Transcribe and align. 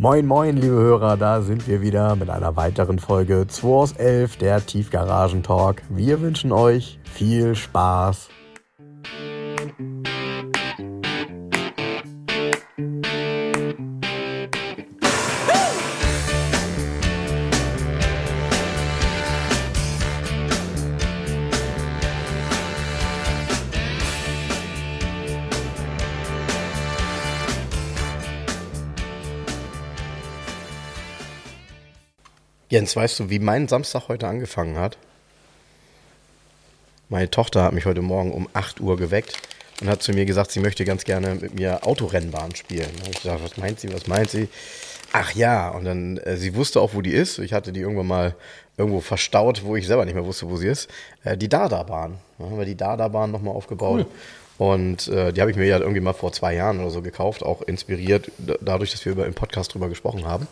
Moin, 0.00 0.24
moin, 0.24 0.56
liebe 0.56 0.76
Hörer, 0.76 1.18
da 1.18 1.42
sind 1.42 1.68
wir 1.68 1.82
wieder 1.82 2.16
mit 2.16 2.30
einer 2.30 2.56
weiteren 2.56 2.98
Folge 2.98 3.46
2 3.46 3.68
aus 3.68 3.92
11, 3.92 4.38
der 4.38 4.64
Tiefgaragen-Talk. 4.64 5.82
Wir 5.90 6.22
wünschen 6.22 6.52
euch 6.52 6.98
viel 7.04 7.54
Spaß. 7.54 8.30
Jens, 32.70 32.94
weißt 32.94 33.18
du, 33.18 33.30
wie 33.30 33.40
mein 33.40 33.66
Samstag 33.66 34.06
heute 34.06 34.28
angefangen 34.28 34.78
hat? 34.78 34.96
Meine 37.08 37.28
Tochter 37.28 37.64
hat 37.64 37.72
mich 37.72 37.84
heute 37.84 38.00
Morgen 38.00 38.30
um 38.30 38.48
8 38.52 38.80
Uhr 38.80 38.96
geweckt 38.96 39.36
und 39.80 39.88
hat 39.88 40.04
zu 40.04 40.12
mir 40.12 40.24
gesagt, 40.24 40.52
sie 40.52 40.60
möchte 40.60 40.84
ganz 40.84 41.02
gerne 41.02 41.34
mit 41.34 41.56
mir 41.56 41.84
Autorennbahn 41.84 42.54
spielen. 42.54 42.92
Habe 43.00 43.10
ich 43.10 43.22
gesagt, 43.22 43.42
was 43.42 43.56
meint 43.56 43.80
sie, 43.80 43.92
was 43.92 44.06
meint 44.06 44.30
sie? 44.30 44.48
Ach 45.12 45.32
ja, 45.32 45.70
und 45.70 45.84
dann, 45.84 46.18
äh, 46.18 46.36
sie 46.36 46.54
wusste 46.54 46.80
auch, 46.80 46.94
wo 46.94 47.02
die 47.02 47.10
ist. 47.10 47.40
Ich 47.40 47.52
hatte 47.52 47.72
die 47.72 47.80
irgendwann 47.80 48.06
mal 48.06 48.36
irgendwo 48.76 49.00
verstaut, 49.00 49.64
wo 49.64 49.74
ich 49.74 49.88
selber 49.88 50.04
nicht 50.04 50.14
mehr 50.14 50.24
wusste, 50.24 50.48
wo 50.48 50.54
sie 50.56 50.68
ist. 50.68 50.88
Äh, 51.24 51.36
die 51.36 51.48
Dada-Bahn. 51.48 52.18
Da 52.38 52.44
haben 52.44 52.56
wir 52.56 52.66
die 52.66 52.76
Dada-Bahn 52.76 53.32
nochmal 53.32 53.56
aufgebaut. 53.56 54.06
Cool. 54.58 54.68
Und 54.68 55.08
äh, 55.08 55.32
die 55.32 55.40
habe 55.40 55.50
ich 55.50 55.56
mir 55.56 55.66
ja 55.66 55.80
irgendwie 55.80 55.98
mal 55.98 56.12
vor 56.12 56.32
zwei 56.32 56.54
Jahren 56.54 56.78
oder 56.78 56.90
so 56.90 57.02
gekauft, 57.02 57.42
auch 57.42 57.62
inspiriert 57.62 58.30
dadurch, 58.60 58.92
dass 58.92 59.04
wir 59.04 59.10
über 59.10 59.26
im 59.26 59.34
Podcast 59.34 59.74
drüber 59.74 59.88
gesprochen 59.88 60.24
haben. 60.24 60.46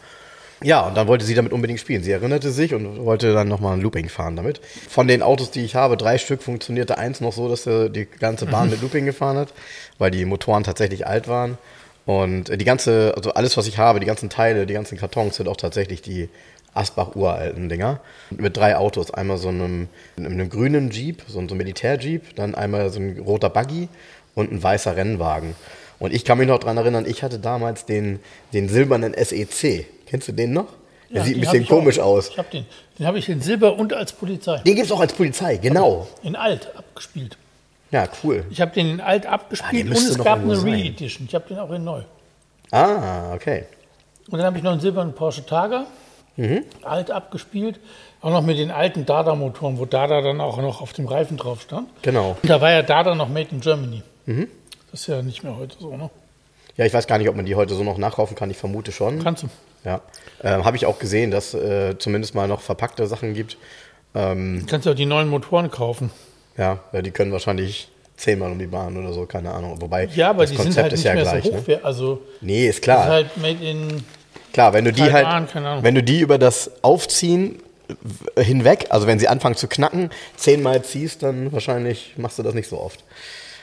Ja, 0.63 0.87
und 0.87 0.97
dann 0.97 1.07
wollte 1.07 1.25
sie 1.25 1.35
damit 1.35 1.53
unbedingt 1.53 1.79
spielen. 1.79 2.03
Sie 2.03 2.11
erinnerte 2.11 2.51
sich 2.51 2.75
und 2.75 3.05
wollte 3.05 3.33
dann 3.33 3.49
nochmal 3.49 3.75
ein 3.75 3.81
Looping 3.81 4.09
fahren 4.09 4.37
damit. 4.37 4.61
Von 4.89 5.07
den 5.07 5.23
Autos, 5.23 5.51
die 5.51 5.65
ich 5.65 5.75
habe, 5.77 5.97
drei 5.97 6.19
Stück, 6.19 6.43
funktionierte 6.43 6.99
eins 6.99 7.21
noch 7.21 7.33
so, 7.33 7.49
dass 7.49 7.67
er 7.67 7.89
die 7.89 8.07
ganze 8.07 8.47
Bahn 8.47 8.71
mit 8.71 8.83
Looping 8.83 9.05
gefahren 9.05 9.37
hat, 9.37 9.53
weil 9.99 10.11
die 10.11 10.25
Motoren 10.25 10.65
tatsächlich 10.65 11.07
alt 11.07 11.29
waren. 11.29 11.59
Und 12.07 12.49
die 12.49 12.65
ganze, 12.65 13.13
also 13.17 13.35
alles, 13.35 13.57
was 13.57 13.67
ich 13.67 13.79
habe, 13.79 14.01
die 14.01 14.07
ganzen 14.07 14.31
Teile, 14.31 14.67
die 14.67 14.75
ganzen 14.75 14.99
Kartons 14.99 15.37
sind 15.37 15.49
auch 15.49 15.59
tatsächlich 15.59 16.03
die 16.03 16.29
Asbach 16.75 17.15
uralten 17.15 17.69
Dinger. 17.69 18.01
Mit 18.31 18.57
drei 18.57 18.77
Autos. 18.77 19.11
Einmal 19.13 19.39
so 19.39 19.49
einem, 19.49 19.89
einem 20.17 20.49
grünen 20.49 20.91
Jeep, 20.91 21.23
so 21.29 21.39
ein 21.39 21.49
so 21.49 21.55
Militär-Jeep, 21.55 22.35
dann 22.35 22.55
einmal 22.55 22.91
so 22.91 22.99
ein 22.99 23.19
roter 23.19 23.51
Buggy 23.51 23.89
und 24.35 24.53
ein 24.53 24.63
weißer 24.63 24.97
Rennwagen. 24.97 25.55
Und 25.99 26.15
ich 26.15 26.25
kann 26.25 26.39
mich 26.39 26.47
noch 26.47 26.61
dran 26.61 26.77
erinnern, 26.77 27.05
ich 27.07 27.23
hatte 27.23 27.39
damals 27.39 27.85
den, 27.85 28.21
den 28.53 28.69
silbernen 28.69 29.15
SEC. 29.15 29.87
Kennst 30.09 30.29
du 30.29 30.33
den 30.33 30.53
noch? 30.53 30.67
Der 31.11 31.19
ja, 31.19 31.25
sieht 31.25 31.37
ein 31.37 31.41
bisschen 31.41 31.67
komisch 31.67 31.99
auch. 31.99 32.17
aus. 32.17 32.29
Ich 32.29 32.39
habe 32.39 32.49
den. 32.51 32.67
Den 32.99 33.07
habe 33.07 33.19
ich 33.19 33.29
in 33.29 33.41
Silber 33.41 33.77
und 33.77 33.93
als 33.93 34.13
Polizei. 34.13 34.59
Den 34.59 34.75
gibt 34.75 34.87
es 34.87 34.93
auch 34.93 35.01
als 35.01 35.13
Polizei, 35.13 35.57
genau. 35.57 36.07
In 36.23 36.37
Alt 36.37 36.75
abgespielt. 36.77 37.37
Ja, 37.91 38.09
cool. 38.23 38.45
Ich 38.51 38.61
habe 38.61 38.73
den 38.73 38.91
in 38.91 39.01
Alt 39.01 39.27
abgespielt 39.27 39.87
ah, 39.87 39.97
und 39.97 39.97
es 39.97 40.19
gab 40.19 40.41
eine 40.41 40.63
Re-Edition. 40.63 41.27
Ich 41.27 41.35
habe 41.35 41.47
den 41.49 41.59
auch 41.59 41.71
in 41.71 41.85
Neu. 41.85 42.03
Ah, 42.71 43.33
okay. 43.35 43.65
Und 44.31 44.39
dann 44.39 44.47
habe 44.47 44.59
ich 44.59 44.63
noch 44.63 44.73
einen 44.73 44.81
silbernen 44.81 45.15
Porsche 45.15 45.47
Targa, 45.47 45.87
mhm. 46.37 46.65
alt 46.83 47.11
abgespielt. 47.11 47.81
Auch 48.21 48.31
noch 48.31 48.43
mit 48.43 48.59
den 48.59 48.71
alten 48.71 49.07
Dada-Motoren, 49.07 49.79
wo 49.79 49.87
Dada 49.87 50.21
dann 50.21 50.41
auch 50.41 50.59
noch 50.59 50.83
auf 50.83 50.93
dem 50.93 51.07
Reifen 51.07 51.37
drauf 51.37 51.63
stand. 51.63 51.89
Genau. 52.03 52.37
Und 52.43 52.51
da 52.51 52.61
war 52.61 52.73
ja 52.73 52.83
Dada 52.83 53.15
noch 53.15 53.29
Made 53.29 53.49
in 53.53 53.61
Germany. 53.61 54.03
Mhm. 54.27 54.49
Das 54.91 55.03
ist 55.03 55.07
ja 55.07 55.23
nicht 55.23 55.45
mehr 55.45 55.57
heute 55.57 55.77
so, 55.79 55.97
ne? 55.97 56.11
Ja, 56.77 56.85
ich 56.85 56.93
weiß 56.93 57.07
gar 57.07 57.19
nicht, 57.19 57.29
ob 57.29 57.37
man 57.37 57.47
die 57.47 57.55
heute 57.55 57.75
so 57.75 57.85
noch 57.85 57.97
nachkaufen 57.97 58.37
kann. 58.37 58.51
Ich 58.51 58.57
vermute 58.57 58.93
schon. 58.93 59.23
Kannst 59.23 59.45
du. 59.45 59.49
Ja. 59.85 60.01
Äh, 60.43 60.63
Habe 60.63 60.77
ich 60.77 60.87
auch 60.87 60.99
gesehen, 60.99 61.31
dass 61.31 61.55
äh, 61.55 61.99
zumindest 61.99 62.35
mal 62.35 62.49
noch 62.49 62.61
verpackte 62.61 63.07
Sachen 63.07 63.35
gibt. 63.35 63.57
Ähm, 64.15 64.65
kannst 64.69 64.87
du 64.87 64.91
auch 64.91 64.95
die 64.95 65.07
neuen 65.07 65.29
Motoren 65.29 65.71
kaufen. 65.71 66.11
Ja, 66.57 66.81
ja, 66.93 67.03
die 67.03 67.11
können 67.11 67.33
wahrscheinlich 67.33 67.89
zehnmal 68.17 68.51
um 68.51 68.59
die 68.59 68.67
Bahn 68.67 68.97
oder 68.97 69.13
so, 69.13 69.27
keine 69.27 69.53
Ahnung. 69.53 69.81
Wobei 69.81 70.09
ja, 70.15 70.31
aber 70.31 70.43
das 70.43 70.51
die 70.51 70.57
Konzept 70.57 70.75
sind 70.75 70.83
halt 70.83 70.93
ist 70.93 70.99
nicht 70.99 71.07
ja 71.07 71.15
mehr 71.15 71.23
gleich. 71.23 71.45
So 71.45 71.53
hoch, 71.53 71.67
ne? 71.67 71.81
also, 71.83 72.23
nee, 72.41 72.69
ist 72.69 72.83
klar. 72.83 73.05
Ist 73.05 73.11
halt 73.11 73.37
made 73.37 73.65
in 73.65 74.05
klar, 74.53 74.73
wenn 74.73 74.85
du 74.85 74.93
die 74.93 75.13
halt, 75.13 75.55
wenn 75.83 75.95
du 75.95 76.03
die 76.03 76.21
über 76.21 76.39
das 76.39 76.83
Aufziehen 76.83 77.63
hinweg, 78.37 78.87
also 78.91 79.07
wenn 79.07 79.19
sie 79.19 79.29
anfangen 79.29 79.55
zu 79.55 79.69
knacken, 79.69 80.11
zehnmal 80.37 80.83
ziehst, 80.83 81.23
dann 81.23 81.53
wahrscheinlich 81.53 82.15
machst 82.17 82.39
du 82.39 82.43
das 82.43 82.55
nicht 82.55 82.69
so 82.69 82.81
oft. 82.81 83.05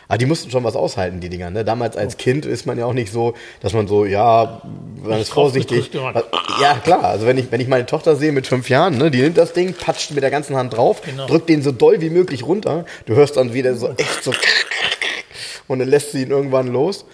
Aber 0.08 0.18
die 0.18 0.26
mussten 0.26 0.52
schon 0.52 0.64
was 0.64 0.76
aushalten, 0.76 1.20
die 1.20 1.30
Dinger. 1.30 1.50
Ne? 1.50 1.64
Damals 1.66 1.98
als. 1.98 2.16
Kind 2.18 2.46
ist 2.46 2.66
man 2.66 2.78
ja 2.78 2.86
auch 2.86 2.94
nicht 2.94 3.12
so, 3.12 3.34
dass 3.62 3.74
man 3.74 3.88
so, 3.88 4.06
ja, 4.06 4.62
man 5.04 5.20
ist 5.20 5.32
vorsichtig. 5.32 5.92
Ja, 6.62 6.76
klar. 6.76 7.04
Also 7.04 7.26
wenn 7.26 7.38
ich, 7.38 7.52
wenn 7.52 7.60
ich 7.60 7.68
meine 7.68 7.86
Tochter 7.86 8.16
sehe 8.16 8.32
mit 8.32 8.48
fünf 8.48 8.70
Jahren, 8.70 8.98
ne, 8.98 9.12
die 9.12 9.22
nimmt 9.22 9.38
das 9.38 9.54
Ding, 9.54 9.74
patscht 9.74 10.12
mit 10.12 10.24
der 10.24 10.32
ganzen 10.32 10.56
Hand 10.56 10.76
drauf, 10.76 11.02
genau. 11.02 11.28
drückt 11.28 11.50
den 11.50 11.62
so 11.62 11.72
doll 11.72 12.02
wie 12.02 12.10
möglich 12.10 12.46
runter. 12.46 12.86
Du 13.06 13.16
hörst 13.16 13.38
dann 13.38 13.54
wieder 13.54 13.76
so 13.76 13.90
echt 13.90 14.24
so 14.24 14.32
und 15.68 15.80
dann 15.80 15.90
lässt 15.90 16.12
sie 16.12 16.24
ihn 16.24 16.32
irgendwann 16.32 16.68
los. 16.68 17.06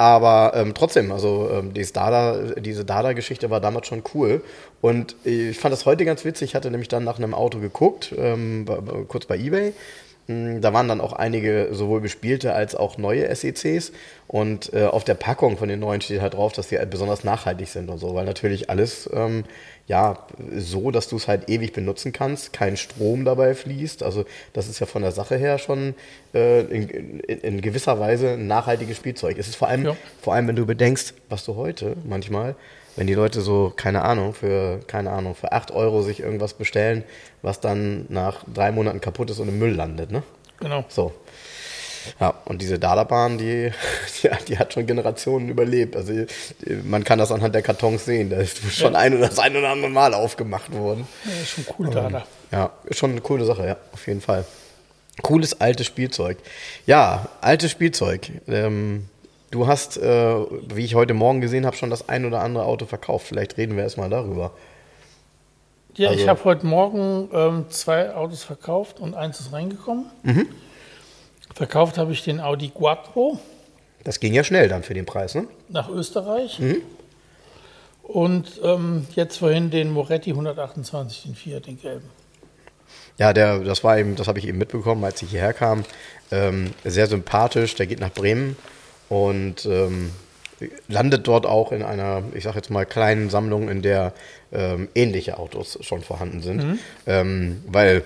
Aber 0.00 0.52
ähm, 0.54 0.74
trotzdem, 0.74 1.10
also 1.10 1.50
ähm, 1.52 1.74
diese 1.74 1.92
Dada, 1.92 2.36
diese 2.60 2.84
Dada-Geschichte 2.84 3.50
war 3.50 3.60
damals 3.60 3.88
schon 3.88 4.04
cool. 4.14 4.42
Und 4.80 5.16
ich 5.24 5.58
fand 5.58 5.72
das 5.72 5.86
heute 5.86 6.04
ganz 6.04 6.24
witzig. 6.24 6.50
Ich 6.50 6.54
hatte 6.54 6.70
nämlich 6.70 6.88
dann 6.88 7.02
nach 7.02 7.18
einem 7.18 7.34
Auto 7.34 7.58
geguckt, 7.58 8.14
ähm, 8.16 8.64
kurz 9.08 9.26
bei 9.26 9.36
eBay. 9.36 9.72
Da 10.28 10.74
waren 10.74 10.88
dann 10.88 11.00
auch 11.00 11.14
einige 11.14 11.68
sowohl 11.72 12.02
bespielte 12.02 12.52
als 12.52 12.74
auch 12.74 12.98
neue 12.98 13.34
SECs. 13.34 13.92
Und 14.26 14.74
äh, 14.74 14.84
auf 14.84 15.04
der 15.04 15.14
Packung 15.14 15.56
von 15.56 15.70
den 15.70 15.80
neuen 15.80 16.02
steht 16.02 16.20
halt 16.20 16.34
drauf, 16.34 16.52
dass 16.52 16.68
die 16.68 16.76
halt 16.76 16.90
besonders 16.90 17.24
nachhaltig 17.24 17.68
sind 17.68 17.88
und 17.88 17.96
so, 17.96 18.14
weil 18.14 18.26
natürlich 18.26 18.68
alles 18.68 19.08
ähm, 19.14 19.44
ja 19.86 20.26
so, 20.54 20.90
dass 20.90 21.08
du 21.08 21.16
es 21.16 21.28
halt 21.28 21.48
ewig 21.48 21.72
benutzen 21.72 22.12
kannst, 22.12 22.52
kein 22.52 22.76
Strom 22.76 23.24
dabei 23.24 23.54
fließt. 23.54 24.02
Also 24.02 24.26
das 24.52 24.68
ist 24.68 24.80
ja 24.80 24.86
von 24.86 25.00
der 25.00 25.12
Sache 25.12 25.36
her 25.36 25.56
schon 25.56 25.94
äh, 26.34 26.60
in, 26.60 26.90
in, 26.90 27.40
in, 27.40 27.60
gewisser 27.62 27.98
Weise 27.98 28.32
ein 28.32 28.46
nachhaltiges 28.46 28.98
Spielzeug. 28.98 29.38
Es 29.38 29.48
ist 29.48 29.56
vor 29.56 29.68
allem, 29.68 29.86
ja. 29.86 29.96
vor 30.20 30.34
allem, 30.34 30.46
wenn 30.46 30.56
du 30.56 30.66
bedenkst, 30.66 31.14
was 31.30 31.46
du 31.46 31.56
heute 31.56 31.96
manchmal 32.04 32.54
wenn 32.98 33.06
die 33.06 33.14
Leute 33.14 33.42
so, 33.42 33.72
keine 33.76 34.02
Ahnung, 34.02 34.34
für, 34.34 34.80
keine 34.88 35.12
Ahnung, 35.12 35.36
für 35.36 35.52
8 35.52 35.70
Euro 35.70 36.02
sich 36.02 36.18
irgendwas 36.18 36.54
bestellen, 36.54 37.04
was 37.42 37.60
dann 37.60 38.06
nach 38.08 38.42
drei 38.52 38.72
Monaten 38.72 39.00
kaputt 39.00 39.30
ist 39.30 39.38
und 39.38 39.48
im 39.48 39.60
Müll 39.60 39.72
landet, 39.72 40.10
ne? 40.10 40.24
Genau. 40.58 40.84
So. 40.88 41.14
Ja, 42.18 42.34
und 42.44 42.60
diese 42.60 42.80
Dada-Bahn, 42.80 43.38
die, 43.38 43.70
die, 44.22 44.30
die, 44.48 44.58
hat 44.58 44.72
schon 44.72 44.84
Generationen 44.84 45.48
überlebt. 45.48 45.94
Also 45.94 46.12
man 46.82 47.04
kann 47.04 47.20
das 47.20 47.30
anhand 47.30 47.54
der 47.54 47.62
Kartons 47.62 48.04
sehen. 48.04 48.30
Da 48.30 48.38
ist 48.38 48.58
schon 48.74 48.94
ja. 48.94 48.98
ein 48.98 49.16
oder 49.16 49.28
das 49.28 49.38
ein 49.38 49.56
oder 49.56 49.68
andere 49.68 49.92
Mal 49.92 50.12
aufgemacht 50.12 50.72
worden. 50.72 51.06
Ja, 51.24 51.32
ist 51.40 51.50
schon 51.50 51.66
cool, 51.78 51.90
Dada. 51.90 52.26
Ja, 52.50 52.72
ist 52.86 52.98
schon 52.98 53.12
eine 53.12 53.20
coole 53.20 53.44
Sache, 53.44 53.64
ja, 53.64 53.76
auf 53.92 54.08
jeden 54.08 54.20
Fall. 54.20 54.44
Cooles 55.22 55.60
altes 55.60 55.86
Spielzeug. 55.86 56.38
Ja, 56.84 57.28
altes 57.40 57.70
Spielzeug. 57.70 58.28
Ähm, 58.48 59.08
Du 59.50 59.66
hast, 59.66 59.96
äh, 59.96 60.34
wie 60.74 60.84
ich 60.84 60.94
heute 60.94 61.14
Morgen 61.14 61.40
gesehen 61.40 61.64
habe, 61.64 61.76
schon 61.76 61.88
das 61.88 62.08
ein 62.08 62.26
oder 62.26 62.40
andere 62.40 62.64
Auto 62.64 62.84
verkauft. 62.84 63.26
Vielleicht 63.26 63.56
reden 63.56 63.76
wir 63.76 63.82
erstmal 63.82 64.10
darüber. 64.10 64.52
Ja, 65.94 66.10
also, 66.10 66.20
ich 66.20 66.28
habe 66.28 66.44
heute 66.44 66.66
Morgen 66.66 67.28
ähm, 67.32 67.64
zwei 67.70 68.14
Autos 68.14 68.44
verkauft 68.44 69.00
und 69.00 69.14
eins 69.14 69.40
ist 69.40 69.52
reingekommen. 69.52 70.06
Mhm. 70.22 70.46
Verkauft 71.54 71.96
habe 71.96 72.12
ich 72.12 72.22
den 72.22 72.40
Audi 72.40 72.68
Quattro. 72.68 73.38
Das 74.04 74.20
ging 74.20 74.34
ja 74.34 74.44
schnell 74.44 74.68
dann 74.68 74.82
für 74.82 74.94
den 74.94 75.06
Preis, 75.06 75.34
ne? 75.34 75.48
Nach 75.68 75.88
Österreich. 75.88 76.60
Mhm. 76.60 76.82
Und 78.02 78.60
ähm, 78.62 79.06
jetzt 79.16 79.38
vorhin 79.38 79.70
den 79.70 79.90
Moretti 79.90 80.30
128, 80.30 81.24
den 81.24 81.34
Fiat, 81.34 81.66
den 81.66 81.80
gelben. 81.80 82.08
Ja, 83.18 83.32
der, 83.32 83.58
das 83.60 83.82
war 83.82 83.98
eben, 83.98 84.14
das 84.14 84.28
habe 84.28 84.38
ich 84.38 84.46
eben 84.46 84.58
mitbekommen, 84.58 85.04
als 85.04 85.20
ich 85.22 85.30
hierher 85.30 85.52
kam. 85.52 85.84
Ähm, 86.30 86.72
sehr 86.84 87.06
sympathisch, 87.06 87.74
der 87.74 87.86
geht 87.86 88.00
nach 88.00 88.12
Bremen 88.12 88.56
und 89.08 89.66
ähm, 89.66 90.12
landet 90.88 91.26
dort 91.26 91.46
auch 91.46 91.72
in 91.72 91.82
einer, 91.82 92.22
ich 92.34 92.44
sag 92.44 92.54
jetzt 92.54 92.70
mal, 92.70 92.84
kleinen 92.84 93.30
Sammlung, 93.30 93.68
in 93.68 93.82
der 93.82 94.12
ähm, 94.52 94.88
ähnliche 94.94 95.38
Autos 95.38 95.78
schon 95.82 96.02
vorhanden 96.02 96.40
sind. 96.42 96.64
Mhm. 96.64 96.78
Ähm, 97.06 97.64
weil 97.66 98.04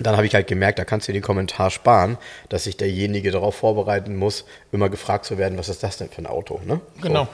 dann 0.00 0.16
habe 0.16 0.26
ich 0.26 0.34
halt 0.34 0.46
gemerkt, 0.46 0.78
da 0.78 0.84
kannst 0.84 1.08
du 1.08 1.12
den 1.12 1.22
Kommentar 1.22 1.70
sparen, 1.70 2.18
dass 2.48 2.64
sich 2.64 2.76
derjenige 2.76 3.30
darauf 3.30 3.56
vorbereiten 3.56 4.16
muss, 4.16 4.44
immer 4.70 4.88
gefragt 4.88 5.24
zu 5.24 5.38
werden, 5.38 5.58
was 5.58 5.68
ist 5.68 5.82
das 5.82 5.96
denn 5.96 6.08
für 6.08 6.22
ein 6.22 6.26
Auto? 6.26 6.60
Ne? 6.64 6.80
Genau. 7.02 7.24
So. 7.24 7.28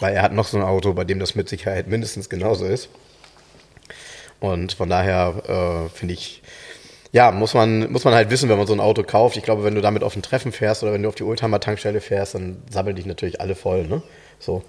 Weil 0.00 0.14
er 0.14 0.22
hat 0.22 0.32
noch 0.32 0.46
so 0.46 0.56
ein 0.56 0.62
Auto, 0.62 0.92
bei 0.92 1.04
dem 1.04 1.18
das 1.18 1.34
mit 1.34 1.48
Sicherheit 1.48 1.88
mindestens 1.88 2.28
genauso 2.28 2.66
ist. 2.66 2.88
Und 4.40 4.72
von 4.72 4.88
daher 4.88 5.88
äh, 5.88 5.96
finde 5.96 6.14
ich, 6.14 6.42
ja, 7.12 7.30
muss 7.30 7.52
man, 7.52 7.92
muss 7.92 8.04
man 8.04 8.14
halt 8.14 8.30
wissen, 8.30 8.48
wenn 8.48 8.56
man 8.56 8.66
so 8.66 8.72
ein 8.72 8.80
Auto 8.80 9.02
kauft. 9.02 9.36
Ich 9.36 9.42
glaube, 9.42 9.64
wenn 9.64 9.74
du 9.74 9.82
damit 9.82 10.02
auf 10.02 10.16
ein 10.16 10.22
Treffen 10.22 10.50
fährst 10.50 10.82
oder 10.82 10.94
wenn 10.94 11.02
du 11.02 11.08
auf 11.10 11.14
die 11.14 11.24
Oldtimer-Tankstelle 11.24 12.00
fährst, 12.00 12.34
dann 12.34 12.62
sammeln 12.70 12.96
dich 12.96 13.04
natürlich 13.04 13.40
alle 13.40 13.54
voll, 13.54 13.86
ne? 13.86 14.02
So. 14.38 14.62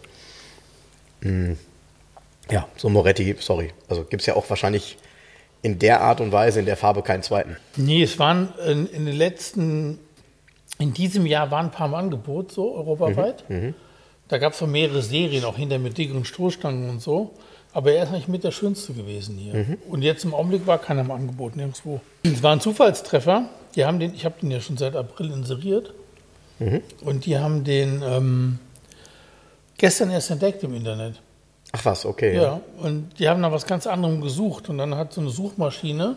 Hm. 1.22 1.58
Ja, 2.52 2.68
so 2.76 2.90
Moretti, 2.90 3.36
sorry. 3.40 3.72
Also 3.88 4.04
gibt 4.04 4.22
es 4.22 4.26
ja 4.26 4.36
auch 4.36 4.50
wahrscheinlich 4.50 4.98
in 5.62 5.80
der 5.80 6.02
Art 6.02 6.20
und 6.20 6.34
Weise, 6.34 6.60
in 6.60 6.66
der 6.66 6.76
Farbe 6.76 7.02
keinen 7.02 7.24
zweiten. 7.24 7.56
Nee, 7.78 8.04
es 8.04 8.20
waren 8.20 8.54
in, 8.68 8.88
in 8.88 9.06
den 9.06 9.16
letzten, 9.16 9.98
in 10.78 10.94
diesem 10.94 11.26
Jahr 11.26 11.50
waren 11.50 11.68
ein 11.68 11.72
paar 11.72 11.88
im 11.88 11.94
Angebot, 11.94 12.52
so 12.52 12.76
europaweit. 12.76 13.50
Mhm, 13.50 13.56
mhm. 13.56 13.74
Da 14.28 14.38
gab 14.38 14.52
es 14.52 14.60
so 14.60 14.68
mehrere 14.68 15.02
Serien, 15.02 15.46
auch 15.46 15.56
hinter 15.56 15.80
mit 15.80 15.98
dickeren 15.98 16.26
Stoßstangen 16.26 16.90
und 16.90 17.02
so. 17.02 17.32
Aber 17.74 17.92
er 17.92 18.04
ist 18.04 18.10
eigentlich 18.10 18.28
mit 18.28 18.44
der 18.44 18.52
schönste 18.52 18.94
gewesen 18.94 19.38
hier. 19.38 19.54
Mhm. 19.54 19.78
Und 19.90 20.04
jetzt 20.04 20.24
im 20.24 20.34
Augenblick 20.34 20.68
war 20.68 20.78
keiner 20.78 21.02
im 21.02 21.12
Angebot, 21.12 21.56
nirgendwo. 21.56 22.02
Es 22.22 22.44
war 22.44 22.52
ein 22.52 22.62
Zufallstreffer. 22.62 23.50
Die 23.76 23.86
haben 23.86 24.00
den, 24.00 24.14
ich 24.14 24.26
habe 24.26 24.36
den 24.42 24.52
ja 24.52 24.62
schon 24.62 24.78
seit 24.78 24.96
April 24.96 25.32
inseriert. 25.32 25.94
Mhm. 26.60 26.82
Und 27.02 27.26
die 27.26 27.40
haben 27.40 27.64
den 27.64 28.04
ähm, 28.06 28.60
gestern 29.78 30.12
erst 30.12 30.30
entdeckt 30.30 30.64
im 30.64 30.76
Internet. 30.76 31.20
Ach 31.72 31.84
was, 31.86 32.06
okay. 32.06 32.36
Ja, 32.36 32.42
ja. 32.42 32.62
und 32.78 33.18
die 33.18 33.28
haben 33.28 33.42
nach 33.42 33.52
was 33.52 33.66
ganz 33.66 33.88
anderem 33.88 34.22
gesucht. 34.22 34.70
Und 34.70 34.78
dann 34.78 34.96
hat 34.96 35.12
so 35.12 35.22
eine 35.22 35.32
Suchmaschine 35.32 36.16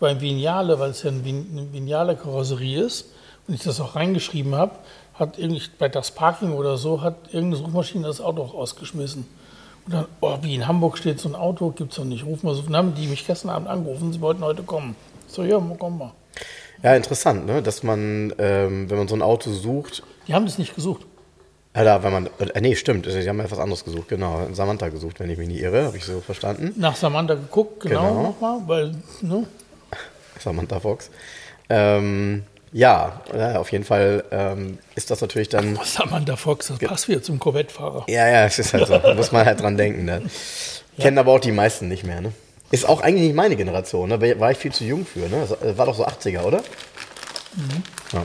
beim 0.00 0.20
Vignale, 0.20 0.80
weil 0.80 0.90
es 0.90 1.04
ja 1.04 1.10
eine 1.10 1.22
Vignale-Karosserie 1.24 2.82
ist, 2.82 3.06
und 3.46 3.54
ich 3.54 3.62
das 3.62 3.80
auch 3.80 3.96
reingeschrieben 3.96 4.54
habe, 4.54 4.72
hat 5.14 5.38
irgendwie 5.38 5.62
bei 5.78 5.88
das 5.88 6.10
Parking 6.10 6.52
oder 6.52 6.76
so, 6.76 7.02
hat 7.02 7.16
irgendeine 7.32 7.56
Suchmaschine 7.56 8.06
das 8.06 8.20
Auto 8.20 8.42
auch 8.42 8.54
ausgeschmissen. 8.54 9.26
Und 9.90 9.96
dann, 9.96 10.06
oh, 10.20 10.38
wie 10.42 10.54
in 10.54 10.68
Hamburg 10.68 10.98
steht 10.98 11.18
so 11.18 11.28
ein 11.28 11.34
Auto, 11.34 11.70
gibt 11.70 11.90
es 11.90 11.96
doch 11.96 12.04
nicht, 12.04 12.24
rufen 12.24 12.46
wir 12.46 12.54
so. 12.54 12.62
Dann 12.62 12.76
haben 12.76 12.94
die 12.94 13.08
mich 13.08 13.26
gestern 13.26 13.50
Abend 13.50 13.66
angerufen, 13.66 14.12
sie 14.12 14.20
wollten 14.20 14.44
heute 14.44 14.62
kommen. 14.62 14.94
So, 15.26 15.42
ja, 15.42 15.58
kommen 15.58 15.98
wir. 15.98 16.14
Ja, 16.84 16.94
interessant, 16.94 17.44
ne? 17.46 17.60
dass 17.60 17.82
man, 17.82 18.32
ähm, 18.38 18.88
wenn 18.88 18.98
man 18.98 19.08
so 19.08 19.16
ein 19.16 19.22
Auto 19.22 19.50
sucht. 19.50 20.04
Die 20.28 20.34
haben 20.34 20.46
das 20.46 20.58
nicht 20.58 20.76
gesucht. 20.76 21.06
Ja, 21.74 21.82
da, 21.82 22.02
wenn 22.04 22.12
man, 22.12 22.26
äh, 22.38 22.60
nee, 22.60 22.76
stimmt, 22.76 23.06
sie 23.06 23.28
haben 23.28 23.40
etwas 23.40 23.58
anderes 23.58 23.84
gesucht, 23.84 24.08
genau. 24.08 24.46
Samantha 24.52 24.90
gesucht, 24.90 25.18
wenn 25.18 25.28
ich 25.28 25.38
mich 25.38 25.48
nicht 25.48 25.60
irre, 25.60 25.86
habe 25.86 25.96
ich 25.96 26.04
so 26.04 26.20
verstanden. 26.20 26.72
Nach 26.76 26.94
Samantha 26.94 27.34
geguckt, 27.34 27.80
genau, 27.80 28.10
genau. 28.10 28.22
nochmal, 28.22 28.60
weil, 28.66 28.94
ne? 29.22 29.44
Samantha 30.38 30.78
Fox. 30.78 31.10
Ähm, 31.68 32.44
ja, 32.72 33.20
auf 33.56 33.72
jeden 33.72 33.84
Fall 33.84 34.24
ähm, 34.30 34.78
ist 34.94 35.10
das 35.10 35.20
natürlich 35.20 35.48
dann. 35.48 35.76
Was 35.76 35.94
Samantha 35.94 36.36
Fox, 36.36 36.68
das 36.68 36.78
passt 36.78 37.08
wieder 37.08 37.22
zum 37.22 37.38
Corvette-Fahrer. 37.38 38.04
Ja, 38.08 38.28
ja, 38.28 38.46
es 38.46 38.58
ist 38.58 38.72
halt 38.72 38.86
so. 38.86 39.00
muss 39.14 39.32
man 39.32 39.44
halt 39.44 39.60
dran 39.60 39.76
denken. 39.76 40.04
Ne? 40.04 40.22
Ja. 40.96 41.04
Kennen 41.04 41.18
aber 41.18 41.32
auch 41.32 41.40
die 41.40 41.52
meisten 41.52 41.88
nicht 41.88 42.04
mehr. 42.04 42.20
Ne? 42.20 42.32
Ist 42.70 42.88
auch 42.88 43.00
eigentlich 43.00 43.24
nicht 43.24 43.34
meine 43.34 43.56
Generation. 43.56 44.08
Ne? 44.08 44.38
War 44.38 44.50
ich 44.52 44.58
viel 44.58 44.72
zu 44.72 44.84
jung 44.84 45.04
für. 45.04 45.28
Ne? 45.28 45.48
War 45.76 45.86
doch 45.86 45.94
so 45.94 46.06
80er, 46.06 46.42
oder? 46.42 46.58
Mhm. 47.56 47.82
Ja. 48.12 48.24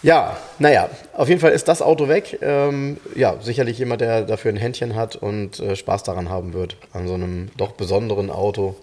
Ja, 0.00 0.36
naja, 0.60 0.88
auf 1.12 1.28
jeden 1.28 1.40
Fall 1.40 1.50
ist 1.50 1.66
das 1.66 1.82
Auto 1.82 2.06
weg. 2.06 2.38
Ähm, 2.40 2.98
ja, 3.16 3.36
sicherlich 3.40 3.78
jemand, 3.78 4.00
der 4.00 4.22
dafür 4.22 4.52
ein 4.52 4.56
Händchen 4.56 4.94
hat 4.94 5.16
und 5.16 5.58
äh, 5.58 5.74
Spaß 5.74 6.04
daran 6.04 6.28
haben 6.28 6.52
wird, 6.52 6.76
an 6.92 7.08
so 7.08 7.14
einem 7.14 7.50
doch 7.56 7.72
besonderen 7.72 8.30
Auto, 8.30 8.76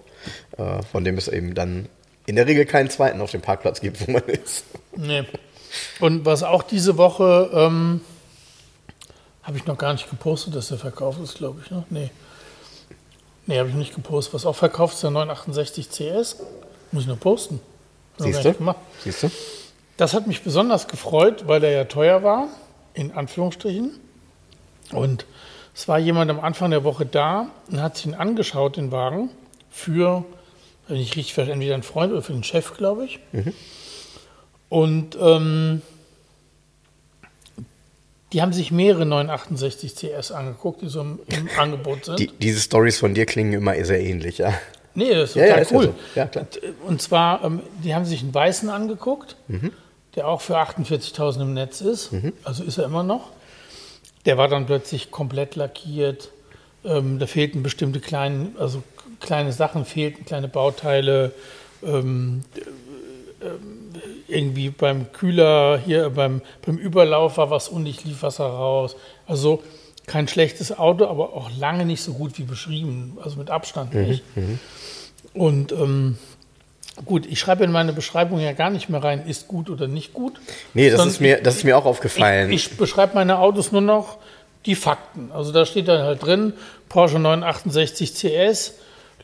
äh, 0.58 0.82
von 0.92 1.04
dem 1.04 1.16
es 1.16 1.28
eben 1.28 1.54
dann 1.54 1.88
in 2.26 2.36
der 2.36 2.46
Regel 2.46 2.66
keinen 2.66 2.90
zweiten 2.90 3.20
auf 3.20 3.30
dem 3.30 3.40
Parkplatz 3.40 3.80
gibt, 3.80 4.06
wo 4.06 4.12
man 4.12 4.22
ist. 4.24 4.64
Nee. 4.96 5.24
Und 6.00 6.24
was 6.24 6.42
auch 6.42 6.62
diese 6.62 6.96
Woche, 6.96 7.50
ähm, 7.52 8.00
habe 9.42 9.58
ich 9.58 9.66
noch 9.66 9.78
gar 9.78 9.92
nicht 9.92 10.10
gepostet, 10.10 10.54
dass 10.54 10.68
der 10.68 10.78
verkauft 10.78 11.20
ist, 11.22 11.36
glaube 11.36 11.60
ich. 11.64 11.70
Ne? 11.70 11.84
Nee. 11.88 12.10
Nee, 13.46 13.58
habe 13.60 13.68
ich 13.68 13.76
nicht 13.76 13.94
gepostet. 13.94 14.34
Was 14.34 14.44
auch 14.44 14.56
verkauft 14.56 14.94
ist 14.94 15.02
der 15.04 15.10
968 15.10 15.88
CS. 15.88 16.36
Muss 16.90 17.04
ich 17.04 17.08
noch 17.08 17.20
posten. 17.20 17.60
Siehst 18.18 18.44
du? 18.44 18.74
Siehst 19.04 19.22
du? 19.22 19.30
Das 19.96 20.14
hat 20.14 20.26
mich 20.26 20.42
besonders 20.42 20.88
gefreut, 20.88 21.46
weil 21.46 21.62
er 21.62 21.70
ja 21.70 21.84
teuer 21.84 22.22
war, 22.22 22.48
in 22.94 23.12
Anführungsstrichen. 23.12 23.92
Und 24.92 25.26
es 25.74 25.86
war 25.88 25.98
jemand 25.98 26.30
am 26.30 26.40
Anfang 26.40 26.70
der 26.70 26.84
Woche 26.84 27.06
da 27.06 27.48
und 27.70 27.80
hat 27.80 27.96
sich 27.96 28.06
ihn 28.06 28.14
angeschaut, 28.14 28.76
den 28.76 28.90
Wagen, 28.90 29.30
für, 29.70 30.24
wenn 30.88 30.96
ich 30.96 31.16
richtig 31.16 31.34
verstehe, 31.34 31.54
entweder 31.54 31.74
ein 31.74 31.82
Freund 31.82 32.12
oder 32.12 32.22
für 32.22 32.32
den 32.32 32.44
Chef, 32.44 32.76
glaube 32.76 33.04
ich. 33.04 33.18
Mhm. 33.32 33.52
Und 34.68 35.18
ähm, 35.20 35.82
die 38.32 38.42
haben 38.42 38.52
sich 38.52 38.70
mehrere 38.70 39.06
968 39.06 39.94
CS 39.94 40.32
angeguckt, 40.32 40.82
die 40.82 40.88
so 40.88 41.00
im, 41.00 41.20
im 41.28 41.48
Angebot 41.58 42.04
sind. 42.04 42.18
Die, 42.18 42.28
diese 42.28 42.60
Stories 42.60 42.98
von 42.98 43.14
dir 43.14 43.26
klingen 43.26 43.52
immer 43.52 43.82
sehr 43.84 44.00
ähnlich, 44.00 44.38
ja. 44.38 44.52
Nee, 44.94 45.10
das 45.10 45.30
ist 45.30 45.34
total 45.34 45.48
ja, 45.48 45.58
ja, 45.58 45.66
cool. 45.72 45.94
Ja 46.14 46.30
so. 46.32 46.40
ja, 46.40 46.46
und 46.86 47.02
zwar, 47.02 47.44
ähm, 47.44 47.60
die 47.84 47.94
haben 47.94 48.06
sich 48.06 48.22
einen 48.22 48.34
weißen 48.34 48.70
angeguckt. 48.70 49.36
Mhm 49.48 49.72
der 50.16 50.26
auch 50.26 50.40
für 50.40 50.56
48.000 50.56 51.42
im 51.42 51.54
Netz 51.54 51.80
ist. 51.80 52.12
Mhm. 52.12 52.32
Also 52.42 52.64
ist 52.64 52.78
er 52.78 52.86
immer 52.86 53.02
noch. 53.02 53.30
Der 54.24 54.38
war 54.38 54.48
dann 54.48 54.66
plötzlich 54.66 55.10
komplett 55.10 55.54
lackiert. 55.54 56.30
Ähm, 56.84 57.18
da 57.18 57.26
fehlten 57.26 57.62
bestimmte 57.62 58.00
kleine, 58.00 58.48
also 58.58 58.82
kleine 59.20 59.52
Sachen, 59.52 59.84
fehlten 59.84 60.24
kleine 60.24 60.48
Bauteile. 60.48 61.32
Ähm, 61.82 62.42
äh, 63.40 63.46
irgendwie 64.28 64.70
beim 64.70 65.12
Kühler, 65.12 65.78
hier 65.78 66.10
beim, 66.10 66.40
beim 66.64 66.78
Überlauf 66.78 67.36
war 67.36 67.50
was 67.50 67.68
undicht, 67.68 68.04
lief 68.04 68.22
Wasser 68.22 68.46
raus. 68.46 68.96
Also 69.26 69.62
kein 70.06 70.26
schlechtes 70.26 70.76
Auto, 70.76 71.06
aber 71.06 71.34
auch 71.34 71.50
lange 71.58 71.84
nicht 71.84 72.02
so 72.02 72.14
gut 72.14 72.38
wie 72.38 72.42
beschrieben, 72.42 73.18
also 73.22 73.36
mit 73.36 73.50
Abstand 73.50 73.94
mhm. 73.94 74.02
nicht. 74.02 74.36
Mhm. 74.36 74.58
Und 75.34 75.72
ähm, 75.72 76.18
Gut, 77.04 77.26
ich 77.26 77.38
schreibe 77.38 77.62
in 77.62 77.72
meine 77.72 77.92
Beschreibung 77.92 78.40
ja 78.40 78.52
gar 78.52 78.70
nicht 78.70 78.88
mehr 78.88 79.04
rein, 79.04 79.26
ist 79.26 79.48
gut 79.48 79.68
oder 79.68 79.86
nicht 79.86 80.14
gut. 80.14 80.40
Nee, 80.72 80.88
das, 80.88 81.04
ist 81.04 81.20
mir, 81.20 81.42
das 81.42 81.56
ist 81.56 81.64
mir 81.64 81.76
auch 81.76 81.84
aufgefallen. 81.84 82.50
Ich, 82.50 82.70
ich 82.70 82.78
beschreibe 82.78 83.14
meine 83.14 83.38
Autos 83.38 83.70
nur 83.70 83.82
noch 83.82 84.16
die 84.64 84.74
Fakten. 84.74 85.30
Also 85.30 85.52
da 85.52 85.66
steht 85.66 85.88
dann 85.88 86.02
halt 86.02 86.24
drin, 86.24 86.54
Porsche 86.88 87.18
968 87.18 88.14
CS, 88.14 88.74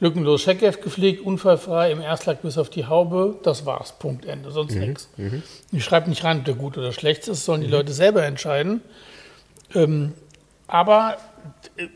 lückenlos 0.03 0.43
Scheckheft 0.43 0.83
gepflegt, 0.83 1.25
unfallfrei, 1.25 1.93
im 1.93 2.01
Erstlack 2.01 2.43
bis 2.43 2.59
auf 2.59 2.69
die 2.69 2.87
Haube, 2.87 3.37
das 3.45 3.67
war's, 3.67 3.93
Punkt, 4.01 4.27
Ende, 4.27 4.51
sonst 4.51 4.75
mhm, 4.75 4.81
nichts. 4.81 5.09
Mhm. 5.17 5.45
Ich 5.71 5.85
schreibe 5.85 6.11
nicht 6.11 6.25
rein, 6.25 6.41
ob 6.41 6.45
der 6.45 6.55
gut 6.55 6.77
oder 6.77 6.93
schlecht 6.93 7.29
ist, 7.29 7.45
sollen 7.45 7.61
die 7.61 7.69
mhm. 7.69 7.75
Leute 7.75 7.93
selber 7.93 8.25
entscheiden. 8.25 8.83
Ähm, 9.77 10.13
aber 10.67 11.19
äh, 11.77 11.87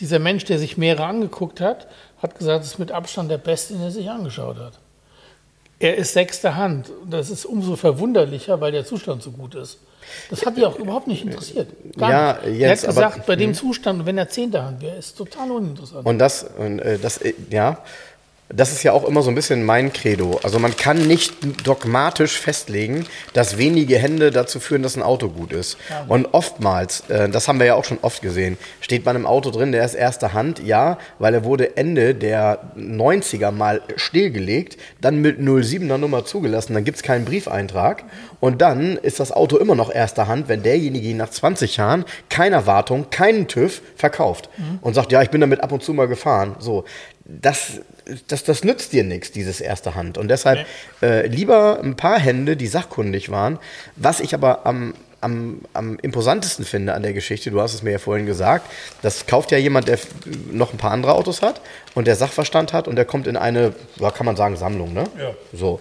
dieser 0.00 0.18
Mensch, 0.18 0.44
der 0.46 0.58
sich 0.58 0.78
mehrere 0.78 1.04
angeguckt 1.04 1.60
hat, 1.60 1.86
hat 2.22 2.34
gesagt, 2.38 2.64
es 2.64 2.72
ist 2.72 2.78
mit 2.78 2.92
Abstand 2.92 3.30
der 3.30 3.38
Beste, 3.38 3.74
den 3.74 3.82
er 3.82 3.90
sich 3.90 4.08
angeschaut 4.08 4.56
hat. 4.56 4.78
Er 5.78 5.96
ist 5.96 6.14
sechste 6.14 6.56
Hand. 6.56 6.90
Das 7.08 7.28
ist 7.28 7.44
umso 7.44 7.76
verwunderlicher, 7.76 8.62
weil 8.62 8.72
der 8.72 8.86
Zustand 8.86 9.22
so 9.22 9.32
gut 9.32 9.54
ist. 9.54 9.80
Das 10.30 10.44
hat 10.44 10.56
die 10.56 10.64
auch 10.64 10.78
überhaupt 10.78 11.06
nicht 11.06 11.24
interessiert. 11.24 11.68
Gar 11.96 12.10
ja, 12.10 12.38
nicht. 12.44 12.60
Jetzt, 12.60 12.84
er 12.84 12.88
hat 12.88 12.94
gesagt, 12.96 13.16
aber, 13.16 13.24
bei 13.26 13.36
dem. 13.36 13.54
Zustand, 13.54 14.06
wenn 14.06 14.16
er 14.16 14.28
zehnte 14.28 14.62
Hand 14.62 14.80
wäre, 14.80 14.96
ist 14.96 15.16
total 15.16 15.50
uninteressant. 15.50 16.06
Und 16.06 16.18
das, 16.18 16.44
und, 16.56 16.78
äh, 16.78 16.98
das, 16.98 17.18
äh, 17.18 17.34
ja, 17.50 17.82
das 18.52 18.72
ist 18.72 18.82
ja 18.82 18.92
auch 18.92 19.04
immer 19.04 19.22
so 19.22 19.30
ein 19.30 19.34
bisschen 19.34 19.64
mein 19.64 19.92
Credo. 19.92 20.40
Also 20.42 20.58
man 20.58 20.76
kann 20.76 21.06
nicht 21.06 21.34
dogmatisch 21.66 22.38
festlegen, 22.38 23.06
dass 23.32 23.58
wenige 23.58 23.96
Hände 23.98 24.30
dazu 24.30 24.58
führen, 24.58 24.82
dass 24.82 24.96
ein 24.96 25.02
Auto 25.02 25.28
gut 25.28 25.52
ist. 25.52 25.76
Ja. 25.88 26.04
Und 26.08 26.26
oftmals, 26.32 27.04
äh, 27.08 27.28
das 27.28 27.46
haben 27.46 27.60
wir 27.60 27.66
ja 27.66 27.74
auch 27.74 27.84
schon 27.84 27.98
oft 28.02 28.22
gesehen, 28.22 28.58
steht 28.80 29.04
man 29.04 29.14
im 29.14 29.26
Auto 29.26 29.50
drin, 29.50 29.70
der 29.72 29.84
ist 29.84 29.94
erster 29.94 30.32
Hand, 30.32 30.60
ja, 30.60 30.98
weil 31.18 31.34
er 31.34 31.44
wurde 31.44 31.76
Ende 31.76 32.14
der 32.14 32.72
90er 32.76 33.52
mal 33.52 33.82
stillgelegt, 33.96 34.76
dann 35.00 35.20
mit 35.20 35.38
07er 35.38 35.98
Nummer 35.98 36.24
zugelassen, 36.24 36.74
dann 36.74 36.84
gibt 36.84 36.96
es 36.96 37.02
keinen 37.02 37.24
Briefeintrag 37.24 38.04
und 38.40 38.60
dann 38.60 38.96
ist 38.96 39.20
das 39.20 39.30
Auto 39.30 39.58
immer 39.58 39.76
noch 39.76 39.94
erster 39.94 40.26
Hand, 40.26 40.48
wenn 40.48 40.62
derjenige 40.62 41.08
ihn 41.08 41.18
nach 41.18 41.30
20 41.30 41.76
Jahren 41.76 42.04
keiner 42.28 42.66
Wartung, 42.66 43.10
keinen 43.10 43.46
TÜV 43.46 43.80
verkauft 43.94 44.48
mhm. 44.56 44.80
und 44.80 44.94
sagt, 44.94 45.12
ja, 45.12 45.22
ich 45.22 45.30
bin 45.30 45.40
damit 45.40 45.62
ab 45.62 45.70
und 45.70 45.82
zu 45.82 45.94
mal 45.94 46.08
gefahren. 46.08 46.56
So, 46.58 46.84
das, 47.24 47.80
das, 48.28 48.44
das 48.44 48.64
nützt 48.64 48.92
dir 48.92 49.04
nichts, 49.04 49.32
dieses 49.32 49.60
erste 49.60 49.94
Hand. 49.94 50.18
Und 50.18 50.28
deshalb 50.28 50.66
äh, 51.02 51.26
lieber 51.26 51.80
ein 51.82 51.96
paar 51.96 52.18
Hände, 52.18 52.56
die 52.56 52.66
sachkundig 52.66 53.30
waren. 53.30 53.58
Was 53.96 54.20
ich 54.20 54.34
aber 54.34 54.66
am, 54.66 54.94
am, 55.20 55.60
am 55.72 55.98
imposantesten 56.00 56.64
finde 56.64 56.94
an 56.94 57.02
der 57.02 57.12
Geschichte, 57.12 57.50
du 57.50 57.60
hast 57.60 57.74
es 57.74 57.82
mir 57.82 57.92
ja 57.92 57.98
vorhin 57.98 58.26
gesagt, 58.26 58.70
das 59.02 59.26
kauft 59.26 59.50
ja 59.50 59.58
jemand, 59.58 59.88
der 59.88 59.98
noch 60.50 60.72
ein 60.72 60.78
paar 60.78 60.92
andere 60.92 61.14
Autos 61.14 61.42
hat 61.42 61.60
und 61.94 62.06
der 62.06 62.16
Sachverstand 62.16 62.72
hat 62.72 62.88
und 62.88 62.96
der 62.96 63.04
kommt 63.04 63.26
in 63.26 63.36
eine, 63.36 63.74
kann 63.98 64.26
man 64.26 64.36
sagen, 64.36 64.56
Sammlung, 64.56 64.92
ne? 64.92 65.04
Ja. 65.18 65.34
So. 65.52 65.80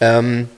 Ähm, 0.00 0.48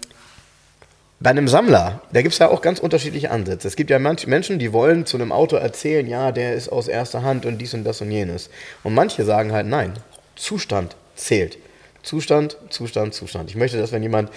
bei 1.20 1.30
einem 1.30 1.48
Sammler, 1.48 2.02
da 2.12 2.22
gibt 2.22 2.34
es 2.34 2.38
ja 2.38 2.48
auch 2.48 2.62
ganz 2.62 2.78
unterschiedliche 2.78 3.32
Ansätze. 3.32 3.66
Es 3.66 3.74
gibt 3.74 3.90
ja 3.90 3.98
manche 3.98 4.28
Menschen, 4.28 4.60
die 4.60 4.72
wollen 4.72 5.04
zu 5.04 5.16
einem 5.16 5.32
Auto 5.32 5.56
erzählen, 5.56 6.06
ja, 6.06 6.30
der 6.30 6.54
ist 6.54 6.68
aus 6.68 6.86
erster 6.86 7.22
Hand 7.22 7.44
und 7.44 7.58
dies 7.58 7.74
und 7.74 7.82
das 7.82 8.00
und 8.00 8.12
jenes. 8.12 8.50
Und 8.84 8.94
manche 8.94 9.24
sagen 9.24 9.52
halt, 9.52 9.66
nein, 9.66 9.94
Zustand 10.36 10.94
zählt. 11.18 11.58
Zustand, 12.02 12.56
Zustand, 12.70 13.14
Zustand. 13.14 13.50
Ich 13.50 13.56
möchte, 13.56 13.78
dass 13.78 13.92
wenn 13.92 14.02
jemand 14.02 14.30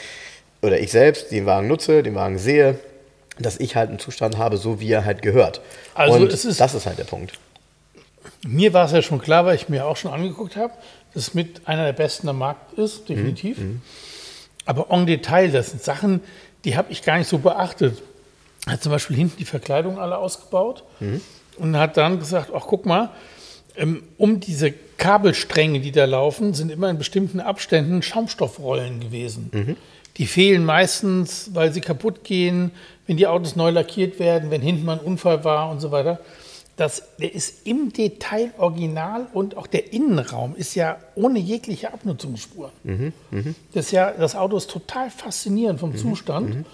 oder 0.62 0.80
ich 0.80 0.92
selbst 0.92 1.32
den 1.32 1.46
Wagen 1.46 1.68
nutze, 1.68 2.04
den 2.04 2.16
Wagen 2.16 2.38
sehe, 2.38 2.80
dass 3.40 3.60
ich 3.60 3.76
halt 3.76 3.90
einen 3.90 4.00
Zustand 4.00 4.38
habe, 4.38 4.58
so 4.58 4.80
wie 4.80 4.92
er 4.92 5.06
halt 5.06 5.22
gehört. 5.22 5.62
Also 5.94 6.20
Und 6.20 6.32
ist, 6.32 6.60
das 6.60 6.74
ist 6.74 6.86
halt 6.86 7.00
der 7.00 7.06
Punkt. 7.06 7.40
Mir 8.46 8.74
war 8.74 8.86
es 8.86 8.92
ja 8.92 9.02
schon 9.02 9.22
klar, 9.22 9.46
weil 9.46 9.56
ich 9.56 9.70
mir 9.70 9.86
auch 9.86 9.98
schon 9.98 10.12
angeguckt 10.12 10.56
habe, 10.56 10.74
dass 11.14 11.28
es 11.28 11.34
mit 11.34 11.68
einer 11.68 11.86
der 11.86 11.94
besten 11.94 12.28
am 12.30 12.38
Markt 12.38 12.78
ist, 12.78 13.10
definitiv. 13.10 13.58
Mhm. 13.58 13.66
mhm. 13.66 13.82
Aber 14.66 14.92
en 14.92 15.08
Detail, 15.08 15.50
das 15.52 15.72
sind 15.72 15.84
Sachen, 15.84 16.22
die 16.66 16.78
habe 16.78 16.92
ich 16.92 17.02
gar 17.02 17.18
nicht 17.18 17.28
so 17.28 17.40
beachtet. 17.40 18.02
Er 18.68 18.74
hat 18.74 18.84
zum 18.84 18.92
Beispiel 18.92 19.18
hinten 19.18 19.38
die 19.38 19.46
Verkleidung 19.46 20.00
alle 20.00 20.18
ausgebaut 20.18 20.84
mhm. 21.00 21.20
und 21.58 21.76
hat 21.76 21.98
dann 21.98 22.20
gesagt, 22.20 22.52
ach 22.56 22.66
guck 22.68 22.86
mal, 22.86 23.10
ähm, 23.76 24.04
um 24.18 24.40
diese 24.40 24.72
Kabelstränge, 25.02 25.80
die 25.80 25.92
da 25.92 26.06
laufen, 26.06 26.54
sind 26.54 26.72
immer 26.72 26.88
in 26.88 27.00
bestimmten 27.00 27.40
Abständen 27.40 28.04
Schaumstoffrollen 28.04 29.00
gewesen. 29.00 29.50
Mhm. 29.52 29.78
Die 30.18 30.28
fehlen 30.28 30.64
meistens, 30.64 31.50
weil 31.56 31.74
sie 31.74 31.82
kaputt 31.82 32.24
gehen, 32.24 32.70
wenn 33.08 33.18
die 33.18 33.26
Autos 33.26 33.56
neu 33.56 33.72
lackiert 33.72 34.20
werden, 34.20 34.52
wenn 34.52 34.62
hinten 34.62 34.86
mal 34.86 35.00
ein 35.00 35.04
Unfall 35.04 35.44
war 35.44 35.72
und 35.72 35.80
so 35.80 35.90
weiter. 35.90 36.20
Das, 36.78 37.02
der 37.18 37.34
ist 37.34 37.66
im 37.66 37.92
Detail 37.92 38.52
original 38.60 39.26
und 39.34 39.58
auch 39.58 39.66
der 39.66 39.92
Innenraum 39.92 40.56
ist 40.56 40.76
ja 40.76 40.98
ohne 41.16 41.40
jegliche 41.40 41.92
Abnutzungsspuren. 41.92 42.72
Mhm, 42.84 43.14
mh. 43.32 43.44
Das, 43.74 43.90
ja, 43.90 44.12
das 44.12 44.36
Auto 44.36 44.56
ist 44.56 44.70
total 44.70 45.10
faszinierend 45.10 45.80
vom 45.80 45.94
mhm, 45.94 45.98
Zustand. 45.98 46.56
Mhm. 46.56 46.66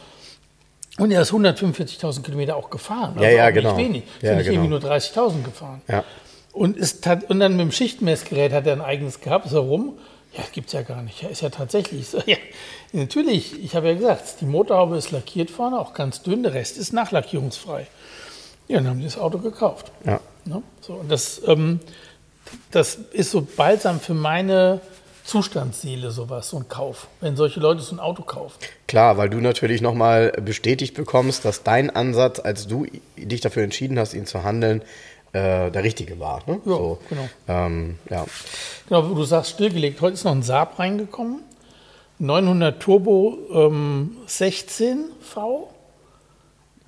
Und 0.98 1.12
er 1.12 1.22
ist 1.22 1.32
145.000 1.32 2.24
Kilometer 2.24 2.58
auch 2.58 2.70
gefahren. 2.70 3.14
Also 3.16 3.24
ja, 3.24 3.30
ja, 3.30 3.50
genau. 3.52 3.78
Nicht 3.78 3.88
wenig. 3.88 4.04
Ist 4.04 4.24
ja, 4.24 4.36
nicht 4.36 4.50
genau. 4.50 4.64
irgendwie 4.64 4.88
nur 4.88 4.98
30.000 4.98 5.44
gefahren. 5.44 5.82
Ja. 5.88 6.04
Und, 6.58 6.76
ist, 6.76 7.06
und 7.30 7.40
dann 7.40 7.56
mit 7.56 7.62
dem 7.62 7.72
Schichtmessgerät 7.72 8.52
hat 8.52 8.66
er 8.66 8.74
ein 8.74 8.82
eigenes 8.82 9.22
gehabt, 9.22 9.46
ist 9.46 9.54
er 9.54 9.60
rum. 9.60 9.98
Ja, 10.34 10.44
gibt 10.52 10.68
es 10.68 10.74
ja 10.74 10.82
gar 10.82 11.02
nicht. 11.04 11.22
Ja, 11.22 11.30
ist 11.30 11.42
ja 11.42 11.50
tatsächlich 11.50 12.08
so. 12.08 12.22
Ja, 12.26 12.38
natürlich, 12.94 13.64
ich 13.64 13.76
habe 13.76 13.88
ja 13.88 13.94
gesagt, 13.94 14.42
die 14.42 14.46
Motorhaube 14.46 14.98
ist 14.98 15.12
lackiert 15.12 15.52
vorne, 15.52 15.80
auch 15.80 15.94
ganz 15.94 16.22
dünn, 16.22 16.44
der 16.44 16.54
Rest 16.54 16.78
ist 16.78 16.94
nachlackierungsfrei. 16.94 17.88
Ja, 18.68 18.78
dann 18.78 18.90
haben 18.90 19.00
die 19.00 19.06
das 19.06 19.18
Auto 19.18 19.38
gekauft. 19.38 19.92
Ja. 20.06 20.20
Ne? 20.46 20.62
So, 20.82 20.94
und 20.94 21.12
das, 21.12 21.42
ähm, 21.46 21.80
das 22.72 22.96
ist 22.96 23.32
so 23.32 23.48
balsam 23.56 24.00
für 24.00 24.14
meine 24.14 24.82
Zustandsseele 25.24 26.12
sowas, 26.12 26.50
so 26.50 26.58
ein 26.58 26.70
Kauf, 26.70 27.08
wenn 27.20 27.36
solche 27.36 27.60
Leute 27.60 27.82
so 27.82 27.94
ein 27.94 28.00
Auto 28.00 28.24
kaufen. 28.24 28.58
Klar, 28.88 29.18
weil 29.18 29.30
du 29.30 29.38
natürlich 29.40 29.82
nochmal 29.82 30.32
bestätigt 30.32 30.96
bekommst, 30.96 31.44
dass 31.46 31.64
dein 31.64 31.90
Ansatz, 31.90 32.40
als 32.40 32.68
du 32.68 32.88
dich 33.18 33.42
dafür 33.42 33.64
entschieden 33.64 34.00
hast, 34.00 34.14
ihn 34.14 34.26
zu 34.26 34.44
handeln, 34.44 34.82
äh, 35.38 35.72
der 35.72 35.84
richtige 35.84 36.20
war. 36.20 36.42
Ne? 36.48 36.60
Ja, 36.66 36.72
so, 36.72 37.00
genau. 37.10 37.30
Ähm, 37.48 37.96
ja. 38.10 38.26
Genau, 38.88 39.02
du 39.02 39.24
sagst 39.24 39.52
stillgelegt. 39.52 40.02
Heute 40.02 40.16
ist 40.16 40.24
noch 40.24 40.32
ein 40.32 40.44
Saab 40.44 40.80
reingekommen. 40.80 41.42
900 42.20 42.82
Turbo 42.82 43.38
ähm, 43.54 44.18
16V. 44.28 45.68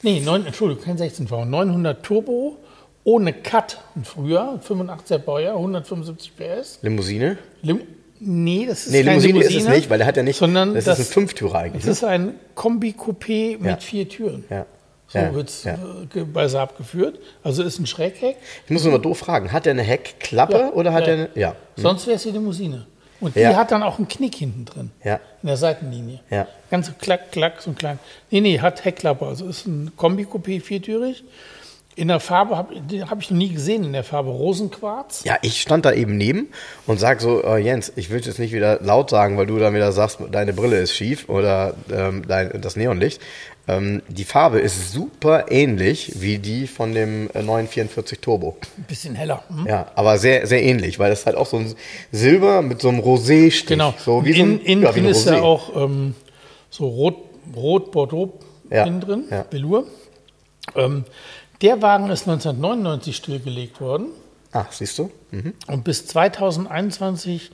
Nee, 0.01 0.21
9, 0.21 0.45
Entschuldigung, 0.47 0.83
kein 0.83 0.97
16V. 0.97 1.45
900 1.45 2.03
Turbo 2.03 2.57
ohne 3.03 3.33
Cut. 3.33 3.79
Früher, 4.03 4.59
85er 4.67 5.19
Baujahr, 5.19 5.55
175 5.55 6.33
PS. 6.35 6.79
Limousine? 6.81 7.37
Lim 7.61 7.81
Nee, 8.21 8.65
das 8.65 8.85
ist 8.85 8.91
nee, 8.91 9.03
keine 9.03 9.11
Limousine, 9.11 9.39
Limousine 9.39 9.59
ist 9.59 9.67
es 9.67 9.73
nicht, 9.73 9.89
weil 9.89 9.97
der 9.99 10.07
hat 10.07 10.17
ja 10.17 10.23
nicht. 10.23 10.37
Sondern 10.37 10.73
das, 10.73 10.83
das 10.83 10.99
ist 10.99 11.11
ein 11.11 11.13
Fünftürer 11.13 11.55
eigentlich. 11.55 11.85
Das 11.85 11.85
ne? 11.85 11.91
ist 11.91 12.03
ein 12.03 12.33
Kombi-Coupé 12.53 13.57
mit 13.59 13.65
ja. 13.65 13.77
vier 13.77 14.09
Türen. 14.09 14.43
Ja. 14.49 14.65
So 15.09 15.17
ja, 15.17 15.33
wird 15.33 15.49
es 15.49 15.63
ja. 15.63 15.73
Äh, 15.73 16.23
bei 16.23 16.47
Saab 16.47 16.77
geführt. 16.77 17.19
Also 17.43 17.63
ist 17.63 17.79
ein 17.79 17.87
Schrägheck. 17.87 18.37
Ich 18.65 18.71
muss 18.71 18.83
nur 18.83 18.93
mal 18.93 18.99
doof 18.99 19.17
fragen, 19.17 19.51
hat 19.51 19.65
der 19.65 19.71
eine 19.71 19.81
Heckklappe 19.81 20.57
ja, 20.57 20.69
oder 20.71 20.93
hat 20.93 21.07
ja. 21.07 21.07
er 21.07 21.13
eine. 21.13 21.29
Ja. 21.35 21.49
Hm. 21.49 21.55
Sonst 21.75 22.07
wäre 22.07 22.15
es 22.17 22.23
die 22.23 22.31
Limousine. 22.31 22.85
Und 23.19 23.35
die 23.35 23.45
hat 23.45 23.71
dann 23.71 23.83
auch 23.83 23.97
einen 23.97 24.07
Knick 24.07 24.35
hinten 24.35 24.63
drin. 24.63 24.91
Ja. 25.03 25.19
In 25.41 25.47
der 25.47 25.57
Seitenlinie. 25.57 26.21
Ja. 26.29 26.47
Ganz 26.71 26.87
so 26.87 26.93
klack, 26.97 27.31
klack, 27.31 27.61
so 27.61 27.71
ein 27.71 27.75
klein. 27.75 27.99
Nee, 28.29 28.39
nee, 28.39 28.59
hat 28.59 28.85
Heckklappe. 28.85 29.25
Also 29.25 29.45
ist 29.47 29.67
ein 29.67 29.91
Kombi-Coupé 29.97 30.61
viertürig. 30.61 31.23
In 31.95 32.07
der 32.07 32.19
Farbe 32.19 32.55
habe 32.55 32.75
hab 33.09 33.21
ich 33.21 33.29
noch 33.29 33.37
nie 33.37 33.49
gesehen, 33.49 33.83
in 33.83 33.93
der 33.93 34.05
Farbe 34.05 34.29
Rosenquarz. 34.29 35.23
Ja, 35.25 35.37
ich 35.41 35.59
stand 35.59 35.85
da 35.85 35.91
eben 35.91 36.15
neben 36.15 36.47
und 36.87 36.99
sag 36.99 37.19
so, 37.19 37.43
äh, 37.43 37.57
Jens, 37.57 37.91
ich 37.95 38.09
will 38.09 38.21
jetzt 38.21 38.39
nicht 38.39 38.53
wieder 38.53 38.79
laut 38.81 39.09
sagen, 39.09 39.37
weil 39.37 39.47
du 39.47 39.59
dann 39.59 39.73
wieder 39.73 39.91
sagst, 39.91 40.19
deine 40.31 40.53
Brille 40.53 40.77
ist 40.77 40.93
schief 40.93 41.27
oder 41.27 41.73
ähm, 41.91 42.23
dein, 42.27 42.61
das 42.61 42.75
Neonlicht. 42.77 43.21
Ähm, 43.69 44.01
die 44.07 44.23
Farbe 44.23 44.59
ist 44.59 44.93
super 44.93 45.51
ähnlich 45.51 46.21
wie 46.21 46.39
die 46.39 46.65
von 46.65 46.93
dem 46.93 47.29
äh, 47.35 47.43
944 47.43 48.19
Turbo. 48.19 48.57
Ein 48.77 48.83
bisschen 48.83 49.13
heller. 49.13 49.43
Hm? 49.49 49.67
Ja, 49.67 49.91
aber 49.93 50.17
sehr, 50.17 50.47
sehr 50.47 50.63
ähnlich, 50.63 50.97
weil 50.97 51.11
das 51.11 51.27
halt 51.27 51.35
auch 51.35 51.45
so 51.45 51.57
ein 51.57 51.75
Silber 52.11 52.63
mit 52.63 52.81
so 52.81 52.89
einem 52.89 52.99
Rosé-Stich. 52.99 53.67
Genau. 53.67 53.93
So 53.97 54.25
wie 54.25 54.31
in, 54.31 54.35
so 54.35 54.43
ein, 54.43 54.59
innen 54.61 54.83
ja, 54.83 55.09
ist 55.09 55.27
ja 55.27 55.41
auch 55.41 55.75
ähm, 55.75 56.15
so 56.71 56.87
rot, 56.87 57.17
rot 57.55 57.91
Bordeaux 57.91 58.39
ja. 58.71 58.85
innen 58.85 59.01
drin, 59.01 59.23
ja. 59.29 59.45
Velour. 59.51 59.85
Ähm, 60.75 61.05
der 61.61 61.81
Wagen 61.81 62.09
ist 62.09 62.27
1999 62.27 63.15
stillgelegt 63.15 63.81
worden. 63.81 64.07
Ach, 64.51 64.71
siehst 64.71 64.97
du? 64.97 65.11
Mhm. 65.31 65.53
Und 65.67 65.83
bis 65.83 66.07
2021 66.07 67.51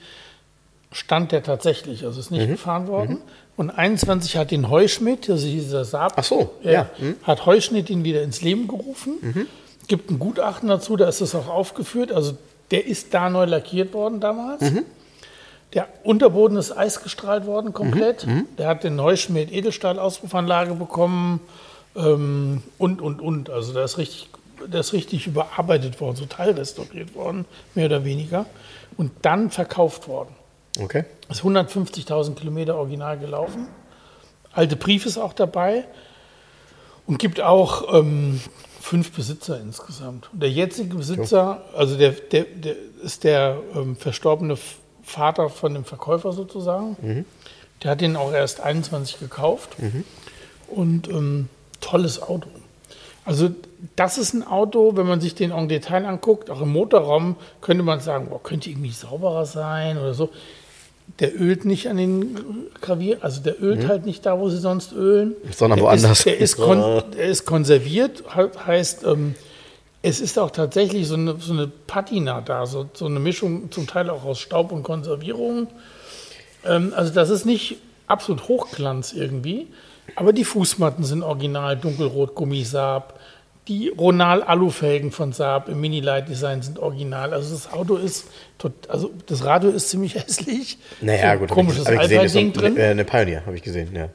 stand 0.91 1.31
der 1.31 1.43
tatsächlich, 1.43 2.05
also 2.05 2.19
ist 2.19 2.31
nicht 2.31 2.47
mhm. 2.47 2.51
gefahren 2.53 2.87
worden. 2.87 3.15
Mhm. 3.15 3.21
Und 3.57 3.69
21 3.69 4.37
hat 4.37 4.51
den 4.51 4.69
Heuschmidt, 4.69 5.29
also 5.29 5.47
dieser 5.47 5.85
Saab, 5.85 6.13
Ach 6.17 6.23
so, 6.23 6.51
äh, 6.63 6.73
ja. 6.73 6.89
Mhm. 6.99 7.15
hat 7.23 7.45
Heuschmidt 7.45 7.89
ihn 7.89 8.03
wieder 8.03 8.21
ins 8.21 8.41
Leben 8.41 8.67
gerufen. 8.67 9.17
Mhm. 9.21 9.47
Gibt 9.87 10.09
ein 10.09 10.19
Gutachten 10.19 10.69
dazu, 10.69 10.97
da 10.97 11.07
ist 11.07 11.21
es 11.21 11.35
auch 11.35 11.47
aufgeführt. 11.47 12.11
Also 12.11 12.37
der 12.71 12.85
ist 12.85 13.13
da 13.13 13.29
neu 13.29 13.45
lackiert 13.45 13.93
worden 13.93 14.19
damals. 14.19 14.61
Mhm. 14.61 14.83
Der 15.73 15.87
Unterboden 16.03 16.57
ist 16.57 16.71
eisgestrahlt 16.71 17.45
worden 17.45 17.73
komplett. 17.73 18.25
Mhm. 18.25 18.47
Der 18.57 18.67
hat 18.67 18.83
den 18.83 19.01
Heuschmidt 19.01 19.51
Edelstahl-Auspuffanlage 19.51 20.73
bekommen 20.75 21.41
ähm, 21.95 22.63
und, 22.77 23.01
und, 23.01 23.21
und. 23.21 23.49
Also 23.49 23.73
der 23.73 23.85
ist 23.85 23.97
richtig, 23.97 24.29
der 24.65 24.79
ist 24.81 24.93
richtig 24.93 25.27
überarbeitet 25.27 25.99
worden, 25.99 26.15
so 26.15 26.25
teilrestauriert 26.25 27.15
worden, 27.15 27.45
mehr 27.73 27.85
oder 27.85 28.05
weniger. 28.05 28.45
Und 28.97 29.11
dann 29.21 29.51
verkauft 29.51 30.07
worden. 30.07 30.35
Okay. 30.79 31.05
Ist 31.29 31.41
150.000 31.41 32.35
Kilometer 32.35 32.75
original 32.75 33.17
gelaufen. 33.17 33.67
Alte 34.53 34.75
Brief 34.75 35.05
ist 35.05 35.17
auch 35.17 35.33
dabei. 35.33 35.85
Und 37.07 37.19
gibt 37.19 37.39
auch 37.39 37.93
ähm, 37.93 38.41
fünf 38.81 39.11
Besitzer 39.11 39.59
insgesamt. 39.59 40.29
Und 40.33 40.41
der 40.41 40.49
jetzige 40.49 40.95
Besitzer, 40.95 41.63
also 41.75 41.97
der, 41.97 42.11
der, 42.11 42.45
der 42.45 42.75
ist 43.03 43.23
der 43.23 43.59
ähm, 43.75 43.95
verstorbene 43.95 44.57
Vater 45.03 45.49
von 45.49 45.73
dem 45.73 45.85
Verkäufer 45.85 46.33
sozusagen. 46.33 46.97
Mhm. 47.01 47.25
Der 47.83 47.91
hat 47.91 48.01
den 48.01 48.15
auch 48.15 48.31
erst 48.31 48.61
21 48.61 49.19
gekauft. 49.19 49.77
Mhm. 49.79 50.03
Und 50.67 51.07
ähm, 51.09 51.49
tolles 51.81 52.21
Auto. 52.21 52.49
Also 53.25 53.49
das 53.95 54.17
ist 54.17 54.33
ein 54.33 54.45
Auto, 54.45 54.95
wenn 54.95 55.07
man 55.07 55.19
sich 55.19 55.35
den 55.35 55.51
en 55.51 55.67
Detail 55.67 56.05
anguckt, 56.05 56.49
auch 56.49 56.61
im 56.61 56.69
Motorraum 56.69 57.35
könnte 57.61 57.83
man 57.83 57.99
sagen, 57.99 58.27
boah, 58.29 58.41
könnte 58.41 58.69
irgendwie 58.69 58.91
sauberer 58.91 59.45
sein 59.45 59.97
oder 59.97 60.13
so. 60.13 60.29
Der 61.19 61.39
ölt 61.39 61.65
nicht 61.65 61.87
an 61.87 61.97
den 61.97 62.37
Gravier, 62.81 63.19
also 63.21 63.41
der 63.41 63.61
ölt 63.61 63.83
mhm. 63.83 63.87
halt 63.87 64.05
nicht 64.05 64.25
da, 64.25 64.39
wo 64.39 64.49
sie 64.49 64.57
sonst 64.57 64.91
ölen. 64.91 65.35
Sondern 65.51 65.77
der 65.77 65.85
woanders. 65.85 66.19
Ist, 66.19 66.25
der, 66.25 66.37
ist 66.39 66.57
kon, 66.57 67.03
der 67.17 67.25
ist 67.25 67.45
konserviert, 67.45 68.23
heißt, 68.35 69.03
ähm, 69.05 69.35
es 70.01 70.21
ist 70.21 70.37
auch 70.37 70.51
tatsächlich 70.51 71.07
so 71.07 71.15
eine, 71.15 71.35
so 71.39 71.53
eine 71.53 71.67
Patina 71.67 72.41
da, 72.41 72.67
so, 72.67 72.87
so 72.93 73.05
eine 73.05 73.19
Mischung 73.19 73.71
zum 73.71 73.87
Teil 73.87 74.09
auch 74.11 74.23
aus 74.23 74.39
Staub 74.39 74.71
und 74.71 74.83
Konservierung. 74.83 75.67
Ähm, 76.63 76.93
also 76.95 77.11
das 77.11 77.31
ist 77.31 77.45
nicht 77.45 77.77
absolut 78.07 78.47
Hochglanz 78.47 79.13
irgendwie, 79.13 79.67
aber 80.15 80.33
die 80.33 80.43
Fußmatten 80.43 81.03
sind 81.03 81.23
original 81.23 81.77
dunkelrot 81.77 82.35
Gummisaab. 82.35 83.19
Die 83.67 83.89
Ronal 83.89 84.43
Alufelgen 84.43 85.11
von 85.11 85.33
Saab 85.33 85.69
im 85.69 85.81
Mini 85.81 85.99
Light 85.99 86.29
Design 86.29 86.61
sind 86.61 86.77
original. 86.77 87.33
Also 87.33 87.55
das 87.55 87.73
Auto 87.73 87.95
ist, 87.95 88.27
tot, 88.59 88.73
also 88.89 89.11
das 89.25 89.43
Radio 89.43 89.71
ist 89.71 89.89
ziemlich 89.89 90.13
hässlich. 90.23 90.77
Naja, 91.01 91.33
so 91.33 91.39
gut. 91.39 91.49
Komisches 91.49 91.87
Alpha-Ding 91.87 92.53
drin. 92.53 92.77
Äh, 92.77 92.89
eine 92.89 93.05
Pioneer, 93.05 93.43
habe 93.45 93.55
ich 93.55 93.63
gesehen, 93.63 93.95
ja. 93.95 94.09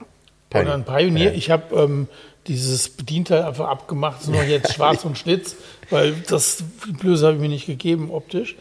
Pioneer. 0.51 0.67
Oder 0.67 0.75
ein 0.75 0.85
Pioneer. 0.85 1.31
Ja. 1.31 1.37
Ich 1.37 1.51
habe 1.51 1.75
ähm, 1.75 2.07
dieses 2.47 2.91
Bedienteil 2.91 3.43
einfach 3.43 3.69
abgemacht, 3.69 4.29
nur 4.29 4.43
jetzt 4.45 4.73
schwarz 4.75 5.05
und 5.05 5.19
Schlitz, 5.19 5.57
weil 5.91 6.13
das 6.29 6.63
Blöße 7.01 7.27
habe 7.27 7.37
ich 7.37 7.43
mir 7.43 7.49
nicht 7.49 7.67
gegeben 7.67 8.11
optisch. 8.13 8.57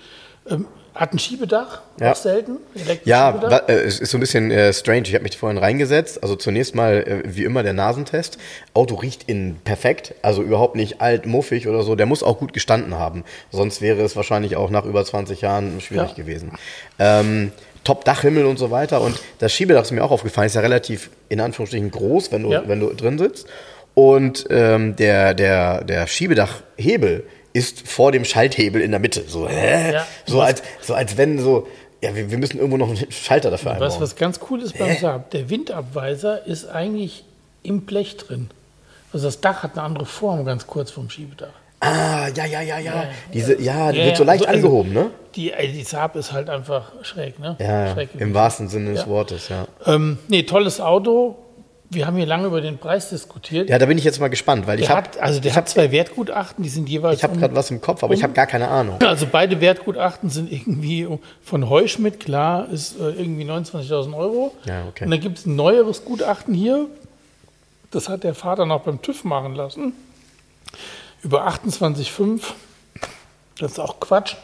Ähm, 0.50 0.66
hat 0.96 1.14
ein 1.14 1.20
Schiebedach, 1.20 1.82
ja. 2.00 2.12
auch 2.12 2.16
selten. 2.16 2.58
Ja, 3.06 3.32
äh, 3.68 3.74
es 3.74 4.00
ist 4.00 4.12
so 4.12 4.18
ein 4.18 4.22
bisschen 4.22 4.52
äh, 4.52 4.74
strange. 4.74 5.04
Ich 5.04 5.14
habe 5.14 5.24
mich 5.24 5.38
vorhin 5.38 5.58
reingesetzt. 5.58 6.22
Also 6.22 6.36
zunächst 6.36 6.76
mal, 6.76 6.96
äh, 6.96 7.22
wie 7.26 7.44
immer, 7.44 7.64
der 7.64 7.74
Nasentest. 7.74 8.38
Auto 8.74 8.96
riecht 8.96 9.24
in 9.28 9.58
perfekt, 9.64 10.16
also 10.22 10.42
überhaupt 10.42 10.76
nicht 10.76 11.02
alt, 11.02 11.26
muffig 11.26 11.68
oder 11.68 11.84
so. 11.84 11.96
Der 11.96 12.06
muss 12.06 12.24
auch 12.24 12.40
gut 12.40 12.54
gestanden 12.54 12.96
haben. 12.96 13.24
Sonst 13.52 13.82
wäre 13.82 14.02
es 14.02 14.16
wahrscheinlich 14.16 14.56
auch 14.56 14.70
nach 14.70 14.86
über 14.86 15.04
20 15.06 15.42
Jahren 15.42 15.80
schwierig 15.82 16.10
ja. 16.10 16.16
gewesen. 16.16 16.52
Ähm, 16.98 17.52
Top-Dachhimmel 17.84 18.46
und 18.46 18.60
so 18.60 18.72
weiter. 18.72 19.02
Und 19.02 19.20
das 19.40 19.54
Schiebedach 19.54 19.84
ist 19.84 19.92
mir 19.92 20.04
auch 20.04 20.12
aufgefallen, 20.12 20.48
ist 20.48 20.56
ja 20.56 20.62
relativ 20.62 21.10
in 21.30 21.40
Anführungsstrichen 21.40 21.92
groß, 21.92 22.32
wenn 22.32 22.44
du, 22.44 22.52
ja. 22.52 22.64
wenn 22.68 22.80
du 22.80 22.94
drin 22.94 23.18
sitzt. 23.18 23.48
Und 23.94 24.46
ähm, 24.50 24.96
der, 24.96 25.34
der, 25.34 25.84
der 25.84 26.08
Schiebedachhebel 26.08 27.24
ist 27.54 27.88
vor 27.88 28.12
dem 28.12 28.26
Schalthebel 28.26 28.82
in 28.82 28.92
der 28.92 29.00
Mitte. 29.00 29.24
So, 29.28 29.48
hä? 29.48 29.94
Ja. 29.94 30.08
so, 30.26 30.42
als, 30.42 30.62
so 30.82 30.94
als 30.94 31.18
wenn 31.18 31.40
so, 31.40 31.68
ja, 32.02 32.16
wir, 32.16 32.32
wir 32.32 32.38
müssen 32.38 32.58
irgendwo 32.58 32.78
noch 32.78 32.90
einen 32.90 33.12
Schalter 33.12 33.52
dafür 33.52 33.72
einbauen. 33.72 33.90
Was, 33.90 34.00
was 34.00 34.16
ganz 34.16 34.40
cool 34.50 34.62
ist 34.62 34.78
beim 34.78 34.98
Saab, 34.98 35.32
der 35.32 35.50
Windabweiser 35.50 36.46
ist 36.46 36.70
eigentlich 36.70 37.24
im 37.64 37.82
Blech 37.82 38.18
drin. 38.18 38.50
Also 39.12 39.28
das 39.28 39.42
Dach 39.42 39.64
hat 39.64 39.74
eine 39.74 39.84
andere 39.84 40.06
Form, 40.06 40.46
ganz 40.46 40.68
kurz 40.68 40.92
vom 40.92 41.10
Schiebedach. 41.10 41.54
Ah, 41.82 42.28
ja, 42.36 42.46
ja, 42.46 42.62
ja, 42.62 42.78
ja. 42.80 43.06
Diese, 43.34 43.60
ja, 43.62 43.92
die 43.92 44.00
wird 44.00 44.18
so 44.18 44.26
leicht 44.26 44.46
also, 44.46 44.68
angehoben, 44.68 44.94
ne? 44.94 45.12
Die, 45.36 45.54
die 45.74 45.84
Saab 45.84 46.18
ist 46.18 46.34
halt 46.34 46.50
einfach 46.50 46.92
schräg, 47.04 47.40
ne? 47.40 47.56
Ja, 47.60 47.94
schräg 47.94 48.10
im 48.18 48.34
wahrsten 48.34 48.68
Sinne 48.68 48.94
des 48.94 49.08
Wortes, 49.08 49.48
ja. 49.48 49.66
Ähm, 49.86 50.18
nee, 50.28 50.44
tolles 50.44 50.82
Auto, 50.82 51.38
wir 51.92 52.06
haben 52.06 52.18
hier 52.18 52.28
lange 52.28 52.48
über 52.48 52.62
den 52.62 52.78
Preis 52.78 53.10
diskutiert. 53.10 53.70
Ja, 53.70 53.80
da 53.80 53.88
bin 53.88 53.98
ich 53.98 54.04
jetzt 54.04 54.20
mal 54.20 54.28
gespannt, 54.28 54.68
weil 54.68 54.78
der 54.78 54.86
ich 54.86 54.90
habe. 54.92 55.10
Also 55.22 55.40
der 55.40 55.56
hat 55.56 55.68
zwei 55.68 55.92
Wertgutachten, 55.92 56.64
die 56.64 56.70
sind 56.70 56.88
jeweils. 56.88 57.18
Ich 57.18 57.24
habe 57.24 57.34
um, 57.34 57.40
gerade 57.40 57.56
was 57.56 57.72
im 57.72 57.82
Kopf, 57.82 58.04
aber 58.04 58.14
um, 58.14 58.18
ich 58.18 58.24
habe 58.24 58.34
gar 58.34 58.46
keine 58.46 58.68
Ahnung. 58.68 59.02
Also 59.02 59.26
beide 59.32 59.60
Wertgutachten 59.60 60.30
sind 60.30 60.52
irgendwie 60.52 61.08
von 61.42 61.68
Heuschmidt, 61.70 62.20
klar, 62.20 62.70
ist 62.70 63.00
äh, 63.00 63.10
irgendwie 63.10 63.44
29.000 63.44 64.16
Euro. 64.16 64.56
Ja, 64.66 64.84
okay. 64.88 65.06
Und 65.06 65.12
dann 65.12 65.20
gibt 65.20 65.40
es 65.40 65.46
ein 65.48 65.56
neueres 65.56 66.06
Gutachten 66.06 66.54
hier, 66.54 66.86
das 67.92 68.08
hat 68.08 68.24
der 68.24 68.36
Vater 68.36 68.68
noch 68.68 68.82
beim 68.82 69.02
TÜV 69.02 69.24
machen 69.24 69.56
lassen, 69.56 69.94
über 71.24 71.48
28,5. 71.48 72.42
Das 73.58 73.72
ist 73.74 73.80
auch 73.80 74.00
Quatsch. 74.00 74.36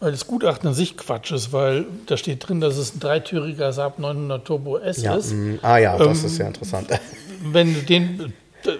Weil 0.00 0.12
das 0.12 0.26
Gutachten 0.26 0.68
an 0.68 0.74
sich 0.74 0.96
Quatsch 0.96 1.32
ist, 1.32 1.52
weil 1.52 1.86
da 2.06 2.16
steht 2.16 2.48
drin, 2.48 2.60
dass 2.60 2.76
es 2.76 2.94
ein 2.94 3.00
dreitüriger 3.00 3.72
Saab 3.72 3.98
900 3.98 4.44
Turbo 4.44 4.78
S 4.78 5.02
ja, 5.02 5.16
ist. 5.16 5.32
Mh, 5.32 5.58
ah 5.62 5.78
ja, 5.78 5.98
das 5.98 6.20
ähm, 6.20 6.26
ist 6.26 6.38
ja 6.38 6.46
interessant. 6.46 6.88
Wenn 7.42 7.74
du 7.74 7.82
den, 7.82 8.32
äh, 8.64 8.70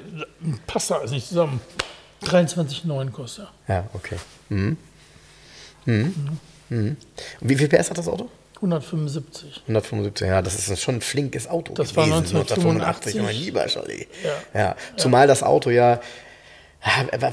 passt 0.67 0.91
da 0.91 0.97
alles 0.97 1.11
nicht 1.11 1.27
zusammen. 1.27 1.61
23,9 2.25 3.11
kostet 3.11 3.47
er. 3.67 3.75
Ja, 3.75 3.85
okay. 3.95 4.17
Mhm. 4.49 4.77
Mhm. 5.85 6.15
Mhm. 6.69 6.97
Und 7.41 7.49
wie 7.49 7.57
viel 7.57 7.69
PS 7.69 7.91
hat 7.91 7.99
das 7.99 8.09
Auto? 8.09 8.29
175. 8.57 9.63
175, 9.63 10.27
ja, 10.27 10.43
das 10.43 10.69
ist 10.69 10.81
schon 10.81 10.97
ein 10.97 11.01
flinkes 11.01 11.49
Auto. 11.49 11.75
Das 11.75 11.95
gewesen, 11.95 12.11
war 12.11 12.19
1985. 12.19 13.15
Mein 13.23 13.37
lieber 13.37 13.67
Charlie. 13.67 14.07
Ja. 14.53 14.61
ja. 14.61 14.77
Zumal 14.97 15.29
das 15.29 15.45
Auto 15.45 15.71
ja 15.71 16.01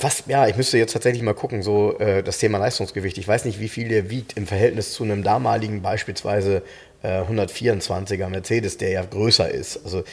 was, 0.01 0.24
ja, 0.27 0.47
ich 0.47 0.55
müsste 0.57 0.77
jetzt 0.77 0.93
tatsächlich 0.93 1.24
mal 1.24 1.33
gucken, 1.33 1.62
so 1.62 1.97
äh, 2.00 2.24
das 2.24 2.38
Thema 2.39 2.57
Leistungsgewicht. 2.57 3.17
Ich 3.17 3.27
weiß 3.27 3.45
nicht, 3.45 3.59
wie 3.59 3.69
viel 3.69 3.89
der 3.89 4.09
wiegt 4.09 4.38
im 4.38 4.47
Verhältnis 4.47 4.93
zu 4.93 5.03
einem 5.03 5.24
damaligen 5.24 5.81
beispielsweise 5.81 6.62
äh, 7.03 7.21
124er 7.21 8.27
Mercedes, 8.29 8.77
der 8.77 8.89
ja 8.89 9.03
größer 9.03 9.50
ist. 9.50 9.83
Also 9.83 10.03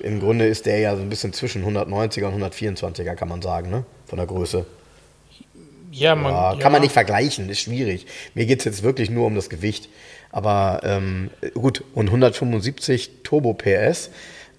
im 0.00 0.20
Grunde 0.20 0.46
ist 0.46 0.66
der 0.66 0.78
ja 0.78 0.96
so 0.96 1.02
ein 1.02 1.08
bisschen 1.08 1.32
zwischen 1.32 1.64
190er 1.64 2.26
und 2.26 2.42
124er, 2.42 3.14
kann 3.14 3.28
man 3.28 3.42
sagen, 3.42 3.70
ne? 3.70 3.84
Von 4.06 4.18
der 4.18 4.26
Größe. 4.26 4.66
Ja, 5.92 6.14
man, 6.14 6.32
ja, 6.32 6.56
kann 6.60 6.72
man 6.72 6.82
nicht 6.82 6.92
vergleichen, 6.92 7.48
ist 7.48 7.60
schwierig. 7.60 8.06
Mir 8.34 8.46
geht 8.46 8.60
es 8.60 8.64
jetzt 8.64 8.82
wirklich 8.82 9.10
nur 9.10 9.26
um 9.26 9.34
das 9.34 9.50
Gewicht. 9.50 9.88
Aber 10.30 10.80
ähm, 10.84 11.30
gut, 11.54 11.82
und 11.94 12.06
175 12.06 13.22
Turbo 13.24 13.54
PS 13.54 14.10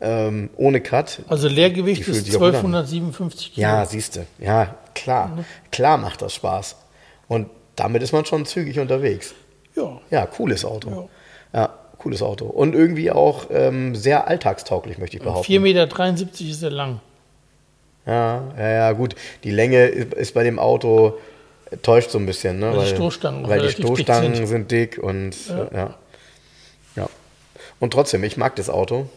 ähm, 0.01 0.49
ohne 0.57 0.81
Cut. 0.81 1.21
Also 1.27 1.47
Leergewicht 1.47 2.07
ist 2.07 2.25
1257 2.33 3.53
Kilo. 3.53 3.67
Ja, 3.67 3.85
siehst 3.85 4.15
du. 4.15 4.25
Ja, 4.39 4.75
klar. 4.95 5.27
Mhm. 5.27 5.45
Klar 5.71 5.97
macht 5.97 6.21
das 6.21 6.33
Spaß. 6.33 6.75
Und 7.27 7.49
damit 7.75 8.03
ist 8.03 8.11
man 8.11 8.25
schon 8.25 8.45
zügig 8.45 8.79
unterwegs. 8.79 9.33
Ja. 9.75 9.99
Ja, 10.09 10.25
cooles 10.25 10.65
Auto. 10.65 11.09
Ja, 11.53 11.61
ja 11.61 11.69
cooles 11.97 12.21
Auto. 12.21 12.45
Und 12.45 12.73
irgendwie 12.73 13.11
auch 13.11 13.45
ähm, 13.51 13.95
sehr 13.95 14.27
alltagstauglich, 14.27 14.97
möchte 14.97 15.17
ich 15.17 15.23
behaupten. 15.23 15.51
4,73 15.51 15.59
Meter 15.59 16.51
ist 16.51 16.63
er 16.63 16.71
lang. 16.71 16.99
Ja, 18.05 18.43
ja, 18.57 18.69
ja, 18.69 18.91
gut. 18.93 19.15
Die 19.43 19.51
Länge 19.51 19.85
ist 19.85 20.33
bei 20.33 20.43
dem 20.43 20.57
Auto 20.57 21.19
täuscht 21.83 22.09
so 22.09 22.17
ein 22.17 22.25
bisschen, 22.25 22.59
ne? 22.59 22.71
Weil, 22.71 22.77
weil 22.77 22.85
die 22.85 22.95
Stoßstangen, 22.95 23.47
weil 23.47 23.61
die 23.61 23.69
Stoßstangen 23.69 24.33
dick 24.33 24.37
sind. 24.37 24.47
sind. 24.47 24.71
dick 24.71 24.97
und 24.97 25.47
ja. 25.47 25.69
ja. 25.71 25.95
ja. 26.95 27.09
Und 27.79 27.93
trotzdem, 27.93 28.23
ich 28.23 28.35
mag 28.37 28.55
das 28.55 28.69
Auto. 28.69 29.07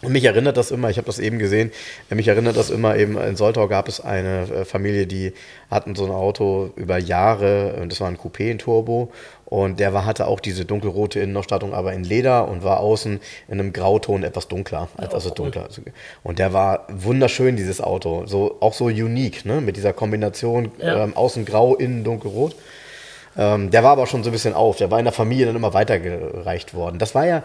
Und 0.00 0.12
mich 0.12 0.24
erinnert 0.24 0.56
das 0.56 0.70
immer, 0.70 0.90
ich 0.90 0.96
habe 0.96 1.06
das 1.06 1.18
eben 1.18 1.40
gesehen, 1.40 1.72
mich 2.08 2.28
erinnert 2.28 2.56
das 2.56 2.70
immer 2.70 2.96
eben, 2.96 3.18
in 3.18 3.34
Soltau 3.34 3.66
gab 3.66 3.88
es 3.88 4.00
eine 4.00 4.42
äh, 4.42 4.64
Familie, 4.64 5.08
die 5.08 5.32
hatten 5.72 5.96
so 5.96 6.04
ein 6.04 6.12
Auto 6.12 6.70
über 6.76 6.98
Jahre, 6.98 7.84
das 7.88 8.00
war 8.00 8.06
ein 8.06 8.16
Coupé, 8.16 8.52
ein 8.52 8.58
Turbo, 8.58 9.10
und 9.44 9.80
der 9.80 9.92
war, 9.94 10.04
hatte 10.04 10.28
auch 10.28 10.38
diese 10.38 10.64
dunkelrote 10.64 11.18
Innenausstattung, 11.18 11.74
aber 11.74 11.94
in 11.94 12.04
Leder 12.04 12.46
und 12.46 12.62
war 12.62 12.78
außen 12.78 13.18
in 13.48 13.58
einem 13.58 13.72
Grauton 13.72 14.22
etwas 14.22 14.46
dunkler, 14.46 14.88
als 14.96 15.14
also 15.14 15.30
dunkler. 15.30 15.68
Und 16.22 16.38
der 16.38 16.52
war 16.52 16.86
wunderschön, 16.88 17.56
dieses 17.56 17.80
Auto, 17.80 18.24
so, 18.26 18.58
auch 18.60 18.74
so 18.74 18.84
unique, 18.84 19.46
ne? 19.46 19.60
mit 19.60 19.76
dieser 19.76 19.92
Kombination 19.92 20.70
ja. 20.78 21.02
ähm, 21.02 21.16
außen 21.16 21.44
grau, 21.44 21.74
innen 21.74 22.04
dunkelrot. 22.04 22.54
Ähm, 23.36 23.70
der 23.70 23.82
war 23.82 23.92
aber 23.92 24.06
schon 24.06 24.22
so 24.22 24.30
ein 24.30 24.32
bisschen 24.32 24.54
auf, 24.54 24.76
der 24.76 24.90
war 24.90 24.98
in 24.98 25.06
der 25.06 25.12
Familie 25.12 25.46
dann 25.46 25.56
immer 25.56 25.72
weitergereicht 25.72 26.74
worden. 26.74 26.98
Das 26.98 27.14
war 27.14 27.26
ja 27.26 27.42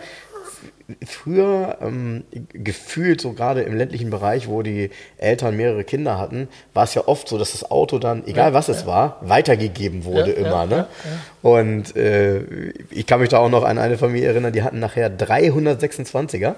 früher 1.05 1.77
ähm, 1.81 2.23
gefühlt, 2.53 3.21
so 3.21 3.33
gerade 3.33 3.62
im 3.62 3.75
ländlichen 3.75 4.09
Bereich, 4.09 4.47
wo 4.47 4.62
die 4.62 4.89
Eltern 5.17 5.55
mehrere 5.55 5.83
Kinder 5.83 6.17
hatten, 6.17 6.47
war 6.73 6.83
es 6.83 6.93
ja 6.93 7.07
oft 7.07 7.27
so, 7.27 7.38
dass 7.38 7.51
das 7.51 7.69
Auto 7.69 8.00
dann, 8.00 8.25
egal 8.27 8.50
ja, 8.50 8.53
was 8.53 8.67
ja. 8.67 8.73
es 8.73 8.85
war, 8.85 9.17
weitergegeben 9.21 10.05
wurde 10.05 10.31
ja, 10.31 10.45
immer. 10.45 10.65
ne? 10.65 10.88
Und 11.41 11.95
äh, 11.95 12.41
ich 12.89 13.05
kann 13.05 13.19
mich 13.19 13.29
da 13.29 13.39
auch 13.39 13.50
noch 13.50 13.63
an 13.63 13.77
eine 13.77 13.97
Familie 13.97 14.29
erinnern, 14.29 14.53
die 14.53 14.63
hatten 14.63 14.79
nachher 14.79 15.10
326er. 15.10 16.56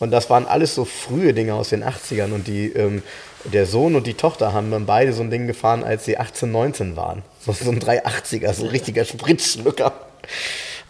Und 0.00 0.12
das 0.12 0.30
waren 0.30 0.46
alles 0.46 0.74
so 0.74 0.84
frühe 0.84 1.34
Dinge 1.34 1.54
aus 1.54 1.70
den 1.70 1.82
80ern. 1.82 2.32
Und 2.32 2.46
die, 2.46 2.66
ähm, 2.72 3.02
der 3.44 3.66
Sohn 3.66 3.96
und 3.96 4.06
die 4.06 4.14
Tochter 4.14 4.52
haben 4.52 4.70
dann 4.70 4.86
beide 4.86 5.12
so 5.12 5.22
ein 5.22 5.30
Ding 5.30 5.46
gefahren, 5.46 5.82
als 5.84 6.04
sie 6.04 6.18
18, 6.18 6.50
19 6.50 6.96
waren. 6.96 7.22
So, 7.40 7.52
so 7.52 7.70
ein 7.70 7.80
380er, 7.80 8.52
so 8.52 8.64
ein 8.64 8.70
richtiger 8.70 9.04
Spritzschlucker. 9.04 9.92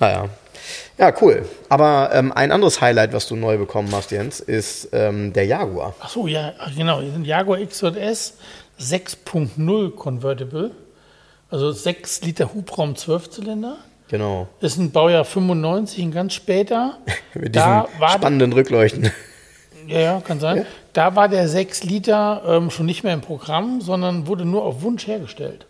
Naja, 0.01 0.29
ja, 0.99 1.13
cool. 1.21 1.47
Aber 1.69 2.11
ähm, 2.13 2.33
ein 2.33 2.53
anderes 2.53 2.81
Highlight, 2.81 3.13
was 3.13 3.27
du 3.27 3.37
neu 3.37 3.57
bekommen 3.57 3.89
hast, 3.93 4.11
Jens, 4.11 4.41
ist 4.41 4.89
ähm, 4.93 5.33
der 5.33 5.47
Jaguar. 5.47 5.95
Ach 6.01 6.09
so, 6.09 6.27
ja, 6.27 6.53
genau. 6.77 7.01
Jaguar 7.01 7.61
XJS 7.61 8.35
6.0 8.81 9.91
Convertible. 9.95 10.73
Also 11.51 11.73
6 11.73 12.23
Liter 12.23 12.53
Hubraum, 12.53 12.97
12 12.97 13.31
Zylinder. 13.31 13.79
Genau. 14.09 14.49
Ist 14.61 14.79
ein 14.79 14.91
Baujahr 14.91 15.25
95, 15.25 16.03
ein 16.03 16.13
ganz 16.13 16.35
später. 16.35 16.99
Mit 17.35 17.55
da 17.55 17.87
diesen 17.87 18.09
spannenden 18.09 18.53
Rückleuchten. 18.53 19.11
Ja, 19.87 20.01
ja, 20.01 20.21
kann 20.21 20.41
sein. 20.41 20.59
Ja? 20.59 20.65
Da 20.93 21.17
war 21.17 21.29
der 21.29 21.49
6 21.49 21.85
Liter 21.85 22.43
ähm, 22.47 22.71
schon 22.71 22.87
nicht 22.87 23.05
mehr 23.05 23.15
im 23.15 23.21
Programm, 23.21 23.81
sondern 23.81 24.27
wurde 24.27 24.45
nur 24.45 24.65
auf 24.65 24.83
Wunsch 24.83 25.07
hergestellt. 25.07 25.67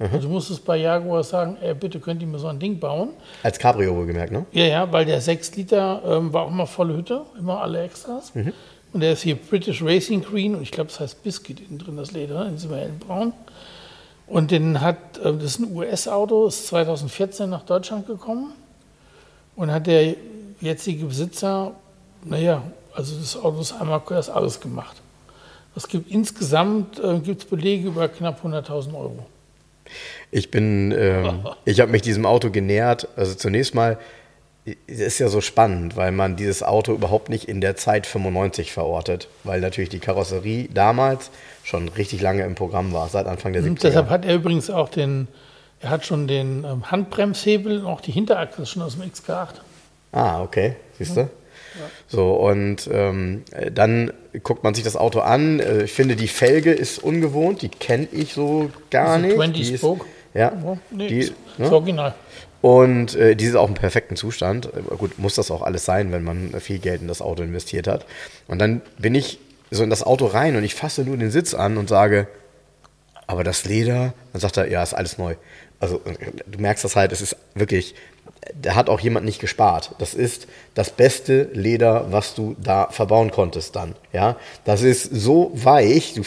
Mhm. 0.00 0.06
Also 0.12 0.28
du 0.28 0.32
musstest 0.32 0.64
bei 0.64 0.78
Jaguar 0.78 1.22
sagen, 1.22 1.58
ey, 1.60 1.74
bitte 1.74 2.00
könnt 2.00 2.22
ihr 2.22 2.28
mir 2.28 2.38
so 2.38 2.48
ein 2.48 2.58
Ding 2.58 2.80
bauen. 2.80 3.10
Als 3.42 3.58
Cabrio 3.58 3.94
wohlgemerkt, 3.94 4.32
ne? 4.32 4.46
Ja, 4.52 4.64
ja, 4.64 4.92
weil 4.92 5.04
der 5.04 5.20
6 5.20 5.56
Liter 5.56 6.02
ähm, 6.06 6.32
war 6.32 6.44
auch 6.44 6.50
immer 6.50 6.66
volle 6.66 6.96
Hütte, 6.96 7.22
immer 7.38 7.60
alle 7.60 7.82
Extras. 7.82 8.34
Mhm. 8.34 8.54
Und 8.92 9.00
der 9.00 9.12
ist 9.12 9.22
hier 9.22 9.36
British 9.36 9.82
Racing 9.82 10.22
Green 10.22 10.54
und 10.54 10.62
ich 10.62 10.72
glaube, 10.72 10.88
das 10.88 11.00
heißt 11.00 11.22
Biscuit 11.22 11.60
innen 11.60 11.78
drin, 11.78 11.96
das 11.96 12.12
Leder, 12.12 12.46
in 12.46 12.56
diesem 12.56 12.74
hellbraun. 12.74 13.34
Und 14.26 14.50
den 14.50 14.80
hat, 14.80 15.18
äh, 15.18 15.34
das 15.34 15.44
ist 15.44 15.58
ein 15.60 15.76
US-Auto, 15.76 16.46
ist 16.46 16.66
2014 16.68 17.50
nach 17.50 17.64
Deutschland 17.64 18.06
gekommen 18.06 18.54
und 19.54 19.70
hat 19.70 19.86
der 19.86 20.14
jetzige 20.62 21.04
Besitzer, 21.04 21.72
naja, 22.24 22.62
also 22.94 23.18
das 23.18 23.36
Auto 23.36 23.60
ist 23.60 23.72
einmal 23.78 24.00
das 24.08 24.30
alles 24.30 24.60
gemacht. 24.60 24.96
Es 25.76 25.86
gibt 25.86 26.10
insgesamt 26.10 26.98
äh, 26.98 27.18
gibt's 27.20 27.44
Belege 27.44 27.88
über 27.88 28.08
knapp 28.08 28.42
100.000 28.44 28.94
Euro. 28.94 29.26
Ich 30.30 30.50
bin, 30.50 30.92
ähm, 30.92 31.46
ich 31.64 31.80
habe 31.80 31.90
mich 31.90 32.02
diesem 32.02 32.26
Auto 32.26 32.50
genähert. 32.50 33.08
Also 33.16 33.34
zunächst 33.34 33.74
mal, 33.74 33.98
es 34.86 35.00
ist 35.00 35.18
ja 35.18 35.28
so 35.28 35.40
spannend, 35.40 35.96
weil 35.96 36.12
man 36.12 36.36
dieses 36.36 36.62
Auto 36.62 36.92
überhaupt 36.92 37.28
nicht 37.28 37.48
in 37.48 37.60
der 37.60 37.76
Zeit 37.76 38.06
95 38.06 38.72
verortet, 38.72 39.28
weil 39.44 39.60
natürlich 39.60 39.90
die 39.90 39.98
Karosserie 39.98 40.68
damals 40.72 41.30
schon 41.64 41.88
richtig 41.88 42.20
lange 42.20 42.44
im 42.44 42.54
Programm 42.54 42.92
war, 42.92 43.08
seit 43.08 43.26
Anfang 43.26 43.52
der 43.52 43.62
70er. 43.62 43.68
Und 43.68 43.82
deshalb 43.82 44.10
hat 44.10 44.24
er 44.24 44.34
übrigens 44.34 44.70
auch 44.70 44.88
den, 44.88 45.28
er 45.80 45.90
hat 45.90 46.04
schon 46.04 46.28
den 46.28 46.64
ähm, 46.64 46.90
Handbremshebel 46.90 47.78
und 47.80 47.86
auch 47.86 48.00
die 48.00 48.12
Hinterachse 48.12 48.66
schon 48.66 48.82
aus 48.82 48.96
dem 48.98 49.10
XK8. 49.10 49.54
Ah, 50.12 50.42
okay, 50.42 50.76
siehst 50.98 51.16
du? 51.16 51.30
So, 52.08 52.32
und 52.34 52.88
ähm, 52.92 53.42
dann 53.72 54.12
guckt 54.42 54.64
man 54.64 54.74
sich 54.74 54.84
das 54.84 54.96
Auto 54.96 55.20
an. 55.20 55.60
Äh, 55.60 55.84
ich 55.84 55.92
finde, 55.92 56.16
die 56.16 56.28
Felge 56.28 56.72
ist 56.72 57.02
ungewohnt, 57.02 57.62
die 57.62 57.68
kenne 57.68 58.08
ich 58.12 58.32
so 58.32 58.70
gar 58.90 59.18
nicht. 59.18 59.34
20 59.34 59.76
Spoke? 59.76 60.06
Ja. 60.34 60.52
Oh, 60.64 60.78
nee, 60.90 61.08
die, 61.08 61.18
ist, 61.18 61.34
ne? 61.58 61.66
ist 61.66 61.72
original. 61.72 62.14
Und 62.62 63.16
äh, 63.16 63.34
die 63.36 63.46
ist 63.46 63.56
auch 63.56 63.68
im 63.68 63.74
perfekten 63.74 64.16
Zustand. 64.16 64.66
Äh, 64.66 64.96
gut, 64.96 65.18
muss 65.18 65.34
das 65.34 65.50
auch 65.50 65.62
alles 65.62 65.84
sein, 65.84 66.12
wenn 66.12 66.22
man 66.22 66.52
viel 66.60 66.78
Geld 66.78 67.00
in 67.00 67.08
das 67.08 67.22
Auto 67.22 67.42
investiert 67.42 67.86
hat. 67.86 68.06
Und 68.46 68.58
dann 68.58 68.82
bin 68.98 69.14
ich 69.14 69.38
so 69.70 69.82
in 69.82 69.90
das 69.90 70.02
Auto 70.02 70.26
rein 70.26 70.56
und 70.56 70.64
ich 70.64 70.74
fasse 70.74 71.02
nur 71.02 71.16
den 71.16 71.30
Sitz 71.30 71.54
an 71.54 71.76
und 71.76 71.88
sage, 71.88 72.28
aber 73.26 73.44
das 73.44 73.64
Leder, 73.64 74.12
dann 74.32 74.40
sagt 74.40 74.56
er, 74.56 74.68
ja, 74.68 74.82
ist 74.82 74.94
alles 74.94 75.16
neu. 75.16 75.36
Also 75.78 76.00
du 76.46 76.58
merkst 76.58 76.84
das 76.84 76.96
halt, 76.96 77.12
es 77.12 77.20
ist 77.20 77.36
wirklich 77.54 77.94
da 78.54 78.74
hat 78.74 78.88
auch 78.88 79.00
jemand 79.00 79.26
nicht 79.26 79.40
gespart. 79.40 79.94
Das 79.98 80.14
ist 80.14 80.46
das 80.74 80.90
beste 80.90 81.50
Leder, 81.52 82.06
was 82.10 82.34
du 82.34 82.56
da 82.62 82.88
verbauen 82.90 83.30
konntest 83.30 83.76
dann. 83.76 83.94
Ja, 84.12 84.36
das 84.64 84.82
ist 84.82 85.04
so 85.04 85.52
weich. 85.54 86.14
Du, 86.14 86.22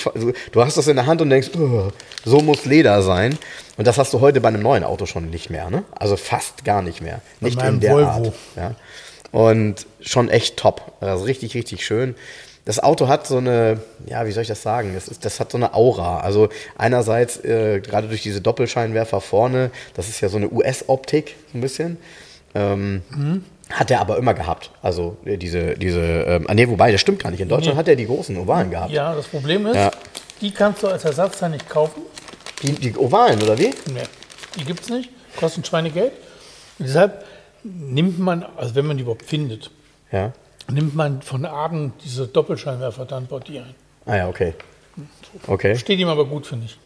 du 0.51 0.63
hast 0.63 0.77
das 0.77 0.87
in 0.87 0.95
der 0.95 1.05
Hand 1.05 1.21
und 1.21 1.29
denkst, 1.29 1.49
oh, 1.57 1.91
so 2.23 2.39
muss 2.39 2.65
Leder 2.65 3.01
sein. 3.01 3.37
Und 3.77 3.87
das 3.87 3.97
hast 3.97 4.13
du 4.13 4.21
heute 4.21 4.41
bei 4.41 4.49
einem 4.49 4.61
neuen 4.61 4.83
Auto 4.83 5.05
schon 5.05 5.29
nicht 5.29 5.49
mehr. 5.49 5.69
Ne? 5.69 5.83
Also 5.91 6.15
fast 6.15 6.63
gar 6.63 6.81
nicht 6.81 7.01
mehr. 7.01 7.21
Nicht 7.39 7.61
in 7.61 7.79
der 7.79 7.93
Volvo. 7.93 8.07
Art. 8.07 8.33
Ja? 8.55 8.75
Und 9.31 9.87
schon 9.99 10.29
echt 10.29 10.57
top. 10.57 10.93
Also 11.01 11.25
richtig, 11.25 11.55
richtig 11.55 11.85
schön 11.85 12.15
das 12.65 12.81
Auto 12.81 13.07
hat 13.07 13.27
so 13.27 13.37
eine, 13.37 13.81
ja, 14.05 14.25
wie 14.25 14.31
soll 14.31 14.43
ich 14.43 14.47
das 14.47 14.61
sagen? 14.61 14.93
Das, 14.93 15.07
ist, 15.07 15.25
das 15.25 15.39
hat 15.39 15.51
so 15.51 15.57
eine 15.57 15.73
Aura. 15.73 16.19
Also 16.19 16.49
einerseits 16.77 17.43
äh, 17.43 17.81
gerade 17.81 18.07
durch 18.07 18.23
diese 18.23 18.39
Doppelscheinwerfer 18.39 19.19
vorne, 19.19 19.69
das 19.95 20.07
ist 20.07 20.21
ja 20.21 20.29
so 20.29 20.37
eine 20.37 20.49
US-Optik, 20.49 21.35
so 21.51 21.57
ein 21.57 21.61
bisschen. 21.61 21.97
Ähm, 22.55 23.01
mhm. 23.09 23.43
Hat 23.69 23.91
er 23.91 23.99
aber 23.99 24.17
immer 24.17 24.33
gehabt. 24.33 24.71
Also 24.81 25.17
äh, 25.25 25.37
diese, 25.37 25.75
diese, 25.75 25.99
ähm, 26.01 26.45
ah, 26.47 26.53
nee, 26.53 26.67
wobei, 26.67 26.91
das 26.91 27.01
stimmt 27.01 27.23
gar 27.23 27.31
nicht. 27.31 27.41
In 27.41 27.49
Deutschland 27.49 27.75
nee. 27.75 27.79
hat 27.79 27.87
er 27.87 27.95
die 27.95 28.05
großen 28.05 28.37
Ovalen 28.37 28.69
gehabt. 28.69 28.91
Ja, 28.91 29.13
das 29.13 29.27
Problem 29.27 29.65
ist, 29.65 29.75
ja. 29.75 29.91
die 30.39 30.51
kannst 30.51 30.83
du 30.83 30.87
als 30.87 31.03
Ersatzteil 31.03 31.49
nicht 31.49 31.67
kaufen. 31.67 32.01
Die, 32.61 32.73
die 32.73 32.95
Ovalen, 32.95 33.41
oder 33.41 33.57
wie? 33.57 33.73
Nee, 33.91 34.03
die 34.57 34.63
gibt 34.63 34.83
es 34.83 34.89
nicht. 34.89 35.09
Kosten 35.35 35.65
Schweinegeld. 35.65 36.13
Und 36.79 36.87
deshalb 36.87 37.25
nimmt 37.63 38.19
man, 38.19 38.45
also 38.55 38.75
wenn 38.75 38.85
man 38.85 38.97
die 38.97 39.03
überhaupt 39.03 39.25
findet, 39.25 39.71
ja. 40.11 40.31
Nimmt 40.71 40.95
man 40.95 41.21
von 41.21 41.45
Arden 41.45 41.93
diese 42.03 42.27
Doppelscheinwerfer, 42.27 43.05
dann 43.05 43.27
baut 43.27 43.47
die 43.47 43.59
ein. 43.59 43.75
Ah 44.05 44.15
ja, 44.15 44.29
okay. 44.29 44.53
okay. 45.47 45.75
Steht 45.77 45.99
ihm 45.99 46.09
aber 46.09 46.25
gut, 46.25 46.47
finde 46.47 46.65
ich. 46.65 46.77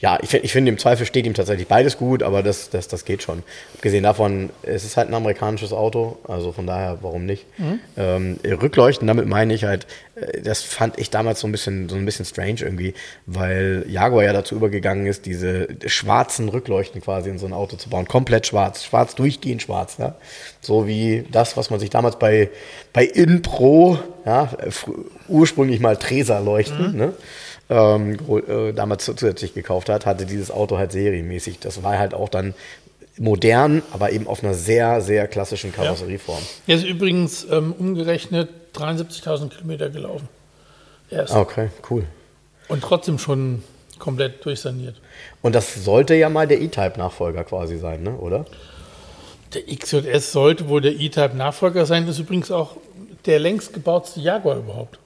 Ja, 0.00 0.18
ich, 0.22 0.32
ich 0.32 0.52
finde, 0.52 0.70
im 0.70 0.78
Zweifel 0.78 1.04
steht 1.04 1.26
ihm 1.26 1.34
tatsächlich 1.34 1.68
beides 1.68 1.98
gut, 1.98 2.22
aber 2.22 2.42
das, 2.42 2.70
das, 2.70 2.88
das 2.88 3.04
geht 3.04 3.22
schon. 3.22 3.42
Abgesehen 3.74 4.02
davon, 4.02 4.48
es 4.62 4.84
ist 4.84 4.96
halt 4.96 5.08
ein 5.08 5.14
amerikanisches 5.14 5.74
Auto, 5.74 6.18
also 6.26 6.52
von 6.52 6.66
daher, 6.66 6.98
warum 7.02 7.26
nicht? 7.26 7.44
Mhm. 7.58 7.80
Ähm, 7.98 8.38
Rückleuchten, 8.42 9.06
damit 9.06 9.26
meine 9.26 9.52
ich 9.52 9.64
halt, 9.64 9.86
äh, 10.14 10.40
das 10.40 10.62
fand 10.62 10.98
ich 10.98 11.10
damals 11.10 11.40
so 11.40 11.46
ein 11.46 11.52
bisschen, 11.52 11.90
so 11.90 11.96
ein 11.96 12.06
bisschen 12.06 12.24
strange 12.24 12.60
irgendwie, 12.60 12.94
weil 13.26 13.84
Jaguar 13.88 14.24
ja 14.24 14.32
dazu 14.32 14.54
übergegangen 14.54 15.04
ist, 15.04 15.26
diese 15.26 15.68
schwarzen 15.84 16.48
Rückleuchten 16.48 17.02
quasi 17.02 17.28
in 17.28 17.38
so 17.38 17.44
ein 17.44 17.52
Auto 17.52 17.76
zu 17.76 17.90
bauen. 17.90 18.08
Komplett 18.08 18.46
schwarz, 18.46 18.84
schwarz, 18.84 19.14
durchgehend 19.14 19.60
schwarz. 19.60 19.98
Ja? 19.98 20.14
So 20.62 20.86
wie 20.86 21.24
das, 21.30 21.58
was 21.58 21.68
man 21.68 21.78
sich 21.78 21.90
damals 21.90 22.18
bei, 22.18 22.48
bei 22.94 23.04
InPro, 23.04 23.98
ja, 24.24 24.50
ursprünglich 25.28 25.80
mal 25.80 25.98
Tresa-Leuchten, 25.98 26.92
mhm. 26.92 26.98
ne? 26.98 27.12
Ähm, 27.70 28.18
äh, 28.48 28.72
damals 28.72 29.04
zusätzlich 29.04 29.54
gekauft 29.54 29.88
hat, 29.88 30.04
hatte 30.04 30.26
dieses 30.26 30.50
Auto 30.50 30.76
halt 30.76 30.92
serienmäßig. 30.92 31.60
Das 31.60 31.82
war 31.82 31.98
halt 31.98 32.12
auch 32.12 32.28
dann 32.28 32.54
modern, 33.16 33.82
aber 33.92 34.10
eben 34.10 34.26
auf 34.26 34.42
einer 34.42 34.54
sehr, 34.54 35.00
sehr 35.00 35.28
klassischen 35.28 35.72
Karosserieform. 35.72 36.42
Er 36.66 36.76
ist 36.76 36.84
übrigens 36.84 37.46
ähm, 37.50 37.72
umgerechnet 37.78 38.48
73.000 38.74 39.50
Kilometer 39.50 39.88
gelaufen. 39.90 40.28
Erst. 41.10 41.34
Okay, 41.34 41.70
cool. 41.90 42.04
Und 42.68 42.82
trotzdem 42.82 43.18
schon 43.18 43.62
komplett 43.98 44.44
durchsaniert. 44.44 44.96
Und 45.42 45.54
das 45.54 45.84
sollte 45.84 46.14
ja 46.14 46.28
mal 46.28 46.48
der 46.48 46.60
E-Type-Nachfolger 46.60 47.44
quasi 47.44 47.78
sein, 47.78 48.02
ne? 48.02 48.16
oder? 48.16 48.46
Der 49.54 49.62
XJS 49.66 50.32
sollte 50.32 50.68
wohl 50.68 50.80
der 50.80 50.92
E-Type-Nachfolger 50.92 51.86
sein. 51.86 52.06
Das 52.06 52.16
ist 52.16 52.20
übrigens 52.20 52.50
auch 52.50 52.76
der 53.26 53.38
längst 53.38 53.72
gebauteste 53.72 54.20
Jaguar 54.20 54.56
überhaupt. 54.58 54.98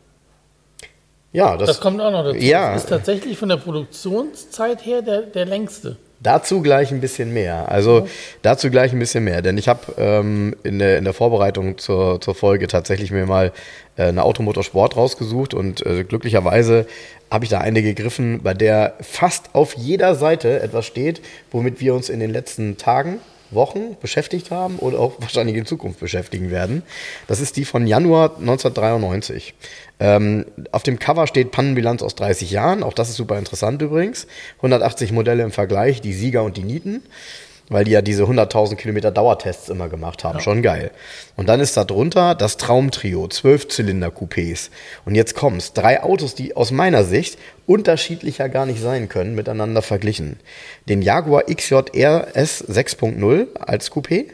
Ja, 1.34 1.56
das, 1.56 1.66
das 1.66 1.80
kommt 1.80 2.00
auch 2.00 2.12
noch 2.12 2.24
dazu. 2.24 2.38
Ja. 2.38 2.72
Das 2.72 2.84
ist 2.84 2.88
tatsächlich 2.88 3.36
von 3.36 3.48
der 3.48 3.56
Produktionszeit 3.56 4.86
her 4.86 5.02
der, 5.02 5.22
der 5.22 5.44
längste. 5.44 5.96
Dazu 6.20 6.62
gleich 6.62 6.92
ein 6.92 7.00
bisschen 7.00 7.34
mehr. 7.34 7.70
Also 7.70 8.06
dazu 8.42 8.70
gleich 8.70 8.92
ein 8.92 9.00
bisschen 9.00 9.24
mehr. 9.24 9.42
Denn 9.42 9.58
ich 9.58 9.68
habe 9.68 9.80
ähm, 9.98 10.54
in, 10.62 10.78
der, 10.78 10.96
in 10.96 11.04
der 11.04 11.12
Vorbereitung 11.12 11.76
zur, 11.76 12.20
zur 12.20 12.36
Folge 12.36 12.68
tatsächlich 12.68 13.10
mir 13.10 13.26
mal 13.26 13.52
äh, 13.96 14.04
eine 14.04 14.22
Automotorsport 14.22 14.96
rausgesucht 14.96 15.54
und 15.54 15.84
äh, 15.84 16.04
glücklicherweise 16.04 16.86
habe 17.32 17.44
ich 17.44 17.50
da 17.50 17.58
eine 17.58 17.82
gegriffen, 17.82 18.40
bei 18.44 18.54
der 18.54 18.94
fast 19.00 19.54
auf 19.54 19.74
jeder 19.74 20.14
Seite 20.14 20.60
etwas 20.62 20.86
steht, 20.86 21.20
womit 21.50 21.80
wir 21.80 21.94
uns 21.94 22.08
in 22.08 22.20
den 22.20 22.30
letzten 22.30 22.76
Tagen, 22.76 23.18
Wochen 23.54 23.96
beschäftigt 24.00 24.50
haben 24.50 24.78
oder 24.78 24.98
auch 24.98 25.14
wahrscheinlich 25.20 25.56
in 25.56 25.66
Zukunft 25.66 26.00
beschäftigen 26.00 26.50
werden. 26.50 26.82
Das 27.26 27.40
ist 27.40 27.56
die 27.56 27.64
von 27.64 27.86
Januar 27.86 28.36
1993. 28.38 29.54
Ähm, 30.00 30.46
auf 30.72 30.82
dem 30.82 30.98
Cover 30.98 31.26
steht 31.26 31.52
Pannenbilanz 31.52 32.02
aus 32.02 32.14
30 32.14 32.50
Jahren. 32.50 32.82
Auch 32.82 32.92
das 32.92 33.08
ist 33.08 33.16
super 33.16 33.38
interessant 33.38 33.80
übrigens. 33.82 34.26
180 34.56 35.12
Modelle 35.12 35.42
im 35.42 35.52
Vergleich, 35.52 36.00
die 36.00 36.12
Sieger 36.12 36.42
und 36.42 36.56
die 36.56 36.64
Nieten. 36.64 37.02
Weil 37.68 37.84
die 37.84 37.92
ja 37.92 38.02
diese 38.02 38.24
100.000 38.24 38.76
Kilometer 38.76 39.10
Dauertests 39.10 39.70
immer 39.70 39.88
gemacht 39.88 40.22
haben. 40.22 40.38
Ja. 40.38 40.42
Schon 40.42 40.62
geil. 40.62 40.90
Und 41.36 41.48
dann 41.48 41.60
ist 41.60 41.76
da 41.76 41.84
drunter 41.84 42.34
das 42.34 42.58
Traumtrio, 42.58 43.24
12-Zylinder-Coupés. 43.24 44.70
Und 45.06 45.14
jetzt 45.14 45.34
kommt's. 45.34 45.72
Drei 45.72 46.02
Autos, 46.02 46.34
die 46.34 46.56
aus 46.56 46.70
meiner 46.70 47.04
Sicht 47.04 47.38
unterschiedlicher 47.66 48.48
gar 48.50 48.66
nicht 48.66 48.82
sein 48.82 49.08
können, 49.08 49.34
miteinander 49.34 49.80
verglichen. 49.80 50.38
Den 50.88 51.00
Jaguar 51.00 51.44
XJR 51.44 52.28
S 52.34 52.62
6.0 52.68 53.56
als 53.58 53.90
Coupé 53.90 54.26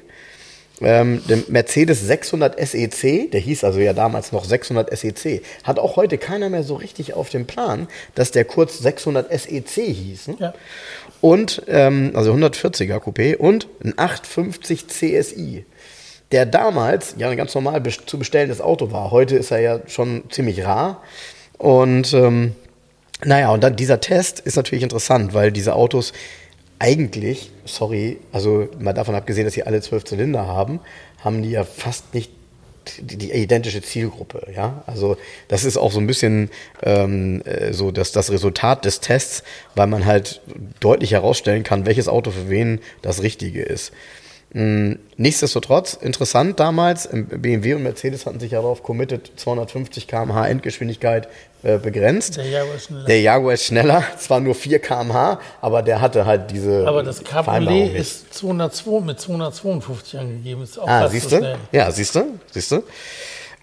ähm, 0.83 1.23
der 1.29 1.39
Mercedes 1.49 2.01
600 2.01 2.59
SEC, 2.59 3.31
der 3.31 3.41
hieß 3.41 3.65
also 3.65 3.81
ja 3.81 3.93
damals 3.93 4.33
noch 4.33 4.45
600 4.45 4.97
SEC, 4.97 5.43
hat 5.63 5.79
auch 5.79 5.97
heute 5.97 6.17
keiner 6.19 6.49
mehr 6.49 6.63
so 6.63 6.75
richtig 6.75 7.15
auf 7.15 7.29
dem 7.29 7.47
Plan, 7.47 7.89
dass 8.15 8.31
der 8.31 8.45
kurz 8.45 8.79
600 8.79 9.31
SEC 9.31 9.85
hieß. 9.85 10.29
Ne? 10.29 10.37
Ja. 10.39 10.55
Und, 11.21 11.63
ähm, 11.69 12.13
also 12.15 12.33
140er 12.33 12.99
Coupé 12.99 13.37
und 13.37 13.69
ein 13.85 13.95
850 13.97 14.89
CSI, 14.89 15.65
der 16.33 16.47
damals 16.47 17.15
ja 17.19 17.29
ein 17.29 17.37
ganz 17.37 17.55
normal 17.55 17.83
zu 17.83 18.19
bestellendes 18.19 18.61
Auto 18.61 18.91
war. 18.91 19.11
Heute 19.11 19.37
ist 19.37 19.51
er 19.51 19.61
ja 19.61 19.81
schon 19.87 20.25
ziemlich 20.31 20.65
rar. 20.65 21.03
Und 21.59 22.15
ähm, 22.15 22.55
naja, 23.25 23.51
und 23.51 23.63
dann 23.63 23.77
dieser 23.77 24.01
Test 24.01 24.41
ist 24.41 24.57
natürlich 24.57 24.83
interessant, 24.83 25.35
weil 25.35 25.53
diese 25.53 25.75
Autos 25.75 26.13
eigentlich, 26.79 27.53
sorry, 27.67 28.19
also 28.33 28.69
mal 28.79 28.95
davon 28.95 29.15
abgesehen, 29.15 29.45
dass 29.45 29.53
sie 29.53 29.65
alle 29.65 29.83
zwölf 29.83 30.05
Zylinder 30.05 30.47
haben, 30.47 30.81
haben 31.23 31.43
die 31.43 31.51
ja 31.51 31.65
fast 31.65 32.15
nicht 32.15 32.33
die, 32.99 33.17
die, 33.17 33.33
identische 33.33 33.83
Zielgruppe, 33.83 34.47
ja. 34.55 34.83
Also 34.87 35.17
das 35.49 35.65
ist 35.65 35.77
auch 35.77 35.93
so 35.93 36.01
ein 36.01 36.07
bisschen 36.07 36.51
ähm, 36.83 37.43
äh, 37.45 37.73
so 37.73 37.91
dass 37.91 38.13
das 38.13 38.31
Resultat 38.31 38.85
des 38.85 39.01
Tests, 39.01 39.43
weil 39.75 39.87
man 39.87 40.07
halt 40.07 40.41
deutlich 40.81 41.13
herausstellen 41.13 41.63
kann, 41.63 41.87
welches 41.87 42.09
Auto 42.09 42.31
für 42.31 42.49
wen 42.49 42.81
das 43.03 43.23
Richtige 43.23 43.63
ist. 43.63 43.93
Hm, 44.53 44.99
nichtsdestotrotz, 45.17 45.95
interessant 45.95 46.59
damals, 46.59 47.09
BMW 47.13 47.75
und 47.75 47.85
Mercedes 47.85 48.27
hatten 48.27 48.41
sich 48.41 48.51
ja 48.51 48.61
darauf 48.61 48.83
committed, 48.83 49.31
250 49.37 50.09
km/h 50.09 50.49
Endgeschwindigkeit 50.49 51.29
äh, 51.63 51.79
begrenzt. 51.79 52.37
Der 52.37 52.49
Jaguar 52.49 52.75
ist 52.75 52.87
schneller. 52.87 53.05
Der 53.05 53.21
Jaguar 53.21 53.55
ist 53.55 53.65
schneller, 53.65 54.03
zwar 54.19 54.41
nur 54.41 54.57
4 54.57 54.81
km/h, 54.81 55.39
aber 55.61 55.83
der 55.83 56.01
hatte 56.01 56.27
halt 56.27 56.51
diese. 56.51 56.85
Aber 56.89 57.05
das 57.05 57.23
Cabriolet 57.23 57.95
ist 57.95 58.35
202 58.35 59.01
mit 59.03 59.21
252 59.21 60.19
angegeben. 60.19 60.65
Ist 60.65 60.81
auch 60.81 60.89
ah, 60.89 61.09
siehst 61.09 61.31
du? 61.31 61.59
Ja, 61.71 61.91
siehst 61.93 62.17
du? 62.17 62.39
Siehst 62.51 62.73
du? 62.73 62.83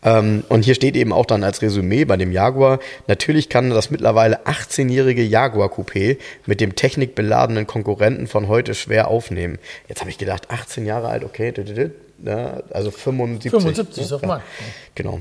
Ähm, 0.07 0.45
und 0.47 0.63
hier 0.63 0.75
steht 0.75 0.95
eben 0.95 1.11
auch 1.11 1.25
dann 1.25 1.43
als 1.43 1.61
Resümee 1.61 2.05
bei 2.05 2.15
dem 2.15 2.31
Jaguar, 2.31 2.79
natürlich 3.07 3.49
kann 3.49 3.69
das 3.69 3.89
mittlerweile 3.89 4.45
18-jährige 4.45 5.21
Jaguar 5.21 5.69
Coupé 5.69 6.17
mit 6.45 6.61
dem 6.61 6.75
technikbeladenen 6.75 7.67
Konkurrenten 7.67 8.27
von 8.27 8.47
heute 8.47 8.73
schwer 8.73 9.09
aufnehmen. 9.09 9.59
Jetzt 9.89 9.99
habe 9.99 10.09
ich 10.09 10.17
gedacht, 10.17 10.49
18 10.49 10.85
Jahre 10.85 11.09
alt, 11.09 11.25
okay, 11.25 11.53
ja, 12.23 12.61
also 12.71 12.91
75. 12.91 13.51
75 13.51 14.03
ist 14.03 14.13
auf 14.13 14.21
ja, 14.21 14.41
Genau. 14.95 15.19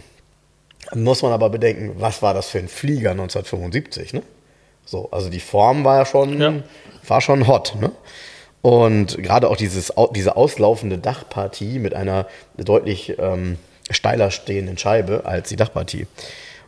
Muss 0.94 1.22
man 1.22 1.32
aber 1.32 1.50
bedenken, 1.50 1.96
was 1.98 2.22
war 2.22 2.32
das 2.32 2.48
für 2.48 2.58
ein 2.58 2.68
Flieger 2.68 3.10
1975, 3.10 4.12
ne? 4.12 4.22
So, 4.84 5.10
also 5.10 5.28
die 5.28 5.40
Form 5.40 5.82
war 5.84 5.98
ja 5.98 6.06
schon, 6.06 6.40
ja. 6.40 6.54
war 7.08 7.20
schon 7.20 7.48
hot, 7.48 7.74
ne? 7.80 7.90
Und 8.62 9.20
gerade 9.22 9.50
auch 9.50 9.56
dieses, 9.56 9.92
diese 10.14 10.36
auslaufende 10.36 10.98
Dachpartie 10.98 11.80
mit 11.80 11.94
einer 11.94 12.26
deutlich 12.56 13.16
ähm, 13.18 13.58
steiler 13.90 14.30
stehenden 14.30 14.78
Scheibe 14.78 15.22
als 15.24 15.48
die 15.48 15.56
Dachpartie. 15.56 16.06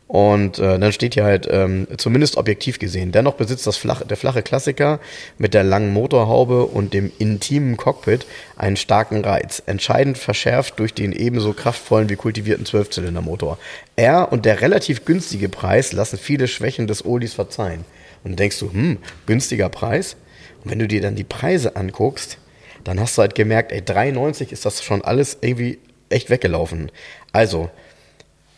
Und 0.09 0.59
äh, 0.59 0.79
dann 0.79 0.93
steht 0.93 1.15
hier 1.15 1.25
halt, 1.25 1.47
ähm, 1.51 1.87
zumindest 1.99 2.39
objektiv 2.39 2.79
gesehen, 2.79 3.13
dennoch 3.13 3.35
besitzt 3.35 3.67
das 3.67 3.77
flache, 3.77 4.07
der 4.07 4.17
flache 4.17 4.43
Klassiker 4.43 5.01
mit 5.37 5.53
der 5.53 5.65
langen 5.65 5.93
Motorhaube 5.93 6.65
und 6.65 6.95
dem 6.95 7.13
intimen 7.19 7.77
Cockpit 7.77 8.25
einen 8.57 8.77
starken 8.77 9.23
Reiz, 9.23 9.63
entscheidend 9.67 10.17
verschärft 10.17 10.79
durch 10.79 10.95
den 10.95 11.13
ebenso 11.13 11.53
kraftvollen 11.53 12.09
wie 12.09 12.17
kultivierten 12.17 12.65
Zwölfzylindermotor. 12.65 13.59
Er 13.97 14.33
und 14.33 14.47
der 14.47 14.63
relativ 14.63 15.05
günstige 15.05 15.51
Preis 15.51 15.93
lassen 15.93 16.17
viele 16.17 16.49
Schwächen 16.49 16.87
des 16.87 17.05
Oldis 17.05 17.35
verzeihen. 17.35 17.85
Und 18.25 18.39
denkst 18.39 18.59
du, 18.61 18.73
hm, 18.73 18.97
günstiger 19.27 19.69
Preis? 19.69 20.17
Und 20.65 20.71
wenn 20.71 20.79
du 20.79 20.89
dir 20.89 21.03
dann 21.03 21.17
die 21.17 21.25
Preise 21.25 21.77
anguckst, 21.77 22.39
dann 22.83 22.99
hast 22.99 23.19
du 23.19 23.23
halt 23.23 23.35
gemerkt, 23.35 23.73
ey, 23.73 23.81
3,90 23.83 24.53
ist 24.53 24.65
das 24.65 24.83
schon 24.83 25.03
alles 25.03 25.37
irgendwie 25.43 25.79
echt 26.11 26.31
weggelaufen. 26.31 26.91
Also, 27.33 27.71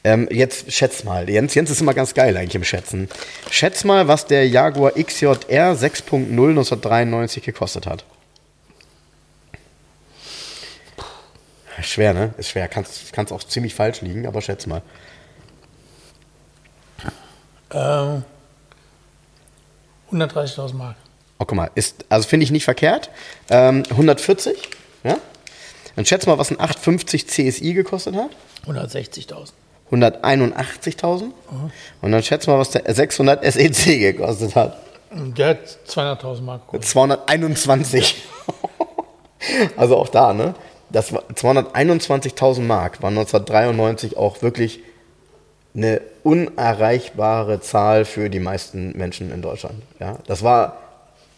ähm, 0.03 0.29
jetzt 0.31 0.73
schätz 0.73 1.05
mal. 1.05 1.29
Jens, 1.29 1.55
Jens 1.55 1.71
ist 1.71 1.81
immer 1.81 1.95
ganz 1.95 2.15
geil 2.15 2.37
eigentlich 2.37 2.55
im 2.55 2.65
Schätzen. 2.65 3.09
Schätz 3.51 3.85
mal, 3.85 4.09
was 4.09 4.27
der 4.27 4.49
Jaguar 4.49 4.93
XJR 4.93 5.75
6.0 5.75 6.15
1993 6.15 7.43
gekostet 7.43 7.87
hat. 7.87 8.05
Schwer, 11.83 12.15
ne? 12.15 12.35
Ist 12.39 12.51
schwer. 12.51 12.69
Kannst, 12.69 13.13
kannst 13.13 13.33
auch 13.33 13.43
ziemlich 13.45 13.75
falsch 13.75 14.01
liegen, 14.01 14.27
aber 14.27 14.41
schätz 14.41 14.67
mal. 14.67 14.83
Ähm, 17.73 18.25
130.000 20.11 20.75
Mark. 20.75 20.97
Oh, 21.39 21.45
guck 21.45 21.55
mal. 21.55 21.71
Ist, 21.75 22.05
also 22.09 22.29
finde 22.29 22.45
ich 22.45 22.51
nicht 22.51 22.65
verkehrt. 22.65 23.11
Ähm, 23.49 23.83
140, 23.91 24.71
ja? 25.05 25.17
Dann 26.01 26.07
schätz 26.07 26.25
mal, 26.25 26.39
was 26.39 26.51
ein 26.51 26.59
850 26.59 27.27
CSI 27.27 27.75
gekostet 27.75 28.17
hat. 28.17 28.31
160.000. 28.67 29.53
181.000. 29.93 31.25
Mhm. 31.25 31.33
Und 32.01 32.13
dann 32.13 32.23
schätz 32.23 32.47
mal, 32.47 32.59
was 32.59 32.71
der 32.71 32.95
600 32.95 33.45
SEC 33.45 34.01
gekostet 34.01 34.57
hat. 34.57 34.79
Der 35.13 35.49
hat 35.49 35.59
200.000 35.87 36.41
Mark. 36.41 36.71
Gekostet. 36.71 36.91
221. 36.91 38.17
also 39.77 39.99
auch 39.99 40.09
da, 40.09 40.33
ne? 40.33 40.55
das 40.89 41.13
war 41.13 41.23
221.000 41.35 42.63
Mark, 42.63 43.03
war 43.03 43.11
1993 43.11 44.17
auch 44.17 44.41
wirklich 44.41 44.81
eine 45.75 46.01
unerreichbare 46.23 47.61
Zahl 47.61 48.07
für 48.07 48.31
die 48.31 48.41
meisten 48.41 48.97
Menschen 48.97 49.31
in 49.31 49.43
Deutschland. 49.43 49.83
Ja, 49.99 50.17
das 50.27 50.43
war, 50.43 50.79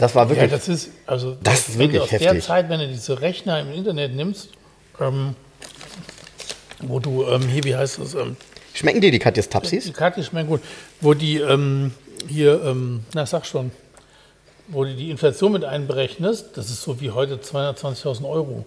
das 0.03 0.17
war 0.17 0.29
wirklich. 0.29 0.51
Ja, 0.51 0.57
das 0.57 0.69
ist, 0.69 0.91
also, 1.07 1.37
das 1.43 1.69
ist 1.69 1.79
wirklich 1.79 2.01
aus 2.03 2.11
heftig. 2.11 2.31
der 2.31 2.41
Zeit, 2.41 2.69
wenn 2.69 2.81
du 2.81 2.89
diese 2.89 3.21
Rechner 3.21 3.61
im 3.61 3.73
Internet 3.73 4.15
nimmst, 4.15 4.49
ähm, 5.01 5.37
wo 6.81 6.99
du, 6.99 7.25
ähm, 7.27 7.43
hier, 7.43 7.63
wie 7.63 7.77
heißt 7.77 8.01
das? 8.01 8.15
Ähm, 8.15 8.37
Schmecken 8.75 9.01
dir 9.01 9.13
die 9.13 9.21
Katjes 9.21 9.49
Tapsis? 9.49 9.85
Die 9.85 9.93
Katjes 9.93 10.27
schmecken 10.27 10.49
gut. 10.49 10.61
Wo 11.01 11.15
die 11.15 11.39
ähm, 11.39 11.93
hier, 12.29 12.65
ähm, 12.65 13.05
na 13.15 13.27
sag 13.27 13.47
schon, 13.47 13.71
wo 14.67 14.83
du 14.83 14.93
die 14.93 15.11
Inflation 15.11 15.53
mit 15.53 15.65
einberechnest, 15.65 16.57
das 16.57 16.71
ist 16.71 16.83
so 16.83 17.01
wie 17.01 17.13
heute 17.13 17.37
220.000 17.37 18.29
Euro. 18.29 18.65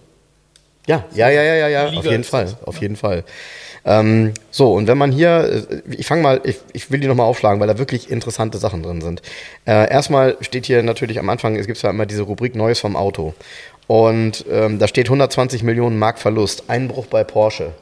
Ja, 0.86 1.04
ja, 1.14 1.28
ja, 1.30 1.42
ja, 1.42 1.68
ja, 1.68 1.86
auf 1.88 2.04
jeden 2.04 2.24
Fall, 2.24 2.56
auf 2.64 2.80
jeden 2.80 2.96
Fall. 2.96 3.24
Ähm, 3.84 4.32
so, 4.50 4.72
und 4.72 4.88
wenn 4.88 4.98
man 4.98 5.12
hier, 5.12 5.66
äh, 5.70 5.82
ich 5.92 6.06
fange 6.06 6.22
mal, 6.22 6.40
ich, 6.44 6.58
ich 6.72 6.90
will 6.90 7.00
die 7.00 7.06
nochmal 7.06 7.26
aufschlagen, 7.26 7.60
weil 7.60 7.68
da 7.68 7.78
wirklich 7.78 8.10
interessante 8.10 8.58
Sachen 8.58 8.82
drin 8.82 9.00
sind. 9.00 9.22
Äh, 9.64 9.90
erstmal 9.90 10.36
steht 10.40 10.66
hier 10.66 10.82
natürlich 10.82 11.18
am 11.18 11.28
Anfang, 11.28 11.56
es 11.56 11.66
gibt 11.66 11.80
ja 11.80 11.90
immer 11.90 12.06
diese 12.06 12.22
Rubrik 12.22 12.56
Neues 12.56 12.80
vom 12.80 12.96
Auto. 12.96 13.34
Und 13.86 14.44
ähm, 14.50 14.80
da 14.80 14.88
steht 14.88 15.06
120 15.06 15.62
Millionen 15.62 15.98
Mark 15.98 16.18
Verlust, 16.18 16.64
Einbruch 16.68 17.06
bei 17.06 17.22
Porsche. 17.22 17.72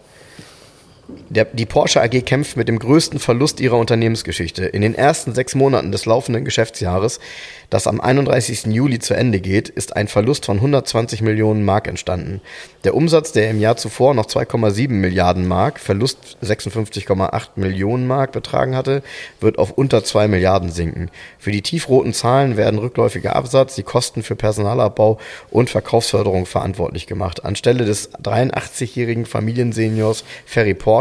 Der, 1.28 1.44
die 1.44 1.66
Porsche 1.66 2.00
AG 2.00 2.24
kämpft 2.24 2.56
mit 2.56 2.68
dem 2.68 2.78
größten 2.78 3.18
Verlust 3.18 3.60
ihrer 3.60 3.76
Unternehmensgeschichte. 3.76 4.64
In 4.64 4.80
den 4.80 4.94
ersten 4.94 5.34
sechs 5.34 5.54
Monaten 5.54 5.92
des 5.92 6.06
laufenden 6.06 6.44
Geschäftsjahres, 6.44 7.20
das 7.68 7.86
am 7.86 8.00
31. 8.00 8.66
Juli 8.66 9.00
zu 9.00 9.14
Ende 9.14 9.40
geht, 9.40 9.68
ist 9.68 9.96
ein 9.96 10.08
Verlust 10.08 10.46
von 10.46 10.56
120 10.56 11.20
Millionen 11.20 11.64
Mark 11.64 11.88
entstanden. 11.88 12.40
Der 12.84 12.94
Umsatz, 12.94 13.32
der 13.32 13.50
im 13.50 13.60
Jahr 13.60 13.76
zuvor 13.76 14.14
noch 14.14 14.26
2,7 14.26 14.90
Milliarden 14.90 15.46
Mark, 15.46 15.78
Verlust 15.78 16.38
56,8 16.42 17.48
Millionen 17.56 18.06
Mark 18.06 18.32
betragen 18.32 18.74
hatte, 18.74 19.02
wird 19.40 19.58
auf 19.58 19.72
unter 19.72 20.04
2 20.04 20.28
Milliarden 20.28 20.70
sinken. 20.70 21.10
Für 21.38 21.52
die 21.52 21.62
tiefroten 21.62 22.14
Zahlen 22.14 22.56
werden 22.56 22.78
rückläufiger 22.78 23.36
Absatz, 23.36 23.74
die 23.74 23.82
Kosten 23.82 24.22
für 24.22 24.36
Personalabbau 24.36 25.18
und 25.50 25.68
Verkaufsförderung 25.68 26.46
verantwortlich 26.46 27.06
gemacht. 27.06 27.44
Anstelle 27.44 27.84
des 27.84 28.12
83-jährigen 28.14 29.26
Familienseniors 29.26 30.24
Ferry 30.46 30.74
Porsche 30.74 30.93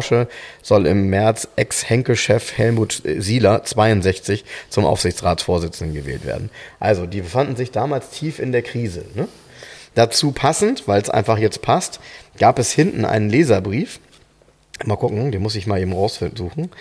soll 0.62 0.88
im 0.88 1.10
März 1.10 1.47
Ex-Henkel-Chef 1.56 2.58
Helmut 2.58 3.01
Sieler, 3.17 3.63
62, 3.63 4.45
zum 4.69 4.86
Aufsichtsratsvorsitzenden 4.86 5.95
gewählt 5.95 6.25
werden. 6.25 6.49
Also, 6.79 7.06
die 7.06 7.21
befanden 7.21 7.56
sich 7.56 7.71
damals 7.71 8.10
tief 8.10 8.39
in 8.39 8.51
der 8.51 8.62
Krise. 8.62 9.06
Ne? 9.15 9.27
Dazu 9.95 10.32
passend, 10.32 10.88
weil 10.88 11.01
es 11.01 11.10
einfach 11.10 11.38
jetzt 11.38 11.62
passt, 11.62 11.99
gab 12.39 12.58
es 12.60 12.71
hinten 12.71 13.06
einen 13.06 13.29
Leserbrief. 13.29 13.99
Mal 14.86 14.95
gucken, 14.95 15.32
den 15.32 15.41
muss 15.41 15.56
ich 15.56 15.67
mal 15.67 15.79
eben 15.79 15.93
raussuchen. 15.93 16.71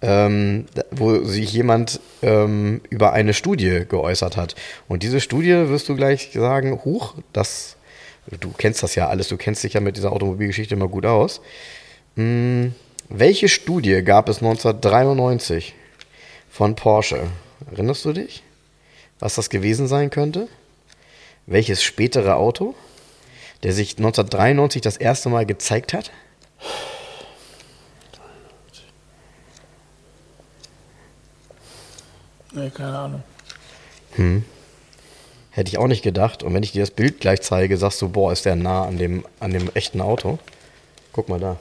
Ähm, 0.00 0.66
wo 0.92 1.24
sich 1.24 1.52
jemand 1.52 1.98
ähm, 2.22 2.82
über 2.88 3.14
eine 3.14 3.34
Studie 3.34 3.82
geäußert 3.88 4.36
hat. 4.36 4.54
Und 4.86 5.02
diese 5.02 5.20
Studie 5.20 5.68
wirst 5.68 5.88
du 5.88 5.96
gleich 5.96 6.30
sagen, 6.34 6.80
huch, 6.84 7.14
das, 7.32 7.76
du 8.38 8.50
kennst 8.56 8.82
das 8.84 8.94
ja 8.94 9.08
alles, 9.08 9.26
du 9.26 9.36
kennst 9.36 9.64
dich 9.64 9.72
ja 9.72 9.80
mit 9.80 9.96
dieser 9.96 10.12
Automobilgeschichte 10.12 10.74
immer 10.74 10.86
gut 10.86 11.04
aus. 11.04 11.40
Hm, 12.18 12.74
welche 13.08 13.48
Studie 13.48 14.02
gab 14.02 14.28
es 14.28 14.38
1993 14.38 15.72
von 16.50 16.74
Porsche? 16.74 17.28
Erinnerst 17.70 18.04
du 18.04 18.12
dich, 18.12 18.42
was 19.20 19.36
das 19.36 19.50
gewesen 19.50 19.86
sein 19.86 20.10
könnte? 20.10 20.48
Welches 21.46 21.80
spätere 21.80 22.34
Auto, 22.34 22.74
der 23.62 23.72
sich 23.72 23.98
1993 23.98 24.82
das 24.82 24.96
erste 24.96 25.28
Mal 25.28 25.46
gezeigt 25.46 25.92
hat? 25.92 26.10
Nee, 32.52 32.70
keine 32.70 32.98
Ahnung. 32.98 33.22
Hm. 34.16 34.44
Hätte 35.52 35.68
ich 35.68 35.78
auch 35.78 35.86
nicht 35.86 36.02
gedacht. 36.02 36.42
Und 36.42 36.52
wenn 36.52 36.64
ich 36.64 36.72
dir 36.72 36.82
das 36.82 36.90
Bild 36.90 37.20
gleich 37.20 37.42
zeige, 37.42 37.76
sagst 37.76 38.02
du, 38.02 38.08
boah, 38.08 38.32
ist 38.32 38.44
der 38.44 38.56
nah 38.56 38.86
an 38.86 38.98
dem, 38.98 39.24
an 39.38 39.52
dem 39.52 39.70
echten 39.74 40.00
Auto. 40.00 40.40
Guck 41.12 41.28
mal 41.28 41.38
da. 41.38 41.58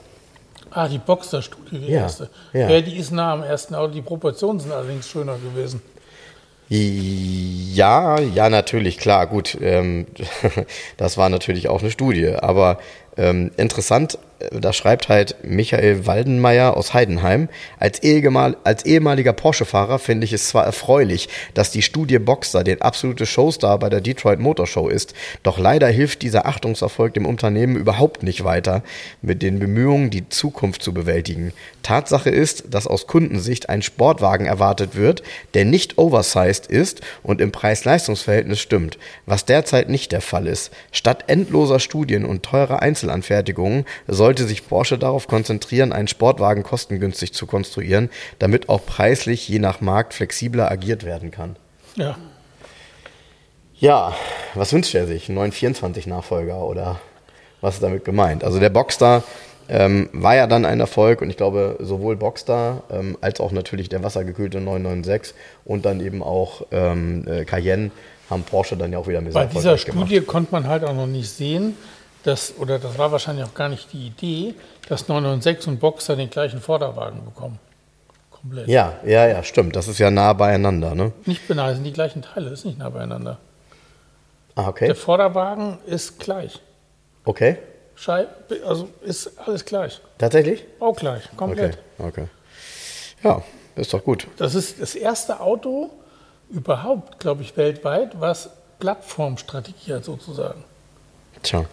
Ah, 0.71 0.88
die 0.88 0.97
Boxster-Studie, 0.97 1.80
die 1.80 1.91
Ja, 1.91 2.01
erste. 2.01 2.30
ja. 2.53 2.69
Ja. 2.69 2.82
die 2.82 2.97
ist 2.97 3.12
nah 3.12 3.34
am 3.34 3.43
ersten 3.43 3.75
Auto. 3.75 3.93
Die 3.93 4.01
Proportionen 4.01 4.60
sind 4.60 4.71
allerdings 4.71 5.08
schöner 5.10 5.36
gewesen. 5.38 5.82
Ja, 6.69 8.19
ja, 8.19 8.49
natürlich, 8.49 8.97
klar, 8.97 9.27
gut. 9.27 9.58
Ähm, 9.62 10.06
das 10.97 11.17
war 11.17 11.30
natürlich 11.30 11.69
auch 11.69 11.82
eine 11.82 11.91
Studie. 11.91 12.27
Aber 12.36 12.80
ähm, 13.17 13.51
interessant, 13.58 14.19
äh, 14.39 14.60
da 14.60 14.73
schreibt 14.73 15.10
halt 15.10 15.36
Michael 15.43 16.06
Waldenmeier 16.06 16.75
aus 16.77 16.93
Heidenheim, 16.93 17.49
als, 17.80 17.99
Ehegemal, 18.03 18.58
als 18.63 18.86
ehemaliger 18.86 19.34
Porsche-Fahrer 19.34 19.99
finde 19.99 20.25
ich 20.25 20.34
es 20.34 20.49
zwar 20.49 20.65
erfreulich, 20.65 21.30
dass 21.53 21.71
die 21.71 21.82
Studie 21.82 22.19
Boxster 22.19 22.63
den 22.63 22.82
absolute 22.82 23.25
Showstar 23.25 23.80
bei 23.80 23.89
der 23.89 24.01
Detroit 24.01 24.39
Motor 24.39 24.67
Show 24.67 24.88
ist, 24.88 25.13
doch 25.43 25.58
leider 25.58 25.88
hilft 25.88 26.21
dieser 26.21 26.45
Achtungserfolg 26.45 27.13
dem 27.13 27.25
Unternehmen 27.25 27.75
überhaupt 27.75 28.23
nicht 28.23 28.43
weiter 28.43 28.84
mit 29.21 29.41
den 29.41 29.60
Bemühungen, 29.60 30.10
die 30.10 30.30
Zukunft 30.30 30.82
zu 30.82 30.93
bewältigen. 30.93 31.53
Tatsache 31.84 32.30
ist, 32.30 32.65
dass 32.73 32.88
aus 32.88 33.08
Kundensicht 33.08 33.69
ein 33.69 33.82
Sportwagen 33.82 34.45
erwartet 34.45 34.95
wird, 34.95 35.23
der 35.53 35.65
nicht 35.65 35.97
oversized 35.97 36.67
ist 36.67 37.01
und 37.23 37.41
im 37.41 37.51
Preis-Leistungs-Verhältnis 37.51 38.60
stimmt, 38.60 38.97
was 39.25 39.45
derzeit 39.45 39.89
nicht 39.89 40.12
der 40.12 40.21
Fall 40.21 40.47
ist. 40.47 40.71
Statt 40.91 41.25
endloser 41.27 41.80
Studien 41.80 42.25
und 42.25 42.43
teurer 42.43 42.82
Einzelanfertigungen 43.08 43.86
sollte 44.08 44.46
sich 44.46 44.67
Porsche 44.67 44.98
darauf 44.98 45.28
konzentrieren, 45.28 45.93
einen 45.93 46.08
Sportwagen 46.08 46.63
kostengünstig 46.63 47.34
zu 47.34 47.48
konstruieren, 47.48 48.10
damit 48.39 48.70
auch 48.70 48.86
preislich 48.86 49.48
je 49.48 49.60
nach 49.60 49.82
Markt 49.82 50.13
flexibler 50.13 50.70
agiert 50.70 51.04
werden 51.04 51.32
kann. 51.32 51.56
Ja. 51.96 52.17
Ja, 53.80 54.15
was 54.56 54.74
wünscht 54.74 54.96
er 54.96 55.06
sich? 55.06 55.30
Einen 55.30 55.36
neuen 55.36 55.52
24-Nachfolger 55.52 56.63
oder 56.63 57.00
was 57.62 57.76
ist 57.76 57.84
damit 57.84 58.06
gemeint? 58.06 58.43
Also 58.43 58.60
der 58.60 58.70
Boxster 58.70 59.24
ähm, 59.70 60.10
war 60.13 60.36
ja 60.36 60.48
dann 60.48 60.65
ein 60.65 60.80
Erfolg 60.80 61.22
und 61.22 61.30
ich 61.30 61.38
glaube 61.38 61.78
sowohl 61.80 62.15
Boxster 62.15 62.84
ähm, 62.89 63.17
als 63.22 63.39
auch 63.39 63.52
natürlich 63.52 63.89
der 63.89 64.04
wassergekühlte 64.04 64.60
996 64.62 65.36
und 65.65 65.86
dann 65.86 66.00
eben 66.00 66.24
auch 66.24 66.65
ähm, 66.72 67.26
äh, 67.28 67.46
Cayenne 67.46 67.91
haben 68.30 68.43
Porsche 68.43 68.76
dann 68.76 68.91
ja 68.91 69.00
auch 69.00 69.08
wieder 69.08 69.22
mit 69.22 69.34
Bei 69.34 69.46
dieser 69.46 69.78
Studie 69.78 70.22
konnte 70.22 70.52
man 70.52 70.67
halt 70.67 70.84
auch 70.84 70.93
noch 70.93 71.08
nicht 71.08 71.30
sehen, 71.30 71.76
dass, 72.28 72.54
oder 72.58 72.78
das 72.78 72.98
war 72.98 73.12
wahrscheinlich 73.12 73.46
auch 73.46 73.54
gar 73.54 73.70
nicht 73.70 73.94
die 73.94 74.08
Idee, 74.08 74.54
dass 74.90 75.08
996 75.08 75.68
und 75.70 75.80
Boxer 75.80 76.16
den 76.16 76.30
gleichen 76.30 76.60
Vorderwagen 76.60 77.24
bekommen. 77.24 77.60
Komplett. 78.30 78.68
Ja, 78.68 79.00
ja, 79.06 79.28
ja, 79.28 79.44
stimmt. 79.44 79.76
Das 79.76 79.88
ist 79.88 79.98
ja 79.98 80.12
nah 80.12 80.34
beieinander, 80.34 80.94
ne? 80.94 81.13
Nicht 81.26 81.48
beinahe, 81.48 81.74
sind 81.74 81.86
die 81.86 81.94
gleichen 81.94 82.22
Teile, 82.22 82.50
ist 82.50 82.66
nicht 82.66 82.78
nah 82.78 82.90
beieinander. 82.90 83.38
Ah, 84.56 84.68
okay. 84.68 84.88
Der 84.88 84.96
Vorderwagen 84.96 85.80
ist 85.86 86.20
gleich. 86.20 86.60
Okay. 87.24 87.58
Schei 87.96 88.28
also 88.66 88.90
ist 89.02 89.32
alles 89.40 89.66
gleich. 89.66 90.02
Tatsächlich? 90.18 90.66
Auch 90.80 90.96
gleich, 90.96 91.24
Okay. 91.26 91.36
komplett. 91.36 91.78
Okay. 91.98 92.28
Ja, 93.24 93.42
ist 93.76 93.94
doch 93.94 94.04
gut. 94.04 94.28
Das 94.38 94.54
ist 94.54 94.82
das 94.82 94.96
erste 94.96 95.40
Auto 95.40 95.90
überhaupt, 96.50 97.20
glaube 97.20 97.42
ich, 97.42 97.58
weltweit, 97.58 98.20
was 98.20 98.50
Plattformstrategie 98.80 99.94
hat 99.94 100.04
sozusagen. 100.06 100.63
Tja. 101.42 101.66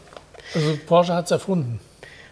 Also 0.55 0.77
Porsche 0.87 1.15
hat 1.15 1.27
es 1.27 1.31
erfunden. 1.31 1.81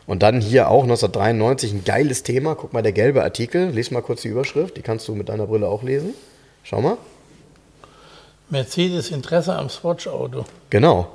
Und 0.06 0.22
dann 0.22 0.40
hier 0.40 0.68
auch 0.68 0.82
1993 0.82 1.72
ein 1.72 1.84
geiles 1.84 2.22
Thema. 2.22 2.54
Guck 2.54 2.72
mal, 2.72 2.82
der 2.82 2.92
gelbe 2.92 3.22
Artikel. 3.22 3.70
Lies 3.70 3.90
mal 3.90 4.02
kurz 4.02 4.22
die 4.22 4.28
Überschrift. 4.28 4.76
Die 4.76 4.82
kannst 4.82 5.06
du 5.08 5.14
mit 5.14 5.28
deiner 5.28 5.46
Brille 5.46 5.68
auch 5.68 5.82
lesen. 5.82 6.14
Schau 6.64 6.80
mal. 6.80 6.96
Mercedes 8.50 9.10
Interesse 9.10 9.54
am 9.56 9.70
Swatch-Auto. 9.70 10.44
Genau. 10.70 11.14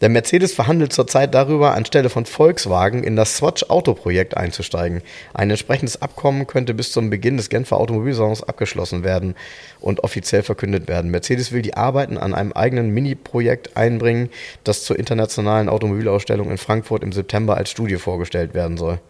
Der 0.00 0.08
Mercedes 0.08 0.54
verhandelt 0.54 0.92
zurzeit 0.92 1.34
darüber, 1.34 1.74
anstelle 1.74 2.08
von 2.08 2.24
Volkswagen 2.24 3.02
in 3.02 3.16
das 3.16 3.36
Swatch-Auto-Projekt 3.36 4.36
einzusteigen. 4.36 5.02
Ein 5.34 5.50
entsprechendes 5.50 6.00
Abkommen 6.00 6.46
könnte 6.46 6.72
bis 6.72 6.92
zum 6.92 7.10
Beginn 7.10 7.36
des 7.36 7.48
Genfer 7.48 7.78
Automobilsalons 7.78 8.44
abgeschlossen 8.44 9.02
werden 9.02 9.34
und 9.80 10.04
offiziell 10.04 10.44
verkündet 10.44 10.86
werden. 10.86 11.10
Mercedes 11.10 11.50
will 11.50 11.62
die 11.62 11.74
Arbeiten 11.74 12.16
an 12.16 12.32
einem 12.32 12.52
eigenen 12.52 12.90
Mini-Projekt 12.90 13.76
einbringen, 13.76 14.30
das 14.62 14.84
zur 14.84 14.96
internationalen 14.96 15.68
Automobilausstellung 15.68 16.48
in 16.48 16.58
Frankfurt 16.58 17.02
im 17.02 17.10
September 17.10 17.56
als 17.56 17.70
Studie 17.70 17.96
vorgestellt 17.96 18.54
werden 18.54 18.76
soll. 18.76 19.00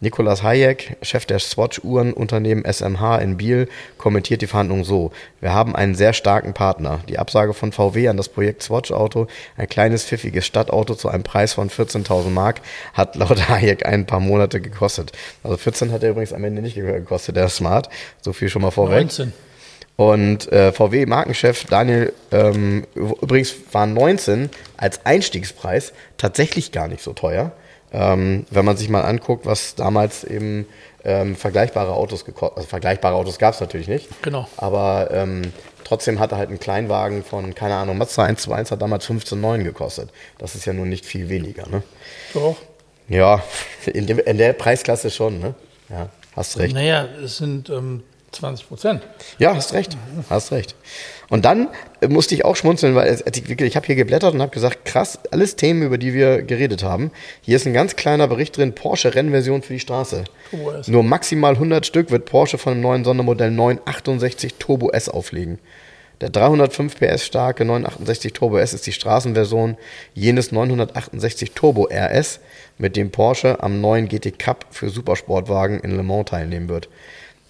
Nicolas 0.00 0.42
Hayek, 0.42 0.96
Chef 1.00 1.24
der 1.24 1.38
Swatch-Uhrenunternehmen 1.38 2.64
SMH 2.70 3.16
in 3.18 3.38
Biel, 3.38 3.68
kommentiert 3.96 4.42
die 4.42 4.46
Verhandlungen 4.46 4.84
so. 4.84 5.10
Wir 5.40 5.54
haben 5.54 5.74
einen 5.74 5.94
sehr 5.94 6.12
starken 6.12 6.52
Partner. 6.52 7.00
Die 7.08 7.18
Absage 7.18 7.54
von 7.54 7.72
VW 7.72 8.08
an 8.08 8.18
das 8.18 8.28
Projekt 8.28 8.62
Swatch 8.62 8.92
Auto, 8.92 9.26
ein 9.56 9.68
kleines 9.68 10.04
pfiffiges 10.04 10.44
Stadtauto 10.44 10.94
zu 10.94 11.08
einem 11.08 11.22
Preis 11.22 11.54
von 11.54 11.70
14.000 11.70 12.28
Mark, 12.28 12.60
hat 12.92 13.16
laut 13.16 13.48
Hayek 13.48 13.86
ein 13.86 14.04
paar 14.04 14.20
Monate 14.20 14.60
gekostet. 14.60 15.12
Also 15.42 15.56
14 15.56 15.92
hat 15.92 16.02
er 16.02 16.10
übrigens 16.10 16.34
am 16.34 16.44
Ende 16.44 16.60
nicht 16.60 16.74
gekostet, 16.74 17.36
der 17.36 17.48
Smart. 17.48 17.88
So 18.20 18.34
viel 18.34 18.50
schon 18.50 18.62
mal 18.62 18.70
vorweg. 18.70 19.04
19. 19.04 19.32
Und 19.96 20.52
äh, 20.52 20.72
VW-Markenchef 20.72 21.64
Daniel, 21.64 22.12
ähm, 22.30 22.86
übrigens 22.94 23.54
war 23.72 23.86
19 23.86 24.50
als 24.76 25.06
Einstiegspreis 25.06 25.94
tatsächlich 26.18 26.70
gar 26.70 26.86
nicht 26.86 27.02
so 27.02 27.14
teuer. 27.14 27.52
Ähm, 27.92 28.46
wenn 28.50 28.64
man 28.64 28.76
sich 28.76 28.88
mal 28.88 29.02
anguckt, 29.02 29.46
was 29.46 29.74
damals 29.74 30.24
eben 30.24 30.66
ähm, 31.04 31.36
vergleichbare 31.36 31.92
Autos 31.92 32.24
gekostet, 32.24 32.58
also 32.58 32.68
vergleichbare 32.68 33.14
Autos 33.14 33.38
gab 33.38 33.54
es 33.54 33.60
natürlich 33.60 33.88
nicht. 33.88 34.08
Genau. 34.22 34.48
Aber 34.56 35.08
ähm, 35.12 35.52
trotzdem 35.84 36.18
hatte 36.18 36.36
halt 36.36 36.50
ein 36.50 36.58
Kleinwagen 36.58 37.22
von, 37.22 37.54
keine 37.54 37.76
Ahnung, 37.76 37.96
Mazda 37.96 38.24
121 38.24 38.72
hat 38.72 38.82
damals 38.82 39.08
15,9 39.08 39.62
gekostet. 39.62 40.10
Das 40.38 40.54
ist 40.54 40.64
ja 40.64 40.72
nun 40.72 40.88
nicht 40.88 41.06
viel 41.06 41.28
weniger, 41.28 41.68
ne? 41.68 41.82
Doch. 42.34 42.56
Ja, 43.08 43.42
in, 43.86 44.06
dem, 44.06 44.18
in 44.18 44.38
der 44.38 44.52
Preisklasse 44.52 45.10
schon, 45.10 45.38
ne? 45.38 45.54
Ja, 45.88 46.08
hast 46.34 46.58
recht. 46.58 46.74
Naja, 46.74 47.06
es 47.22 47.36
sind 47.36 47.70
ähm, 47.70 48.02
20 48.32 48.68
Prozent. 48.68 49.02
Ja, 49.38 49.54
hast 49.54 49.72
recht. 49.72 49.96
Hast 50.28 50.50
recht. 50.50 50.74
Und 51.28 51.44
dann 51.44 51.68
äh, 52.00 52.08
musste 52.08 52.34
ich 52.34 52.44
auch 52.44 52.56
schmunzeln, 52.56 52.94
weil 52.94 53.08
es, 53.08 53.24
ich 53.26 53.76
habe 53.76 53.86
hier 53.86 53.96
geblättert 53.96 54.34
und 54.34 54.42
habe 54.42 54.52
gesagt, 54.52 54.84
krass, 54.84 55.18
alles 55.30 55.56
Themen, 55.56 55.82
über 55.82 55.98
die 55.98 56.14
wir 56.14 56.42
geredet 56.42 56.82
haben. 56.82 57.10
Hier 57.42 57.56
ist 57.56 57.66
ein 57.66 57.74
ganz 57.74 57.96
kleiner 57.96 58.28
Bericht 58.28 58.56
drin, 58.56 58.74
Porsche 58.74 59.14
Rennversion 59.14 59.62
für 59.62 59.72
die 59.72 59.80
Straße. 59.80 60.24
Turbo 60.50 60.72
S. 60.72 60.88
Nur 60.88 61.02
maximal 61.02 61.54
100 61.54 61.84
Stück 61.84 62.10
wird 62.10 62.26
Porsche 62.26 62.58
von 62.58 62.74
dem 62.74 62.80
neuen 62.80 63.04
Sondermodell 63.04 63.50
968 63.50 64.54
Turbo 64.58 64.90
S 64.90 65.08
auflegen. 65.08 65.58
Der 66.22 66.30
305 66.30 66.98
PS 66.98 67.26
starke 67.26 67.66
968 67.66 68.32
Turbo 68.32 68.56
S 68.56 68.72
ist 68.72 68.86
die 68.86 68.92
Straßenversion 68.92 69.76
jenes 70.14 70.50
968 70.50 71.52
Turbo 71.52 71.88
RS, 71.92 72.40
mit 72.78 72.96
dem 72.96 73.10
Porsche 73.10 73.62
am 73.62 73.82
neuen 73.82 74.08
GT 74.08 74.38
Cup 74.38 74.64
für 74.70 74.88
Supersportwagen 74.88 75.80
in 75.80 75.94
Le 75.94 76.02
Mans 76.02 76.30
teilnehmen 76.30 76.70
wird. 76.70 76.88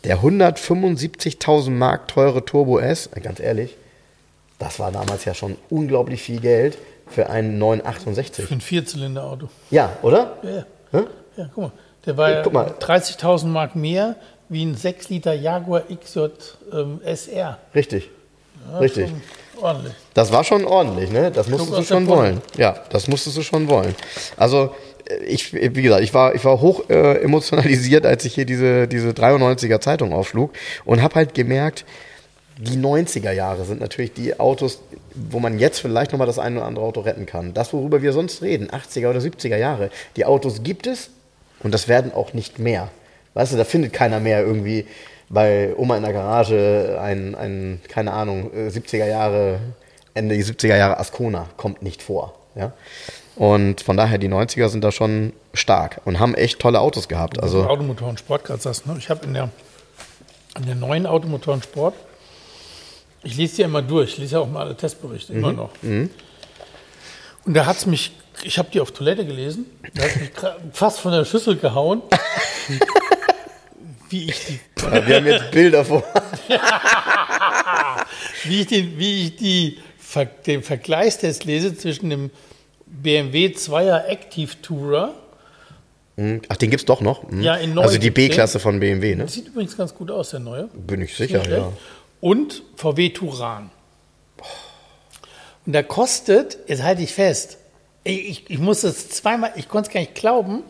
Der 0.07 0.21
175.000 0.21 1.71
Mark 1.71 2.07
teure 2.07 2.45
Turbo 2.45 2.79
S, 2.79 3.11
äh, 3.13 3.21
ganz 3.21 3.41
ehrlich, 3.41 3.77
das 4.61 4.79
war 4.79 4.93
damals 4.93 5.25
ja 5.25 5.35
schon 5.35 5.57
unglaublich 5.69 6.23
viel 6.23 6.41
Geld 6.41 6.79
für 7.09 7.29
einen 7.29 7.59
968. 7.59 8.45
Für 8.45 8.55
ein 8.55 8.61
Vierzylinder-Auto. 8.61 9.49
Ja, 9.71 9.97
oder? 10.03 10.37
Ja, 10.45 10.65
ja. 10.93 11.07
ja 11.37 11.51
guck 11.53 11.65
mal. 11.65 11.73
Der 12.07 12.17
war 12.17 12.31
ja 12.31 12.43
30.000 12.43 13.47
Mark 13.47 13.75
mehr 13.75 14.15
wie 14.49 14.65
ein 14.65 14.77
6 14.77 15.09
Liter 15.09 15.35
Jaguar 15.35 15.83
XJ 15.93 16.27
ähm, 16.73 17.01
SR. 17.05 17.59
Richtig. 17.75 18.09
Ja, 18.71 18.79
Richtig. 18.79 19.11
Ordentlich. 19.61 19.95
Das 20.15 20.31
war 20.31 20.45
schon 20.45 20.65
ordentlich, 20.67 21.11
ne? 21.11 21.33
Das 21.33 21.49
musstest 21.49 21.79
du 21.79 21.83
schon 21.83 22.07
wollen. 22.07 22.43
Ja, 22.57 22.77
das 22.91 23.09
musstest 23.09 23.39
du 23.39 23.43
schon 23.43 23.69
wollen. 23.69 23.97
Also 24.37 24.73
ich, 25.27 25.53
wie 25.53 25.83
gesagt, 25.83 26.03
ich 26.03 26.15
war, 26.15 26.35
ich 26.35 26.45
war 26.45 26.61
hoch 26.61 26.89
äh, 26.89 27.23
emotionalisiert, 27.23 28.07
als 28.07 28.25
ich 28.25 28.35
hier 28.35 28.45
diese, 28.45 28.89
diese 28.89 29.11
93er 29.11 29.81
Zeitung 29.81 30.13
aufschlug 30.13 30.53
und 30.85 31.03
habe 31.03 31.15
halt 31.17 31.35
gemerkt, 31.35 31.85
die 32.59 32.79
90er 32.79 33.33
Jahre 33.33 33.65
sind 33.65 33.81
natürlich 33.81 34.15
die 34.15 34.41
Autos, 34.41 34.81
wo 35.15 35.41
man 35.41 35.59
jetzt 35.59 35.81
vielleicht 35.81 36.13
nochmal 36.13 36.27
das 36.27 36.39
eine 36.39 36.57
oder 36.57 36.67
andere 36.67 36.85
Auto 36.87 37.01
retten 37.01 37.27
kann. 37.27 37.53
Das, 37.53 37.73
worüber 37.73 38.01
wir 38.01 38.13
sonst 38.13 38.43
reden, 38.43 38.69
80er 38.69 39.11
oder 39.11 39.21
70er 39.21 39.57
Jahre, 39.57 39.91
die 40.17 40.25
Autos 40.25 40.63
gibt 40.63 40.87
es 40.87 41.11
und 41.63 41.73
das 41.73 41.87
werden 41.87 42.13
auch 42.13 42.33
nicht 42.33 42.59
mehr. 42.59 42.89
Weißt 43.35 43.53
du, 43.53 43.57
da 43.59 43.65
findet 43.65 43.93
keiner 43.93 44.21
mehr 44.21 44.41
irgendwie 44.41 44.87
bei 45.29 45.75
Oma 45.77 45.97
in 45.97 46.03
der 46.03 46.13
Garage 46.13 46.99
ein, 47.01 47.35
ein 47.35 47.81
keine 47.89 48.13
Ahnung, 48.13 48.51
70er 48.55 49.05
äh, 49.05 49.11
Jahre, 49.11 49.59
Ende 50.15 50.35
70er 50.37 50.77
Jahre 50.77 50.99
Ascona 50.99 51.49
kommt 51.59 51.83
nicht 51.83 52.03
vor. 52.03 52.35
Ja? 52.55 52.73
Und 53.37 53.83
von 53.83 53.99
daher, 53.99 54.17
die 54.17 54.29
90er 54.29 54.69
sind 54.69 54.83
da 54.83 54.91
schon 54.91 55.35
stark 55.53 56.01
und 56.07 56.19
haben 56.19 56.35
echt 56.35 56.59
tolle 56.59 56.81
Autos 56.81 57.07
gehabt. 57.07 57.41
Also 57.43 57.65
Automotoren 57.65 58.17
Sport 58.17 58.45
gerade 58.45 58.63
sagst, 58.63 58.87
ne? 58.87 58.97
Ich 58.99 59.11
habe 59.11 59.27
in 59.27 59.35
der, 59.35 59.51
in 60.59 60.65
der 60.65 60.75
neuen 60.75 61.07
Automotoren 61.07 61.63
Sport, 61.63 61.95
ich 63.23 63.37
lese 63.37 63.57
die 63.57 63.63
ja 63.63 63.69
immer 63.69 63.83
durch, 63.83 64.13
ich 64.13 64.19
lese 64.19 64.37
ja 64.37 64.41
auch 64.41 64.49
mal 64.49 64.63
alle 64.63 64.77
Testberichte, 64.77 65.35
mhm. 65.35 65.39
immer 65.39 65.53
noch. 65.53 65.71
Mhm. 65.83 66.09
Und 67.45 67.55
da 67.55 67.67
hat 67.67 67.77
es 67.77 67.85
mich, 67.85 68.13
ich 68.43 68.59
habe 68.59 68.71
die 68.73 68.81
auf 68.81 68.93
Toilette 68.93 69.27
gelesen, 69.27 69.67
da 69.95 70.05
hat 70.05 70.17
mich 70.17 70.31
fast 70.73 71.01
von 71.01 71.13
der 71.13 71.27
Schüssel 71.27 71.57
gehauen. 71.57 72.01
wie 74.09 74.31
ich 74.31 74.47
die. 74.47 74.61
Wir 75.07 75.17
haben 75.17 75.27
jetzt 75.27 75.51
Bilder 75.51 75.85
vor. 75.85 76.03
wie 78.45 78.61
ich, 78.63 78.67
den, 78.67 78.99
wie 78.99 79.27
ich 79.27 79.37
die, 79.37 79.79
den 80.47 80.63
Vergleichstest 80.63 81.45
lese 81.45 81.77
zwischen 81.77 82.09
dem 82.09 82.31
BMW 83.03 83.49
2er 83.49 84.07
Active 84.07 84.61
Tourer. 84.63 85.15
Hm. 86.17 86.43
Ach, 86.49 86.57
den 86.57 86.71
gibt 86.71 86.81
es 86.81 86.87
doch 86.87 87.01
noch? 87.01 87.31
Hm. 87.31 87.43
Ja, 87.43 87.55
in 87.57 87.75
neu 87.75 87.83
Also 87.83 87.99
die 87.99 88.11
B-Klasse 88.11 88.59
von 88.59 88.81
BMW, 88.81 89.15
ne? 89.15 89.25
Das 89.25 89.35
sieht 89.35 89.49
übrigens 89.49 89.77
ganz 89.77 89.95
gut 89.95 90.11
aus, 90.11 90.31
der 90.31 90.41
neue. 90.41 90.69
Bin 90.75 91.03
ich 91.03 91.15
sicher, 91.15 91.49
ja. 91.49 91.73
Und 92.21 92.63
VW 92.77 93.11
Touran. 93.11 93.71
Und 95.67 95.73
der 95.73 95.85
kostet, 95.85 96.59
jetzt 96.67 96.83
halte 96.83 97.03
ich 97.03 97.13
fest, 97.13 97.59
ich, 98.05 98.49
ich 98.49 98.59
muss 98.59 98.83
das 98.83 99.09
zweimal, 99.09 99.53
ich 99.57 99.69
konnte 99.69 99.89
es 99.89 99.95
gar 99.95 100.01
nicht 100.01 100.15
glauben, 100.15 100.63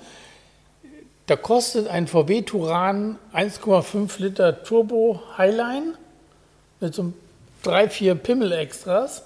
da 1.27 1.37
kostet 1.37 1.89
ein 1.89 2.07
VW 2.07 2.43
Touran 2.43 3.19
1,5 3.35 4.21
Liter 4.23 4.63
Turbo 4.63 5.21
Highline 5.37 5.95
mit 6.81 6.95
so 6.95 7.13
3, 7.63 7.91
4 7.91 8.15
Pimmel-Extras 8.15 9.23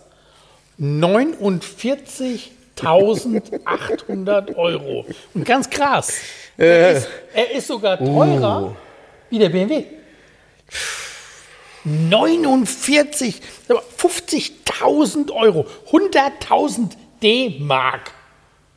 49 0.78 2.52
1800 2.82 4.56
Euro. 4.56 5.04
Und 5.34 5.44
ganz 5.44 5.68
krass, 5.68 6.12
er 6.56 6.92
ist, 6.92 7.08
er 7.32 7.50
ist 7.52 7.66
sogar 7.66 7.98
teurer 7.98 8.62
uh. 8.62 8.76
wie 9.30 9.38
der 9.38 9.48
BMW. 9.48 9.84
49, 11.84 13.40
50.000 13.68 15.32
Euro, 15.32 15.66
100.000 15.90 16.90
D-Mark 17.22 18.12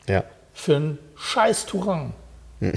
ja. 0.08 0.24
für 0.52 0.76
einen 0.76 0.98
scheiß 1.16 1.66
Touran. 1.66 2.14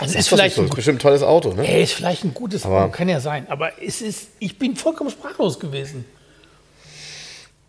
also 0.00 0.18
ist 0.18 0.28
vielleicht 0.28 0.56
so. 0.56 0.62
ein, 0.62 0.68
ist 0.68 0.74
bestimmt 0.74 0.98
ein 0.98 1.00
tolles 1.00 1.22
Auto, 1.22 1.52
ne? 1.54 1.66
Ey, 1.66 1.82
ist 1.82 1.92
vielleicht 1.92 2.24
ein 2.24 2.34
gutes 2.34 2.66
Auto, 2.66 2.90
kann 2.90 3.08
ja 3.08 3.20
sein. 3.20 3.46
Aber 3.48 3.82
es 3.82 4.02
ist, 4.02 4.28
ich 4.38 4.58
bin 4.58 4.76
vollkommen 4.76 5.10
sprachlos 5.10 5.58
gewesen. 5.58 6.04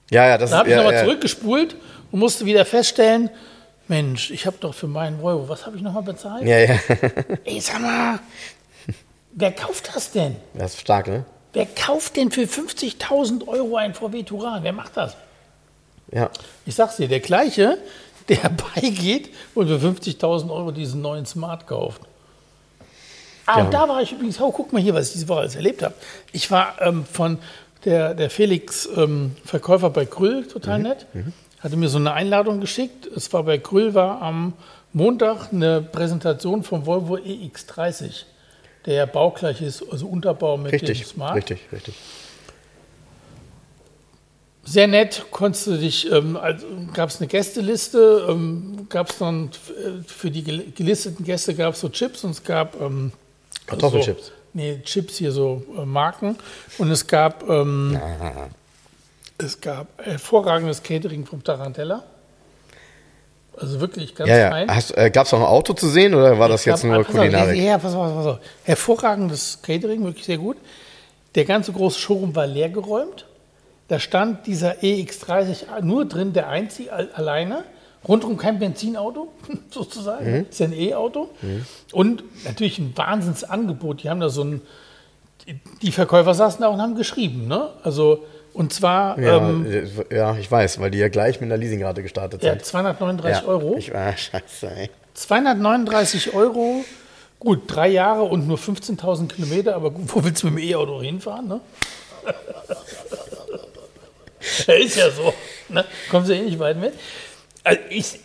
Ja, 0.10 0.28
ja, 0.28 0.38
das 0.38 0.52
Da 0.52 0.60
habe 0.60 0.70
ich 0.70 0.72
ja, 0.72 0.78
nochmal 0.78 0.96
ja. 0.96 1.04
zurückgespult 1.04 1.76
und 2.12 2.20
musste 2.20 2.46
wieder 2.46 2.65
feststellen, 2.65 3.30
Mensch, 3.88 4.32
ich 4.32 4.46
habe 4.46 4.58
doch 4.60 4.74
für 4.74 4.88
meinen 4.88 5.22
Volvo, 5.22 5.48
was 5.48 5.65
habe 5.65 5.78
ich 5.78 5.82
nochmal 5.82 6.04
bezahlt? 6.04 6.46
Ja, 6.46 6.60
ja. 6.60 6.80
Ey, 7.46 7.60
sag 7.62 7.82
mal, 7.82 8.20
wer 9.32 9.52
kauft 9.54 9.89
das 9.93 10.12
denn? 10.12 10.36
Das 10.54 10.74
ist 10.74 10.82
stark, 10.82 11.08
ne? 11.08 11.24
Wer 11.54 11.65
kauft 11.65 12.17
denn 12.17 12.30
für 12.30 12.41
50.000 12.41 13.48
Euro 13.48 13.78
ein 13.78 13.93
VW 13.93 14.24
Touran? 14.24 14.63
Wer 14.63 14.74
macht 14.74 14.98
das? 14.98 15.15
Ja. 16.12 16.30
Ich 16.65 16.76
sag's 16.76 16.98
dir, 16.98 17.08
der 17.08 17.22
gleiche, 17.22 17.78
der 18.28 18.50
beigeht 18.76 19.34
und 19.56 19.67
für 19.67 19.78
50.000 19.78 20.52
Euro 20.52 20.72
diesen 20.72 21.02
neuen 21.02 21.26
Smart 21.26 21.65
kauft. 21.65 22.02
Ah, 23.46 23.60
ja. 23.60 23.63
und 23.63 23.74
da 23.74 23.88
war 23.88 24.02
ich 24.02 24.12
übrigens, 24.12 24.39
oh, 24.41 24.52
guck 24.52 24.74
mal 24.74 24.82
hier, 24.82 24.93
was 24.93 25.08
ich 25.08 25.13
diese 25.13 25.30
Woche 25.30 25.39
alles 25.39 25.56
erlebt 25.56 25.82
habe. 25.82 25.93
Ich 26.34 26.52
war 26.52 26.76
ähm, 26.82 27.06
von 27.06 27.39
der, 27.88 28.13
der 28.13 28.30
Felix 28.30 28.88
ähm, 28.95 29.36
Verkäufer 29.43 29.89
bei 29.89 30.06
Grüll, 30.06 30.47
total 30.47 30.78
mhm. 30.78 30.84
nett. 30.84 31.08
Mhm 31.13 31.34
hatte 31.60 31.76
mir 31.76 31.89
so 31.89 31.97
eine 31.97 32.13
Einladung 32.13 32.62
geschickt. 32.62 33.08
Es 33.08 33.32
war 33.34 33.43
bei 33.43 33.58
Grüll 33.58 33.93
war 33.93 34.21
am 34.21 34.54
Montag 34.93 35.52
eine 35.52 35.82
Präsentation 35.82 36.63
vom 36.63 36.86
Volvo 36.86 37.15
EX30, 37.15 38.23
der 38.86 38.93
ja 38.93 39.06
baugleich 39.06 39.62
ist, 39.62 39.84
also 39.91 40.08
Unterbau 40.08 40.58
mit 40.58 40.71
richtig, 40.71 41.00
dem 41.00 41.08
Smart. 41.08 41.36
Richtig, 41.36 41.60
richtig. 41.71 41.95
Sehr 44.63 44.88
nett, 44.88 45.26
konntest 45.32 45.67
du 45.67 45.78
dich, 45.78 46.12
ähm, 46.12 46.36
also 46.36 46.67
gab 46.93 47.10
es 47.10 47.19
eine 47.19 47.28
Gästeliste, 47.28 48.28
ähm, 48.30 48.88
gab 48.89 49.10
es 49.10 49.17
dann 49.17 49.45
äh, 49.45 50.04
für 50.06 50.30
die 50.30 50.43
gelisteten 50.43 51.23
Gäste 51.23 51.56
gab 51.56 51.73
es 51.73 51.80
so 51.80 51.88
Chips 51.88 52.26
und 52.26 52.32
es 52.32 52.43
gab 52.43 52.80
ähm, 52.82 53.13
Kartoffelchips. 53.65 54.28
So, 54.28 54.32
nee, 54.54 54.80
Chips 54.84 55.18
hier 55.18 55.32
so 55.32 55.64
äh, 55.78 55.86
Marken 55.86 56.38
und 56.78 56.90
es 56.92 57.08
gab 57.08 57.48
ähm, 57.50 58.00
es 59.38 59.62
gab 59.62 59.88
hervorragendes 60.04 60.84
Catering 60.84 61.26
vom 61.26 61.44
Tarantella. 61.44 62.04
Also 63.60 63.80
wirklich 63.80 64.14
ganz 64.14 64.30
ja, 64.30 64.38
ja. 64.38 64.50
fein. 64.52 64.70
Äh, 64.96 65.10
Gab 65.10 65.26
es 65.26 65.34
auch 65.34 65.40
ein 65.40 65.46
Auto 65.46 65.74
zu 65.74 65.88
sehen 65.88 66.14
oder 66.14 66.38
war 66.38 66.48
das 66.48 66.66
jetzt 66.66 66.84
nur 66.84 67.04
Kulinarik? 67.04 67.60
Ja, 67.60 67.80
pass 67.80 67.96
auf, 67.96 68.14
pass 68.14 68.26
auf. 68.26 68.40
Hervorragendes 68.64 69.60
Catering, 69.64 70.04
wirklich 70.04 70.26
sehr 70.26 70.38
gut. 70.38 70.58
Der 71.34 71.46
ganze 71.46 71.72
große 71.72 72.00
Showroom 72.00 72.36
war 72.36 72.46
leer 72.46 72.70
geräumt. 72.70 73.26
Da 73.88 74.00
stand 74.00 74.46
dieser 74.46 74.80
EX30 74.84 75.82
nur 75.82 76.06
drin, 76.06 76.34
der 76.34 76.50
einzige 76.50 76.92
alleine. 76.92 77.64
Rundum 78.08 78.38
kein 78.38 78.60
Benzinauto, 78.60 79.30
sozusagen. 79.70 80.32
Mhm. 80.32 80.46
Ist 80.50 80.60
ja 80.60 80.67
ein 80.67 80.74
E-Auto. 80.74 81.30
Mhm. 81.41 81.65
Und 81.91 82.24
natürlich 82.46 82.80
ein 82.80 82.93
Wahnsinnsangebot. 82.96 84.04
Die 84.04 84.10
haben 84.10 84.20
da 84.20 84.30
so 84.30 84.43
ein. 84.43 84.62
Die 85.82 85.94
Verkäufer 85.94 86.34
saßen 86.34 86.62
da 86.62 86.67
und 86.67 86.82
haben 86.82 86.96
geschrieben. 86.96 87.48
Ne? 87.48 87.69
Also 87.84 88.23
und 88.58 88.73
zwar. 88.73 89.19
Ja, 89.19 89.38
ähm, 89.38 89.88
ja, 90.12 90.36
ich 90.36 90.52
weiß, 90.52 90.79
weil 90.79 90.92
die 90.92 90.98
ja 90.98 91.10
gleich 91.10 91.40
mit 91.40 91.48
einer 91.48 91.58
Leasingrate 91.58 92.02
gestartet 92.02 92.42
sind. 92.42 92.56
Ja, 92.56 92.60
239 92.60 93.44
ja, 93.44 93.48
Euro. 93.48 93.75
Ich 93.77 93.94
war 93.94 94.17
scheiße, 94.17 94.71
ey. 94.75 94.90
239 95.13 96.34
Euro, 96.34 96.84
gut, 97.40 97.62
drei 97.67 97.88
Jahre 97.88 98.23
und 98.23 98.48
nur 98.48 98.58
15.000 98.58 99.27
Kilometer, 99.27 99.75
aber 99.75 99.92
gut, 99.92 100.06
wo 100.08 100.23
willst 100.23 100.44
du 100.44 100.48
mit 100.48 100.63
dem 100.63 100.69
E-Auto 100.69 101.02
hinfahren, 101.02 101.48
ne? 101.48 101.62
ist 104.67 104.96
ja 104.96 105.12
so. 105.12 105.34
Ne? 105.69 105.86
Kommst 106.10 106.29
du 106.29 106.36
eh 106.36 106.42
nicht 106.42 106.60
weit 106.60 106.77
mit. 106.77 106.94
Also, 107.68 107.82
ich, 107.90 108.20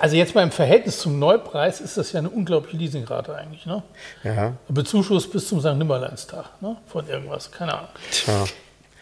also, 0.00 0.16
jetzt 0.16 0.34
mal 0.34 0.42
im 0.42 0.50
Verhältnis 0.50 1.00
zum 1.00 1.18
Neupreis 1.18 1.82
ist 1.82 1.98
das 1.98 2.12
ja 2.12 2.20
eine 2.20 2.30
unglaubliche 2.30 2.78
Leasingrate 2.78 3.34
eigentlich. 3.36 3.66
Ne? 3.66 3.82
Ja. 4.24 4.54
Bezuschuss 4.68 5.30
bis 5.30 5.48
zum 5.48 5.60
St. 5.60 5.74
Nimmerleinstag 5.74 6.46
ne? 6.62 6.78
von 6.86 7.06
irgendwas, 7.06 7.52
keine 7.52 7.74
Ahnung. 7.74 7.90
Tja. 8.10 8.46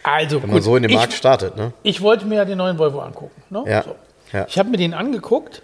Also, 0.02 0.42
Wenn 0.42 0.50
man 0.50 0.56
gut, 0.56 0.64
so 0.64 0.76
in 0.76 0.82
den 0.82 0.90
ich, 0.90 0.96
Markt 0.96 1.12
startet, 1.12 1.56
ne? 1.56 1.72
Ich 1.84 2.00
wollte 2.00 2.26
mir 2.26 2.36
ja 2.36 2.44
den 2.44 2.58
neuen 2.58 2.76
Volvo 2.76 2.98
angucken. 2.98 3.40
Ne? 3.50 3.62
Ja. 3.68 3.84
So. 3.84 3.94
ja. 4.32 4.46
Ich 4.48 4.58
habe 4.58 4.68
mir 4.68 4.78
den 4.78 4.94
angeguckt. 4.94 5.62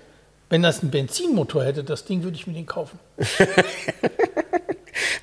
Wenn 0.48 0.62
das 0.62 0.80
einen 0.80 0.90
Benzinmotor 0.90 1.64
hätte, 1.64 1.84
das 1.84 2.04
Ding 2.04 2.22
würde 2.22 2.36
ich 2.36 2.46
mir 2.46 2.54
den 2.54 2.66
kaufen. 2.66 2.98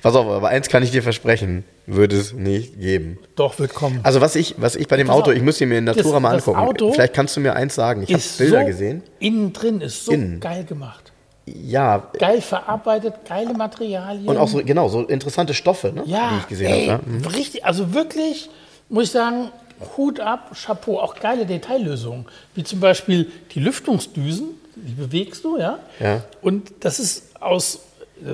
Pass 0.02 0.14
auf, 0.14 0.26
aber 0.26 0.48
eins 0.48 0.68
kann 0.68 0.82
ich 0.82 0.90
dir 0.90 1.02
versprechen, 1.02 1.64
würde 1.86 2.16
es 2.16 2.32
nicht 2.32 2.80
geben. 2.80 3.18
Doch, 3.36 3.58
wird 3.58 3.74
kommen. 3.74 4.00
Also 4.02 4.20
was 4.20 4.36
ich, 4.36 4.54
was 4.58 4.76
ich 4.76 4.88
bei 4.88 4.96
dem 4.96 5.10
Auto, 5.10 5.30
ich 5.30 5.42
muss 5.42 5.58
dir 5.58 5.66
mir 5.66 5.78
in 5.78 5.84
Natura 5.84 6.12
das- 6.14 6.22
mal 6.22 6.34
angucken. 6.34 6.58
Auto 6.58 6.92
Vielleicht 6.92 7.14
kannst 7.14 7.36
du 7.36 7.40
mir 7.40 7.54
eins 7.54 7.74
sagen. 7.74 8.02
Ich 8.06 8.12
habe 8.12 8.22
Bilder 8.38 8.60
so, 8.60 8.66
gesehen. 8.66 9.02
Innen 9.18 9.52
drin 9.52 9.80
ist 9.80 10.04
so 10.04 10.12
Innen. 10.12 10.40
geil 10.40 10.64
gemacht. 10.64 11.12
Ja, 11.46 12.10
Geil 12.18 12.42
verarbeitet, 12.42 13.14
geile 13.26 13.54
Materialien. 13.54 14.28
und 14.28 14.36
auch 14.36 14.48
so, 14.48 14.62
genau, 14.62 14.88
so 14.88 15.02
interessante 15.04 15.54
Stoffe, 15.54 15.92
ne? 15.92 16.02
ja, 16.04 16.30
die 16.32 16.38
ich 16.40 16.46
gesehen 16.48 16.90
habe. 16.90 17.10
Ne? 17.10 17.34
richtig, 17.34 17.64
also 17.64 17.94
wirklich, 17.94 18.50
muss 18.90 19.04
ich 19.04 19.10
sagen, 19.12 19.50
Hut 19.96 20.20
ab, 20.20 20.52
Chapeau, 20.54 20.98
auch 20.98 21.14
geile 21.18 21.46
Detaillösungen, 21.46 22.26
wie 22.54 22.64
zum 22.64 22.80
Beispiel 22.80 23.30
die 23.54 23.60
Lüftungsdüsen, 23.60 24.48
die 24.76 24.92
bewegst 24.92 25.42
du, 25.44 25.56
ja? 25.58 25.78
Ja. 26.00 26.22
Und 26.42 26.70
das 26.80 26.98
ist 26.98 27.22
aus, 27.40 27.80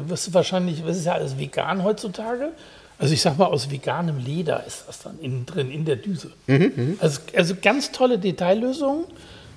das 0.08 0.26
ist 0.28 0.34
wahrscheinlich, 0.34 0.82
das 0.86 0.96
ist 0.96 1.06
ja 1.06 1.12
alles 1.14 1.38
vegan 1.38 1.82
heutzutage. 1.84 2.50
Also 2.98 3.12
ich 3.12 3.20
sag 3.22 3.36
mal, 3.38 3.46
aus 3.46 3.70
veganem 3.70 4.18
Leder 4.18 4.62
ist 4.66 4.84
das 4.86 5.00
dann 5.02 5.18
innen 5.20 5.44
drin, 5.46 5.70
in 5.70 5.84
der 5.84 5.96
Düse. 5.96 6.30
Mhm, 6.46 6.96
also, 7.00 7.20
also 7.36 7.54
ganz 7.60 7.90
tolle 7.92 8.18
Detaillösungen. 8.18 9.04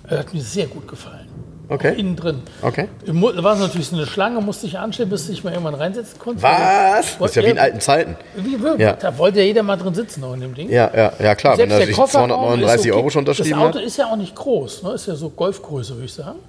Äh, 0.10 0.18
Hat 0.18 0.34
mir 0.34 0.42
sehr 0.42 0.68
gut 0.68 0.88
gefallen. 0.88 1.28
Okay. 1.70 1.92
Auch 1.94 1.98
innen 1.98 2.16
drin. 2.16 2.42
Okay. 2.62 2.88
Mu- 3.12 3.32
Da 3.34 3.44
war 3.44 3.56
natürlich 3.58 3.88
so 3.90 3.96
eine 3.98 4.06
Schlange, 4.08 4.40
musste 4.40 4.66
ich 4.68 4.80
anstellen, 4.80 5.10
bis 5.10 5.28
ich 5.28 5.44
mal 5.44 5.52
irgendwann 5.52 5.76
reinsetzen 5.76 6.18
konnte. 6.18 6.42
Was? 6.42 7.18
Das 7.20 7.30
ist 7.32 7.36
ja 7.36 7.44
wie 7.44 7.48
in 7.50 7.60
alten 7.60 7.82
Zeiten. 7.82 8.16
Wie, 8.38 8.58
wie, 8.58 8.82
Ja. 8.82 8.94
Da 8.94 9.18
wollte 9.18 9.40
ja 9.40 9.46
jeder 9.46 9.64
mal 9.64 9.76
drin 9.76 9.94
sitzen 9.94 10.22
noch 10.22 10.34
in 10.34 10.40
dem 10.40 10.56
Ding. 10.56 10.70
Ja, 10.70 10.90
ja, 10.96 11.12
ja 11.20 11.36
klar, 11.36 11.58
wenn 11.58 11.70
Selbst 11.70 11.82
er 11.82 11.86
der 11.88 11.96
Kofferraum 11.96 12.30
239 12.30 12.86
ist 12.86 12.92
okay. 12.92 12.98
Euro 12.98 13.10
schon 13.10 13.20
unterschrieben 13.20 13.50
Das 13.52 13.60
Auto 13.60 13.78
hat. 13.80 13.86
ist 13.86 13.98
ja 13.98 14.06
auch 14.12 14.16
nicht 14.16 14.34
groß, 14.34 14.84
ne? 14.84 14.92
ist 14.94 15.08
ja 15.08 15.16
so 15.16 15.30
Golfgröße, 15.30 15.94
würde 15.96 16.06
ich 16.06 16.14
sagen. 16.14 16.40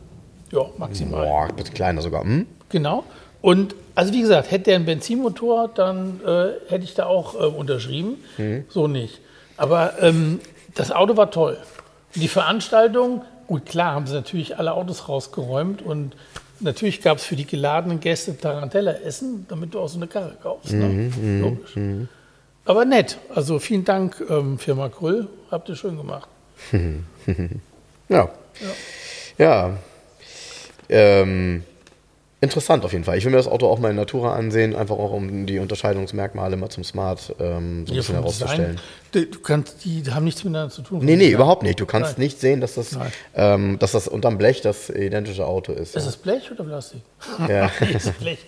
Ja, 0.52 0.60
maximal. 0.78 1.26
Boah, 1.26 1.48
bisschen 1.48 1.74
kleiner 1.74 2.00
sogar. 2.00 2.22
Hm? 2.22 2.46
Genau. 2.68 3.02
Und 3.40 3.74
also 3.94 4.12
wie 4.12 4.20
gesagt, 4.20 4.50
hätte 4.50 4.64
der 4.64 4.76
einen 4.76 4.84
Benzinmotor, 4.86 5.68
dann 5.74 6.20
äh, 6.24 6.52
hätte 6.70 6.84
ich 6.84 6.94
da 6.94 7.06
auch 7.06 7.34
äh, 7.34 7.38
unterschrieben. 7.44 8.16
Mhm. 8.36 8.64
So 8.68 8.88
nicht. 8.88 9.20
Aber 9.56 9.94
ähm, 10.00 10.40
das 10.74 10.90
Auto 10.92 11.16
war 11.16 11.30
toll. 11.30 11.56
Die 12.14 12.28
Veranstaltung, 12.28 13.22
gut, 13.46 13.66
klar, 13.66 13.94
haben 13.94 14.06
sie 14.06 14.14
natürlich 14.14 14.58
alle 14.58 14.72
Autos 14.72 15.08
rausgeräumt 15.08 15.82
und 15.82 16.16
natürlich 16.60 17.00
gab 17.00 17.18
es 17.18 17.24
für 17.24 17.36
die 17.36 17.46
geladenen 17.46 18.00
Gäste 18.00 18.36
Tarantella-Essen, 18.36 19.46
damit 19.48 19.74
du 19.74 19.80
auch 19.80 19.88
so 19.88 19.98
eine 19.98 20.06
Karre 20.06 20.36
kaufst. 20.42 20.72
Mhm, 20.72 21.12
Ne? 21.20 21.40
Logisch. 21.40 21.74
Aber 22.64 22.84
nett. 22.84 23.18
Also 23.34 23.58
vielen 23.58 23.84
Dank, 23.84 24.22
ähm, 24.28 24.58
Firma 24.58 24.88
Grüll. 24.88 25.28
Habt 25.50 25.68
ihr 25.68 25.76
schön 25.76 25.96
gemacht. 25.96 26.28
Ja. 28.10 28.30
Ja. 29.36 29.76
Ähm, 30.88 31.62
interessant 32.40 32.84
auf 32.84 32.92
jeden 32.92 33.04
Fall. 33.04 33.18
Ich 33.18 33.24
will 33.24 33.32
mir 33.32 33.36
das 33.36 33.48
Auto 33.48 33.66
auch 33.66 33.78
mal 33.78 33.90
in 33.90 33.96
Natura 33.96 34.34
ansehen, 34.34 34.76
einfach 34.76 34.96
auch 34.96 35.12
um 35.12 35.46
die 35.46 35.58
Unterscheidungsmerkmale 35.58 36.56
mal 36.56 36.70
zum 36.70 36.84
Smart 36.84 37.34
ähm, 37.40 37.84
so 37.86 37.92
ein 37.92 37.96
bisschen 37.96 38.02
vom 38.02 38.14
herauszustellen. 38.16 38.80
Design, 39.12 39.30
du 39.32 39.38
kannst, 39.40 39.84
die 39.84 40.04
haben 40.10 40.24
nichts 40.24 40.44
miteinander 40.44 40.72
zu 40.72 40.82
tun. 40.82 41.04
Nee, 41.04 41.16
nee, 41.16 41.30
überhaupt 41.30 41.62
nicht. 41.62 41.80
Du 41.80 41.86
kannst 41.86 42.12
Nein. 42.18 42.26
nicht 42.26 42.40
sehen, 42.40 42.60
dass 42.60 42.74
das, 42.74 42.96
ähm, 43.34 43.78
dass 43.80 43.92
das 43.92 44.06
unterm 44.06 44.38
Blech 44.38 44.60
das 44.60 44.88
identische 44.90 45.46
Auto 45.46 45.72
ist. 45.72 45.96
Ist 45.96 46.02
ja. 46.04 46.10
das 46.10 46.16
Blech 46.16 46.50
oder 46.52 46.64
Plastik? 46.64 47.00
Ja. 47.48 47.70
das 47.80 48.06
ist 48.06 48.18
Blech. 48.20 48.46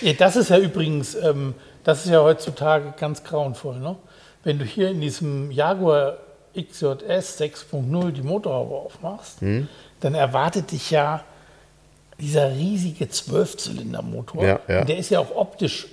Ja, 0.00 0.12
das 0.14 0.36
ist 0.36 0.50
ja 0.50 0.58
übrigens, 0.58 1.14
ähm, 1.14 1.54
das 1.84 2.04
ist 2.04 2.10
ja 2.10 2.22
heutzutage 2.22 2.92
ganz 2.98 3.22
grauenvoll. 3.22 3.78
Ne? 3.78 3.96
Wenn 4.42 4.58
du 4.58 4.64
hier 4.64 4.90
in 4.90 5.00
diesem 5.00 5.50
Jaguar 5.50 6.16
XJS 6.56 7.40
6.0 7.40 8.10
die 8.10 8.22
Motorhaube 8.22 8.74
aufmachst, 8.74 9.40
Hm. 9.42 9.68
dann 10.00 10.14
erwartet 10.14 10.72
dich 10.72 10.90
ja 10.90 11.24
dieser 12.20 12.50
riesige 12.50 13.08
Zwölfzylindermotor. 13.08 14.44
Ja, 14.44 14.60
ja. 14.68 14.84
Der 14.84 14.98
ist 14.98 15.10
ja 15.10 15.20
auch 15.20 15.34
optisch 15.34 15.86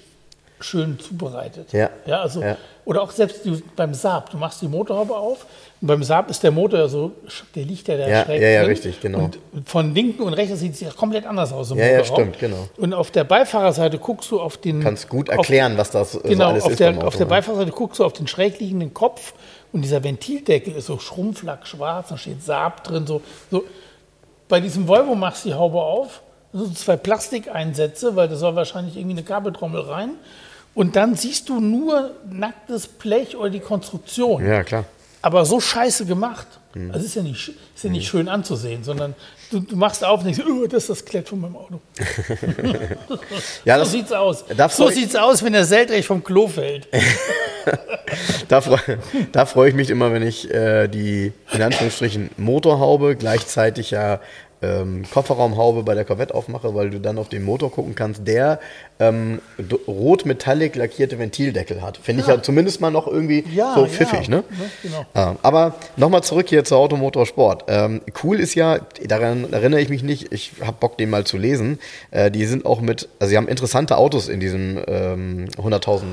schön 0.59 0.97
zubereitet. 0.99 1.73
Ja, 1.73 1.89
Ja, 2.05 2.21
also, 2.21 2.41
ja. 2.41 2.57
Oder 2.85 3.01
auch 3.01 3.11
selbst 3.11 3.45
du, 3.45 3.59
beim 3.75 3.93
Saab, 3.93 4.29
du 4.29 4.37
machst 4.37 4.61
die 4.61 4.67
Motorhaube 4.67 5.15
auf 5.17 5.45
und 5.81 5.87
beim 5.87 6.03
Saab 6.03 6.29
ist 6.29 6.41
der 6.43 6.51
Motor 6.51 6.79
ja 6.79 6.87
so, 6.87 7.11
der 7.55 7.65
liegt 7.65 7.87
ja 7.87 7.97
da 7.97 8.07
Ja, 8.07 8.23
schräg 8.23 8.41
ja, 8.41 8.47
ja, 8.47 8.59
drin. 8.61 8.69
richtig, 8.69 9.01
genau. 9.01 9.19
Und 9.19 9.39
von 9.65 9.93
linken 9.93 10.21
und 10.23 10.33
rechts 10.33 10.59
sieht 10.59 10.73
es 10.75 10.79
ja 10.81 10.91
komplett 10.91 11.25
anders 11.25 11.51
aus. 11.51 11.71
Im 11.71 11.77
Ja, 11.79 11.87
ja, 11.87 12.03
stimmt, 12.05 12.39
genau. 12.39 12.69
Und 12.77 12.93
auf 12.93 13.11
der 13.11 13.23
Beifahrerseite 13.25 13.97
guckst 13.97 14.31
du 14.31 14.39
auf 14.39 14.57
den. 14.57 14.81
Kannst 14.81 15.09
gut 15.09 15.29
auf- 15.29 15.37
erklären, 15.37 15.77
was 15.77 15.91
das 15.91 16.13
Genau, 16.23 16.45
so 16.45 16.49
alles 16.51 16.63
auf 16.63 16.71
ist 16.71 16.81
Auto. 16.83 17.01
auf 17.01 17.13
der 17.17 17.25
ne? 17.25 17.29
Beifahrerseite 17.29 17.71
guckst 17.71 17.99
du 17.99 18.05
auf 18.05 18.13
den 18.13 18.27
schräg 18.27 18.59
liegenden 18.59 18.93
Kopf 18.93 19.33
und 19.73 19.81
dieser 19.81 20.03
Ventildeckel 20.03 20.75
ist 20.75 20.85
so 20.85 20.99
schrumpflack 20.99 21.67
schwarz, 21.67 22.09
da 22.09 22.17
steht 22.17 22.43
Saab 22.43 22.83
drin. 22.85 23.05
So, 23.07 23.21
so. 23.51 23.63
Bei 24.47 24.59
diesem 24.59 24.87
Volvo 24.87 25.15
machst 25.15 25.45
du 25.45 25.49
die 25.49 25.55
Haube 25.55 25.81
auf, 25.81 26.21
so 26.53 26.69
zwei 26.69 26.97
Plastikeinsätze, 26.97 28.15
weil 28.15 28.29
da 28.29 28.35
soll 28.35 28.55
wahrscheinlich 28.55 28.95
irgendwie 28.95 29.17
eine 29.17 29.23
Kabeltrommel 29.23 29.81
rein. 29.81 30.11
Und 30.73 30.95
dann 30.95 31.15
siehst 31.15 31.49
du 31.49 31.59
nur 31.59 32.11
nacktes 32.29 32.87
Blech 32.87 33.35
oder 33.37 33.49
die 33.49 33.59
Konstruktion. 33.59 34.45
Ja, 34.45 34.63
klar. 34.63 34.85
Aber 35.25 35.43
so 35.43 35.59
scheiße 35.59 36.05
gemacht. 36.05 36.45
Mhm. 36.75 36.91
Also 36.91 37.03
ist 37.03 37.15
ja 37.15 37.23
nicht, 37.23 37.47
ist 37.47 37.83
ja 37.83 37.89
nicht 37.89 38.07
schön 38.07 38.29
anzusehen, 38.29 38.83
sondern 38.83 39.15
du, 39.49 39.59
du 39.59 39.75
machst 39.75 40.03
auf 40.03 40.19
und 40.19 40.25
denkst, 40.27 40.43
oh, 40.47 40.67
das 40.67 40.83
ist 40.83 40.89
das 40.91 41.05
Klett 41.05 41.27
von 41.27 41.41
meinem 41.41 41.55
Auto. 41.55 41.81
Ja, 43.65 43.77
so 43.77 43.81
das, 43.81 43.91
sieht's 43.91 44.11
aus. 44.11 44.45
So 44.69 44.89
sieht's 44.89 45.15
aus, 45.15 45.41
wenn 45.41 45.53
der 45.53 45.65
Seltrecht 45.65 46.05
vom 46.05 46.23
Klo 46.23 46.47
fällt. 46.47 46.87
da 48.49 48.61
freue 48.61 48.99
da 49.31 49.47
freu 49.47 49.69
ich 49.69 49.73
mich 49.73 49.89
immer, 49.89 50.13
wenn 50.13 50.21
ich 50.21 50.53
äh, 50.53 50.87
die, 50.87 51.33
in 51.53 51.61
Anführungsstrichen, 51.63 52.29
Motorhaube 52.37 53.15
gleichzeitig 53.15 53.89
ja 53.89 54.19
ähm, 54.61 55.03
Kofferraumhaube 55.11 55.83
bei 55.83 55.93
der 55.93 56.05
Corvette 56.05 56.33
aufmache, 56.33 56.73
weil 56.75 56.89
du 56.89 56.99
dann 56.99 57.17
auf 57.17 57.29
den 57.29 57.43
Motor 57.43 57.71
gucken 57.71 57.95
kannst, 57.95 58.27
der 58.27 58.59
ähm, 58.99 59.41
rot-metallic 59.87 60.75
lackierte 60.75 61.19
Ventildeckel 61.19 61.81
hat. 61.81 61.97
Finde 61.97 62.21
ich 62.21 62.27
ja 62.27 62.41
zumindest 62.41 62.81
mal 62.81 62.91
noch 62.91 63.07
irgendwie 63.07 63.43
Ja, 63.53 63.73
so 63.75 63.81
ja, 63.81 63.87
pfiffig, 63.87 64.29
ne? 64.29 64.37
ne, 64.37 64.43
genau. 64.81 65.05
Ja, 65.15 65.35
aber 65.41 65.75
nochmal 65.97 66.23
zurück 66.23 66.47
hier 66.49 66.63
zu 66.63 66.75
Automotorsport. 66.75 67.65
Ähm, 67.67 68.01
cool 68.23 68.39
ist 68.39 68.55
ja, 68.55 68.79
daran 69.05 69.51
erinnere 69.51 69.81
ich 69.81 69.89
mich 69.89 70.03
nicht, 70.03 70.31
ich 70.31 70.53
habe 70.61 70.77
Bock, 70.79 70.97
den 70.97 71.09
mal 71.09 71.25
zu 71.25 71.37
lesen. 71.37 71.79
Äh, 72.11 72.31
die 72.31 72.45
sind 72.45 72.65
auch 72.65 72.81
mit, 72.81 73.09
also 73.19 73.29
sie 73.29 73.37
haben 73.37 73.47
interessante 73.47 73.97
Autos 73.97 74.29
in 74.29 74.39
diesem 74.39 74.79
ähm, 74.87 75.47
100.000 75.57 76.03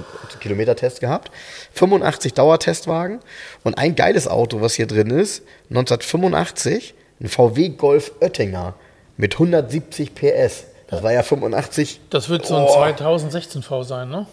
Kilometer 0.40 0.74
Test 0.76 1.00
gehabt. 1.00 1.30
85 1.74 2.34
Dauertestwagen 2.34 3.20
und 3.62 3.78
ein 3.78 3.94
geiles 3.94 4.26
Auto, 4.28 4.60
was 4.60 4.74
hier 4.74 4.86
drin 4.86 5.10
ist, 5.10 5.42
1985, 5.70 6.94
ein 7.22 7.28
VW 7.28 7.70
Golf 7.70 8.12
Oettinger 8.20 8.74
mit 9.16 9.34
170 9.34 10.14
PS. 10.14 10.64
Das 10.88 11.02
war 11.02 11.12
ja 11.12 11.22
85. 11.22 12.00
Das 12.10 12.28
wird 12.28 12.44
so 12.44 12.56
ein 12.56 12.64
Oh. 12.64 12.72
2016 12.74 13.62
V 13.62 13.82
sein, 13.82 14.10
ne? 14.10 14.26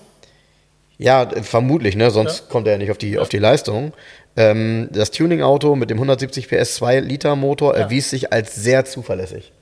Ja, 0.98 1.30
vermutlich, 1.44 1.96
ne? 1.96 2.12
sonst 2.12 2.40
Ja. 2.40 2.46
kommt 2.50 2.68
er 2.68 2.74
ja 2.74 2.78
nicht 2.80 2.92
auf 2.92 2.98
die, 2.98 3.18
auf 3.20 3.30
die 3.30 3.38
Leistung. 3.38 3.94
Ähm, 4.36 4.90
das 4.92 5.12
Tuning-Auto 5.12 5.76
mit 5.76 5.90
dem 5.90 5.98
170 5.98 6.50
PS 6.50 6.82
2-Liter-Motor 6.82 7.76
erwies 7.76 8.10
sich 8.10 8.34
als 8.34 8.56
sehr 8.56 8.84
zuverlässig. 8.84 9.54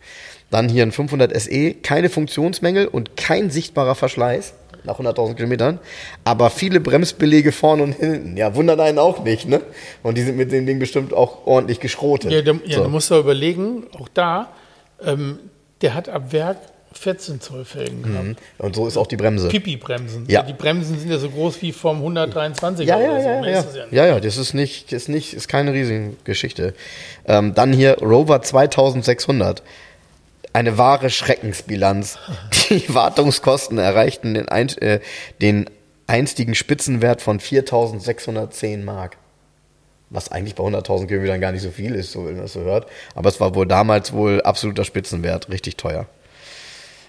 Dann 0.49 0.69
hier 0.69 0.83
ein 0.83 0.91
500 0.91 1.39
SE, 1.39 1.73
keine 1.75 2.09
Funktionsmängel 2.09 2.87
und 2.87 3.17
kein 3.17 3.51
sichtbarer 3.51 3.95
Verschleiß 3.95 4.53
nach 4.87 4.99
100.000 4.99 5.35
Kilometern, 5.35 5.79
aber 6.23 6.49
viele 6.49 6.79
Bremsbelege 6.79 7.51
vorne 7.51 7.83
und 7.83 7.93
hinten. 7.93 8.35
Ja, 8.37 8.55
wundert 8.55 8.79
einen 8.79 8.97
auch 8.97 9.23
nicht, 9.23 9.47
ne? 9.47 9.61
Und 10.01 10.17
die 10.17 10.23
sind 10.23 10.37
mit 10.37 10.51
dem 10.51 10.65
Ding 10.65 10.79
bestimmt 10.79 11.13
auch 11.13 11.45
ordentlich 11.45 11.79
geschrotet. 11.79 12.31
Ja, 12.31 12.41
da, 12.41 12.53
ja 12.65 12.77
So. 12.77 12.83
du 12.85 12.89
musst 12.89 13.11
ja 13.11 13.19
überlegen, 13.19 13.83
auch 13.99 14.07
da, 14.13 14.49
ähm, 15.05 15.37
der 15.81 15.93
hat 15.93 16.09
ab 16.09 16.31
Werk 16.31 16.57
14 16.93 17.39
Zoll 17.41 17.63
Felgen 17.63 18.01
gehabt. 18.01 18.39
Und 18.57 18.75
so 18.75 18.87
ist 18.87 18.97
auch 18.97 19.05
die 19.05 19.17
Bremse. 19.17 19.49
Pipi-Bremsen. 19.49 20.25
Ja. 20.27 20.41
Die 20.41 20.53
Bremsen 20.53 20.97
sind 20.97 21.11
ja 21.11 21.19
so 21.19 21.29
groß 21.29 21.61
wie 21.61 21.71
vom 21.71 22.01
123er 22.03 22.83
Ja, 22.83 22.99
ja, 22.99 23.11
oder 23.11 23.21
so. 23.21 23.27
ja, 23.29 23.41
Mehr 23.41 23.51
ja. 23.51 23.61
nicht. 23.61 23.91
Ja, 23.91 24.05
ja, 24.07 24.19
das 24.19 24.37
ist 24.37 24.53
nicht, 24.55 24.91
das 24.91 25.03
ist 25.03 25.09
nicht, 25.09 25.33
ist 25.35 25.47
keine 25.47 25.73
riesige 25.73 26.13
Geschichte. 26.23 26.73
Ähm, 27.27 27.53
dann 27.53 27.71
hier 27.71 27.99
Rover 28.01 28.41
2600. 28.41 29.61
Eine 30.53 30.77
wahre 30.77 31.09
Schreckensbilanz. 31.09 32.17
Die 32.69 32.93
Wartungskosten 32.93 33.77
erreichten 33.77 34.33
den, 34.33 34.49
ein, 34.49 34.69
äh, 34.77 34.99
den 35.41 35.69
einstigen 36.07 36.55
Spitzenwert 36.55 37.21
von 37.21 37.39
4.610 37.39 38.83
Mark. 38.83 39.17
Was 40.09 40.31
eigentlich 40.31 40.55
bei 40.55 40.63
100.000 40.63 41.07
Kilometern 41.07 41.41
gar 41.41 41.51
nicht 41.51 41.61
so 41.61 41.69
viel 41.69 41.93
ist, 41.93 42.13
so 42.13 42.25
wenn 42.25 42.35
man 42.35 42.43
das 42.43 42.53
so 42.53 42.61
hört. 42.61 42.87
Aber 43.13 43.27
es 43.27 43.39
war 43.41 43.55
wohl 43.55 43.67
damals 43.67 44.13
wohl 44.13 44.41
absoluter 44.41 44.85
Spitzenwert, 44.85 45.49
richtig 45.49 45.75
teuer. 45.75 46.07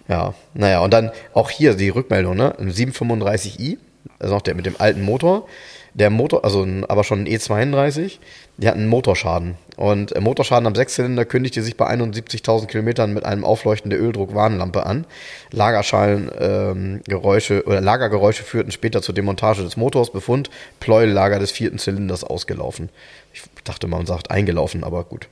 Ja, 0.08 0.34
naja, 0.54 0.80
und 0.80 0.92
dann 0.92 1.12
auch 1.34 1.50
hier 1.50 1.74
die 1.74 1.90
Rückmeldung, 1.90 2.36
ne? 2.36 2.58
Ein 2.58 2.72
735i, 2.72 3.76
also 4.18 4.34
noch 4.34 4.42
der 4.42 4.54
mit 4.54 4.66
dem 4.66 4.76
alten 4.78 5.02
Motor. 5.02 5.46
der 5.94 6.10
Motor, 6.10 6.44
also 6.44 6.66
aber 6.88 7.04
schon 7.04 7.20
ein 7.20 7.26
E32, 7.26 8.18
die 8.58 8.68
hatten 8.68 8.80
einen 8.80 8.88
Motorschaden. 8.88 9.54
Und 9.76 10.14
äh, 10.14 10.20
Motorschaden 10.20 10.66
am 10.66 10.74
Sechszylinder 10.74 11.24
kündigte 11.24 11.62
sich 11.62 11.76
bei 11.76 11.88
71.000 11.88 12.66
Kilometern 12.66 13.14
mit 13.14 13.24
einem 13.24 13.44
Aufleuchten 13.44 13.90
der 13.90 14.02
Öldruck-Warnlampe 14.02 14.84
an. 14.84 15.06
Lagerschalengeräusche 15.52 17.54
ähm, 17.54 17.62
oder 17.64 17.80
Lagergeräusche 17.80 18.42
führten 18.42 18.72
später 18.72 19.00
zur 19.00 19.14
Demontage 19.14 19.62
des 19.62 19.76
Motors. 19.76 20.10
Befund, 20.10 20.50
Pleuellager 20.80 21.38
des 21.38 21.52
vierten 21.52 21.78
Zylinders 21.78 22.24
ausgelaufen. 22.24 22.88
Ich 23.32 23.42
dachte, 23.62 23.86
man 23.86 24.06
sagt 24.06 24.32
eingelaufen, 24.32 24.82
aber 24.82 25.04
gut. 25.04 25.28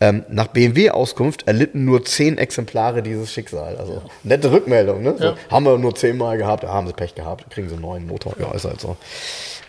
Ähm, 0.00 0.24
nach 0.28 0.48
BMW-Auskunft 0.48 1.46
erlitten 1.46 1.84
nur 1.84 2.04
zehn 2.04 2.38
Exemplare 2.38 3.02
dieses 3.02 3.32
Schicksal. 3.32 3.76
Also 3.76 4.02
nette 4.22 4.50
Rückmeldung, 4.50 5.02
ne? 5.02 5.14
So, 5.18 5.24
ja. 5.24 5.36
Haben 5.50 5.66
wir 5.66 5.78
nur 5.78 5.94
zehnmal 5.94 6.38
gehabt, 6.38 6.64
da 6.64 6.68
haben 6.68 6.86
sie 6.86 6.94
Pech 6.94 7.14
gehabt, 7.14 7.50
kriegen 7.50 7.68
sie 7.68 7.74
einen 7.74 7.82
neuen 7.82 8.06
Motor. 8.06 8.34
Ja, 8.38 8.50
ist 8.52 8.64
halt 8.64 8.80
so. 8.80 8.96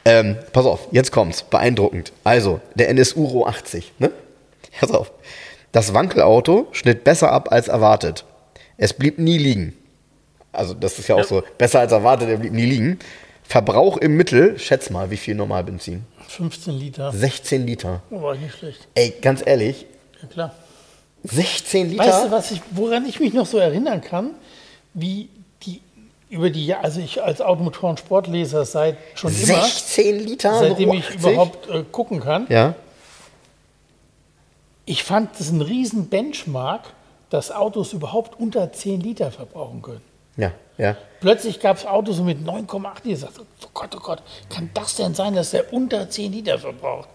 Ähm, 0.08 0.38
pass 0.54 0.66
auf, 0.66 0.88
jetzt 0.92 1.12
kommt's. 1.12 1.44
Beeindruckend. 1.44 2.12
Also, 2.24 2.60
der 2.76 2.85
NSU 2.88 3.26
Ro 3.26 3.46
80, 3.46 3.94
ne? 4.00 4.12
Pass 4.80 4.92
auf. 4.92 5.12
Das 5.72 5.94
Wankelauto 5.94 6.68
schnitt 6.72 7.04
besser 7.04 7.32
ab 7.32 7.52
als 7.52 7.68
erwartet. 7.68 8.26
Es 8.78 8.94
blieb 8.94 9.20
nie 9.20 9.38
liegen. 9.38 9.74
Also, 10.52 10.74
das 10.74 11.00
ist 11.00 11.08
ja 11.08 11.16
auch 11.16 11.20
ja. 11.20 11.26
so. 11.26 11.44
Besser 11.58 11.82
als 11.82 11.92
erwartet, 11.92 12.30
er 12.30 12.38
blieb 12.38 12.54
nie 12.54 12.66
liegen. 12.66 13.00
Verbrauch 13.44 13.98
im 13.98 14.18
Mittel, 14.18 14.58
schätz 14.58 14.90
mal, 14.90 15.12
wie 15.12 15.18
viel 15.18 15.36
Normalbenzin? 15.36 16.04
15 16.28 16.74
Liter. 16.74 17.12
16 17.12 17.66
Liter. 17.66 18.02
Oh, 18.10 18.22
war 18.22 18.36
nicht 18.36 18.56
schlecht. 18.58 18.88
Ey, 18.96 19.14
ganz 19.22 19.44
ehrlich, 19.46 19.86
ja, 20.22 20.28
klar. 20.28 20.56
16 21.24 21.92
Liter? 21.92 22.04
Weißt 22.04 22.26
du, 22.26 22.32
was 22.32 22.52
ich, 22.52 22.62
woran 22.72 23.06
ich 23.06 23.20
mich 23.20 23.34
noch 23.34 23.46
so 23.46 23.58
erinnern 23.58 24.02
kann? 24.02 24.32
Wie 24.94 25.30
über 26.30 26.50
die 26.50 26.74
also 26.74 27.00
ich 27.00 27.22
als 27.22 27.42
Automotoren-Sportleser 27.42 28.66
seit 28.66 28.98
schon 29.16 29.32
16 29.32 29.56
immer. 29.56 29.64
16 29.64 30.20
Liter? 30.20 30.60
Seitdem 30.60 30.94
ich 30.94 31.10
überhaupt 31.12 31.70
äh, 31.70 31.84
gucken 31.92 32.20
kann. 32.20 32.48
Ja. 32.50 32.76
Ich 34.86 35.04
fand 35.04 35.40
das 35.40 35.50
ein 35.50 35.62
riesen 35.62 36.10
Benchmark, 36.10 36.94
dass 37.30 37.52
Autos 37.52 37.94
überhaupt 37.94 38.40
unter 38.40 38.72
10 38.72 39.02
Liter 39.02 39.32
verbrauchen 39.32 39.82
können. 39.82 40.02
Ja, 40.38 40.52
ja. 40.78 40.96
Plötzlich 41.22 41.60
gab 41.60 41.78
es 41.78 41.86
Autos 41.86 42.20
mit 42.20 42.40
9,8 42.40 42.90
Liter. 43.04 43.30
Oh 43.38 43.68
Gott, 43.74 43.96
oh 43.96 44.00
Gott, 44.00 44.22
kann 44.50 44.70
das 44.74 44.96
denn 44.96 45.16
sein, 45.16 45.34
dass 45.34 45.52
der 45.52 45.74
unter 45.74 46.10
10 46.10 46.32
Liter 46.32 46.60
verbraucht? 46.60 47.10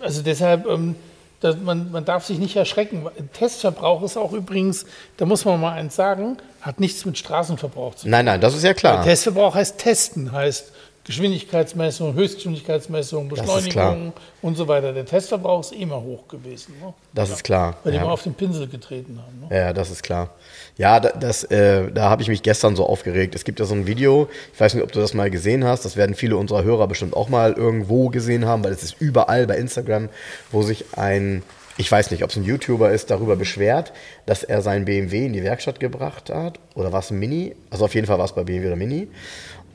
Also 0.00 0.22
deshalb, 0.22 0.66
ähm, 0.66 0.96
das, 1.40 1.56
man, 1.58 1.90
man 1.90 2.04
darf 2.04 2.24
sich 2.24 2.38
nicht 2.38 2.56
erschrecken. 2.56 3.06
Testverbrauch 3.34 4.02
ist 4.02 4.16
auch 4.16 4.32
übrigens, 4.32 4.86
da 5.16 5.26
muss 5.26 5.44
man 5.44 5.60
mal 5.60 5.72
eins 5.72 5.96
sagen, 5.96 6.38
hat 6.62 6.80
nichts 6.80 7.04
mit 7.04 7.18
Straßenverbrauch 7.18 7.94
zu 7.94 8.02
tun. 8.02 8.10
Nein, 8.10 8.24
nein, 8.24 8.40
das 8.40 8.54
ist 8.54 8.64
ja 8.64 8.74
klar. 8.74 9.04
Testverbrauch 9.04 9.54
heißt 9.54 9.78
testen, 9.78 10.32
heißt 10.32 10.72
Geschwindigkeitsmessung, 11.06 12.14
Höchstgeschwindigkeitsmessung, 12.14 13.28
Beschleunigung 13.28 14.12
und 14.42 14.56
so 14.56 14.66
weiter. 14.66 14.92
Der 14.92 15.04
Testverbrauch 15.04 15.60
ist 15.60 15.72
immer 15.72 16.02
hoch 16.02 16.26
gewesen. 16.26 16.74
Ne? 16.82 16.92
Das 17.14 17.30
ist 17.30 17.44
klar. 17.44 17.76
Weil 17.84 17.94
ja. 17.94 18.00
die 18.00 18.06
mal 18.06 18.12
auf 18.12 18.24
den 18.24 18.34
Pinsel 18.34 18.66
getreten 18.66 19.20
haben. 19.24 19.48
Ne? 19.48 19.56
Ja, 19.56 19.72
das 19.72 19.92
ist 19.92 20.02
klar. 20.02 20.30
Ja, 20.76 20.98
das, 20.98 21.44
äh, 21.44 21.92
da 21.92 22.10
habe 22.10 22.22
ich 22.22 22.28
mich 22.28 22.42
gestern 22.42 22.74
so 22.74 22.84
aufgeregt. 22.84 23.36
Es 23.36 23.44
gibt 23.44 23.60
ja 23.60 23.66
so 23.66 23.74
ein 23.74 23.86
Video, 23.86 24.28
ich 24.52 24.58
weiß 24.60 24.74
nicht, 24.74 24.82
ob 24.82 24.90
du 24.90 24.98
das 24.98 25.14
mal 25.14 25.30
gesehen 25.30 25.64
hast, 25.64 25.84
das 25.84 25.96
werden 25.96 26.16
viele 26.16 26.36
unserer 26.36 26.64
Hörer 26.64 26.88
bestimmt 26.88 27.14
auch 27.14 27.28
mal 27.28 27.52
irgendwo 27.52 28.08
gesehen 28.08 28.44
haben, 28.44 28.64
weil 28.64 28.72
es 28.72 28.82
ist 28.82 28.96
überall 28.98 29.46
bei 29.46 29.56
Instagram, 29.58 30.08
wo 30.50 30.62
sich 30.62 30.86
ein 30.96 31.44
ich 31.78 31.92
weiß 31.92 32.10
nicht, 32.10 32.24
ob 32.24 32.30
es 32.30 32.36
ein 32.36 32.44
YouTuber 32.44 32.90
ist, 32.90 33.10
darüber 33.10 33.36
beschwert, 33.36 33.92
dass 34.24 34.42
er 34.42 34.62
sein 34.62 34.86
BMW 34.86 35.26
in 35.26 35.34
die 35.34 35.44
Werkstatt 35.44 35.78
gebracht 35.78 36.30
hat. 36.30 36.58
Oder 36.74 36.90
war 36.92 37.00
es 37.00 37.10
ein 37.10 37.18
Mini? 37.18 37.54
Also 37.68 37.84
auf 37.84 37.94
jeden 37.94 38.06
Fall 38.06 38.16
war 38.16 38.24
es 38.24 38.32
bei 38.32 38.44
BMW 38.44 38.68
oder 38.68 38.76
Mini 38.76 39.08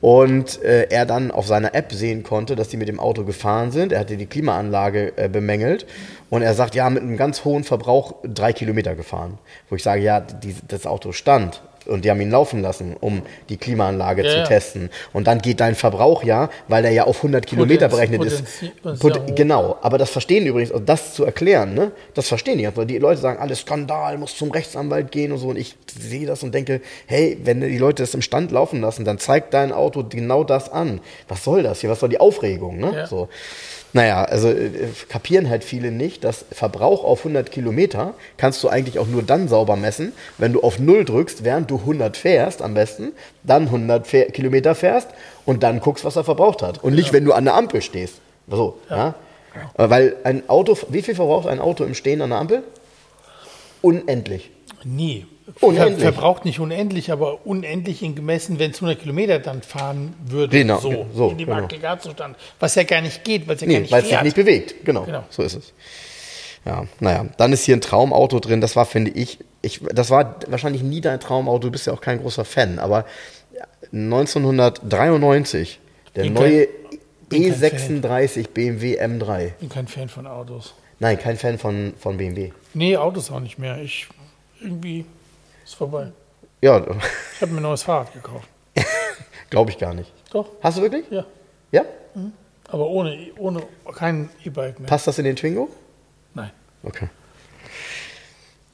und 0.02 0.60
äh, 0.62 0.88
er 0.90 1.06
dann 1.06 1.30
auf 1.30 1.46
seiner 1.46 1.74
App 1.74 1.92
sehen 1.92 2.24
konnte, 2.24 2.56
dass 2.56 2.68
die 2.68 2.76
mit 2.76 2.88
dem 2.88 2.98
Auto 2.98 3.24
gefahren 3.24 3.70
sind. 3.70 3.92
Er 3.92 4.00
hatte 4.00 4.16
die 4.16 4.26
Klimaanlage 4.26 5.16
äh, 5.16 5.28
bemängelt 5.28 5.86
und 6.28 6.42
er 6.42 6.54
sagt, 6.54 6.74
ja, 6.74 6.90
mit 6.90 7.04
einem 7.04 7.16
ganz 7.16 7.44
hohen 7.44 7.62
Verbrauch 7.62 8.16
drei 8.24 8.52
Kilometer 8.52 8.96
gefahren. 8.96 9.38
Wo 9.70 9.76
ich 9.76 9.82
sage, 9.84 10.02
ja, 10.02 10.20
die, 10.20 10.56
das 10.66 10.86
Auto 10.86 11.12
stand 11.12 11.62
und 11.86 12.04
die 12.04 12.10
haben 12.10 12.20
ihn 12.20 12.30
laufen 12.30 12.62
lassen, 12.62 12.96
um 13.00 13.22
die 13.48 13.56
Klimaanlage 13.56 14.24
ja, 14.24 14.30
zu 14.30 14.36
ja. 14.38 14.44
testen. 14.44 14.90
Und 15.12 15.26
dann 15.26 15.40
geht 15.40 15.60
dein 15.60 15.74
Verbrauch 15.74 16.22
ja, 16.24 16.50
weil 16.68 16.82
der 16.82 16.92
ja 16.92 17.04
auf 17.04 17.18
100 17.18 17.46
Kilometer 17.46 17.88
berechnet 17.88 18.24
ist. 18.24 18.44
Pot 19.00 19.36
genau, 19.36 19.78
aber 19.82 19.98
das 19.98 20.10
verstehen 20.10 20.46
übrigens, 20.46 20.70
und 20.70 20.88
das 20.88 21.14
zu 21.14 21.24
erklären, 21.24 21.74
ne, 21.74 21.92
das 22.14 22.28
verstehen 22.28 22.58
die. 22.58 22.66
Also 22.66 22.84
die 22.84 22.98
Leute 22.98 23.20
sagen, 23.20 23.40
alles 23.40 23.60
Skandal, 23.60 24.18
muss 24.18 24.36
zum 24.36 24.50
Rechtsanwalt 24.50 25.10
gehen 25.10 25.32
und 25.32 25.38
so. 25.38 25.48
Und 25.48 25.58
ich 25.58 25.76
sehe 25.98 26.26
das 26.26 26.42
und 26.42 26.54
denke, 26.54 26.80
hey, 27.06 27.38
wenn 27.44 27.60
die 27.60 27.78
Leute 27.78 28.02
das 28.02 28.14
im 28.14 28.22
Stand 28.22 28.50
laufen 28.52 28.80
lassen, 28.80 29.04
dann 29.04 29.18
zeigt 29.18 29.54
dein 29.54 29.72
Auto 29.72 30.04
genau 30.08 30.44
das 30.44 30.70
an. 30.70 31.00
Was 31.28 31.44
soll 31.44 31.62
das 31.62 31.80
hier? 31.80 31.90
Was 31.90 32.00
soll 32.00 32.08
die 32.08 32.20
Aufregung? 32.20 32.78
Ne? 32.78 32.92
Ja. 32.94 33.06
So. 33.06 33.28
Naja, 33.94 34.24
also 34.24 34.48
äh, 34.48 34.70
kapieren 35.08 35.50
halt 35.50 35.64
viele 35.64 35.90
nicht, 35.90 36.24
dass 36.24 36.44
Verbrauch 36.50 37.04
auf 37.04 37.20
100 37.20 37.50
Kilometer 37.50 38.14
kannst 38.38 38.62
du 38.62 38.68
eigentlich 38.68 38.98
auch 38.98 39.06
nur 39.06 39.22
dann 39.22 39.48
sauber 39.48 39.76
messen, 39.76 40.12
wenn 40.38 40.52
du 40.52 40.62
auf 40.62 40.78
Null 40.78 41.04
drückst, 41.04 41.44
während 41.44 41.70
du 41.70 41.76
100 41.76 42.16
fährst 42.16 42.62
am 42.62 42.74
besten, 42.74 43.12
dann 43.42 43.64
100 43.64 44.06
Fähr 44.06 44.26
Kilometer 44.26 44.74
fährst 44.74 45.08
und 45.44 45.62
dann 45.62 45.80
guckst, 45.80 46.04
was 46.04 46.16
er 46.16 46.24
verbraucht 46.24 46.62
hat. 46.62 46.82
Und 46.82 46.94
nicht, 46.94 47.08
ja. 47.08 47.12
wenn 47.12 47.24
du 47.24 47.32
an 47.34 47.44
der 47.44 47.54
Ampel 47.54 47.82
stehst. 47.82 48.14
So, 48.48 48.78
ja. 48.88 49.14
ja. 49.76 49.90
Weil 49.90 50.16
ein 50.24 50.48
Auto, 50.48 50.76
wie 50.88 51.02
viel 51.02 51.14
verbraucht 51.14 51.46
ein 51.46 51.60
Auto 51.60 51.84
im 51.84 51.94
Stehen 51.94 52.22
an 52.22 52.30
der 52.30 52.38
Ampel? 52.38 52.62
Unendlich. 53.82 54.50
Nie. 54.84 55.26
Unendlich. 55.60 56.00
Ver 56.00 56.12
verbraucht 56.12 56.44
nicht 56.44 56.60
unendlich, 56.60 57.10
aber 57.12 57.46
unendlich 57.46 58.02
in 58.02 58.14
gemessen, 58.14 58.58
wenn 58.58 58.70
es 58.70 58.78
100 58.78 59.00
Kilometer 59.00 59.38
dann 59.38 59.62
fahren 59.62 60.14
würde, 60.24 60.58
genau, 60.58 60.78
so, 60.78 61.06
so 61.14 61.30
in 61.30 61.38
dem 61.38 61.48
genau. 61.48 61.64
Aggregatzustand. 61.64 62.36
Was 62.60 62.74
ja 62.74 62.84
gar 62.84 63.00
nicht 63.00 63.24
geht, 63.24 63.46
weil 63.46 63.56
es 63.56 63.62
ja 63.62 63.68
nee, 63.68 63.74
gar 63.74 63.80
nicht 63.80 63.92
Weil 63.92 64.02
es 64.02 64.08
sich 64.08 64.22
nicht 64.22 64.36
bewegt, 64.36 64.84
genau, 64.84 65.04
genau, 65.04 65.24
so 65.30 65.42
ist 65.42 65.54
es. 65.54 65.72
Ja, 66.64 66.86
naja, 67.00 67.26
dann 67.38 67.52
ist 67.52 67.64
hier 67.64 67.76
ein 67.76 67.80
Traumauto 67.80 68.38
drin, 68.38 68.60
das 68.60 68.76
war, 68.76 68.86
finde 68.86 69.10
ich, 69.10 69.38
ich, 69.62 69.80
das 69.92 70.10
war 70.10 70.36
wahrscheinlich 70.48 70.82
nie 70.82 71.00
dein 71.00 71.18
Traumauto, 71.20 71.66
du 71.66 71.72
bist 71.72 71.86
ja 71.86 71.92
auch 71.92 72.00
kein 72.00 72.20
großer 72.20 72.44
Fan, 72.44 72.78
aber 72.78 73.04
1993, 73.92 75.80
der 76.14 76.22
bin 76.22 76.34
neue 76.34 76.68
E36 77.30 78.48
BMW 78.50 79.00
M3. 79.00 79.46
Ich 79.46 79.54
bin 79.54 79.68
kein 79.68 79.88
Fan 79.88 80.08
von 80.08 80.26
Autos. 80.26 80.74
Nein, 80.98 81.18
kein 81.18 81.36
Fan 81.36 81.58
von, 81.58 81.94
von 81.98 82.16
BMW. 82.16 82.52
Nee, 82.74 82.96
Autos 82.96 83.30
auch 83.30 83.40
nicht 83.40 83.58
mehr. 83.58 83.78
Ich 83.82 84.06
irgendwie 84.60 85.04
ist 85.72 85.78
vorbei. 85.78 86.12
Ja. 86.60 86.78
Ich 87.34 87.42
habe 87.42 87.52
mir 87.52 87.60
ein 87.60 87.62
neues 87.62 87.82
Fahrrad 87.82 88.12
gekauft. 88.12 88.48
Glaube 89.50 89.70
ich 89.70 89.78
gar 89.78 89.94
nicht. 89.94 90.12
Doch. 90.30 90.48
Hast 90.62 90.78
du 90.78 90.82
wirklich? 90.82 91.10
Ja. 91.10 91.24
Ja? 91.72 91.84
Mhm. 92.14 92.32
Aber 92.68 92.86
ohne, 92.86 93.30
ohne 93.38 93.62
kein 93.94 94.30
E-Bike 94.44 94.80
mehr. 94.80 94.88
Passt 94.88 95.06
das 95.06 95.18
in 95.18 95.24
den 95.24 95.36
Twingo? 95.36 95.68
Nein. 96.34 96.50
Okay. 96.82 97.08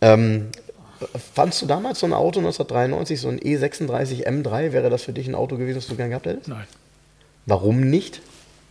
Ähm, 0.01 0.51
fandst 1.35 1.63
du 1.63 1.67
damals 1.67 2.01
so 2.01 2.07
ein 2.07 2.13
Auto 2.13 2.39
1993, 2.41 3.21
so 3.21 3.29
ein 3.29 3.41
E36 3.41 4.27
M3, 4.27 4.73
wäre 4.73 4.91
das 4.91 5.03
für 5.03 5.13
dich 5.13 5.27
ein 5.27 5.35
Auto 5.35 5.57
gewesen, 5.57 5.77
das 5.77 5.87
du 5.89 5.97
gern 5.97 6.11
gehabt 6.11 6.27
hättest? 6.27 6.49
Nein. 6.49 6.67
Warum 7.47 7.81
nicht? 7.81 8.21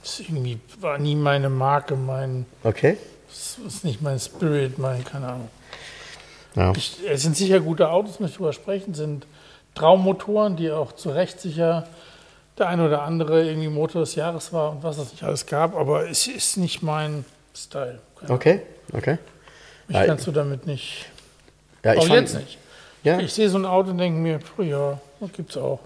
Das 0.03 0.19
irgendwie 0.19 0.59
war 0.79 0.97
nie 0.99 1.15
meine 1.15 1.49
Marke, 1.49 1.95
mein. 1.95 2.45
Okay. 2.63 2.97
Das 3.27 3.57
ist 3.65 3.83
nicht 3.83 4.01
mein 4.01 4.19
Spirit, 4.19 4.77
mein, 4.77 5.03
keine 5.03 5.27
Ahnung. 5.27 5.49
Ja. 6.57 6.73
Es 7.07 7.21
sind 7.21 7.37
sicher 7.37 7.59
gute 7.59 7.89
Autos, 7.89 8.19
möchte 8.19 8.33
ich 8.33 8.37
drüber 8.37 8.53
sprechen, 8.53 8.95
sind 8.95 9.27
Traummotoren, 9.75 10.55
die 10.55 10.71
auch 10.71 10.91
zu 10.91 11.09
Recht 11.11 11.39
sicher 11.39 11.87
der 12.57 12.67
eine 12.69 12.87
oder 12.87 13.03
andere 13.03 13.45
irgendwie 13.45 13.67
Motor 13.67 14.01
des 14.01 14.15
Jahres 14.15 14.51
war 14.51 14.71
und 14.71 14.81
was 14.81 14.97
es 14.97 15.11
nicht 15.11 15.23
alles 15.23 15.45
gab, 15.45 15.75
aber 15.75 16.09
es 16.09 16.25
ist 16.25 16.57
nicht 16.57 16.81
mein 16.81 17.23
Style. 17.55 17.99
Keine 18.19 18.33
okay, 18.33 18.61
okay. 18.93 19.19
Ich 19.87 19.95
ja, 19.95 20.05
kannst 20.05 20.25
du 20.25 20.31
damit 20.31 20.65
nicht. 20.65 21.05
Ja, 21.83 21.93
ich 21.93 21.99
auch 21.99 22.07
fand, 22.07 22.21
jetzt 22.21 22.35
nicht. 22.35 22.57
Ja. 23.03 23.19
Ich 23.19 23.31
sehe 23.33 23.47
so 23.49 23.59
ein 23.59 23.65
Auto 23.65 23.91
und 23.91 23.99
denke 23.99 24.19
mir, 24.19 24.39
oh 24.57 24.63
ja, 24.63 24.99
das 25.19 25.31
gibt 25.33 25.51
es 25.51 25.57
auch. 25.57 25.79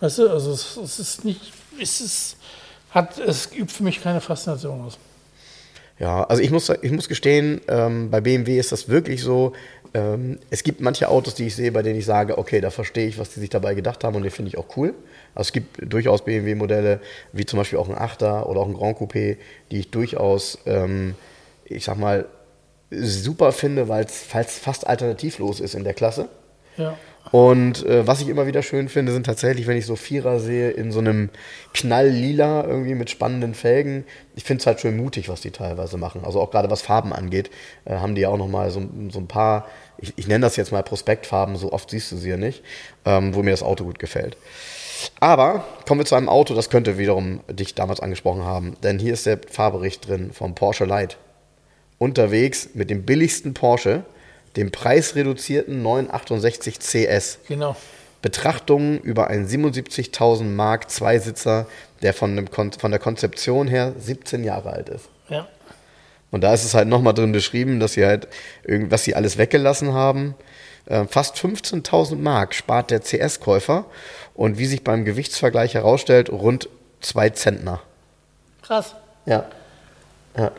Weißt 0.00 0.18
du, 0.18 0.28
also 0.28 0.50
es, 0.50 0.76
es, 0.76 0.98
ist 0.98 1.24
nicht, 1.24 1.52
es 1.80 2.00
ist, 2.00 2.36
hat, 2.90 3.18
es 3.18 3.46
übt 3.54 3.72
für 3.72 3.84
mich 3.84 4.02
keine 4.02 4.20
Faszination 4.20 4.84
aus. 4.84 4.98
Ja, 6.00 6.24
also 6.24 6.42
ich 6.42 6.50
muss, 6.50 6.72
ich 6.80 6.90
muss 6.92 7.08
gestehen, 7.08 7.60
ähm, 7.68 8.10
bei 8.10 8.22
BMW 8.22 8.58
ist 8.58 8.72
das 8.72 8.88
wirklich 8.88 9.22
so. 9.22 9.52
Ähm, 9.92 10.38
es 10.48 10.62
gibt 10.62 10.80
manche 10.80 11.08
Autos, 11.08 11.34
die 11.34 11.46
ich 11.48 11.54
sehe, 11.54 11.72
bei 11.72 11.82
denen 11.82 11.98
ich 11.98 12.06
sage, 12.06 12.38
okay, 12.38 12.62
da 12.62 12.70
verstehe 12.70 13.06
ich, 13.06 13.18
was 13.18 13.34
die 13.34 13.40
sich 13.40 13.50
dabei 13.50 13.74
gedacht 13.74 14.02
haben 14.02 14.16
und 14.16 14.22
die 14.22 14.30
finde 14.30 14.48
ich 14.48 14.56
auch 14.56 14.76
cool. 14.76 14.94
Also 15.34 15.48
es 15.48 15.52
gibt 15.52 15.92
durchaus 15.92 16.24
BMW-Modelle, 16.24 17.00
wie 17.32 17.44
zum 17.44 17.58
Beispiel 17.58 17.78
auch 17.78 17.88
ein 17.88 17.96
8er 17.96 18.44
oder 18.44 18.60
auch 18.60 18.68
ein 18.68 18.74
Grand 18.74 18.96
Coupé, 18.98 19.36
die 19.70 19.80
ich 19.80 19.90
durchaus, 19.90 20.58
ähm, 20.64 21.16
ich 21.64 21.84
sag 21.84 21.98
mal, 21.98 22.26
super 22.90 23.52
finde, 23.52 23.88
weil 23.88 24.04
es 24.04 24.22
fast 24.22 24.86
alternativlos 24.86 25.60
ist 25.60 25.74
in 25.74 25.84
der 25.84 25.94
Klasse. 25.94 26.30
Ja. 26.80 26.96
Und 27.32 27.86
äh, 27.86 28.06
was 28.06 28.20
ich 28.20 28.28
immer 28.28 28.46
wieder 28.46 28.62
schön 28.62 28.88
finde, 28.88 29.12
sind 29.12 29.24
tatsächlich, 29.24 29.66
wenn 29.66 29.76
ich 29.76 29.86
so 29.86 29.94
Vierer 29.94 30.40
sehe, 30.40 30.70
in 30.70 30.90
so 30.90 30.98
einem 30.98 31.30
Knalllila, 31.74 32.64
irgendwie 32.64 32.94
mit 32.94 33.10
spannenden 33.10 33.54
Felgen. 33.54 34.04
Ich 34.34 34.44
finde 34.44 34.62
es 34.62 34.66
halt 34.66 34.80
schön 34.80 34.96
mutig, 34.96 35.28
was 35.28 35.40
die 35.40 35.52
teilweise 35.52 35.96
machen. 35.96 36.22
Also 36.24 36.40
auch 36.40 36.50
gerade 36.50 36.70
was 36.70 36.82
Farben 36.82 37.12
angeht, 37.12 37.50
äh, 37.84 37.96
haben 37.96 38.14
die 38.14 38.26
auch 38.26 38.38
nochmal 38.38 38.70
so, 38.70 38.82
so 39.10 39.20
ein 39.20 39.28
paar, 39.28 39.68
ich, 39.98 40.14
ich 40.16 40.26
nenne 40.26 40.40
das 40.44 40.56
jetzt 40.56 40.72
mal 40.72 40.82
Prospektfarben, 40.82 41.54
so 41.56 41.72
oft 41.72 41.90
siehst 41.90 42.10
du 42.10 42.16
sie 42.16 42.30
ja 42.30 42.36
nicht, 42.36 42.64
ähm, 43.04 43.34
wo 43.34 43.42
mir 43.42 43.52
das 43.52 43.62
Auto 43.62 43.84
gut 43.84 43.98
gefällt. 43.98 44.36
Aber 45.20 45.64
kommen 45.86 46.00
wir 46.00 46.06
zu 46.06 46.16
einem 46.16 46.28
Auto, 46.28 46.54
das 46.54 46.68
könnte 46.68 46.98
wiederum 46.98 47.40
dich 47.48 47.74
damals 47.74 48.00
angesprochen 48.00 48.42
haben. 48.42 48.76
Denn 48.82 48.98
hier 48.98 49.12
ist 49.12 49.26
der 49.26 49.38
Fahrbericht 49.48 50.08
drin 50.08 50.32
vom 50.32 50.54
Porsche 50.54 50.84
Light. 50.84 51.16
Unterwegs 51.98 52.70
mit 52.74 52.90
dem 52.90 53.04
billigsten 53.04 53.54
Porsche, 53.54 54.04
dem 54.56 54.70
preisreduzierten 54.70 55.82
968 55.82 56.78
CS. 56.80 57.38
Genau. 57.48 57.76
Betrachtungen 58.22 58.98
über 59.00 59.28
einen 59.28 59.46
77.000 59.46 60.44
Mark 60.44 60.90
Zweisitzer, 60.90 61.66
der 62.02 62.12
von, 62.12 62.36
dem 62.36 62.48
von 62.48 62.90
der 62.90 63.00
Konzeption 63.00 63.68
her 63.68 63.94
17 63.98 64.44
Jahre 64.44 64.72
alt 64.72 64.88
ist. 64.88 65.08
Ja. 65.28 65.48
Und 66.30 66.42
da 66.42 66.52
ist 66.54 66.64
es 66.64 66.74
halt 66.74 66.88
nochmal 66.88 67.14
drin 67.14 67.32
beschrieben, 67.32 67.80
dass 67.80 67.94
sie 67.94 68.04
halt 68.04 68.28
irgendwas 68.64 69.04
sie 69.04 69.14
alles 69.14 69.38
weggelassen 69.38 69.94
haben. 69.94 70.34
Äh, 70.86 71.06
fast 71.06 71.36
15.000 71.36 72.16
Mark 72.16 72.54
spart 72.54 72.90
der 72.90 73.00
CS-Käufer 73.00 73.86
und 74.34 74.58
wie 74.58 74.66
sich 74.66 74.84
beim 74.84 75.04
Gewichtsvergleich 75.04 75.74
herausstellt, 75.74 76.30
rund 76.30 76.68
zwei 77.00 77.30
Zentner. 77.30 77.80
Krass. 78.62 78.94
Ja. 79.26 79.46
ja. 80.36 80.52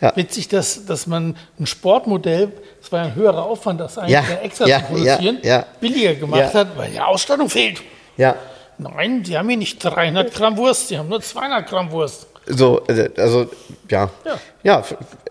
Ja. 0.00 0.16
Witzig, 0.16 0.48
dass, 0.48 0.86
dass 0.86 1.06
man 1.06 1.36
ein 1.58 1.66
Sportmodell, 1.66 2.52
das 2.80 2.90
war 2.92 3.04
ein 3.04 3.14
höherer 3.14 3.44
Aufwand, 3.44 3.80
das 3.80 3.98
eigentlich 3.98 4.12
ja, 4.12 4.38
extra 4.42 4.66
ja, 4.66 4.78
zu 4.80 4.86
produzieren, 4.86 5.38
ja, 5.42 5.66
billiger 5.80 6.14
gemacht 6.14 6.54
hat, 6.54 6.76
weil 6.76 6.90
die 6.90 7.00
Ausstattung 7.00 7.48
fehlt. 7.48 7.82
Ja. 8.16 8.36
Nein, 8.78 9.22
die 9.22 9.36
haben 9.36 9.48
hier 9.48 9.58
nicht 9.58 9.78
300 9.82 10.34
Gramm 10.34 10.56
Wurst, 10.56 10.90
die 10.90 10.98
haben 10.98 11.08
nur 11.08 11.20
200 11.20 11.68
Gramm 11.68 11.90
Wurst. 11.90 12.26
So, 12.46 12.82
äh, 12.88 13.10
also, 13.16 13.48
ja. 13.88 14.10
Ja. 14.24 14.38
Ja, 14.64 14.84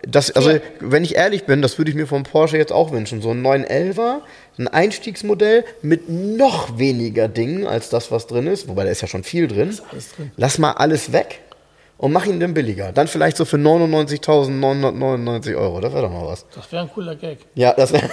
das, 0.07 0.32
also, 0.32 0.59
wenn 0.80 1.03
ich 1.03 1.16
ehrlich 1.16 1.45
bin, 1.45 1.62
das 1.62 1.78
würde 1.78 1.91
ich 1.91 1.95
mir 1.95 2.07
vom 2.07 2.24
Porsche 2.24 2.57
jetzt 2.57 2.72
auch 2.72 2.91
wünschen. 2.91 3.22
So 3.22 3.32
ein 3.32 3.45
911er, 3.45 4.22
ein 4.57 4.68
Einstiegsmodell 4.68 5.66
mit 5.82 6.09
noch 6.09 6.78
weniger 6.78 7.28
Dingen 7.28 7.68
als 7.68 7.89
das, 7.89 8.12
was 8.12 8.28
drin 8.28 8.47
ist. 8.47 8.68
Wobei, 8.68 8.86
da 8.86 8.91
ist 8.91 9.01
ja 9.01 9.07
schon 9.07 9.24
viel 9.24 9.47
drin. 9.47 9.78
drin. 10.16 10.32
Lass 10.38 10.57
mal 10.57 10.72
alles 10.72 11.12
weg 11.12 11.39
und 12.01 12.11
mach 12.11 12.25
ihn 12.25 12.39
dann 12.39 12.53
billiger. 12.55 12.91
Dann 12.91 13.07
vielleicht 13.07 13.37
so 13.37 13.45
für 13.45 13.57
99.999 13.57 15.55
Euro. 15.55 15.79
Das 15.79 15.93
wäre 15.93 16.03
doch 16.03 16.11
mal 16.11 16.25
was. 16.25 16.45
Das 16.55 16.71
wäre 16.71 16.81
ein 16.83 16.89
cooler 16.91 17.15
Gag. 17.15 17.37
Ja, 17.53 17.73
das 17.73 17.93
wäre. 17.93 18.09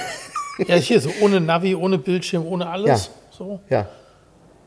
ja, 0.66 0.76
hier 0.76 1.00
so 1.00 1.10
ohne 1.22 1.40
Navi, 1.40 1.74
ohne 1.74 1.96
Bildschirm, 1.96 2.46
ohne 2.46 2.68
alles. 2.68 2.86
Ja. 2.86 2.98
So. 3.30 3.60
Ja. 3.70 3.88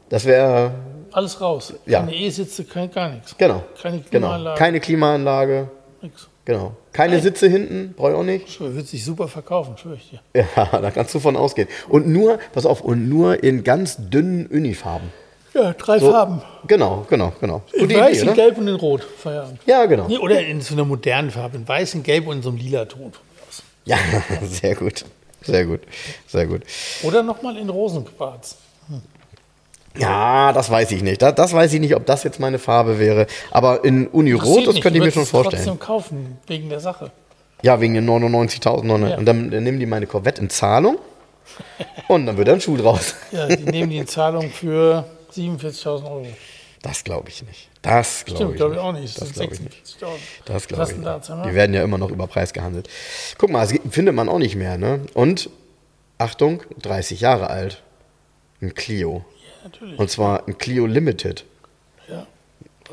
Das 0.09 0.25
wäre. 0.25 0.71
Alles 1.11 1.39
raus. 1.39 1.73
Ja. 1.85 1.99
Keine 1.99 2.15
E-Sitze, 2.15 2.63
kein, 2.63 2.89
gar 2.91 3.09
nichts. 3.09 3.37
Genau. 3.37 3.63
Keine 3.79 3.99
Genau. 3.99 4.09
Klimaanlage. 4.09 4.57
Keine 4.57 4.79
Klimaanlage. 4.79 5.69
Nix. 6.01 6.27
Genau. 6.43 6.71
Keine 6.91 7.19
Sitze 7.19 7.47
hinten, 7.47 7.93
brauche 7.95 8.09
ich 8.11 8.15
auch 8.15 8.23
nicht. 8.23 8.49
Schwör, 8.49 8.73
Wird 8.75 8.87
sich 8.87 9.05
super 9.05 9.27
verkaufen, 9.27 9.77
schwöre 9.77 9.97
ich 9.97 10.09
dir. 10.09 10.45
Ja, 10.57 10.65
da 10.81 10.89
kannst 10.89 11.13
du 11.13 11.19
von 11.19 11.37
ausgehen. 11.37 11.67
Und 11.89 12.07
nur, 12.07 12.39
pass 12.53 12.65
auf, 12.65 12.81
und 12.81 13.07
nur 13.07 13.43
in 13.43 13.63
ganz 13.63 13.97
dünnen 14.09 14.47
Unifarben. 14.47 15.09
Ja, 15.53 15.73
drei 15.73 15.99
So, 15.99 16.11
Farben. 16.11 16.41
Genau, 16.67 17.05
genau, 17.09 17.33
genau. 17.39 17.61
In 17.73 17.81
Gute 17.87 17.99
weiß, 17.99 18.11
Idee, 18.11 18.21
in 18.21 18.27
oder? 18.27 18.35
gelb 18.35 18.57
und 18.57 18.67
in 18.67 18.75
rot. 18.75 19.03
Feierabend. 19.17 19.59
Ja, 19.65 19.85
genau. 19.85 20.07
Oder 20.19 20.41
in 20.45 20.61
so 20.61 20.73
einer 20.73 20.85
modernen 20.85 21.31
Farbe. 21.31 21.57
In 21.57 21.67
weiß, 21.67 21.95
in 21.95 22.03
gelb 22.03 22.27
und 22.27 22.37
in 22.37 22.43
so 22.43 22.49
einem 22.49 22.57
lila 22.57 22.85
Ton. 22.85 23.11
Ja, 23.85 23.97
sehr 24.43 24.75
gut. 24.75 25.05
Sehr 25.41 25.65
gut. 25.65 25.81
Sehr 26.27 26.45
gut. 26.45 26.61
Oder 27.03 27.23
nochmal 27.23 27.57
in 27.57 27.69
Rosenquarz. 27.69 28.57
Ja, 29.97 30.53
das 30.53 30.69
weiß 30.69 30.91
ich 30.91 31.03
nicht. 31.03 31.21
Das, 31.21 31.35
das 31.35 31.53
weiß 31.53 31.73
ich 31.73 31.79
nicht, 31.79 31.95
ob 31.95 32.05
das 32.05 32.23
jetzt 32.23 32.39
meine 32.39 32.59
Farbe 32.59 32.97
wäre. 32.97 33.27
Aber 33.49 33.83
in 33.83 34.07
Unirot, 34.07 34.67
das 34.67 34.75
mich, 34.75 34.83
könnte 34.83 34.99
ich 34.99 35.05
mir 35.05 35.11
schon 35.11 35.25
vorstellen. 35.25 35.63
trotzdem 35.63 35.79
kaufen, 35.79 36.37
wegen 36.47 36.69
der 36.69 36.79
Sache. 36.79 37.11
Ja, 37.61 37.81
wegen 37.81 37.93
den 37.95 38.09
99.900. 38.09 39.09
Ja. 39.09 39.17
Und 39.17 39.25
dann, 39.25 39.51
dann 39.51 39.63
nehmen 39.63 39.79
die 39.79 39.85
meine 39.85 40.07
Corvette 40.07 40.41
in 40.41 40.49
Zahlung. 40.49 40.97
und 42.07 42.25
dann 42.25 42.37
wird 42.37 42.47
ein 42.47 42.61
Schuh 42.61 42.77
draus. 42.77 43.15
Ja, 43.31 43.47
die 43.47 43.63
nehmen 43.63 43.89
die 43.89 43.97
in 43.97 44.07
Zahlung 44.07 44.49
für 44.49 45.05
47.000 45.33 46.03
Euro. 46.05 46.27
Das 46.81 47.03
glaube 47.03 47.29
ich 47.29 47.43
nicht. 47.43 47.69
Das 47.83 48.25
glaube 48.25 48.51
ich, 48.51 48.57
glaube 48.57 48.73
ich 48.73 48.77
nicht. 48.79 48.87
auch 48.87 48.93
nicht. 48.93 49.21
Das 49.21 49.27
Das 49.29 49.33
glaube 49.37 49.53
ich 49.53 49.59
nicht. 49.61 49.85
46.000. 50.01 50.05
Das 50.45 50.67
glaube 50.67 50.91
ich 50.91 50.97
nicht. 50.97 51.45
Die 51.45 51.53
werden 51.53 51.73
ja 51.75 51.83
immer 51.83 51.97
noch 51.99 52.09
über 52.09 52.25
Preis 52.27 52.53
gehandelt. 52.53 52.89
Guck 53.37 53.51
mal, 53.51 53.61
das 53.67 53.77
findet 53.91 54.15
man 54.15 54.29
auch 54.29 54.39
nicht 54.39 54.55
mehr. 54.55 54.77
Ne? 54.77 55.01
Und, 55.13 55.49
Achtung, 56.17 56.63
30 56.81 57.21
Jahre 57.21 57.49
alt. 57.49 57.83
Ein 58.61 58.73
Clio. 58.73 59.23
Ja, 59.63 59.69
natürlich. 59.69 59.99
Und 59.99 60.09
zwar 60.09 60.47
ein 60.47 60.57
Clio 60.57 60.85
Limited. 60.87 61.45
Ja. 62.07 62.25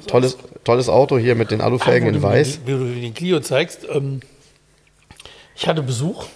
Tolles, 0.07 0.37
tolles 0.65 0.89
Auto 0.89 1.19
hier 1.19 1.35
mit 1.35 1.51
den 1.51 1.61
Alufelgen 1.61 2.05
Ah, 2.05 2.09
in 2.11 2.15
mir 2.17 2.23
weiß. 2.23 2.61
Wie 2.67 2.71
du 2.73 2.85
den 2.95 3.15
Clio 3.15 3.41
zeigst. 3.41 3.87
Ähm, 3.91 4.21
ich 5.57 5.67
hatte 5.67 5.83
Besuch 5.83 6.27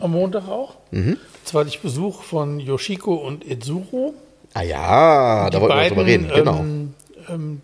am 0.00 0.12
Montag 0.12 0.48
auch. 0.48 0.76
Mhm. 0.92 1.18
Zwar 1.44 1.60
hatte 1.60 1.70
ich 1.70 1.80
Besuch 1.80 2.22
von 2.22 2.58
Yoshiko 2.60 3.14
und 3.14 3.44
Itsuro. 3.44 4.14
Ah 4.56 4.62
ja, 4.62 5.50
da 5.50 5.60
wollten 5.60 5.76
wir 5.76 5.88
drüber 5.88 6.06
reden. 6.06 6.30
Genau. 6.34 6.60
Ähm, 6.60 6.94
ähm, 7.28 7.60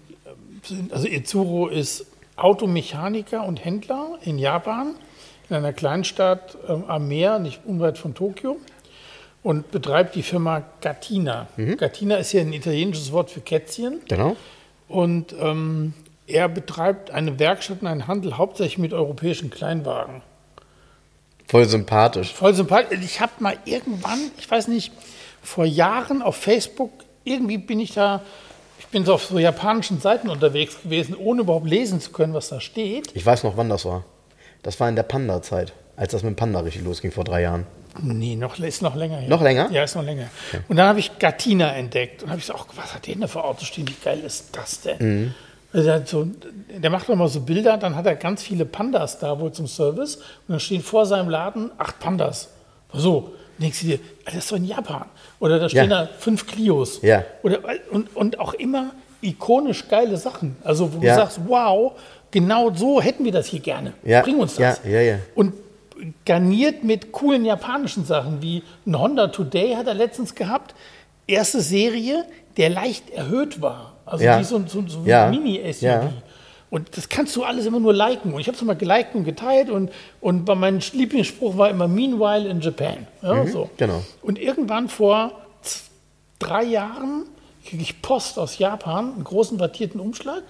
also 0.90 1.09
Itsuro 1.09 1.68
ist 1.68 2.05
Automechaniker 2.36 3.47
und 3.47 3.64
Händler 3.64 4.18
in 4.22 4.38
Japan, 4.38 4.95
in 5.49 5.57
einer 5.57 5.72
Kleinstadt 5.72 6.59
ähm, 6.68 6.84
am 6.88 7.09
Meer, 7.09 7.38
nicht 7.38 7.62
unweit 7.64 7.97
von 7.97 8.14
Tokio, 8.14 8.59
und 9.43 9.70
betreibt 9.70 10.16
die 10.16 10.22
Firma 10.22 10.64
Gattina. 10.82 11.47
Mhm. 11.57 11.78
Gattina 11.78 12.16
ist 12.16 12.32
ja 12.32 12.43
ein 12.43 12.53
italienisches 12.53 13.11
Wort 13.11 13.30
für 13.30 13.40
Kätzchen. 13.40 14.01
Genau. 14.07 14.36
Und 14.86 15.34
ähm, 15.40 15.95
er 16.26 16.51
betreibt 16.51 17.11
eine 17.11 17.38
Werkstatt 17.38 17.80
und 17.80 17.86
einen 17.86 18.07
Handel 18.07 18.36
hauptsächlich 18.36 18.76
mit 18.76 18.93
europäischen 18.93 19.49
Kleinwagen. 19.49 20.20
Voll 21.49 21.64
sympathisch. 21.64 22.34
Voll 22.34 22.53
sympathisch. 22.53 23.01
Ich 23.03 23.22
habe 23.22 23.32
mal 23.38 23.57
irgendwann, 23.64 24.30
ich 24.36 24.51
weiß 24.51 24.68
nicht, 24.68 24.93
vor 25.43 25.64
Jahren 25.64 26.22
auf 26.22 26.36
Facebook, 26.36 26.90
irgendwie 27.24 27.59
bin 27.59 27.80
ich 27.80 27.93
da, 27.95 28.22
ich 28.78 28.86
bin 28.86 29.05
so 29.05 29.14
auf 29.14 29.24
so 29.24 29.38
japanischen 29.38 30.01
Seiten 30.01 30.28
unterwegs 30.28 30.80
gewesen, 30.82 31.14
ohne 31.16 31.43
überhaupt 31.43 31.66
lesen 31.66 32.01
zu 32.01 32.12
können, 32.12 32.34
was 32.34 32.49
da 32.49 32.61
steht. 32.61 33.11
Ich 33.14 33.26
weiß 33.26 33.43
noch, 33.45 33.57
wann 33.57 33.68
das 33.68 33.84
war. 33.84 34.05
Das 34.62 34.78
war 34.80 34.88
in 34.88 34.97
der 34.97 35.03
Panda-Zeit, 35.03 35.72
als 35.97 36.12
das 36.12 36.22
mit 36.22 36.30
dem 36.30 36.36
Panda 36.36 36.61
richtig 36.61 36.84
losging 36.84 37.11
vor 37.11 37.24
drei 37.24 37.43
Jahren. 37.43 37.66
Nee, 38.01 38.36
noch, 38.36 38.59
ist 38.59 38.80
noch 38.80 38.95
länger 38.95 39.18
her. 39.18 39.28
Noch 39.28 39.43
länger? 39.43 39.70
Ja, 39.70 39.82
ist 39.82 39.97
noch 39.97 40.05
länger. 40.05 40.28
Und 40.68 40.76
dann 40.76 40.88
habe 40.88 40.99
ich 40.99 41.18
Gattina 41.18 41.74
entdeckt 41.74 42.22
und 42.22 42.30
habe 42.30 42.38
ich 42.38 42.47
gesagt, 42.47 42.64
oh, 42.66 42.72
was 42.76 42.95
hat 42.95 43.07
der 43.07 43.14
denn 43.14 43.20
da 43.20 43.26
für 43.26 43.45
Autos 43.45 43.68
stehen? 43.68 43.86
Wie 43.86 43.97
geil 44.03 44.20
ist 44.20 44.57
das 44.57 44.80
denn? 44.80 44.97
Mhm. 44.99 45.34
Also 45.74 45.86
der, 45.88 46.07
so, 46.07 46.26
macht 46.90 47.09
doch 47.09 47.16
mal 47.16 47.28
so 47.28 47.40
Bilder, 47.40 47.78
dann 47.78 47.97
hat 47.97 48.07
er 48.07 48.14
ganz 48.14 48.43
viele 48.43 48.64
Pandas 48.64 49.18
da 49.18 49.38
wohl 49.40 49.53
zum 49.53 49.66
Service 49.66 50.16
und 50.16 50.24
dann 50.49 50.61
stehen 50.61 50.82
vor 50.82 51.07
seinem 51.07 51.28
Laden 51.28 51.70
acht 51.78 51.99
Pandas. 51.99 52.51
So, 52.93 53.32
denkst 53.62 53.80
du 53.80 53.86
dir, 53.86 53.98
das 54.24 54.34
ist 54.34 54.52
doch 54.52 54.56
in 54.56 54.64
Japan. 54.64 55.06
Oder 55.40 55.58
da 55.58 55.68
stehen 55.68 55.90
Ja. 55.90 56.04
da 56.04 56.08
fünf 56.18 56.46
Clios. 56.46 57.00
Ja. 57.02 57.24
Oder, 57.42 57.60
und, 57.90 58.14
und 58.16 58.38
auch 58.38 58.54
immer 58.54 58.90
ikonisch 59.22 59.88
geile 59.88 60.16
Sachen. 60.16 60.56
Also 60.64 60.92
wo 60.92 61.02
Ja. 61.04 61.14
du 61.14 61.20
sagst, 61.22 61.40
wow, 61.46 61.92
genau 62.30 62.72
so 62.74 63.00
hätten 63.00 63.24
wir 63.24 63.32
das 63.32 63.46
hier 63.46 63.60
gerne. 63.60 63.92
Ja, 64.04 64.22
Bring 64.22 64.38
uns 64.38 64.56
das. 64.56 64.80
ja, 64.84 64.90
ja, 64.90 65.00
ja. 65.00 65.18
Und 65.34 65.54
garniert 66.24 66.82
mit 66.84 67.12
coolen 67.12 67.44
japanischen 67.44 68.04
Sachen, 68.04 68.42
wie 68.42 68.62
ein 68.86 68.98
Honda 68.98 69.28
Today 69.28 69.74
hat 69.74 69.86
er 69.86 69.94
letztens 69.94 70.34
gehabt. 70.34 70.74
Erste 71.26 71.60
Serie, 71.60 72.24
der 72.56 72.70
leicht 72.70 73.10
erhöht 73.10 73.62
war. 73.62 73.92
Also 74.04 74.24
Ja. 74.24 74.38
wie 74.40 74.44
so, 74.44 74.56
ein- 74.56 74.66
so, 74.66 74.82
so 74.88 75.02
Ja. 75.04 75.26
ein 75.26 75.30
Mini-SUV. 75.30 76.10
Und 76.73 76.97
das 76.97 77.11
kannst 77.11 77.37
du 77.37 77.45
alles 77.45 77.66
immer 77.66 77.81
nur 77.81 77.93
liken. 77.93 78.33
Und 78.33 78.41
ich 78.41 78.47
habe 78.47 78.57
es 78.57 78.62
immer 78.62 78.75
geliked 78.75 79.14
und 79.14 79.25
geteilt. 79.25 79.68
Und, 79.68 79.93
und 80.23 80.47
bei 80.47 80.55
meinem 80.55 80.81
Lieblingsspruch 80.95 81.59
war 81.59 81.68
immer 81.68 81.87
Meanwhile 81.87 82.49
in 82.49 82.62
Japan. 82.62 83.07
Ja, 83.20 83.47
so. 83.47 83.68
genau. 83.77 84.03
Und 84.23 84.39
irgendwann 84.39 84.89
vor 84.89 85.33
drei 86.39 86.64
Jahren 86.64 87.27
kriege 87.66 87.83
ich 87.83 88.01
Post 88.01 88.39
aus 88.39 88.57
Japan, 88.57 89.12
einen 89.12 89.23
großen 89.25 89.61
wattierten 89.61 90.01
Umschlag. 90.01 90.43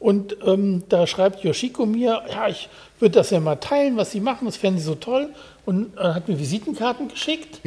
Und 0.00 0.36
ähm, 0.44 0.82
da 0.88 1.06
schreibt 1.06 1.44
Yoshiko 1.44 1.86
mir, 1.86 2.24
ja, 2.28 2.48
ich 2.48 2.68
würde 2.98 3.14
das 3.14 3.30
ja 3.30 3.38
mal 3.38 3.54
teilen, 3.54 3.96
was 3.96 4.10
sie 4.10 4.18
machen, 4.18 4.46
das 4.46 4.56
fänden 4.56 4.80
sie 4.80 4.86
so 4.86 4.96
toll. 4.96 5.28
Und 5.64 5.96
äh, 5.96 6.00
hat 6.00 6.26
mir 6.26 6.40
Visitenkarten 6.40 7.06
geschickt, 7.06 7.60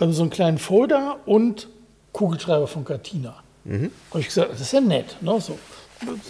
ähm, 0.00 0.12
so 0.12 0.22
einen 0.22 0.30
kleinen 0.30 0.58
Folder 0.58 1.18
und 1.24 1.68
Kugelschreiber 2.12 2.66
von 2.66 2.84
Katina. 2.84 3.36
Habe 4.10 4.20
ich 4.20 4.26
gesagt, 4.26 4.50
das 4.50 4.60
ist 4.60 4.72
ja 4.72 4.80
nett. 4.80 5.18
Ne? 5.20 5.40
So. 5.40 5.56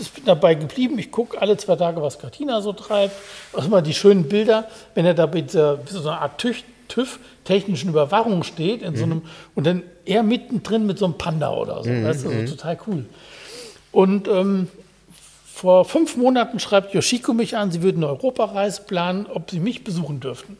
Ich 0.00 0.12
bin 0.12 0.24
dabei 0.24 0.54
geblieben, 0.54 0.98
ich 0.98 1.10
gucke 1.10 1.40
alle 1.40 1.56
zwei 1.56 1.76
Tage, 1.76 2.00
was 2.00 2.18
Katina 2.18 2.60
so 2.60 2.72
treibt. 2.72 3.14
Also 3.52 3.68
mal 3.68 3.82
die 3.82 3.94
schönen 3.94 4.28
Bilder, 4.28 4.68
wenn 4.94 5.04
er 5.04 5.14
da 5.14 5.26
mit 5.26 5.50
so 5.50 5.78
einer 6.00 6.20
Art 6.20 6.38
TÜV, 6.38 6.62
TÜV 6.88 7.18
technischen 7.44 7.90
Überwachung 7.90 8.44
steht, 8.44 8.82
in 8.82 8.96
so 8.96 9.04
einem, 9.04 9.22
und 9.54 9.66
dann 9.66 9.82
er 10.04 10.22
mittendrin 10.22 10.86
mit 10.86 10.98
so 10.98 11.04
einem 11.04 11.18
Panda 11.18 11.52
oder 11.52 11.84
so. 11.84 11.90
Weißt 11.90 12.24
du, 12.24 12.46
so 12.46 12.56
total 12.56 12.78
cool. 12.86 13.06
Und 13.92 14.28
ähm, 14.28 14.68
vor 15.52 15.84
fünf 15.84 16.16
Monaten 16.16 16.60
schreibt 16.60 16.94
Yoshiko 16.94 17.34
mich 17.34 17.56
an, 17.56 17.72
sie 17.72 17.82
würden 17.82 18.04
eine 18.04 18.12
Europareise 18.12 18.82
planen, 18.82 19.26
ob 19.26 19.50
sie 19.50 19.60
mich 19.60 19.84
besuchen 19.84 20.20
dürften. 20.20 20.56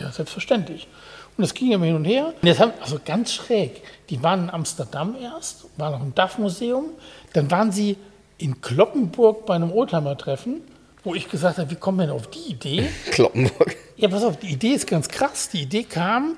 Ja, 0.00 0.10
selbstverständlich. 0.10 0.88
Und 1.36 1.42
das 1.42 1.54
ging 1.54 1.72
immer 1.72 1.84
hin 1.84 1.96
und 1.96 2.04
her. 2.04 2.32
Und 2.40 2.46
jetzt 2.46 2.60
haben, 2.60 2.72
also 2.80 2.98
ganz 3.04 3.32
schräg, 3.32 3.82
die 4.08 4.22
waren 4.22 4.44
in 4.44 4.50
Amsterdam 4.50 5.16
erst, 5.20 5.66
waren 5.76 5.92
noch 5.92 6.02
im 6.02 6.14
DAF-Museum, 6.14 6.86
dann 7.34 7.50
waren 7.50 7.72
sie 7.72 7.96
in 8.38 8.60
Kloppenburg 8.60 9.46
bei 9.46 9.54
einem 9.54 9.72
Oldtimer-Treffen, 9.72 10.60
wo 11.04 11.14
ich 11.14 11.28
gesagt 11.28 11.58
habe, 11.58 11.70
wie 11.70 11.76
kommen 11.76 11.98
wir 11.98 12.06
denn 12.06 12.14
auf 12.14 12.28
die 12.28 12.50
Idee? 12.50 12.88
Kloppenburg. 13.10 13.76
Ja, 13.96 14.08
pass 14.08 14.24
auf, 14.24 14.36
die 14.38 14.48
Idee 14.48 14.72
ist 14.72 14.86
ganz 14.86 15.08
krass. 15.08 15.48
Die 15.48 15.62
Idee 15.62 15.84
kam, 15.84 16.36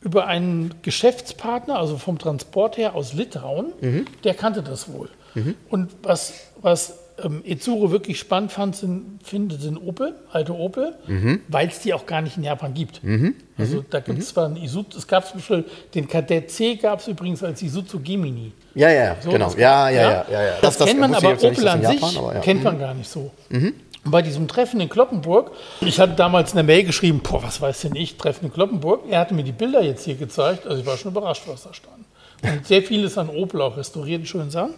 über 0.00 0.26
einen 0.26 0.74
Geschäftspartner, 0.82 1.78
also 1.78 1.96
vom 1.96 2.18
Transport 2.18 2.76
her 2.76 2.94
aus 2.94 3.12
Litauen, 3.12 3.72
mhm. 3.80 4.06
der 4.24 4.34
kannte 4.34 4.62
das 4.62 4.92
wohl. 4.92 5.08
Mhm. 5.34 5.54
Und 5.70 5.92
was, 6.02 6.34
was 6.60 6.98
ähm, 7.24 7.42
Etsuro 7.44 7.90
wirklich 7.90 8.18
spannend 8.18 8.52
fand, 8.52 8.76
sind, 8.76 9.20
finde, 9.22 9.56
sind 9.56 9.76
Opel, 9.76 10.14
alte 10.30 10.54
Opel, 10.54 10.94
mhm. 11.06 11.40
weil 11.48 11.68
es 11.68 11.80
die 11.80 11.94
auch 11.94 12.06
gar 12.06 12.22
nicht 12.22 12.36
in 12.36 12.44
Japan 12.44 12.74
gibt. 12.74 13.02
Mhm. 13.02 13.34
Also 13.58 13.78
mhm. 13.78 13.86
da 13.90 14.00
gibt 14.00 14.18
es 14.18 14.26
mhm. 14.26 14.32
zwar 14.32 14.46
einen 14.46 14.56
Isuzu, 14.56 14.98
es 14.98 15.06
gab 15.06 15.26
zum 15.26 15.38
Beispiel 15.38 15.64
den 15.94 16.08
Kadett 16.08 16.50
C 16.50 16.76
gab 16.76 17.00
es 17.00 17.08
übrigens 17.08 17.42
als 17.42 17.62
Isuzu 17.62 18.00
Gemini. 18.00 18.52
Ja, 18.74 18.90
ja, 18.90 19.16
so, 19.20 19.30
genau. 19.30 19.52
Ja, 19.56 19.88
ja, 19.88 20.02
ja, 20.02 20.26
ja, 20.30 20.42
ja, 20.42 20.52
Das, 20.60 20.76
das 20.76 20.88
kennt 20.88 21.00
man, 21.00 21.14
aber 21.14 21.32
Opel 21.32 21.68
an 21.68 21.84
sich 21.84 22.00
Japan, 22.00 22.34
ja. 22.34 22.40
kennt 22.40 22.64
man 22.64 22.76
mhm. 22.76 22.80
gar 22.80 22.94
nicht 22.94 23.10
so. 23.10 23.30
Mhm. 23.50 23.74
Bei 24.04 24.20
diesem 24.20 24.48
Treffen 24.48 24.80
in 24.80 24.88
Kloppenburg, 24.88 25.52
ich 25.80 26.00
hatte 26.00 26.14
damals 26.14 26.52
eine 26.52 26.64
Mail 26.64 26.82
geschrieben, 26.82 27.20
boah, 27.22 27.42
was 27.42 27.60
weiß 27.60 27.82
denn 27.82 27.94
ich, 27.94 28.16
Treffen 28.16 28.46
in 28.46 28.52
Kloppenburg. 28.52 29.02
Er 29.08 29.20
hatte 29.20 29.32
mir 29.32 29.44
die 29.44 29.52
Bilder 29.52 29.82
jetzt 29.82 30.04
hier 30.04 30.16
gezeigt, 30.16 30.66
also 30.66 30.80
ich 30.80 30.86
war 30.86 30.96
schon 30.96 31.12
überrascht, 31.12 31.44
was 31.46 31.62
da 31.62 31.72
stand. 31.72 32.04
Und 32.42 32.66
sehr 32.66 32.82
vieles 32.82 33.16
an 33.16 33.28
Opel 33.28 33.60
auch 33.60 33.76
restauriert, 33.76 34.26
schön 34.26 34.50
Sachen. 34.50 34.74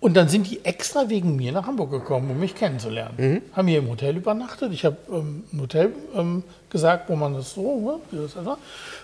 Und 0.00 0.16
dann 0.16 0.28
sind 0.28 0.50
die 0.50 0.64
extra 0.64 1.10
wegen 1.10 1.36
mir 1.36 1.52
nach 1.52 1.66
Hamburg 1.66 1.90
gekommen, 1.90 2.30
um 2.30 2.40
mich 2.40 2.54
kennenzulernen. 2.54 3.14
Mhm. 3.18 3.42
Haben 3.52 3.68
hier 3.68 3.80
im 3.80 3.88
Hotel 3.90 4.16
übernachtet. 4.16 4.72
Ich 4.72 4.86
habe 4.86 4.96
ähm, 5.12 5.44
ein 5.52 5.60
Hotel 5.60 5.92
ähm, 6.16 6.42
gesagt, 6.70 7.10
wo 7.10 7.16
man 7.16 7.34
das 7.34 7.52
so, 7.52 8.00
ne, 8.10 8.18
das 8.18 8.42
war. 8.44 8.56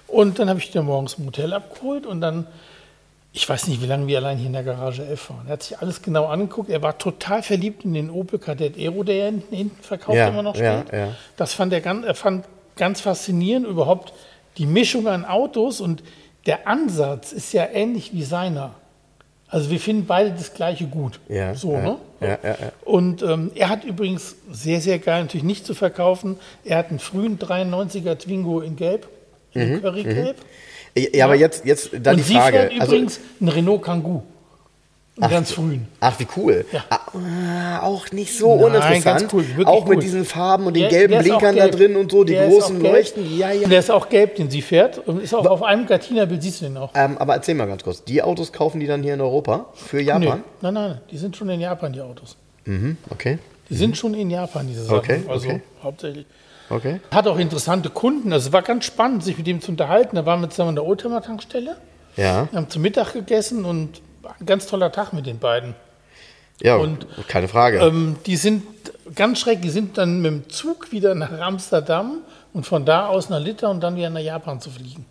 Und 0.09 0.38
dann 0.38 0.49
habe 0.49 0.59
ich 0.59 0.70
den 0.70 0.86
morgens 0.86 1.14
im 1.14 1.26
Hotel 1.26 1.53
abgeholt 1.53 2.07
und 2.07 2.22
dann, 2.22 2.47
ich 3.34 3.47
weiß 3.47 3.66
nicht, 3.68 3.82
wie 3.82 3.86
lange 3.86 4.07
wir 4.07 4.16
allein 4.16 4.38
hier 4.38 4.47
in 4.47 4.55
der 4.55 4.64
Garage 4.64 5.05
11 5.05 5.30
waren. 5.30 5.47
Er 5.47 5.53
hat 5.53 5.64
sich 5.64 5.78
alles 5.78 6.01
genau 6.01 6.26
angeguckt. 6.26 6.70
Er 6.70 6.80
war 6.80 6.97
total 6.97 7.42
verliebt 7.42 7.84
in 7.84 7.92
den 7.92 8.09
Opel 8.09 8.38
Kadett 8.38 8.78
Aero, 8.78 9.03
der 9.03 9.16
ja 9.16 9.24
hinten, 9.26 9.55
hinten 9.55 9.82
verkauft 9.82 10.16
ja, 10.16 10.28
immer 10.28 10.42
noch 10.42 10.55
steht. 10.55 10.92
Ja, 10.92 10.99
ja. 10.99 11.09
Das 11.36 11.53
fand 11.53 11.74
er 11.74 11.82
ganz, 11.82 12.07
er 12.07 12.14
fand 12.14 12.47
ganz 12.76 13.03
faszinierend, 13.03 13.66
überhaupt 13.66 14.14
die 14.57 14.66
Mischung 14.66 15.07
an 15.09 15.26
Autos 15.26 15.82
und 15.82 16.03
der 16.47 16.66
Ansatz 16.66 17.32
ist 17.32 17.53
ja 17.53 17.66
ähnlich 17.70 18.14
wie 18.14 18.22
seiner. 18.22 18.74
Also 19.49 19.70
wir 19.70 19.78
finden 19.78 20.07
beide 20.07 20.30
das 20.30 20.55
gleiche 20.55 20.86
gut. 20.86 21.20
Ja, 21.28 21.55
so, 21.55 21.72
ja, 21.72 21.82
ne? 21.82 21.97
Ja, 22.20 22.28
ja, 22.28 22.38
ja. 22.42 22.72
Und 22.84 23.22
ähm, 23.22 23.53
er 23.55 23.68
hat 23.68 23.84
übrigens 23.84 24.36
sehr, 24.51 24.80
sehr 24.80 24.99
geil, 24.99 25.22
natürlich 25.22 25.44
nicht 25.44 25.66
zu 25.66 25.74
verkaufen. 25.74 26.38
Er 26.64 26.78
hat 26.78 26.90
einen 26.90 26.99
frühen 26.99 27.38
93er 27.38 28.16
Twingo 28.16 28.61
in 28.61 28.74
Gelb, 28.76 29.09
in 29.53 29.74
mhm, 29.74 29.82
Currygelb. 29.82 30.36
Mhm. 30.38 31.07
Ja, 31.12 31.26
aber 31.26 31.34
jetzt, 31.34 31.64
jetzt 31.64 31.90
dann 31.92 32.16
Und 32.16 32.28
die 32.28 32.34
Frage. 32.34 32.57
Sie 32.57 32.68
fährt 32.68 32.80
also, 32.80 32.94
übrigens 32.94 33.20
einen 33.40 33.49
Renault 33.51 33.82
Kangoo. 33.82 34.22
Ach, 35.18 35.30
ganz 35.30 35.52
frühen. 35.52 35.88
Ach, 36.00 36.18
wie 36.18 36.26
cool. 36.36 36.66
Ja. 36.72 36.84
Ah, 36.90 37.80
auch 37.80 38.12
nicht 38.12 38.36
so 38.36 38.54
Nein, 38.54 38.64
uninteressant. 38.66 39.32
Cool, 39.32 39.44
auch 39.64 39.86
mit 39.86 39.96
cool. 39.96 40.02
diesen 40.02 40.24
Farben 40.26 40.66
und 40.66 40.74
den 40.74 40.82
der, 40.82 40.90
gelben 40.90 41.18
Blinkern 41.20 41.54
gelb. 41.54 41.72
da 41.72 41.78
drin 41.78 41.96
und 41.96 42.12
so, 42.12 42.22
die 42.22 42.34
der 42.34 42.48
großen 42.48 42.80
Leuchten. 42.82 43.38
Ja, 43.38 43.50
ja. 43.50 43.66
Der 43.66 43.78
ist 43.78 43.90
auch 43.90 44.10
gelb, 44.10 44.36
den 44.36 44.50
sie 44.50 44.60
fährt. 44.60 44.98
Und 45.06 45.22
ist 45.22 45.34
auch 45.34 45.46
auf 45.46 45.62
einem 45.62 45.86
Gatiner-Bild, 45.86 46.42
siehst 46.42 46.60
du 46.60 46.66
den 46.66 46.76
auch. 46.76 46.90
Ähm, 46.94 47.16
aber 47.16 47.34
erzähl 47.34 47.54
mal 47.54 47.66
ganz 47.66 47.82
kurz. 47.82 48.04
Die 48.04 48.22
Autos 48.22 48.52
kaufen 48.52 48.78
die 48.78 48.86
dann 48.86 49.02
hier 49.02 49.14
in 49.14 49.20
Europa 49.22 49.66
für 49.74 50.02
Japan? 50.02 50.20
Nee. 50.38 50.44
Nein, 50.60 50.74
nein, 50.74 51.00
die 51.10 51.16
sind 51.16 51.34
schon 51.34 51.48
in 51.48 51.60
Japan, 51.60 51.94
die 51.94 52.02
Autos. 52.02 52.36
Mhm, 52.66 52.98
okay. 53.08 53.38
Die 53.70 53.74
mhm. 53.74 53.78
sind 53.78 53.96
schon 53.96 54.12
in 54.12 54.30
Japan, 54.30 54.66
diese 54.68 54.84
Sachen. 54.84 54.98
Okay, 54.98 55.22
also 55.28 55.48
okay. 55.48 55.60
hauptsächlich. 55.82 56.26
Okay. 56.68 57.00
Hat 57.10 57.26
auch 57.26 57.38
interessante 57.38 57.90
Kunden. 57.90 58.32
Also 58.32 58.48
es 58.48 58.52
war 58.52 58.62
ganz 58.62 58.84
spannend, 58.84 59.24
sich 59.24 59.38
mit 59.38 59.46
dem 59.46 59.60
zu 59.60 59.70
unterhalten. 59.70 60.16
Da 60.16 60.26
waren 60.26 60.40
wir 60.40 60.50
zusammen 60.50 60.70
an 60.70 60.74
der 60.74 60.84
Oldtimer-Tankstelle. 60.84 61.76
Ja. 62.16 62.48
Wir 62.50 62.56
haben 62.56 62.68
zum 62.68 62.82
Mittag 62.82 63.12
gegessen 63.12 63.64
und 63.64 64.00
ein 64.39 64.47
ganz 64.47 64.66
toller 64.66 64.93
Tag 64.93 65.12
mit 65.12 65.27
den 65.27 65.39
beiden. 65.39 65.74
Ja, 66.62 66.77
und, 66.77 67.07
keine 67.29 67.49
Frage. 67.49 67.79
Ähm, 67.79 68.16
die 68.24 68.37
sind 68.37 68.62
ganz 69.14 69.41
schrecklich, 69.41 69.62
die 69.62 69.70
sind 69.70 69.99
dann 69.99 70.20
mit 70.22 70.31
dem 70.31 70.49
Zug 70.49 70.91
wieder 70.91 71.14
nach 71.14 71.39
Amsterdam 71.39 72.18
und 72.53 72.66
von 72.66 72.85
da 72.85 73.07
aus 73.07 73.29
nach 73.29 73.41
Litauen 73.41 73.77
und 73.77 73.81
dann 73.83 73.97
wieder 73.97 74.11
nach 74.11 74.20
Japan 74.20 74.61
zu 74.61 74.70
fliegen. 74.70 75.05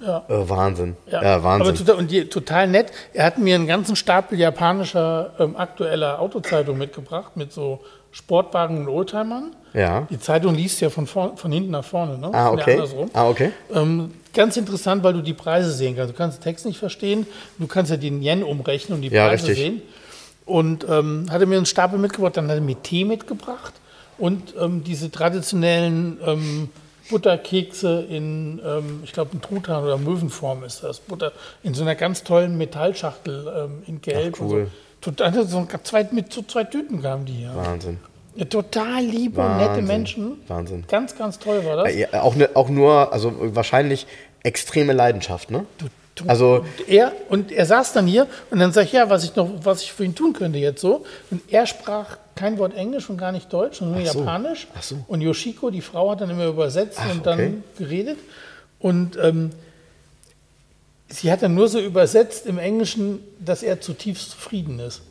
Ja. 0.00 0.24
Äh, 0.28 0.48
Wahnsinn. 0.48 0.96
Ja. 1.10 1.22
ja, 1.22 1.42
Wahnsinn. 1.42 1.68
Aber 1.68 1.76
total, 1.76 1.94
und 1.96 2.10
die, 2.10 2.28
total 2.28 2.68
nett. 2.68 2.92
Er 3.14 3.24
hat 3.24 3.38
mir 3.38 3.54
einen 3.54 3.66
ganzen 3.66 3.96
Stapel 3.96 4.38
japanischer 4.38 5.32
ähm, 5.38 5.56
aktueller 5.56 6.20
Autozeitungen 6.20 6.78
mitgebracht 6.78 7.36
mit 7.36 7.52
so 7.52 7.80
Sportwagen 8.12 8.78
und 8.78 8.88
Oldtimern. 8.88 9.56
Ja. 9.72 10.06
Die 10.10 10.18
Zeitung 10.18 10.54
liest 10.54 10.80
ja 10.80 10.90
von, 10.90 11.06
vor, 11.06 11.36
von 11.36 11.50
hinten 11.50 11.70
nach 11.70 11.84
vorne. 11.84 12.18
Ne? 12.18 12.30
Ah, 12.32 12.50
okay. 12.50 12.82
Ah, 13.12 13.28
okay. 13.28 13.52
Ähm, 13.74 14.12
ganz 14.36 14.56
interessant, 14.56 15.02
weil 15.02 15.14
du 15.14 15.22
die 15.22 15.34
Preise 15.34 15.72
sehen 15.72 15.96
kannst. 15.96 16.12
Du 16.12 16.16
kannst 16.16 16.38
den 16.38 16.44
Text 16.44 16.66
nicht 16.66 16.78
verstehen, 16.78 17.26
du 17.58 17.66
kannst 17.66 17.90
ja 17.90 17.96
den 17.96 18.22
Yen 18.22 18.44
umrechnen 18.44 18.96
und 18.96 19.02
die 19.02 19.08
ja, 19.08 19.26
Preise 19.26 19.48
richtig. 19.48 19.64
sehen. 19.64 19.82
Und 20.44 20.86
ähm, 20.88 21.26
hatte 21.30 21.46
mir 21.46 21.56
einen 21.56 21.66
Stapel 21.66 21.98
mitgebracht, 21.98 22.36
dann 22.36 22.48
hat 22.48 22.54
er 22.54 22.60
mir 22.60 22.80
Tee 22.80 23.04
mitgebracht 23.04 23.74
und 24.18 24.54
ähm, 24.60 24.84
diese 24.84 25.10
traditionellen 25.10 26.18
ähm, 26.24 26.68
Butterkekse 27.10 28.06
in, 28.08 28.60
ähm, 28.64 29.00
ich 29.04 29.12
glaube, 29.12 29.30
in 29.32 29.40
Truthahn 29.40 29.84
oder 29.84 29.98
Möwenform 29.98 30.64
ist 30.64 30.82
das. 30.82 31.00
Butter 31.00 31.32
in 31.62 31.74
so 31.74 31.82
einer 31.82 31.94
ganz 31.94 32.22
tollen 32.22 32.56
Metallschachtel 32.58 33.52
ähm, 33.56 33.82
in 33.86 34.00
Gelb. 34.00 34.36
Ach, 34.36 34.40
cool. 34.42 34.70
so. 35.04 35.12
Also 35.22 35.44
so 35.44 35.66
zwei, 35.84 36.08
mit 36.10 36.32
so 36.32 36.42
zwei 36.42 36.64
Tüten 36.64 37.02
kamen 37.02 37.26
die 37.26 37.42
ja. 37.42 37.54
Wahnsinn. 37.54 37.98
Total 38.50 39.02
liebe 39.02 39.38
Wahnsinn. 39.38 39.66
und 39.66 39.74
nette 39.74 39.86
Menschen. 39.86 40.32
Wahnsinn. 40.46 40.84
Ganz, 40.88 41.16
ganz 41.16 41.38
toll 41.38 41.64
war 41.64 41.84
das. 41.84 41.94
Ja, 41.94 42.22
auch, 42.22 42.34
ne, 42.34 42.50
auch 42.54 42.68
nur, 42.68 43.12
also 43.12 43.32
wahrscheinlich 43.54 44.06
extreme 44.46 44.92
Leidenschaft, 44.92 45.50
ne? 45.50 45.66
Du, 45.78 46.24
also 46.28 46.64
und 46.78 46.88
er 46.88 47.12
und 47.28 47.52
er 47.52 47.66
saß 47.66 47.92
dann 47.92 48.06
hier 48.06 48.26
und 48.50 48.58
dann 48.58 48.72
sag 48.72 48.84
ich 48.84 48.92
ja, 48.92 49.10
was 49.10 49.24
ich 49.24 49.36
noch, 49.36 49.50
was 49.62 49.82
ich 49.82 49.92
für 49.92 50.04
ihn 50.04 50.14
tun 50.14 50.32
könnte 50.32 50.58
jetzt 50.58 50.80
so. 50.80 51.04
Und 51.30 51.42
er 51.52 51.66
sprach 51.66 52.16
kein 52.34 52.56
Wort 52.58 52.74
Englisch 52.74 53.10
und 53.10 53.18
gar 53.18 53.32
nicht 53.32 53.52
Deutsch, 53.52 53.78
sondern 53.78 54.02
nur 54.02 54.10
so. 54.10 54.20
Japanisch. 54.20 54.66
Ach 54.74 54.82
so. 54.82 54.96
Und 55.08 55.20
Yoshiko, 55.20 55.70
die 55.70 55.82
Frau, 55.82 56.10
hat 56.10 56.22
dann 56.22 56.30
immer 56.30 56.46
übersetzt 56.46 56.98
Ach, 57.02 57.10
und 57.10 57.26
dann 57.26 57.38
okay. 57.38 57.54
geredet. 57.76 58.18
Und 58.78 59.18
ähm, 59.22 59.50
sie 61.08 61.30
hat 61.30 61.42
dann 61.42 61.54
nur 61.54 61.68
so 61.68 61.80
übersetzt 61.80 62.46
im 62.46 62.58
Englischen, 62.58 63.20
dass 63.38 63.62
er 63.62 63.80
zutiefst 63.80 64.30
zufrieden 64.30 64.78
ist. 64.78 65.02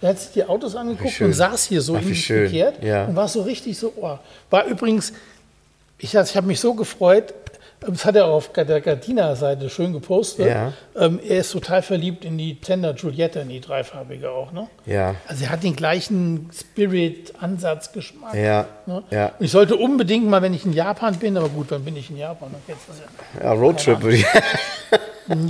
Er 0.00 0.10
hat 0.10 0.20
sich 0.20 0.32
die 0.32 0.44
Autos 0.44 0.76
angeguckt 0.76 1.20
und 1.20 1.32
saß 1.32 1.64
hier 1.64 1.80
so 1.80 1.96
Ach, 1.96 2.02
gekehrt 2.02 2.82
Ja. 2.82 3.06
und 3.06 3.16
war 3.16 3.28
so 3.28 3.42
richtig 3.42 3.78
so, 3.78 3.92
oh. 3.96 4.18
War 4.50 4.66
übrigens, 4.66 5.12
ich, 5.98 6.16
also 6.16 6.30
ich 6.30 6.36
habe 6.36 6.46
mich 6.46 6.60
so 6.60 6.74
gefreut, 6.74 7.32
das 7.80 8.04
hat 8.04 8.16
er 8.16 8.26
auf 8.26 8.52
der 8.52 8.80
Gardina-Seite 8.80 9.68
schön 9.70 9.92
gepostet. 9.92 10.48
Ja. 10.48 10.72
Ähm, 10.96 11.20
er 11.26 11.38
ist 11.40 11.52
total 11.52 11.82
verliebt 11.82 12.24
in 12.24 12.38
die 12.38 12.56
Tender 12.60 12.94
Giulietta, 12.94 13.40
in 13.40 13.48
die 13.50 13.60
dreifarbige 13.60 14.30
auch. 14.30 14.52
Ne? 14.52 14.68
Ja. 14.86 15.14
Also 15.28 15.44
er 15.44 15.50
hat 15.50 15.62
den 15.62 15.76
gleichen 15.76 16.50
Spirit, 16.52 17.34
Ansatz, 17.40 17.92
Geschmack. 17.92 18.34
Ja. 18.34 18.66
Ne? 18.86 19.02
Ja. 19.10 19.32
Und 19.38 19.44
ich 19.44 19.50
sollte 19.50 19.76
unbedingt 19.76 20.26
mal, 20.26 20.42
wenn 20.42 20.54
ich 20.54 20.64
in 20.64 20.72
Japan 20.72 21.16
bin, 21.16 21.36
aber 21.36 21.48
gut, 21.48 21.66
wann 21.70 21.84
bin 21.84 21.96
ich 21.96 22.10
in 22.10 22.16
Japan? 22.16 22.50
Ja. 22.66 22.74
Ja, 23.42 23.52
Roadtrip 23.52 24.02
würde 24.02 24.16
ich. 24.16 24.26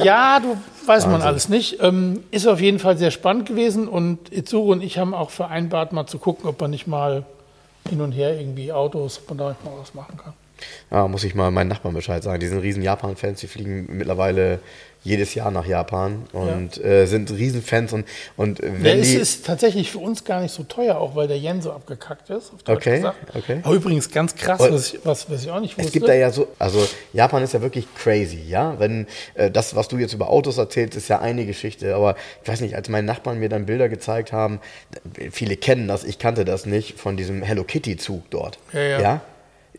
Ja, 0.02 0.40
du 0.40 0.56
weiß 0.86 1.04
man 1.04 1.14
Wahnsinn. 1.14 1.28
alles 1.28 1.48
nicht. 1.48 1.82
Ähm, 1.82 2.24
ist 2.30 2.46
auf 2.46 2.60
jeden 2.60 2.78
Fall 2.78 2.96
sehr 2.96 3.10
spannend 3.10 3.46
gewesen 3.46 3.88
und 3.88 4.32
Itsuru 4.32 4.72
und 4.72 4.82
ich 4.82 4.98
haben 4.98 5.12
auch 5.12 5.28
vereinbart, 5.28 5.92
mal 5.92 6.06
zu 6.06 6.18
gucken, 6.18 6.48
ob 6.48 6.58
man 6.60 6.70
nicht 6.70 6.86
mal 6.86 7.24
hin 7.88 8.00
und 8.00 8.12
her 8.12 8.38
irgendwie 8.38 8.72
Autos, 8.72 9.20
man 9.28 9.38
da 9.38 9.44
mal 9.64 9.74
was 9.78 9.94
machen 9.94 10.16
kann. 10.16 10.32
Ja, 10.90 11.06
muss 11.08 11.24
ich 11.24 11.34
mal 11.34 11.50
meinen 11.50 11.68
Nachbarn 11.68 11.94
Bescheid 11.94 12.22
sagen. 12.22 12.40
Die 12.40 12.46
sind 12.46 12.58
riesen 12.60 12.82
Japan-Fans, 12.82 13.40
die 13.40 13.46
fliegen 13.46 13.86
mittlerweile 13.90 14.60
jedes 15.02 15.34
Jahr 15.36 15.52
nach 15.52 15.66
Japan 15.66 16.24
und 16.32 16.82
äh, 16.84 17.06
sind 17.06 17.30
Riesenfans 17.30 17.92
und, 17.92 18.06
und 18.36 18.60
wenn 18.60 18.98
ist, 18.98 19.12
die. 19.12 19.16
ist 19.18 19.46
tatsächlich 19.46 19.92
für 19.92 19.98
uns 19.98 20.24
gar 20.24 20.40
nicht 20.40 20.52
so 20.52 20.64
teuer, 20.64 20.96
auch 20.98 21.14
weil 21.14 21.28
der 21.28 21.38
Yen 21.38 21.62
so 21.62 21.70
abgekackt 21.70 22.28
ist. 22.30 22.52
Auf 22.52 22.58
Okay, 22.66 22.96
gesagt. 22.96 23.16
okay. 23.36 23.60
Aber 23.62 23.74
übrigens 23.74 24.10
ganz 24.10 24.34
krass, 24.34 24.60
Und- 24.60 24.72
was 24.72 24.94
ich, 24.94 25.00
was, 25.04 25.30
was 25.30 25.44
ich 25.44 25.50
auch 25.52 25.60
nicht 25.60 25.76
wusste. 25.78 25.86
Es 25.86 25.92
gibt 25.92 26.08
da 26.08 26.12
ja 26.14 26.32
so, 26.32 26.48
also 26.58 26.84
Japan 27.12 27.44
ist 27.44 27.54
ja 27.54 27.62
wirklich 27.62 27.86
crazy, 27.94 28.42
ja. 28.48 28.80
Wenn 28.80 29.06
äh, 29.34 29.48
das, 29.48 29.76
was 29.76 29.86
du 29.86 29.96
jetzt 29.98 30.12
über 30.12 30.28
Autos 30.28 30.58
erzählst, 30.58 30.96
ist 30.96 31.06
ja 31.06 31.20
eine 31.20 31.46
Geschichte. 31.46 31.94
Aber 31.94 32.16
ich 32.42 32.48
weiß 32.48 32.60
nicht, 32.60 32.74
als 32.74 32.88
meine 32.88 33.06
Nachbarn 33.06 33.38
mir 33.38 33.48
dann 33.48 33.66
Bilder 33.66 33.88
gezeigt 33.88 34.32
haben, 34.32 34.58
viele 35.30 35.56
kennen 35.56 35.86
das, 35.86 36.02
ich 36.02 36.18
kannte 36.18 36.44
das 36.44 36.66
nicht, 36.66 36.98
von 36.98 37.16
diesem 37.16 37.42
Hello 37.42 37.62
Kitty 37.62 37.96
Zug 37.96 38.28
dort. 38.30 38.58
Ja, 38.72 38.98
ja. 38.98 39.20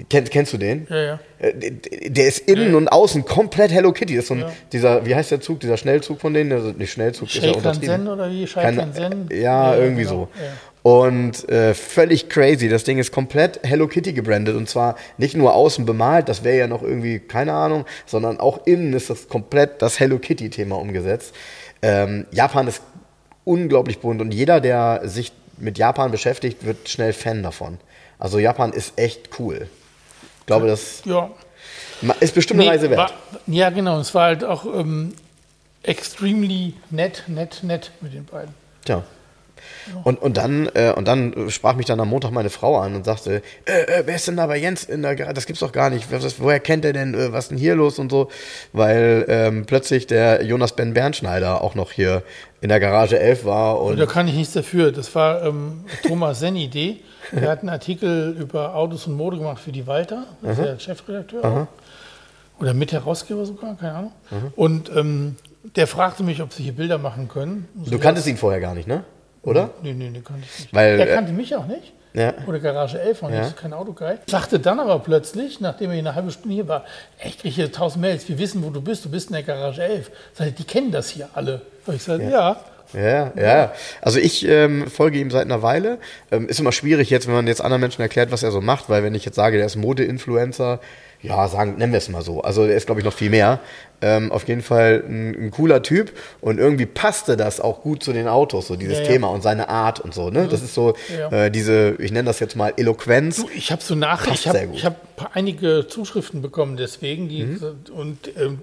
Kenn, 0.09 0.25
kennst 0.25 0.53
du 0.53 0.57
den? 0.57 0.85
Ja, 0.89 0.95
ja. 1.03 1.19
Äh, 1.39 1.71
Der 2.09 2.27
ist 2.27 2.39
innen 2.47 2.75
und 2.75 2.87
außen 2.87 3.25
komplett 3.25 3.71
Hello 3.71 3.91
Kitty. 3.91 4.15
Das 4.15 4.25
ist 4.25 4.27
so 4.27 4.35
ein, 4.35 4.41
Ja. 4.41 4.51
dieser, 4.71 5.05
wie 5.05 5.15
heißt 5.15 5.31
der 5.31 5.41
Zug, 5.41 5.59
dieser 5.59 5.77
Schnellzug 5.77 6.21
von 6.21 6.33
denen? 6.33 6.51
Also 6.51 6.69
nicht 6.69 6.91
Schnellzug, 6.91 7.33
ist 7.33 7.43
ja 7.43 7.51
untertrieben. 7.51 8.07
Oder 8.07 8.29
wie? 8.29 8.45
Keine- 8.45 8.77
Sheikan 8.77 8.93
Sen? 8.93 9.29
Ja, 9.41 9.75
irgendwie 9.75 10.03
genau. 10.03 10.29
so. 10.35 10.41
Ja. 10.43 10.51
Und 10.91 11.49
äh, 11.49 11.73
völlig 11.73 12.29
crazy. 12.29 12.69
Das 12.69 12.83
Ding 12.83 12.97
ist 12.99 13.11
komplett 13.11 13.59
Hello 13.63 13.87
Kitty 13.87 14.13
gebrandet. 14.13 14.55
Und 14.55 14.69
zwar 14.69 14.95
nicht 15.17 15.35
nur 15.35 15.53
außen 15.55 15.85
bemalt, 15.85 16.29
das 16.29 16.43
wäre 16.43 16.57
ja 16.59 16.67
noch 16.67 16.81
irgendwie, 16.83 17.19
keine 17.19 17.53
Ahnung, 17.53 17.85
sondern 18.05 18.39
auch 18.39 18.65
innen 18.67 18.93
ist 18.93 19.09
das 19.09 19.27
komplett 19.27 19.81
das 19.81 19.99
Hello 19.99 20.19
Kitty-Thema 20.19 20.77
umgesetzt. 20.77 21.33
Ähm, 21.81 22.25
Japan 22.31 22.67
ist 22.67 22.81
unglaublich 23.43 23.99
bunt 23.99 24.21
und 24.21 24.33
jeder, 24.33 24.61
der 24.61 25.01
sich 25.05 25.31
mit 25.57 25.77
Japan 25.77 26.11
beschäftigt, 26.11 26.65
wird 26.65 26.87
schnell 26.87 27.13
Fan 27.13 27.41
davon. 27.43 27.79
Also 28.19 28.39
Japan 28.39 28.73
ist 28.73 28.93
echt 28.99 29.29
cool. 29.39 29.67
Ich 30.47 30.49
glaube, 30.49 30.67
das 30.67 31.01
Ja. 31.03 31.29
ist 32.21 32.33
bestimmt 32.33 32.61
eine 32.61 32.69
Nee, 32.69 32.75
Reise 32.77 32.89
wert. 32.89 32.99
War, 32.99 33.11
ja, 33.47 33.69
genau. 33.69 33.99
Es 33.99 34.15
war 34.15 34.27
halt 34.27 34.45
auch 34.45 34.63
ähm, 34.63 35.13
extremely 35.83 36.73
nett, 36.89 37.25
nett, 37.27 37.59
nett 37.63 37.91
mit 37.99 38.13
den 38.13 38.23
beiden. 38.23 38.53
Tja. 38.85 39.03
Und, 40.03 40.21
und, 40.21 40.37
dann, 40.37 40.69
äh, 40.73 40.93
und 40.95 41.07
dann 41.07 41.49
sprach 41.49 41.75
mich 41.75 41.85
dann 41.85 41.99
am 41.99 42.09
Montag 42.09 42.31
meine 42.31 42.49
Frau 42.49 42.77
an 42.77 42.95
und 42.95 43.05
sagte, 43.05 43.41
äh, 43.65 43.81
äh, 43.81 44.03
wer 44.05 44.15
ist 44.15 44.27
denn 44.27 44.37
da 44.37 44.47
bei 44.47 44.57
Jens 44.57 44.83
in 44.83 45.01
der 45.01 45.15
Garage? 45.15 45.33
Das 45.33 45.45
gibt's 45.45 45.59
doch 45.59 45.71
gar 45.71 45.89
nicht. 45.89 46.11
Was, 46.11 46.39
woher 46.39 46.59
kennt 46.59 46.85
er 46.85 46.93
denn? 46.93 47.13
Äh, 47.13 47.31
was 47.31 47.45
ist 47.45 47.51
denn 47.51 47.57
hier 47.57 47.75
los 47.75 47.99
und 47.99 48.11
so? 48.11 48.29
Weil 48.73 49.25
ähm, 49.27 49.65
plötzlich 49.65 50.07
der 50.07 50.43
Jonas 50.43 50.73
Ben 50.75 50.93
Bernschneider 50.93 51.61
auch 51.61 51.75
noch 51.75 51.91
hier 51.91 52.23
in 52.61 52.69
der 52.69 52.79
Garage 52.79 53.19
11 53.19 53.45
war. 53.45 53.81
Und 53.81 53.97
da 53.97 54.05
kann 54.05 54.27
ich 54.27 54.35
nichts 54.35 54.53
dafür. 54.53 54.91
Das 54.91 55.13
war 55.15 55.43
ähm, 55.43 55.85
Thomas 56.07 56.39
Senn 56.39 56.55
Idee. 56.55 57.01
Der 57.31 57.49
hat 57.49 57.59
einen 57.59 57.69
Artikel 57.69 58.35
über 58.39 58.75
Autos 58.75 59.07
und 59.07 59.15
Mode 59.15 59.37
gemacht 59.37 59.61
für 59.61 59.71
die 59.71 59.85
Walter, 59.85 60.25
das 60.41 60.57
ist 60.57 60.65
der 60.65 60.79
Chefredakteur. 60.79 61.43
Aha. 61.43 61.67
Oder 62.59 62.73
Mitherausgeber 62.73 63.45
sogar, 63.45 63.75
keine 63.75 63.93
Ahnung. 63.93 64.11
Aha. 64.31 64.51
Und 64.55 64.89
ähm, 64.95 65.35
der 65.75 65.87
fragte 65.87 66.23
mich, 66.23 66.41
ob 66.41 66.53
sie 66.53 66.63
hier 66.63 66.73
Bilder 66.73 66.97
machen 66.97 67.27
können. 67.27 67.67
Du 67.75 67.99
kanntest 67.99 68.27
ihn 68.27 68.37
vorher 68.37 68.61
gar 68.61 68.73
nicht, 68.73 68.87
ne? 68.87 69.03
Oder? 69.43 69.69
Nee, 69.81 69.93
nee, 69.93 70.09
nee, 70.09 70.21
kannte 70.21 70.43
ich 70.45 70.59
nicht. 70.59 70.73
Weil, 70.73 70.99
er 70.99 71.15
kannte 71.15 71.31
mich 71.31 71.55
auch 71.55 71.65
nicht. 71.65 71.93
Ja. 72.13 72.33
Oder 72.47 72.59
Garage 72.59 72.99
11 72.99 73.23
auch 73.23 73.29
nicht, 73.29 73.39
ja. 73.39 73.49
kein 73.51 73.73
Autogeil. 73.73 74.19
Sagte 74.27 74.59
dann 74.59 74.79
aber 74.79 74.99
plötzlich, 74.99 75.61
nachdem 75.61 75.91
er 75.91 75.99
eine 75.99 76.15
halbe 76.15 76.31
Stunde 76.31 76.55
hier 76.55 76.67
war, 76.67 76.83
echt, 77.19 77.45
ich 77.45 77.55
hier 77.55 77.71
tausend 77.71 78.01
Mails, 78.01 78.27
wir 78.27 78.39
wissen, 78.39 78.63
wo 78.63 78.71
du 78.71 78.81
bist, 78.81 79.05
du 79.05 79.09
bist 79.09 79.27
in 79.29 79.33
der 79.33 79.43
Garage 79.43 79.83
11. 79.83 80.09
Sagte, 80.33 80.53
die 80.53 80.63
kennen 80.63 80.91
das 80.91 81.09
hier 81.09 81.29
alle. 81.35 81.61
Und 81.85 81.95
ich 81.95 82.03
sagte, 82.03 82.23
ja. 82.23 82.29
ja. 82.29 82.61
Ja, 82.93 83.31
ja. 83.35 83.73
Also 84.01 84.19
ich 84.19 84.47
ähm, 84.47 84.87
folge 84.87 85.19
ihm 85.19 85.31
seit 85.31 85.45
einer 85.45 85.61
Weile. 85.61 85.97
Ähm, 86.31 86.47
ist 86.47 86.59
immer 86.59 86.71
schwierig 86.71 87.09
jetzt, 87.09 87.27
wenn 87.27 87.33
man 87.33 87.47
jetzt 87.47 87.61
anderen 87.61 87.81
Menschen 87.81 88.01
erklärt, 88.01 88.31
was 88.31 88.43
er 88.43 88.51
so 88.51 88.61
macht, 88.61 88.89
weil 88.89 89.03
wenn 89.03 89.15
ich 89.15 89.25
jetzt 89.25 89.35
sage, 89.35 89.57
der 89.57 89.65
ist 89.65 89.75
Mode-Influencer, 89.75 90.79
ja, 91.21 91.47
sagen, 91.47 91.75
nennen 91.77 91.93
wir 91.93 91.97
es 91.97 92.09
mal 92.09 92.21
so. 92.21 92.41
Also 92.41 92.63
er 92.63 92.75
ist, 92.75 92.85
glaube 92.85 93.01
ich, 93.01 93.05
noch 93.05 93.13
viel 93.13 93.29
mehr. 93.29 93.59
Ähm, 93.99 94.31
auf 94.31 94.47
jeden 94.47 94.61
Fall 94.61 95.03
ein, 95.07 95.47
ein, 95.47 95.51
cooler 95.51 95.81
Typ 95.81 96.11
und 96.39 96.59
irgendwie 96.59 96.85
passte 96.85 97.35
das 97.35 97.59
auch 97.59 97.81
gut 97.81 98.03
zu 98.03 98.13
den 98.13 98.27
Autos, 98.27 98.67
so 98.67 98.75
dieses 98.75 98.99
ja, 98.99 99.03
ja. 99.03 99.09
Thema 99.09 99.29
und 99.29 99.41
seine 99.41 99.69
Art 99.69 99.99
und 99.99 100.13
so. 100.13 100.29
Ne? 100.29 100.47
Das 100.47 100.61
ist 100.61 100.75
so 100.75 100.93
ja. 101.17 101.45
äh, 101.45 101.49
diese, 101.49 101.95
ich 101.97 102.11
nenne 102.11 102.25
das 102.25 102.39
jetzt 102.39 102.55
mal 102.55 102.71
Eloquenz. 102.77 103.37
Du, 103.37 103.49
ich 103.55 103.71
habe 103.71 103.81
so 103.81 103.95
nach, 103.95 104.27
ich 104.27 104.47
habe 104.47 104.69
hab 104.83 105.35
einige 105.35 105.87
Zuschriften 105.87 106.43
bekommen 106.43 106.77
deswegen, 106.77 107.27
die 107.27 107.45
mhm. 107.45 107.75
und 107.91 108.37
ähm, 108.37 108.59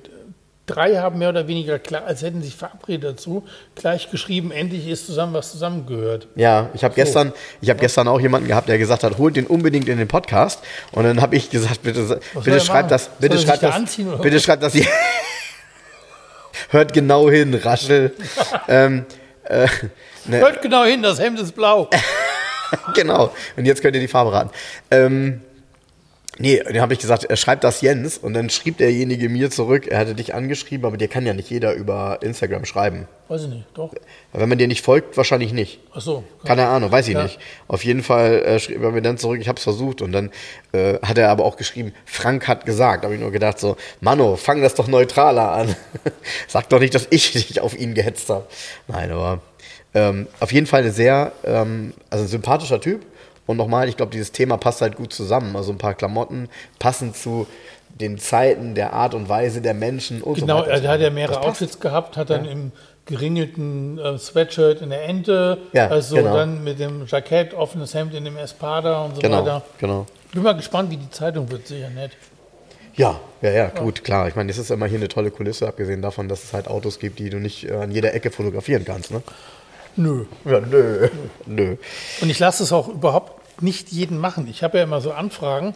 Drei 0.67 0.97
haben 0.97 1.19
mehr 1.19 1.29
oder 1.29 1.47
weniger 1.47 1.79
klar, 1.79 2.05
als 2.07 2.23
hätten 2.23 2.43
sich 2.43 2.57
verabredet 2.57 3.19
dazu, 3.19 3.47
gleich 3.75 4.11
geschrieben, 4.11 4.51
endlich 4.51 4.89
ist 4.89 5.05
zusammen 5.05 5.35
was 5.35 5.53
zusammengehört. 5.53 6.27
Ja, 6.37 6.71
ich 6.73 6.85
habe 6.85 6.95
so. 6.95 7.03
gestern, 7.03 7.33
ich 7.61 7.69
habe 7.69 7.81
gestern 7.81 8.09
auch 8.09 8.19
jemanden 8.19 8.49
gehabt, 8.49 8.71
der 8.71 8.79
gesagt 8.79 9.05
hat, 9.05 9.19
holt 9.19 9.37
den 9.37 9.47
unbedingt 9.47 9.89
in 9.89 9.99
den 9.99 10.09
Podcast. 10.09 10.61
Und 10.93 11.05
dann 11.05 11.21
habe 11.21 11.37
ich 11.37 11.51
gesagt, 11.51 11.83
bitte, 11.83 12.19
bitte 12.43 12.61
schreibt 12.61 12.91
das, 12.91 13.11
bitte 13.19 13.39
schreibt 13.39 13.63
das, 13.63 13.75
anziehen, 13.75 14.09
bitte 14.23 14.41
schreibt 14.41 14.63
das 14.63 14.73
hier. 14.73 14.87
Hört 16.71 16.95
genau 16.95 17.29
hin, 17.29 17.53
Raschel. 17.55 18.13
ähm, 18.69 19.05
äh, 19.45 19.69
ne. 20.25 20.39
Hört 20.39 20.63
genau 20.63 20.85
hin, 20.85 21.03
das 21.03 21.21
Hemd 21.21 21.39
ist 21.41 21.53
blau. 21.53 21.91
genau. 22.95 23.33
Und 23.57 23.67
jetzt 23.67 23.83
könnt 23.83 23.95
ihr 23.97 24.01
die 24.01 24.09
Farbe 24.09 24.33
raten. 24.33 24.51
Ähm, 24.91 25.43
Nee, 26.39 26.61
dann 26.65 26.81
habe 26.81 26.93
ich 26.93 26.99
gesagt, 26.99 27.25
er 27.25 27.37
schreibt 27.37 27.63
das 27.63 27.81
Jens 27.81 28.19
und 28.19 28.35
dann 28.35 28.51
schrieb 28.51 28.79
derjenige 28.79 29.29
mir 29.29 29.51
zurück, 29.51 29.87
er 29.87 29.99
hatte 29.99 30.15
dich 30.15 30.35
angeschrieben, 30.35 30.85
aber 30.85 30.97
dir 30.97 31.07
kann 31.07 31.25
ja 31.25 31.33
nicht 31.33 31.49
jeder 31.49 31.75
über 31.75 32.19
Instagram 32.23 32.65
schreiben. 32.65 33.07
Weiß 33.29 33.45
ich 33.45 33.49
nicht, 33.49 33.67
doch. 33.75 33.95
Wenn 34.33 34.49
man 34.49 34.59
dir 34.59 34.67
nicht 34.67 34.85
folgt, 34.85 35.17
wahrscheinlich 35.17 35.53
nicht. 35.53 35.81
Ach 35.95 36.01
so. 36.01 36.25
Keine 36.45 36.67
Ahnung, 36.67 36.91
weiß 36.91 37.07
ich 37.07 37.15
ja. 37.15 37.23
nicht. 37.23 37.39
Auf 37.69 37.85
jeden 37.85 38.03
Fall 38.03 38.43
äh, 38.43 38.59
schrieb 38.59 38.83
er 38.83 38.91
mir 38.91 39.01
dann 39.01 39.17
zurück, 39.17 39.41
ich 39.41 39.49
habe 39.49 39.59
es 39.59 39.63
versucht 39.63 40.03
und 40.03 40.11
dann 40.11 40.33
äh, 40.73 40.99
hat 41.03 41.19
er 41.19 41.31
aber 41.31 41.45
auch 41.45 41.57
geschrieben, 41.57 41.95
Frank 42.05 42.49
hat 42.49 42.67
gesagt. 42.67 43.05
Da 43.05 43.07
habe 43.07 43.15
ich 43.15 43.21
nur 43.21 43.31
gedacht 43.31 43.61
so, 43.61 43.77
Mano, 44.01 44.35
fang 44.37 44.61
das 44.61 44.75
doch 44.75 44.89
neutraler 44.89 45.53
an. 45.53 45.77
Sag 46.49 46.69
doch 46.69 46.81
nicht, 46.81 46.95
dass 46.95 47.07
ich 47.11 47.33
dich 47.33 47.61
auf 47.61 47.79
ihn 47.79 47.95
gehetzt 47.95 48.29
habe. 48.29 48.47
Nein, 48.89 49.13
aber 49.13 49.41
ähm, 49.95 50.27
auf 50.41 50.53
jeden 50.53 50.67
Fall 50.67 50.83
ein 50.83 50.93
sehr, 50.93 51.33
ähm, 51.45 51.95
also 52.11 52.25
ein 52.25 52.29
sympathischer 52.29 52.81
Typ 52.81 53.07
und 53.47 53.57
nochmal, 53.57 53.89
ich 53.89 53.97
glaube, 53.97 54.13
dieses 54.13 54.33
Thema 54.33 54.57
passt 54.57 54.81
halt 54.81 54.97
gut 54.97 55.13
zusammen. 55.13 55.55
Also 55.57 55.73
ein 55.73 55.79
paar 55.79 55.95
Klamotten 55.95 56.49
passen 56.79 57.15
zu 57.15 57.47
den 58.01 58.19
Zeiten, 58.19 58.75
der 58.75 58.93
Art 58.93 59.15
und 59.15 59.29
Weise 59.29 59.61
der 59.61 59.75
Menschen 59.75 60.23
und 60.23 60.35
genau, 60.35 60.59
so 60.59 60.63
weiter. 60.63 60.77
Genau, 60.77 60.87
er 60.87 60.93
hat 60.95 61.01
ja 61.01 61.11
mehrere 61.11 61.41
Outfits 61.43 61.79
gehabt, 61.79 62.17
hat 62.17 62.31
dann 62.31 62.45
ja. 62.45 62.51
im 62.51 62.73
geringelten 63.07 63.99
äh, 63.99 64.19
Sweatshirt 64.19 64.81
in 64.81 64.91
der 64.91 65.05
Ente, 65.05 65.59
ja, 65.73 65.89
also 65.89 66.17
genau. 66.17 66.35
dann 66.35 66.65
mit 66.65 66.81
dem 66.81 67.07
Jackett, 67.07 67.55
offenes 67.55 67.95
Hemd 67.95 68.15
in 68.15 68.25
dem 68.25 68.37
Espada 68.37 69.03
und 69.03 69.17
so 69.17 69.21
genau, 69.21 69.43
weiter. 69.43 69.63
Genau. 69.79 70.07
Bin 70.33 70.43
mal 70.43 70.55
gespannt, 70.55 70.91
wie 70.91 70.97
die 70.97 71.11
Zeitung 71.11 71.51
wird, 71.51 71.67
sicher 71.67 71.91
nett. 71.91 72.13
Ja, 72.97 73.21
ja, 73.43 73.51
ja, 73.51 73.69
gut, 73.69 74.05
klar. 74.05 74.29
Ich 74.29 74.37
meine, 74.37 74.49
das 74.49 74.59
ist 74.59 74.71
immer 74.71 74.87
hier 74.87 74.99
eine 74.99 75.09
tolle 75.09 75.31
Kulisse, 75.31 75.67
abgesehen 75.67 76.01
davon, 76.01 76.29
dass 76.29 76.45
es 76.45 76.53
halt 76.53 76.69
Autos 76.69 76.99
gibt, 76.99 77.19
die 77.19 77.29
du 77.29 77.39
nicht 77.39 77.69
äh, 77.69 77.75
an 77.75 77.91
jeder 77.91 78.15
Ecke 78.15 78.31
fotografieren 78.31 78.85
kannst. 78.85 79.11
Ne? 79.11 79.23
Nö. 79.97 80.25
Ja, 80.45 80.61
nö. 80.61 81.09
Nö. 81.47 81.77
Und 82.21 82.31
ich 82.31 82.39
lasse 82.39 82.63
es 82.63 82.73
auch 82.73 82.89
überhaupt 82.89 83.63
nicht 83.63 83.91
jeden 83.91 84.19
machen. 84.19 84.49
Ich 84.49 84.63
habe 84.63 84.79
ja 84.79 84.85
immer 84.85 85.01
so 85.01 85.13
Anfragen, 85.13 85.75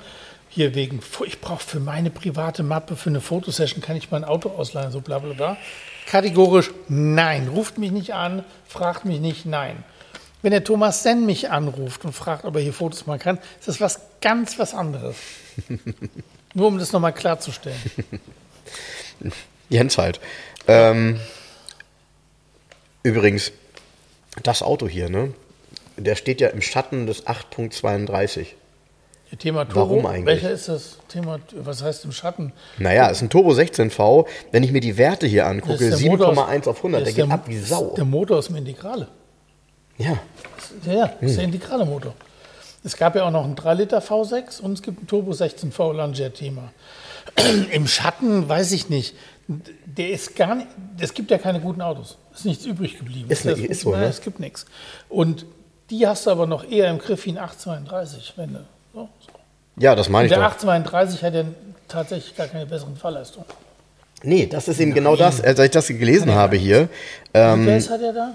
hier 0.49 0.75
wegen, 0.75 1.01
ich 1.27 1.41
brauche 1.41 1.63
für 1.63 1.81
meine 1.81 2.11
private 2.11 2.63
Mappe, 2.63 2.97
für 2.97 3.11
eine 3.11 3.21
Fotosession, 3.21 3.83
kann 3.83 3.97
ich 3.97 4.11
mein 4.11 4.25
Auto 4.25 4.51
ausleihen, 4.51 4.91
so 4.91 5.01
bla 5.01 5.19
bla 5.19 5.35
bla. 5.35 5.57
Kategorisch 6.07 6.71
nein. 6.89 7.49
Ruft 7.49 7.79
mich 7.79 7.93
nicht 7.93 8.15
an, 8.15 8.45
fragt 8.67 9.05
mich 9.05 9.21
nicht, 9.21 9.47
nein. 9.47 9.85
Wenn 10.41 10.53
der 10.53 10.65
Thomas 10.65 11.03
Senn 11.03 11.27
mich 11.27 11.51
anruft 11.51 12.05
und 12.05 12.13
fragt, 12.13 12.45
ob 12.45 12.55
er 12.57 12.63
hier 12.63 12.73
Fotos 12.73 13.07
machen 13.07 13.19
kann, 13.19 13.39
ist 13.59 13.69
das 13.69 13.81
was 13.81 14.01
ganz 14.21 14.59
was 14.59 14.73
anderes. 14.73 15.17
Nur 16.55 16.69
um 16.69 16.79
das 16.79 16.93
nochmal 16.93 17.13
klarzustellen. 17.13 17.79
Jens 19.69 19.99
halt. 19.99 20.21
Ähm, 20.67 21.21
übrigens, 23.03 23.53
das 24.43 24.63
Auto 24.63 24.89
hier, 24.89 25.09
ne? 25.09 25.33
Der 25.97 26.15
steht 26.15 26.41
ja 26.41 26.49
im 26.49 26.63
Schatten 26.63 27.07
des 27.07 27.27
8.32. 27.27 28.47
Thema 29.37 29.65
Turbo. 29.65 29.81
Warum 29.81 30.07
eigentlich? 30.07 30.43
Welcher 30.43 30.51
ist 30.53 30.69
das 30.69 30.97
Thema? 31.09 31.39
Was 31.53 31.83
heißt 31.83 32.05
im 32.05 32.13
Schatten? 32.13 32.53
Naja, 32.79 33.11
es 33.11 33.19
ist 33.19 33.25
ein 33.25 33.31
Turbo 33.31 33.51
16V. 33.51 34.27
Wenn 34.53 34.63
ich 34.63 34.73
mir 34.73 34.81
die 34.81 34.97
Werte 34.97 35.27
hier 35.27 35.47
angucke, 35.47 35.85
7,1 35.85 36.69
auf 36.69 36.79
100, 36.79 37.01
der, 37.01 37.13
der 37.13 37.25
geht 37.25 37.33
ab 37.33 37.43
wie 37.47 37.59
Sau. 37.59 37.95
Der 37.95 38.05
Motor 38.05 38.39
ist 38.39 38.49
im 38.49 38.57
Integrale. 38.57 39.09
Ja. 39.99 40.19
Ja, 40.87 40.93
ja, 40.93 41.07
das 41.21 41.31
ist 41.31 41.37
der 41.37 41.47
hm. 41.47 41.53
integrale 41.53 41.85
Motor. 41.85 42.15
Es 42.85 42.97
gab 42.97 43.17
ja 43.17 43.25
auch 43.25 43.31
noch 43.31 43.45
einen 43.45 43.57
3 43.57 43.75
Liter 43.75 43.99
V6 43.99 44.61
und 44.61 44.73
es 44.73 44.83
gibt 44.83 44.99
einen 44.99 45.07
Turbo 45.09 45.33
16V 45.33 45.93
Langier-Thema. 45.93 46.73
Im 47.73 47.87
Schatten 47.87 48.49
weiß 48.49 48.73
ich 48.73 48.89
nicht. 48.89 49.15
Der 49.47 50.11
ist 50.11 50.37
gar 50.37 50.55
nicht, 50.55 50.69
es 50.99 51.13
gibt 51.13 51.31
ja 51.31 51.39
keine 51.39 51.61
guten 51.61 51.83
Autos. 51.83 52.17
Ist 52.39 52.45
nichts 52.45 52.67
übrig 52.67 52.97
geblieben. 52.97 53.29
Ist, 53.29 53.45
das, 53.45 53.59
ist 53.59 53.81
so, 53.81 53.97
ne? 53.97 54.05
Es 54.05 54.21
gibt 54.21 54.39
nichts. 54.39 54.65
Und 55.09 55.45
die 55.91 56.07
hast 56.07 56.27
du 56.27 56.31
aber 56.31 56.47
noch 56.47 56.69
eher 56.69 56.89
im 56.89 56.99
Griff 56.99 57.25
wie 57.27 57.31
ein 57.31 57.39
832, 57.39 58.35
wenn 58.37 58.53
du, 58.53 58.61
so, 58.95 59.09
so. 59.19 59.33
Ja, 59.77 59.97
das 59.97 60.09
meine 60.09 60.27
ich 60.27 60.33
Der 60.33 60.43
832 60.43 61.25
hat 61.25 61.35
ja 61.35 61.45
tatsächlich 61.89 62.37
gar 62.37 62.47
keine 62.47 62.67
besseren 62.67 62.97
Fahrleistungen. 62.97 63.47
Nee, 64.23 64.47
das 64.47 64.69
ist 64.69 64.79
eben 64.79 64.91
Nein. 64.91 64.97
genau 64.97 65.17
das, 65.17 65.41
als 65.41 65.59
ich 65.59 65.71
das 65.73 65.89
gelesen 65.89 66.33
habe 66.33 66.57
hier. 66.57 66.89
Ähm, 67.35 67.67
Wie 67.67 67.73
hat 67.73 68.01
er 68.01 68.13
da? 68.13 68.35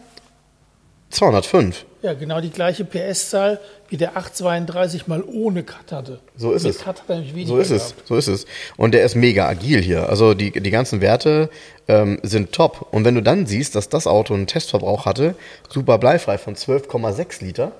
205. 1.13 1.85
Ja, 2.01 2.13
genau 2.13 2.41
die 2.41 2.49
gleiche 2.49 2.83
PS-Zahl 2.83 3.59
wie 3.87 3.97
der 3.97 4.17
832 4.17 5.07
mal 5.07 5.23
ohne 5.23 5.63
Cut 5.63 5.91
hatte. 5.91 6.19
So 6.35 6.51
ist 6.51 6.63
Mit 6.63 6.75
es. 6.75 6.81
Cut 6.81 7.01
hat 7.01 7.09
er 7.09 7.19
nämlich 7.19 7.47
so 7.47 7.57
ist 7.57 7.69
gehabt. 7.69 7.95
es. 8.01 8.07
So 8.07 8.15
ist 8.15 8.27
es. 8.27 8.45
Und 8.75 8.93
der 8.93 9.05
ist 9.05 9.15
mega 9.15 9.47
agil 9.47 9.81
hier. 9.81 10.09
Also 10.09 10.33
die, 10.33 10.51
die 10.51 10.71
ganzen 10.71 10.99
Werte 10.99 11.49
ähm, 11.87 12.19
sind 12.23 12.51
top. 12.51 12.87
Und 12.91 13.05
wenn 13.05 13.15
du 13.15 13.21
dann 13.21 13.45
siehst, 13.45 13.75
dass 13.75 13.87
das 13.89 14.07
Auto 14.07 14.33
einen 14.33 14.47
Testverbrauch 14.47 15.05
hatte, 15.05 15.35
super 15.69 15.97
bleifrei 15.97 16.37
von 16.37 16.55
12,6 16.55 17.43
Liter, 17.43 17.71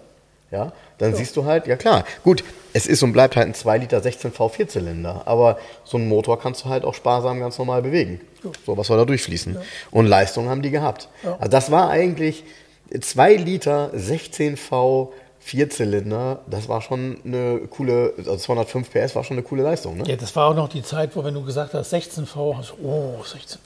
ja, 0.51 0.71
dann 0.99 1.11
ja. 1.11 1.17
siehst 1.17 1.35
du 1.35 1.45
halt, 1.45 1.65
ja 1.65 1.75
klar, 1.75 2.05
gut, 2.23 2.43
es 2.73 2.85
ist 2.85 3.01
und 3.01 3.11
bleibt 3.11 3.35
halt 3.35 3.47
ein 3.47 3.55
2 3.55 3.79
Liter 3.79 3.99
16 3.99 4.31
V4-Zylinder, 4.31 5.23
aber 5.25 5.57
so 5.83 5.97
einen 5.97 6.07
Motor 6.07 6.39
kannst 6.39 6.63
du 6.63 6.69
halt 6.69 6.85
auch 6.85 6.93
sparsam 6.93 7.39
ganz 7.39 7.57
normal 7.57 7.81
bewegen. 7.81 8.21
Ja. 8.43 8.51
So, 8.65 8.77
was 8.77 8.87
soll 8.87 8.97
da 8.97 9.05
durchfließen? 9.05 9.55
Ja. 9.55 9.61
Und 9.89 10.05
Leistung 10.05 10.49
haben 10.49 10.61
die 10.61 10.69
gehabt. 10.69 11.09
Also 11.23 11.49
das 11.49 11.71
war 11.71 11.89
eigentlich 11.89 12.43
2 12.89 13.35
Liter 13.35 13.91
16V 13.95 15.09
Vierzylinder, 15.39 16.41
das 16.47 16.69
war 16.69 16.81
schon 16.81 17.17
eine 17.25 17.59
coole, 17.69 18.13
also 18.17 18.37
205 18.37 18.89
PS 18.89 19.15
war 19.15 19.25
schon 19.25 19.35
eine 19.35 19.43
coole 19.43 19.63
Leistung, 19.63 19.97
ne? 19.97 20.05
Ja, 20.07 20.15
das 20.15 20.33
war 20.37 20.49
auch 20.49 20.55
noch 20.55 20.69
die 20.69 20.83
Zeit, 20.83 21.15
wo 21.15 21.23
wenn 21.23 21.33
du 21.33 21.43
gesagt 21.43 21.73
hast 21.73 21.93
16V, 21.93 22.57
hast 22.57 22.71
du, 22.71 22.85
oh, 22.85 23.21
16V. 23.21 23.57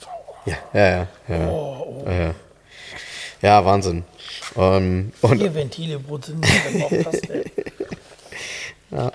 Ja, 0.46 0.56
ja, 0.72 0.88
ja. 0.88 1.06
Ja, 1.28 1.48
oh, 1.48 2.04
oh. 2.04 2.10
ja. 2.10 2.34
ja 3.42 3.64
Wahnsinn. 3.64 4.02
Ähm, 4.56 5.12
und 5.22 5.38
Vier 5.38 5.54
Ventile 5.54 6.00
pro 6.00 6.18
Zylinder, 6.18 6.48
ja 8.90 9.12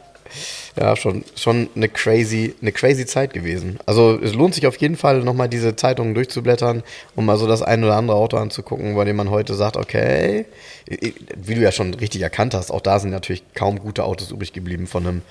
ja, 0.75 0.95
schon, 0.95 1.23
schon 1.35 1.69
eine 1.75 1.87
crazy, 1.87 2.55
eine 2.61 2.71
crazy 2.71 3.05
Zeit 3.05 3.33
gewesen. 3.33 3.77
Also 3.85 4.19
es 4.19 4.33
lohnt 4.33 4.55
sich 4.55 4.65
auf 4.65 4.75
jeden 4.77 4.97
Fall, 4.97 5.23
nochmal 5.23 5.47
diese 5.47 5.75
Zeitungen 5.75 6.15
durchzublättern, 6.15 6.83
um 7.15 7.25
mal 7.25 7.37
so 7.37 7.47
das 7.47 7.61
ein 7.61 7.83
oder 7.83 7.95
andere 7.95 8.17
Auto 8.17 8.37
anzugucken, 8.37 8.95
bei 8.95 9.05
dem 9.05 9.15
man 9.15 9.29
heute 9.29 9.53
sagt, 9.53 9.77
okay, 9.77 10.45
wie 10.87 11.55
du 11.55 11.61
ja 11.61 11.71
schon 11.71 11.93
richtig 11.93 12.21
erkannt 12.21 12.53
hast, 12.53 12.71
auch 12.71 12.81
da 12.81 12.99
sind 12.99 13.11
natürlich 13.11 13.43
kaum 13.53 13.79
gute 13.79 14.03
Autos 14.03 14.31
übrig 14.31 14.51
geblieben 14.53 14.87
von 14.87 15.05
einem, 15.05 15.21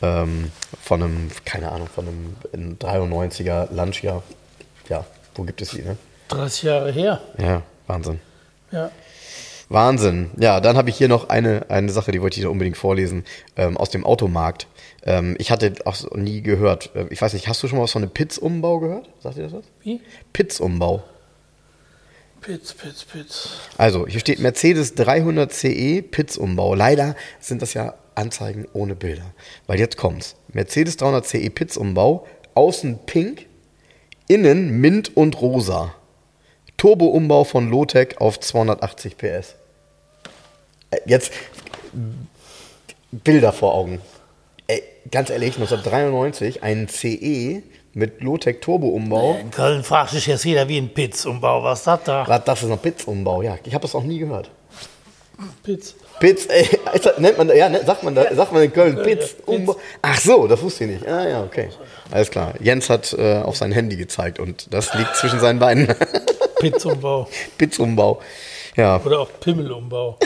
ähm, 0.00 0.52
von 0.80 1.02
einem, 1.02 1.30
keine 1.44 1.72
Ahnung, 1.72 1.88
von 1.92 2.06
einem 2.52 2.76
93er 2.78 3.72
Lancia. 3.72 4.22
Ja, 4.88 5.04
wo 5.34 5.42
gibt 5.42 5.60
es 5.60 5.70
die, 5.70 5.82
ne? 5.82 5.96
30 6.28 6.62
Jahre 6.62 6.92
her. 6.92 7.20
Ja, 7.38 7.62
Wahnsinn. 7.86 8.20
Ja. 8.70 8.90
Wahnsinn. 9.68 10.30
Ja, 10.36 10.60
dann 10.60 10.76
habe 10.76 10.90
ich 10.90 10.96
hier 10.96 11.08
noch 11.08 11.28
eine, 11.28 11.66
eine 11.68 11.90
Sache, 11.90 12.12
die 12.12 12.20
wollte 12.20 12.38
ich 12.38 12.46
unbedingt 12.46 12.76
vorlesen, 12.76 13.24
ähm, 13.56 13.76
aus 13.76 13.90
dem 13.90 14.04
Automarkt. 14.04 14.66
Ähm, 15.04 15.36
ich 15.38 15.50
hatte 15.50 15.74
auch 15.84 16.10
nie 16.14 16.40
gehört. 16.40 16.90
Äh, 16.94 17.06
ich 17.10 17.20
weiß 17.20 17.34
nicht, 17.34 17.46
hast 17.46 17.62
du 17.62 17.68
schon 17.68 17.78
mal 17.78 17.84
was 17.84 17.92
von 17.92 18.02
einem 18.02 18.10
Pitz-Umbau 18.10 18.80
gehört? 18.80 19.08
Sagt 19.20 19.36
ihr 19.36 19.44
das 19.44 19.52
was? 19.52 19.64
Wie? 19.82 20.00
Pitz-Umbau. 20.32 21.02
Pitz, 22.40 22.74
Pitz, 22.74 23.04
Pitz. 23.04 23.48
Also, 23.78 24.06
hier 24.06 24.20
steht 24.20 24.38
Mercedes 24.38 24.94
300 24.94 25.52
CE 25.52 26.02
Pitz-Umbau. 26.02 26.74
Leider 26.74 27.16
sind 27.40 27.62
das 27.62 27.74
ja 27.74 27.94
Anzeigen 28.14 28.66
ohne 28.72 28.94
Bilder. 28.94 29.32
Weil 29.66 29.78
jetzt 29.78 29.96
kommt's. 29.96 30.36
Mercedes 30.52 30.96
300 30.96 31.26
CE 31.26 31.50
Pitz-Umbau. 31.50 32.26
Außen 32.54 33.00
pink, 33.06 33.46
innen 34.28 34.80
mint 34.80 35.16
und 35.16 35.40
rosa. 35.40 35.94
Turbo-Umbau 36.76 37.44
von 37.44 37.70
Lotec 37.70 38.20
auf 38.20 38.40
280 38.40 39.16
PS. 39.16 39.54
Äh, 40.90 40.98
jetzt 41.06 41.32
Bilder 43.10 43.52
vor 43.52 43.74
Augen. 43.74 44.00
Ey, 44.66 44.82
ganz 45.10 45.30
ehrlich, 45.30 45.56
1993 45.56 46.62
ein 46.62 46.88
CE 46.88 47.62
mit 47.92 48.22
Lotec 48.22 48.62
Turbo-Umbau. 48.62 49.36
In 49.40 49.50
Köln 49.50 49.84
fragt 49.84 50.10
sich 50.10 50.26
jetzt 50.26 50.44
jeder 50.44 50.68
wie 50.68 50.78
ein 50.78 50.92
Pitz-Umbau. 50.92 51.62
Was 51.62 51.80
ist 51.80 51.86
das 51.86 52.00
da? 52.04 52.24
Was, 52.26 52.44
das 52.44 52.62
ist 52.62 52.70
ein 52.70 52.78
Pitz-Umbau, 52.78 53.42
ja. 53.42 53.58
Ich 53.64 53.74
habe 53.74 53.82
das 53.82 53.94
auch 53.94 54.02
nie 54.02 54.18
gehört. 54.18 54.50
Pitz. 55.62 55.94
Pitz, 56.20 56.46
ey, 56.48 56.66
nennt 57.18 57.36
man, 57.36 57.48
ja, 57.54 57.84
sagt 57.84 58.04
man, 58.04 58.14
da, 58.14 58.34
sagt 58.34 58.52
man 58.52 58.62
in 58.62 58.72
Köln 58.72 59.02
Pitz, 59.02 59.36
Umbau. 59.44 59.76
Ach 60.00 60.18
so, 60.18 60.46
das 60.46 60.62
wusste 60.62 60.84
ich 60.84 60.90
nicht. 60.90 61.06
Ah 61.06 61.28
ja, 61.28 61.42
okay. 61.42 61.68
Alles 62.10 62.30
klar. 62.30 62.54
Jens 62.60 62.88
hat 62.88 63.12
äh, 63.12 63.38
auf 63.38 63.56
sein 63.56 63.72
Handy 63.72 63.96
gezeigt 63.96 64.38
und 64.38 64.72
das 64.72 64.94
liegt 64.94 65.14
zwischen 65.16 65.40
seinen 65.40 65.58
Beinen. 65.58 65.88
Pitzumbau. 66.60 67.28
Pitzumbau. 67.58 68.20
Ja. 68.76 69.00
Oder 69.04 69.20
auch 69.20 69.30
Pimmelumbau. 69.40 70.18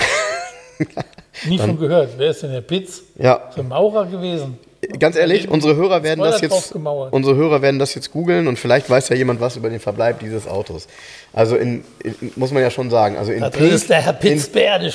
Nie 1.46 1.58
von 1.58 1.78
gehört. 1.78 2.10
Wer 2.16 2.30
ist 2.30 2.42
denn 2.42 2.52
der 2.52 2.60
Pitz? 2.60 3.02
Ja. 3.16 3.34
Ist 3.50 3.58
ein 3.58 3.68
Maurer 3.68 4.06
gewesen. 4.06 4.58
Ganz 5.00 5.16
ehrlich, 5.16 5.48
unsere 5.48 5.74
Hörer 5.74 6.04
werden 6.04 6.20
das 6.20 6.40
jetzt, 6.40 6.72
unsere 6.72 7.34
Hörer 7.34 7.62
werden 7.62 7.80
das 7.80 7.96
jetzt 7.96 8.12
googeln 8.12 8.46
und 8.46 8.58
vielleicht 8.60 8.88
weiß 8.88 9.08
ja 9.08 9.16
jemand 9.16 9.40
was 9.40 9.56
über 9.56 9.70
den 9.70 9.80
Verbleib 9.80 10.20
dieses 10.20 10.46
Autos. 10.46 10.86
Also 11.32 11.56
in, 11.56 11.84
in 12.04 12.32
muss 12.36 12.52
man 12.52 12.62
ja 12.62 12.70
schon 12.70 12.88
sagen, 12.88 13.16
also 13.16 13.32
in 13.32 13.40
das 13.40 13.50
Pink, 13.50 13.72
ist 13.72 13.90
der 13.90 14.02
Herr 14.02 14.12
Pitz 14.12 14.46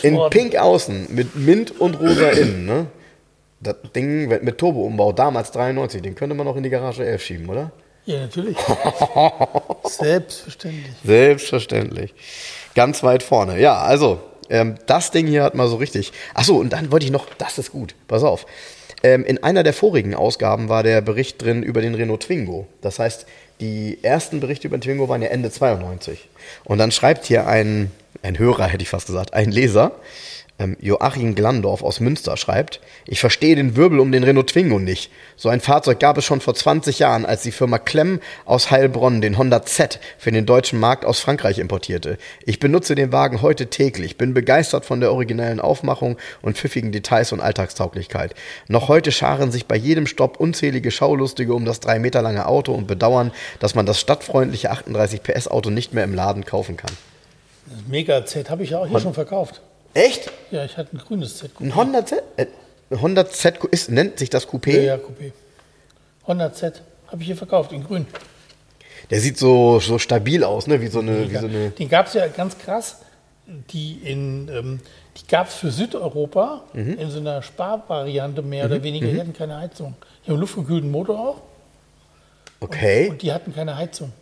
in, 0.02 0.16
in 0.16 0.30
Pink 0.30 0.56
außen 0.56 1.08
mit 1.10 1.36
Mint 1.36 1.80
und 1.82 2.00
rosa 2.00 2.30
innen, 2.30 2.66
ne? 2.66 2.86
Das 3.60 3.76
Ding 3.96 4.28
mit 4.28 4.58
Turbo-Umbau, 4.58 5.12
damals 5.14 5.52
93, 5.52 6.02
den 6.02 6.16
könnte 6.16 6.36
man 6.36 6.48
auch 6.48 6.56
in 6.56 6.64
die 6.64 6.70
Garage 6.70 7.06
11 7.06 7.24
schieben, 7.24 7.50
oder? 7.50 7.72
Ja, 8.06 8.20
natürlich. 8.20 8.58
Selbstverständlich. 9.86 10.94
Selbstverständlich. 11.06 12.14
Ganz 12.76 13.04
weit 13.04 13.24
vorne. 13.24 13.60
Ja, 13.60 13.78
also, 13.78 14.20
ähm, 14.50 14.76
das 14.86 15.12
Ding 15.12 15.28
hier 15.28 15.44
hat 15.44 15.56
mal 15.56 15.68
so 15.68 15.78
richtig. 15.78 16.12
Achso, 16.34 16.56
und 16.56 16.72
dann 16.72 16.92
wollte 16.92 17.06
ich 17.06 17.12
noch, 17.12 17.28
das 17.38 17.58
ist 17.58 17.72
gut, 17.72 17.96
pass 18.08 18.24
auf. 18.24 18.46
Ähm, 19.04 19.26
in 19.26 19.44
einer 19.44 19.64
der 19.64 19.74
vorigen 19.74 20.16
Ausgaben 20.16 20.70
war 20.70 20.82
der 20.82 21.02
Bericht 21.02 21.42
drin 21.42 21.62
über 21.62 21.82
den 21.82 21.94
Renault 21.94 22.24
Twingo. 22.24 22.68
Das 22.82 23.00
heißt, 23.00 23.26
die 23.60 24.00
ersten 24.02 24.40
Berichte 24.40 24.68
über 24.68 24.78
den 24.78 24.82
Twingo 24.82 25.10
waren 25.10 25.22
ja 25.22 25.30
Ende 25.30 25.52
92. 25.52 26.30
Und 26.64 26.78
dann 26.78 26.92
schreibt 26.92 27.26
hier 27.26 27.48
ein, 27.48 27.92
ein 28.22 28.40
Hörer, 28.40 28.68
hätte 28.68 28.84
ich 28.84 28.90
fast 28.90 29.08
gesagt, 29.08 29.34
ein 29.34 29.52
Leser, 29.52 29.92
ähm, 30.60 30.78
Joachim 30.80 31.36
Glandorf 31.36 31.84
aus 31.84 32.00
Münster 32.00 32.38
schreibt, 32.38 32.80
ich 33.06 33.20
verstehe 33.20 33.56
den 33.56 33.76
Wirbel 33.76 34.00
um 34.00 34.12
den 34.12 34.24
Renault 34.24 34.52
Twingo 34.52 34.80
nicht. 34.80 35.12
So 35.36 35.50
ein 35.50 35.62
Fahrzeug 35.62 36.00
gab 36.00 36.18
es 36.18 36.26
schon 36.26 36.42
vor 36.42 36.54
20 36.54 37.00
Jahren, 37.00 37.26
als 37.26 37.42
die 37.42 37.52
Firma 37.52 37.80
Klemm 37.80 38.20
aus 38.46 38.70
Heilbronn 38.70 39.22
den 39.22 39.38
Honda 39.38 39.64
Z 39.64 40.00
für 40.18 40.32
den 40.32 40.46
deutschen 40.46 40.80
Markt 40.80 41.06
aus 41.06 41.20
Frankreich 41.20 41.58
importierte. 41.58 42.18
Ich 42.46 42.60
benutze 42.60 42.96
den 42.96 43.12
Wagen 43.12 43.42
heute 43.42 43.68
täglich, 43.68 44.18
bin 44.18 44.34
begeistert 44.34 44.86
von 44.86 45.00
der 45.00 45.12
originellen 45.12 45.60
Aufmachung 45.60 46.18
und 46.42 46.58
pfiffigen 46.58 46.92
Details 46.92 47.32
und 47.32 47.42
Alltagstauglichkeit. 47.42 48.36
Noch 48.68 48.88
heute 48.88 49.12
scharen 49.12 49.52
sich 49.52 49.66
bei 49.66 49.76
jedem 49.76 50.08
Stopp 50.08 50.40
unzählige 50.40 50.92
Schaulustige 50.92 51.54
um 51.56 51.66
das 51.66 51.80
drei 51.80 52.00
Meter 52.00 52.22
lange 52.22 52.46
Auto 52.46 52.74
und 52.74 52.88
bedauern, 52.88 53.32
dass 53.60 53.76
man 53.76 53.86
das 53.86 54.00
stadtfreundliche 54.00 54.70
38 54.70 55.24
PS 55.24 55.48
Auto 55.48 55.72
nicht 55.72 55.94
mehr 55.94 56.04
im 56.04 56.14
Laden 56.14 56.46
kaufen 56.46 56.78
kann. 56.78 56.92
Das 57.66 57.88
Mega 57.88 58.26
Z 58.26 58.50
habe 58.50 58.64
ich 58.64 58.72
ja 58.72 58.80
auch 58.80 58.88
hier 58.88 59.00
schon 59.00 59.14
verkauft. 59.14 59.62
Echt? 59.94 60.32
Ja, 60.52 60.66
ich 60.66 60.78
hatte 60.78 60.96
ein 60.96 61.00
grünes 61.00 61.38
Z. 61.38 61.52
-Coupé. 61.52 61.64
Ein 61.64 61.76
Honda 61.76 62.06
Z? 62.06 62.24
Äh, 62.38 62.48
Honda 62.92 63.30
Z 63.30 63.64
ist, 63.66 63.90
nennt 63.90 64.20
sich 64.20 64.30
das 64.30 64.48
Coupé? 64.48 64.72
Ja, 64.72 64.82
ja, 64.82 64.96
Coupé. 64.96 65.32
Honda 66.28 66.54
Z 66.54 66.82
habe 67.08 67.22
ich 67.22 67.28
hier 67.28 67.38
verkauft, 67.38 67.72
in 67.72 67.84
grün. 67.84 68.08
Der 69.10 69.20
sieht 69.20 69.38
so, 69.38 69.80
so 69.80 70.00
stabil 70.00 70.44
aus, 70.44 70.68
ne? 70.68 70.82
Wie 70.82 70.88
so 70.88 71.00
eine. 71.00 71.30
Wie 71.30 71.36
so 71.36 71.48
eine 71.48 71.70
Den 71.72 71.90
gab 71.90 72.08
es 72.08 72.14
ja 72.14 72.28
ganz 72.28 72.58
krass. 72.58 73.00
Die, 73.46 74.00
ähm, 74.06 74.80
die 75.18 75.28
gab 75.28 75.50
es 75.50 75.56
für 75.56 75.70
Südeuropa 75.70 76.64
mhm. 76.74 76.98
in 76.98 77.12
so 77.12 77.20
einer 77.20 77.42
Sparvariante 77.42 78.42
mehr 78.42 78.66
mhm. 78.66 78.72
oder 78.72 78.84
weniger. 78.84 79.08
Die 79.08 79.14
mhm. 79.14 79.20
hatten 79.20 79.34
keine 79.34 79.58
Heizung. 79.58 79.96
Die 80.24 80.28
haben 80.28 80.36
einen 80.36 80.42
luftgekühlten 80.42 80.90
Motor 80.90 81.20
auch. 81.20 81.42
Okay. 82.62 83.06
Und, 83.06 83.12
und 83.12 83.22
die 83.22 83.34
hatten 83.34 83.54
keine 83.54 83.76
Heizung. 83.76 84.14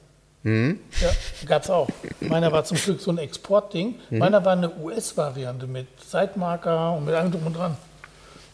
Mhm. 0.44 0.80
Ja, 1.00 1.10
gab 1.46 1.64
es 1.64 1.70
auch. 1.70 1.88
Meiner 2.20 2.52
war 2.52 2.64
zum 2.64 2.78
Glück 2.78 3.00
so 3.00 3.12
ein 3.12 3.18
Exportding. 3.18 3.96
Mhm. 4.10 4.18
Meiner 4.18 4.44
war 4.44 4.54
eine 4.54 4.72
US-Variante 4.76 5.68
mit 5.68 5.88
Seitmarker 6.08 6.94
und 6.94 7.06
mit 7.06 7.14
allem 7.14 7.32
drum 7.32 7.46
und 7.48 7.56
dran. 7.56 7.78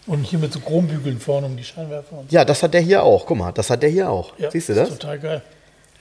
Und 0.06 0.24
hier 0.24 0.40
mit 0.40 0.54
so 0.54 0.60
Chrombügeln 0.60 1.20
vorne 1.20 1.48
um 1.48 1.58
die 1.58 1.64
Scheinwerfer. 1.64 2.18
Und 2.18 2.32
so. 2.32 2.36
Ja, 2.36 2.46
das 2.46 2.64
hat 2.64 2.74
der 2.74 2.82
hier 2.82 3.04
auch. 3.04 3.26
Guck 3.26 3.38
mal, 3.38 3.52
das 3.52 3.70
hat 3.70 3.84
der 3.84 3.90
hier 3.90 4.10
auch. 4.10 4.38
Ja, 4.38 4.52
Siehst 4.52 4.70
du 4.70 4.76
das? 4.76 4.90
Ist 4.90 5.02
total 5.02 5.20
geil. 5.20 5.42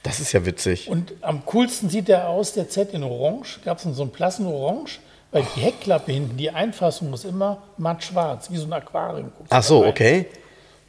Das 0.02 0.20
ist 0.20 0.32
ja 0.32 0.46
witzig. 0.46 0.88
Und 0.88 1.14
am 1.22 1.44
coolsten 1.46 1.90
sieht 1.90 2.06
der 2.06 2.28
aus, 2.28 2.52
der 2.52 2.68
Z 2.68 2.92
in 2.92 3.02
Orange. 3.02 3.58
Gab 3.64 3.78
es 3.78 3.96
so 3.96 4.02
einen 4.02 4.12
blassen 4.12 4.46
Orange, 4.46 5.00
weil 5.32 5.44
die 5.56 5.60
Heckklappe 5.60 6.12
hinten, 6.12 6.36
die 6.36 6.50
Einfassung 6.50 7.12
ist 7.12 7.24
immer 7.24 7.62
matt 7.76 8.04
schwarz, 8.04 8.48
wie 8.50 8.56
so 8.56 8.66
ein 8.66 8.72
Aquarium. 8.72 9.32
Ach 9.50 9.62
so, 9.62 9.84
okay. 9.84 10.26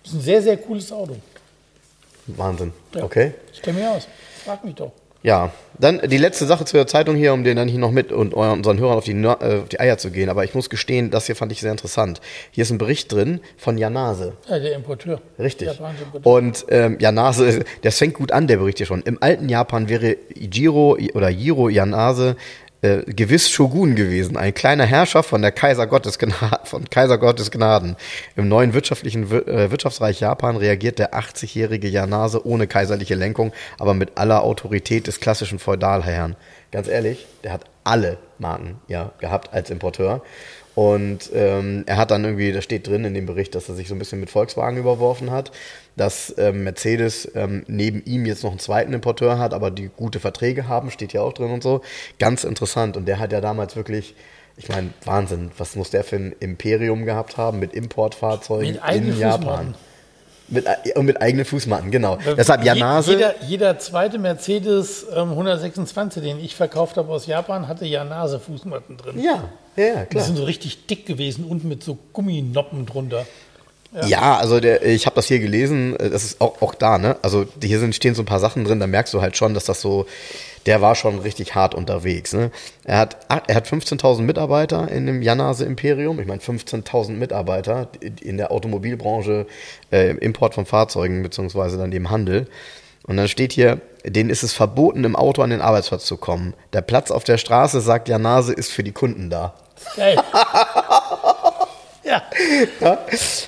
Das 0.04 0.12
ist 0.12 0.20
ein 0.20 0.22
sehr, 0.22 0.41
sehr 0.43 0.58
cooles 0.58 0.91
Auto. 0.91 1.18
Wahnsinn. 2.28 2.74
Ja. 2.93 3.04
Okay. 3.04 3.34
Stell 3.54 3.74
mir 3.74 3.89
aus. 3.89 4.08
Frag 4.48 4.64
mich 4.64 4.76
doch. 4.76 4.93
Ja, 5.24 5.52
dann 5.78 6.00
die 6.08 6.18
letzte 6.18 6.45
Sache 6.45 6.64
zu 6.64 6.78
der 6.78 6.88
Zeitung 6.88 7.18
hier, 7.18 7.34
um 7.34 7.43
den 7.43 7.58
dann 7.58 7.68
hier 7.68 7.80
noch 7.80 7.91
mit 7.91 8.14
und 8.14 8.34
unseren 8.34 8.80
Hörern 8.80 8.98
auf 8.98 9.04
die, 9.04 9.12
äh, 9.12 9.28
auf 9.28 9.68
die 9.68 9.78
Eier 9.78 9.98
zu 9.98 10.10
gehen. 10.10 10.30
Aber 10.30 10.45
ich 10.45 10.56
muss 10.56 10.70
gestehen, 10.70 11.12
das 11.12 11.26
hier 11.26 11.36
fand 11.36 11.52
ich 11.52 11.60
sehr 11.60 11.72
interessant. 11.72 12.22
Hier 12.52 12.62
ist 12.62 12.72
ein 12.72 12.78
Bericht 12.78 13.12
drin 13.12 13.41
von 13.58 13.78
Janase. 13.78 14.38
Ja, 14.48 14.58
der 14.58 14.74
Importeur. 14.76 15.20
Richtig. 15.38 15.68
Importeur. 15.68 16.26
Und 16.26 16.66
ähm, 16.70 16.98
Janase, 17.02 17.66
der 17.84 17.91
fängt 17.91 18.14
gut 18.14 18.32
an, 18.32 18.48
der 18.48 18.56
Bericht 18.56 18.78
hier 18.78 18.88
schon. 18.88 19.02
Im 19.02 19.22
alten 19.22 19.50
Japan 19.50 19.89
wäre 19.89 20.16
Jiro 20.34 20.98
oder 21.14 21.28
Jiro 21.28 21.68
Janase 21.68 22.38
äh, 22.82 22.99
gewiss 23.07 23.49
Shogun 23.49 23.95
gewesen, 23.95 24.38
ein 24.38 24.53
kleiner 24.53 24.86
Herrscher 24.86 25.23
von 25.23 25.41
der 25.41 25.51
Kaiser 25.51 25.88
Gottes 25.88 26.17
von 26.63 26.89
Kaiser 26.89 27.17
Gottes 27.17 27.51
Gnaden. 27.51 27.95
Im 28.36 28.47
neuen 28.47 28.73
wirtschaftlichen 28.73 29.23
äh, 29.32 29.71
Wirtschaftsreich 29.71 30.19
Japan 30.19 30.57
reagiert 30.57 30.99
der 30.99 31.13
80-jährige 31.13 31.88
Janase 31.88 32.45
ohne 32.45 32.67
kaiserliche 32.67 33.15
Lenkung, 33.15 33.51
aber 33.80 33.93
mit 33.93 34.17
aller 34.17 34.43
Autorität 34.43 35.07
des 35.07 35.19
klassischen 35.19 35.59
Feudalherrn. 35.59 36.36
Ganz 36.71 36.88
ehrlich, 36.88 37.25
der 37.43 37.53
hat 37.53 37.65
alle 37.84 38.17
Marken 38.38 38.80
ja 38.88 39.11
gehabt 39.19 39.53
als 39.53 39.69
Importeur. 39.69 40.21
Und 40.78 41.32
ähm, 41.34 41.86
er 41.88 41.97
hat 41.97 42.11
dann 42.11 42.23
irgendwie, 42.23 42.51
da 42.51 42.61
steht 42.61 42.86
drin 42.86 43.03
in 43.03 43.15
dem 43.15 43.25
Bericht, 43.25 43.55
dass 43.55 43.67
er 43.67 43.73
sich 43.73 43.88
so 43.88 43.95
ein 43.95 43.99
bisschen 43.99 44.19
mit 44.19 44.30
Volkswagen 44.30 44.78
überworfen 44.78 45.32
hat 45.32 45.51
dass 45.97 46.34
ähm, 46.38 46.63
Mercedes 46.63 47.30
ähm, 47.36 47.63
neben 47.67 48.03
ihm 48.05 48.25
jetzt 48.25 48.43
noch 48.43 48.51
einen 48.51 48.59
zweiten 48.59 48.93
Importeur 48.93 49.39
hat, 49.39 49.53
aber 49.53 49.71
die 49.71 49.89
gute 49.89 50.19
Verträge 50.19 50.67
haben, 50.67 50.91
steht 50.91 51.11
ja 51.11 51.21
auch 51.21 51.34
drin 51.34 51.51
und 51.51 51.63
so. 51.63 51.82
Ganz 52.19 52.43
interessant. 52.43 52.95
Und 52.95 53.07
der 53.07 53.19
hat 53.19 53.32
ja 53.32 53.41
damals 53.41 53.75
wirklich, 53.75 54.15
ich 54.57 54.69
meine, 54.69 54.91
Wahnsinn, 55.03 55.51
was 55.57 55.75
muss 55.75 55.89
der 55.89 56.03
für 56.03 56.17
ein 56.17 56.36
Imperium 56.39 57.05
gehabt 57.05 57.38
haben 57.38 57.59
mit 57.59 57.73
Importfahrzeugen 57.73 58.73
mit 58.73 58.95
in 58.95 59.17
Japan? 59.17 59.75
Mit, 60.50 60.66
und 60.95 61.06
mit 61.06 61.22
eigenen 61.22 61.45
Fußmatten, 61.45 61.91
genau. 61.91 62.18
Weil 62.24 62.36
Deshalb 62.36 62.64
Janase. 62.64 63.12
Jeder, 63.12 63.36
jeder 63.43 63.80
zweite 63.80 64.18
Mercedes 64.18 65.06
ähm, 65.14 65.32
126, 65.32 66.24
den 66.24 66.39
ich 66.39 66.56
verkauft 66.56 66.95
habe 66.95 67.12
aus 67.12 67.26
Japan, 67.28 67.68
hatte 67.68 67.86
Janase-Fußmatten 67.86 68.98
drin. 68.98 69.22
Ja, 69.22 69.50
ja, 69.76 70.06
klar. 70.06 70.08
Die 70.12 70.20
sind 70.22 70.38
so 70.38 70.45
richtig 70.45 70.88
dick 70.88 71.06
gewesen, 71.06 71.45
unten 71.45 71.68
mit 71.68 71.84
so 71.84 71.98
Gumminoppen 72.14 72.86
drunter. 72.86 73.26
Ja, 73.93 74.06
ja 74.08 74.38
also 74.38 74.60
der, 74.60 74.86
ich 74.86 75.06
habe 75.06 75.16
das 75.16 75.28
hier 75.28 75.39
gelesen, 75.39 75.95
äh, 75.98 76.10
das 76.10 76.24
ist 76.24 76.41
auch, 76.41 76.62
auch 76.62 76.76
da, 76.76 76.98
ne? 76.98 77.18
Also 77.22 77.45
hier 77.62 77.80
sind, 77.80 77.95
stehen 77.95 78.16
so 78.16 78.22
ein 78.22 78.26
paar 78.26 78.39
Sachen 78.39 78.64
drin, 78.64 78.80
da 78.80 78.88
merkst 78.88 79.14
du 79.14 79.22
halt 79.22 79.36
schon, 79.38 79.54
dass 79.54 79.66
das 79.66 79.82
so, 79.82 80.06
der 80.68 80.82
war 80.82 80.95
schon 80.95 81.20
richtig 81.20 81.55
hart 81.55 81.74
unterwegs. 81.74 82.34
Ne? 82.34 82.51
Er 82.84 82.99
hat, 82.99 83.18
er 83.30 83.55
hat 83.55 83.68
15.000 83.68 84.22
Mitarbeiter 84.22 84.91
in 84.91 85.05
dem 85.05 85.22
Janase 85.22 85.65
Imperium. 85.65 86.20
Ich 86.20 86.28
meine, 86.28 86.41
15.000 86.41 87.11
Mitarbeiter 87.13 87.88
in 88.22 88.38
der 88.38 88.51
Automobilbranche, 88.51 89.47
äh, 89.91 90.11
Import 90.18 90.53
von 90.53 90.65
Fahrzeugen, 90.65 91.24
beziehungsweise 91.24 91.78
dann 91.78 91.89
dem 91.89 92.09
Handel. 92.09 92.47
Und 93.07 93.15
dann 93.15 93.30
steht 93.30 93.53
hier, 93.53 93.80
denen 94.05 94.30
ist 94.30 94.43
es 94.43 94.51
verboten, 94.51 95.05
im 95.05 95.15
Auto 95.15 95.41
an 95.41 95.49
den 95.49 95.61
Arbeitsplatz 95.61 96.05
zu 96.05 96.18
kommen. 96.18 96.53
Der 96.74 96.82
Platz 96.82 97.11
auf 97.11 97.24
der 97.24 97.38
Straße, 97.38 97.80
sagt 97.80 98.09
Janase, 98.09 98.51
ist 98.51 98.72
für 98.72 98.84
die 98.84 98.91
Kunden 98.91 99.30
da. 99.30 99.53
Geil. 99.95 100.18
Ja. 102.08 102.22
ja. 102.80 102.97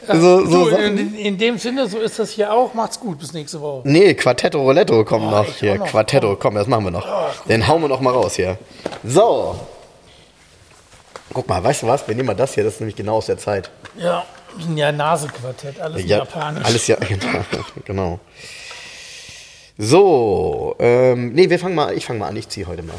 So, 0.07 0.45
so 0.45 0.70
du, 0.70 0.76
in, 0.76 1.16
in, 1.16 1.38
dem 1.38 1.57
Sinne, 1.57 1.88
so 1.88 1.99
ist 1.99 2.20
das 2.20 2.32
hier 2.32 2.51
auch. 2.51 2.74
Macht's 2.74 2.99
gut, 2.99 3.20
bis 3.20 3.32
nächste 3.34 3.62
Woche. 3.62 3.88
Nee, 3.88 4.14
Quartetto 4.16 4.62
Roletto 4.62 5.05
kommt 5.05 5.26
oh, 5.28 5.32
noch 5.32 5.45
hier. 5.45 5.76
Noch. 5.76 5.88
Quartetto, 5.88 6.36
komm, 6.36 6.55
das 6.55 6.68
machen 6.68 6.86
wir 6.86 6.91
noch. 6.91 7.07
Oh, 7.07 7.47
Den 7.47 7.68
hauen 7.68 7.82
wir 7.82 7.88
noch 7.88 8.01
mal 8.01 8.14
raus 8.14 8.36
hier. 8.36 8.57
So. 9.03 9.55
Guck 11.34 11.47
mal, 11.47 11.64
weißt 11.64 11.84
du 11.84 11.88
was? 11.88 12.07
Wir 12.07 12.16
nehmen 12.16 12.28
mal 12.28 12.36
das 12.36 12.53
hier, 12.55 12.64
das 12.64 12.74
ist 12.74 12.80
nämlich 12.82 12.95
genau 12.95 13.18
aus 13.18 13.28
der 13.28 13.38
Zeit. 13.38 13.70
Ja, 13.97 14.26
ja 14.76 14.91
Nasenquartett, 14.91 15.80
alles 15.80 16.03
ja, 16.05 16.18
japanisch. 16.18 16.66
Alles 16.66 16.88
ja, 16.88 16.95
genau. 17.07 17.43
genau. 17.86 18.20
So, 19.78 20.76
ähm, 20.80 21.32
nee, 21.34 21.49
wir 21.49 21.60
fangen 21.60 21.76
mal, 21.76 21.93
ich 21.95 22.05
fange 22.05 22.20
mal 22.20 22.28
an, 22.28 22.36
ich 22.36 22.49
ziehe 22.49 22.68
heute 22.68 22.84
mal. 22.84 22.95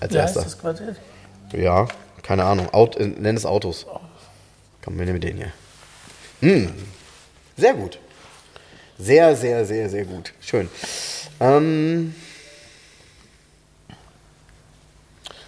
Als 0.00 0.12
Wie 0.12 0.16
erster. 0.16 0.40
heißt 0.40 0.46
das 0.46 0.60
Quartett? 0.60 0.96
Ja, 1.52 1.88
keine 2.22 2.44
Ahnung. 2.44 2.68
Aut, 2.72 2.98
nenn 3.00 3.36
es 3.36 3.46
Autos. 3.46 3.86
Komm, 4.88 4.98
wir 4.98 5.04
nehmen 5.04 5.20
den 5.20 5.36
hier. 5.36 5.52
Hm, 6.40 6.72
sehr 7.58 7.74
gut. 7.74 7.98
Sehr, 8.96 9.36
sehr, 9.36 9.66
sehr, 9.66 9.90
sehr 9.90 10.06
gut. 10.06 10.32
Schön. 10.40 10.70
Ähm, 11.40 12.14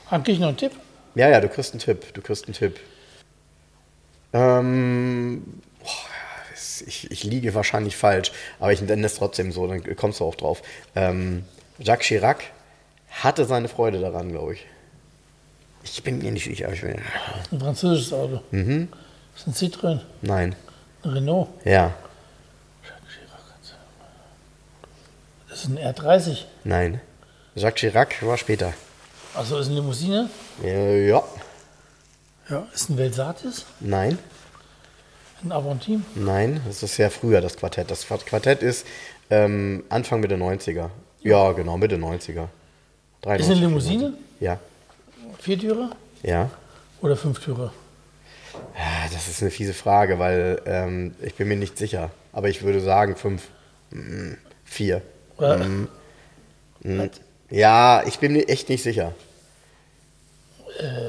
Habe 0.09 0.30
ich 0.30 0.38
noch 0.38 0.49
einen 0.49 0.59
Tipp? 0.59 0.72
Ja, 1.14 1.30
ja, 1.30 1.41
du 1.41 1.49
kriegst 1.49 1.72
einen 1.72 1.80
Tipp. 1.80 2.12
Du 2.12 2.20
kriegst 2.20 2.45
einen 2.45 2.53
Tipp. 2.53 2.80
Ähm, 4.34 5.43
boah, 5.78 5.88
ich, 6.86 7.11
ich, 7.11 7.24
liege 7.24 7.55
wahrscheinlich 7.55 7.97
falsch, 7.97 8.32
aber 8.59 8.74
ich 8.74 8.82
nenne 8.82 9.07
es 9.07 9.14
trotzdem 9.14 9.53
so, 9.53 9.66
dann 9.66 9.97
kommst 9.97 10.20
du 10.20 10.24
auch 10.26 10.34
drauf. 10.34 10.61
Ähm, 10.95 11.47
Jacques 11.78 12.09
Chirac 12.09 12.43
hatte 13.09 13.47
seine 13.47 13.68
Freude 13.68 14.01
daran, 14.03 14.32
glaube 14.32 14.53
ich. 14.53 14.66
Ich 15.82 16.03
bin 16.03 16.18
mir 16.18 16.30
nicht 16.30 16.45
sicher. 16.45 16.70
Ich 16.74 16.82
bin, 16.82 17.01
ein 17.53 17.59
französisches 17.59 18.12
Auto. 18.12 18.43
Mhm. 18.51 18.88
Ist 19.41 19.47
ein 19.47 19.55
Citroën? 19.55 20.01
Nein. 20.20 20.55
Ein 21.03 21.11
Renault? 21.11 21.49
Ja. 21.64 21.95
Das 25.49 25.64
ist 25.64 25.68
ein 25.70 25.78
R30? 25.78 26.45
Nein. 26.64 27.01
Jacques 27.55 27.80
Chirac 27.80 28.22
war 28.22 28.36
später. 28.36 28.74
Also 29.34 29.59
ist 29.59 29.68
eine 29.68 29.76
Limousine? 29.76 30.28
Ja. 30.62 31.22
Ja, 32.51 32.66
ist 32.74 32.91
ein 32.91 32.99
Velsatis? 32.99 33.64
Nein. 33.80 34.18
Ein 35.43 35.53
Avantime? 35.53 36.03
Nein, 36.16 36.61
das 36.66 36.82
ist 36.82 36.97
sehr 36.97 37.11
früher, 37.11 37.41
das 37.41 37.57
Quartett. 37.57 37.91
Das 37.91 38.07
Quartett 38.07 38.62
ist 38.62 38.86
ähm, 39.30 39.84
Anfang 39.88 40.20
Mitte 40.20 40.34
90er. 40.34 40.91
Ja, 41.22 41.53
genau, 41.53 41.78
Mitte 41.78 41.97
90er. 41.97 42.49
93, 43.22 43.41
ist 43.41 43.51
eine 43.51 43.66
Limousine? 43.66 44.12
Ja. 44.38 44.59
Viertürer? 45.38 45.93
Ja. 46.22 46.51
Oder 47.01 47.16
Fünftürer? 47.16 47.72
Ja, 48.77 49.09
das 49.13 49.29
ist 49.29 49.43
eine 49.43 49.51
fiese 49.51 49.75
Frage, 49.75 50.19
weil 50.19 50.61
ähm, 50.67 51.15
ich 51.21 51.35
bin 51.35 51.49
mir 51.49 51.57
nicht 51.57 51.79
sicher. 51.79 52.11
Aber 52.33 52.49
ich 52.49 52.63
würde 52.63 52.81
sagen 52.81 53.17
fünf, 53.17 53.49
mm, 53.91 54.33
vier. 54.65 55.03
Mm, 55.39 55.89
mm, 56.83 57.11
ja, 57.51 58.03
ich 58.07 58.19
bin 58.19 58.33
mir 58.33 58.49
echt 58.49 58.69
nicht 58.69 58.83
sicher. 58.83 59.15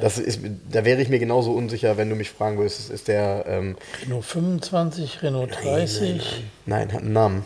Das 0.02 0.18
ist, 0.18 0.40
da 0.70 0.84
wäre 0.84 1.02
ich 1.02 1.10
mir 1.10 1.20
genauso 1.20 1.54
unsicher, 1.54 1.96
wenn 1.96 2.10
du 2.10 2.16
mich 2.16 2.32
fragen 2.32 2.58
würdest, 2.58 2.90
ist 2.90 3.08
der. 3.08 3.46
Ähm, 3.48 3.78
Renault 4.04 4.26
25, 4.26 5.24
Renault 5.24 5.52
30? 5.64 6.44
Nein, 6.66 6.88
nein, 6.88 6.88
nein. 6.88 6.94
hat 6.94 7.02
einen 7.02 7.14
Namen. 7.14 7.46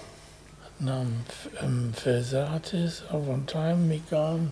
Hat 0.63 0.71
einen 0.79 0.87
Namen. 0.87 1.25
Ähm, 1.61 1.93
Versatis, 1.93 3.03
Avantime, 3.09 3.75
Megane. 3.75 4.51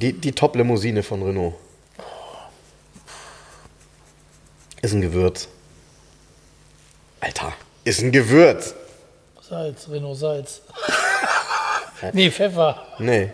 Die, 0.00 0.12
die 0.12 0.32
Top-Limousine 0.32 1.02
von 1.02 1.22
Renault. 1.22 1.54
Ist 4.82 4.92
ein 4.92 5.00
Gewürz. 5.00 5.48
Alter, 7.20 7.52
ist 7.84 8.02
ein 8.02 8.12
Gewürz. 8.12 8.74
Salz, 9.40 9.88
Renault 9.88 10.18
Salz. 10.18 10.60
nee, 12.12 12.30
Pfeffer. 12.30 12.84
Nee. 12.98 13.30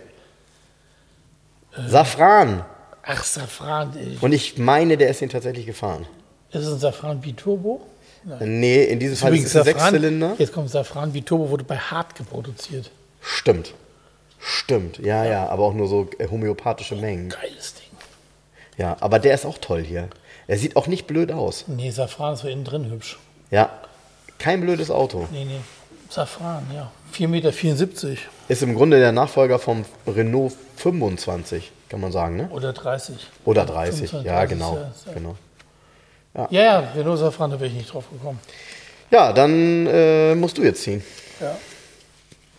Äh, 1.77 1.89
Safran. 1.89 2.65
Ach, 3.03 3.25
Safran. 3.25 4.19
Und 4.21 4.33
ich 4.33 4.59
meine, 4.59 4.97
der 4.97 5.09
ist 5.09 5.23
ihn 5.23 5.31
tatsächlich 5.31 5.67
gefahren. 5.67 6.07
Ist 6.51 6.67
es 6.67 6.73
ein 6.75 6.79
Safran 6.79 7.21
Biturbo? 7.21 7.81
Nein. 8.25 8.61
Nee, 8.61 8.85
in 8.85 9.01
diesem 9.01 9.17
Fall 9.17 9.35
ist 9.35 9.47
es 9.47 9.57
ein 9.57 9.65
Sechszylinder. 9.65 10.35
Jetzt 10.39 10.53
kommt 10.53 10.71
Safran 10.71 11.13
Biturbo, 11.13 11.51
wurde 11.51 11.65
bei 11.65 11.77
Hart 11.77 12.15
geproduziert. 12.15 12.91
Stimmt. 13.21 13.75
Stimmt, 14.45 14.99
ja, 14.99 15.25
ja, 15.25 15.31
ja, 15.31 15.49
aber 15.49 15.63
auch 15.65 15.73
nur 15.73 15.87
so 15.87 16.11
äh, 16.19 16.27
homöopathische 16.27 16.97
Mengen. 16.97 17.29
Geiles 17.29 17.75
Ding. 17.75 17.87
Ja, 18.77 18.97
aber 18.99 19.21
der 19.21 19.35
ist 19.35 19.47
auch 19.47 19.59
toll 19.59 19.83
hier. 19.85 20.09
Er 20.47 20.59
sieht 20.59 20.77
auch 20.77 20.87
nicht 20.87 21.07
blöd 21.07 21.33
aus. 21.33 21.65
Nee, 21.69 21.91
Safran 21.91 22.35
ist 22.35 22.41
so 22.41 22.49
innen 22.49 22.65
drin 22.65 22.91
hübsch. 22.91 23.19
Ja, 23.51 23.71
kein 24.39 24.61
blödes 24.61 24.91
Auto. 24.91 25.29
Nee, 25.31 25.45
nee. 25.45 25.61
Safran, 26.11 26.67
ja. 26.75 26.91
4,74 27.15 27.27
Meter. 27.29 28.21
Ist 28.49 28.63
im 28.63 28.75
Grunde 28.75 28.99
der 28.99 29.13
Nachfolger 29.13 29.59
vom 29.59 29.85
Renault 30.07 30.53
25, 30.77 31.71
kann 31.89 32.01
man 32.01 32.13
sagen, 32.13 32.37
ne? 32.37 32.49
Oder 32.51 32.73
30. 32.73 33.17
Oder 33.45 33.65
30, 33.65 34.11
25, 34.11 34.27
ja, 34.27 34.45
genau. 34.45 34.77
Ja, 34.77 35.13
genau. 35.15 35.37
Ja. 36.35 36.49
ja, 36.51 36.63
ja, 36.63 36.79
Renault 36.97 37.19
Safran, 37.19 37.51
da 37.51 37.61
wäre 37.61 37.71
ich 37.71 37.77
nicht 37.77 37.93
drauf 37.93 38.05
gekommen. 38.11 38.41
Ja, 39.11 39.33
dann 39.33 39.87
äh, 39.87 40.35
musst 40.35 40.59
du 40.59 40.63
jetzt 40.63 40.83
ziehen. 40.83 41.05
Ja. 41.41 41.57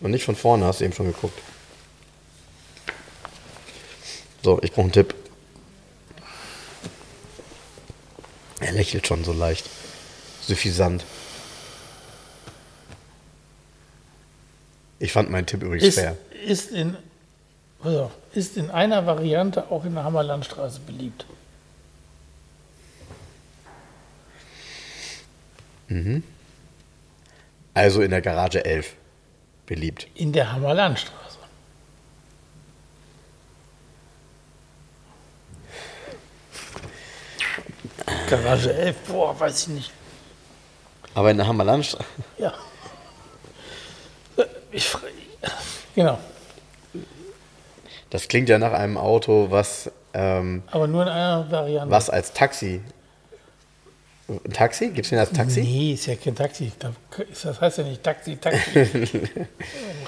Und 0.00 0.10
nicht 0.10 0.24
von 0.24 0.36
vorne, 0.36 0.64
hast 0.64 0.80
du 0.80 0.84
eben 0.84 0.94
schon 0.94 1.06
geguckt. 1.06 1.38
So, 4.42 4.60
ich 4.62 4.70
brauche 4.72 4.82
einen 4.82 4.92
Tipp. 4.92 5.14
Er 8.64 8.72
lächelt 8.72 9.06
schon 9.06 9.24
so 9.24 9.32
leicht. 9.32 9.68
Suffisant. 10.40 11.04
Ich 14.98 15.12
fand 15.12 15.30
meinen 15.30 15.44
Tipp 15.44 15.62
übrigens 15.62 15.84
ist, 15.84 15.98
fair. 15.98 16.16
Ist 16.46 16.70
in, 16.70 16.96
also, 17.82 18.10
ist 18.32 18.56
in 18.56 18.70
einer 18.70 19.04
Variante 19.04 19.70
auch 19.70 19.84
in 19.84 19.94
der 19.94 20.04
Hammerlandstraße 20.04 20.80
beliebt. 20.80 21.26
Mhm. 25.88 26.22
Also 27.74 28.00
in 28.00 28.12
der 28.12 28.22
Garage 28.22 28.64
11 28.64 28.94
beliebt. 29.66 30.06
In 30.14 30.32
der 30.32 30.52
Hammerlandstraße. 30.52 31.33
Garage 38.28 38.72
11, 38.72 38.96
boah, 39.08 39.38
weiß 39.38 39.62
ich 39.62 39.68
nicht. 39.68 39.90
Aber 41.14 41.30
in 41.30 41.36
der 41.36 41.46
Hammerlandstraße? 41.46 42.04
Ja. 42.38 42.52
Ich, 44.72 44.92
genau. 45.94 46.18
Das 48.10 48.26
klingt 48.28 48.48
ja 48.48 48.58
nach 48.58 48.72
einem 48.72 48.98
Auto, 48.98 49.46
was. 49.50 49.90
Ähm, 50.12 50.62
Aber 50.70 50.86
nur 50.86 51.02
in 51.02 51.08
einer 51.08 51.50
Variante. 51.50 51.90
Was 51.90 52.10
als 52.10 52.32
Taxi. 52.32 52.80
Ein 54.28 54.52
Taxi? 54.52 54.86
Gibt 54.86 55.06
es 55.06 55.10
den 55.10 55.18
als 55.18 55.30
Taxi? 55.32 55.60
Nee, 55.60 55.92
ist 55.92 56.06
ja 56.06 56.16
kein 56.16 56.34
Taxi. 56.34 56.72
Das 57.42 57.60
heißt 57.60 57.78
ja 57.78 57.84
nicht 57.84 58.02
Taxi, 58.02 58.36
Taxi. 58.36 58.88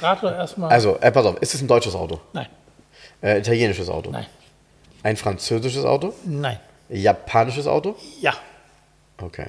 Doch 0.01 0.23
erstmal. 0.33 0.71
Also, 0.71 0.97
äh, 1.01 1.13
pass 1.13 1.27
auf, 1.27 1.37
ist 1.43 1.55
es 1.55 1.61
ein 1.61 1.69
deutsches 1.69 1.95
Auto? 1.95 2.21
Nein. 2.33 2.47
Äh, 3.23 3.39
italienisches 3.39 3.89
Auto? 3.89 4.11
Nein. 4.11 4.27
Ein 5.03 5.17
französisches 5.17 5.85
Auto? 5.85 6.15
Nein. 6.25 6.59
Japanisches 6.89 7.67
Auto? 7.67 7.97
Ja. 8.21 8.35
Okay. 9.19 9.49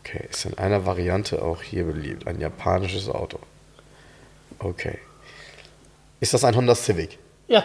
Okay, 0.00 0.24
ist 0.30 0.46
in 0.46 0.56
einer 0.56 0.86
Variante 0.86 1.42
auch 1.42 1.62
hier 1.62 1.84
beliebt. 1.84 2.26
Ein 2.26 2.40
japanisches 2.40 3.08
Auto. 3.08 3.38
Okay. 4.58 4.98
Ist 6.20 6.34
das 6.34 6.44
ein 6.44 6.56
Honda 6.56 6.74
Civic? 6.74 7.18
Ja. 7.46 7.64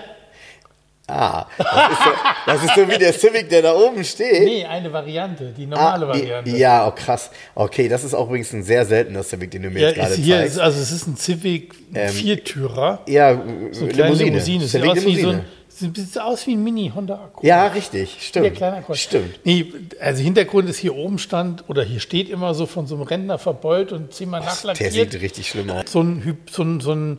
Ah, 1.06 1.48
das 1.58 1.92
ist, 1.92 2.04
so, 2.04 2.12
das 2.46 2.64
ist 2.64 2.76
so 2.76 2.90
wie 2.90 2.98
der 2.98 3.12
Civic, 3.12 3.50
der 3.50 3.62
da 3.62 3.76
oben 3.76 4.06
steht. 4.06 4.46
Nee, 4.46 4.66
eine 4.66 4.92
Variante, 4.92 5.54
die 5.56 5.66
normale 5.66 6.06
ah, 6.06 6.10
Variante. 6.10 6.50
Ja, 6.52 6.88
oh 6.88 6.92
krass. 6.92 7.30
Okay, 7.56 7.90
das 7.90 8.06
ist 8.06 8.14
auch 8.14 8.28
übrigens 8.28 8.54
ein 8.54 8.64
sehr 8.64 8.86
seltener 8.86 9.22
Civic, 9.22 9.52
den 9.52 9.64
du 9.64 9.70
mir 9.70 9.82
ja, 9.82 9.88
jetzt 9.90 9.96
gerade 9.98 10.16
hier 10.16 10.38
zeigst. 10.38 10.56
Ist, 10.56 10.62
also 10.62 10.82
es 10.82 10.92
ist 10.92 11.08
ein 11.08 11.18
Civic 11.18 11.74
ähm, 11.94 12.10
Viertürer. 12.10 13.02
Ja, 13.06 13.36
so 13.72 13.86
Limousine. 13.86 14.30
Limousine. 14.30 14.66
Civic 14.66 14.96
Limousine. 14.96 15.46
Sieht 15.76 16.20
aus 16.20 16.46
wie 16.46 16.54
ein 16.54 16.64
Mini-Honda-Akku. 16.64 17.46
Ja, 17.46 17.66
richtig, 17.68 18.18
stimmt. 18.20 18.46
Der 18.46 18.54
kleine 18.54 18.78
Akku. 18.78 18.94
Stimmt. 18.94 19.40
Nee, 19.44 19.74
also 20.00 20.22
Hintergrund 20.22 20.70
ist 20.70 20.78
hier 20.78 20.96
oben 20.96 21.18
stand, 21.18 21.68
oder 21.68 21.84
hier 21.84 22.00
steht 22.00 22.30
immer 22.30 22.54
so 22.54 22.68
von 22.68 22.86
so 22.86 22.94
einem 22.94 23.04
Rentner 23.04 23.40
verbeult 23.40 23.92
und 23.92 24.14
zehnmal 24.14 24.42
nachlackiert. 24.42 24.94
Der 24.94 25.06
sieht 25.10 25.22
richtig 25.22 25.50
schlimm 25.50 25.72
aus. 25.72 25.92
So 25.92 26.02
ein, 26.02 26.38
so 26.50 26.64
ein, 26.64 26.80
so 26.80 26.94
ein 26.94 27.18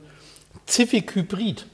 Civic-Hybrid. 0.69 1.67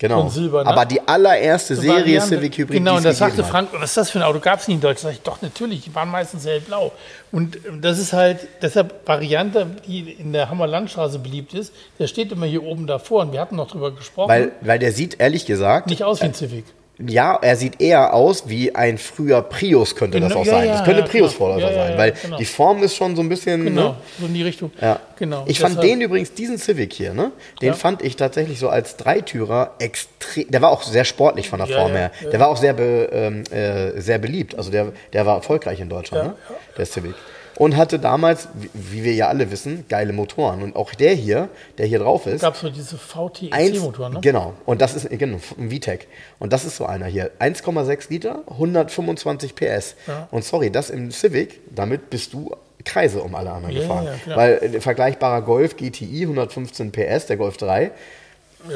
Genau. 0.00 0.30
Silber, 0.30 0.64
ne? 0.64 0.70
Aber 0.70 0.86
die 0.86 1.06
allererste 1.06 1.76
so 1.76 1.82
Serie 1.82 2.00
Variante, 2.00 2.28
Civic 2.28 2.56
Hybrid. 2.56 2.78
Genau, 2.78 2.96
und 2.96 3.04
da 3.04 3.12
sagte 3.12 3.44
Frank, 3.44 3.68
was 3.72 3.90
ist 3.90 3.96
das 3.98 4.10
für 4.10 4.18
ein 4.18 4.22
Auto? 4.22 4.40
Gab 4.40 4.58
es 4.58 4.66
nie 4.66 4.74
in 4.74 4.80
Deutschland? 4.80 5.00
Sag 5.02 5.12
ich, 5.12 5.20
doch, 5.20 5.42
natürlich, 5.42 5.82
die 5.82 5.94
waren 5.94 6.08
meistens 6.08 6.46
hellblau. 6.46 6.92
Und 7.30 7.58
ähm, 7.66 7.82
das 7.82 7.98
ist 7.98 8.14
halt, 8.14 8.48
deshalb 8.62 9.06
Variante, 9.06 9.66
die 9.86 10.10
in 10.10 10.32
der 10.32 10.48
Hammer-Landstraße 10.48 11.18
beliebt 11.18 11.52
ist, 11.52 11.74
der 11.98 12.06
steht 12.06 12.32
immer 12.32 12.46
hier 12.46 12.62
oben 12.62 12.86
davor 12.86 13.20
und 13.22 13.32
wir 13.32 13.40
hatten 13.42 13.56
noch 13.56 13.70
drüber 13.70 13.90
gesprochen. 13.90 14.30
Weil, 14.30 14.52
weil 14.62 14.78
der 14.78 14.92
sieht, 14.92 15.20
ehrlich 15.20 15.44
gesagt. 15.44 15.88
Nicht 15.88 16.02
aus 16.02 16.22
wie 16.22 16.24
ein 16.24 16.34
Civic. 16.34 16.64
Ja, 17.06 17.38
er 17.40 17.56
sieht 17.56 17.80
eher 17.80 18.14
aus 18.14 18.48
wie 18.48 18.74
ein 18.74 18.98
früher 18.98 19.42
Prius, 19.42 19.96
könnte 19.96 20.20
das 20.20 20.32
auch 20.32 20.44
ja, 20.44 20.52
sein. 20.52 20.66
Ja, 20.66 20.72
das 20.74 20.84
könnte 20.84 21.00
ja, 21.00 21.06
Prius-Vorläufer 21.06 21.72
sein, 21.72 21.98
weil 21.98 22.12
genau. 22.12 22.36
die 22.36 22.44
Form 22.44 22.82
ist 22.82 22.96
schon 22.96 23.16
so 23.16 23.22
ein 23.22 23.28
bisschen. 23.28 23.64
Genau, 23.64 23.90
ne? 23.90 23.96
so 24.18 24.26
in 24.26 24.34
die 24.34 24.42
Richtung. 24.42 24.70
Ja. 24.80 25.00
Genau. 25.18 25.44
Ich 25.46 25.60
fand 25.60 25.82
den 25.82 26.00
übrigens, 26.00 26.32
diesen 26.32 26.58
Civic 26.58 26.92
hier, 26.92 27.12
ne? 27.12 27.32
Den 27.60 27.74
fand 27.74 28.02
ich 28.02 28.16
tatsächlich 28.16 28.58
so 28.58 28.68
als 28.68 28.96
Dreitürer 28.96 29.74
extrem. 29.78 30.50
Der 30.50 30.62
war 30.62 30.70
auch 30.70 30.82
sehr 30.82 31.04
sportlich 31.04 31.48
von 31.48 31.58
der 31.58 31.68
Form 31.68 31.92
her. 31.92 32.10
Der 32.32 32.40
war 32.40 32.48
auch 32.48 32.56
sehr, 32.56 32.72
be, 32.72 33.08
ähm, 33.12 33.44
äh, 33.50 34.00
sehr 34.00 34.18
beliebt. 34.18 34.54
Also 34.54 34.70
der, 34.70 34.92
der 35.12 35.26
war 35.26 35.36
erfolgreich 35.36 35.80
in 35.80 35.88
Deutschland, 35.88 36.28
ne? 36.28 36.34
Der 36.76 36.86
Civic 36.86 37.14
und 37.60 37.76
hatte 37.76 37.98
damals, 37.98 38.48
wie 38.72 39.04
wir 39.04 39.12
ja 39.12 39.28
alle 39.28 39.50
wissen, 39.50 39.84
geile 39.90 40.14
Motoren. 40.14 40.62
Und 40.62 40.76
auch 40.76 40.94
der 40.94 41.12
hier, 41.12 41.50
der 41.76 41.84
hier 41.84 41.98
drauf 41.98 42.26
ist. 42.26 42.40
Gab 42.40 42.54
es 42.54 42.60
so 42.62 42.70
diese 42.70 42.96
VTEC-Motoren, 42.96 44.14
ne? 44.14 44.20
Genau. 44.22 44.54
Und 44.64 44.80
das 44.80 44.94
ist 44.94 45.10
genau, 45.10 45.38
ein 45.58 45.70
VTEC. 45.70 46.08
Und 46.38 46.54
das 46.54 46.64
ist 46.64 46.76
so 46.76 46.86
einer 46.86 47.04
hier. 47.04 47.32
1,6 47.38 48.08
Liter, 48.08 48.44
125 48.48 49.54
PS. 49.54 49.94
Ja. 50.06 50.26
Und 50.30 50.42
sorry, 50.42 50.70
das 50.70 50.88
im 50.88 51.10
Civic, 51.10 51.60
damit 51.74 52.08
bist 52.08 52.32
du 52.32 52.50
Kreise 52.86 53.20
um 53.20 53.34
alle 53.34 53.50
anderen 53.50 53.74
ja, 53.74 53.82
gefahren. 53.82 54.08
Ja, 54.24 54.36
Weil 54.36 54.52
äh, 54.76 54.80
vergleichbarer 54.80 55.42
Golf 55.42 55.76
GTI 55.76 56.22
115 56.22 56.92
PS, 56.92 57.26
der 57.26 57.36
Golf 57.36 57.58
3. 57.58 57.90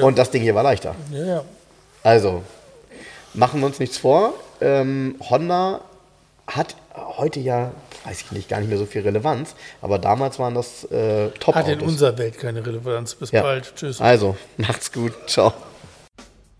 Und 0.02 0.18
das 0.18 0.30
Ding 0.30 0.42
hier 0.42 0.54
war 0.54 0.62
leichter. 0.62 0.94
Also, 2.02 2.42
machen 3.32 3.60
wir 3.60 3.66
uns 3.66 3.78
nichts 3.78 3.96
vor. 3.96 4.34
Ähm, 4.60 5.14
Honda 5.30 5.80
hat 6.46 6.76
heute 6.94 7.40
ja 7.40 7.72
weiß 8.04 8.22
ich 8.22 8.32
nicht, 8.32 8.48
gar 8.48 8.60
nicht 8.60 8.68
mehr 8.68 8.78
so 8.78 8.86
viel 8.86 9.02
Relevanz. 9.02 9.54
Aber 9.82 9.98
damals 9.98 10.38
waren 10.38 10.54
das 10.54 10.84
äh, 10.84 11.30
top 11.40 11.54
Hat 11.54 11.68
in 11.68 11.80
unserer 11.80 12.16
Welt 12.18 12.38
keine 12.38 12.64
Relevanz. 12.64 13.14
Bis 13.14 13.30
ja. 13.30 13.42
bald. 13.42 13.74
Tschüss. 13.76 14.00
Also, 14.00 14.36
macht's 14.56 14.92
gut. 14.92 15.12
Ciao. 15.26 15.52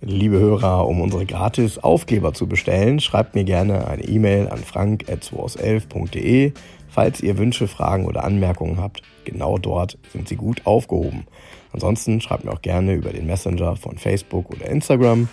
Liebe 0.00 0.38
Hörer, 0.38 0.86
um 0.86 1.00
unsere 1.00 1.24
gratis 1.24 1.78
Aufkleber 1.78 2.34
zu 2.34 2.46
bestellen, 2.46 3.00
schreibt 3.00 3.34
mir 3.34 3.44
gerne 3.44 3.88
eine 3.88 4.04
E-Mail 4.04 4.48
an 4.48 4.58
frank.211.de. 4.58 6.52
Falls 6.90 7.20
ihr 7.20 7.38
Wünsche, 7.38 7.68
Fragen 7.68 8.06
oder 8.06 8.22
Anmerkungen 8.22 8.80
habt, 8.80 9.02
genau 9.24 9.58
dort 9.58 9.98
sind 10.12 10.28
sie 10.28 10.36
gut 10.36 10.62
aufgehoben. 10.64 11.26
Ansonsten 11.72 12.20
schreibt 12.20 12.44
mir 12.44 12.52
auch 12.52 12.62
gerne 12.62 12.92
über 12.92 13.10
den 13.10 13.26
Messenger 13.26 13.76
von 13.76 13.98
Facebook 13.98 14.50
oder 14.50 14.66
Instagram. 14.66 15.28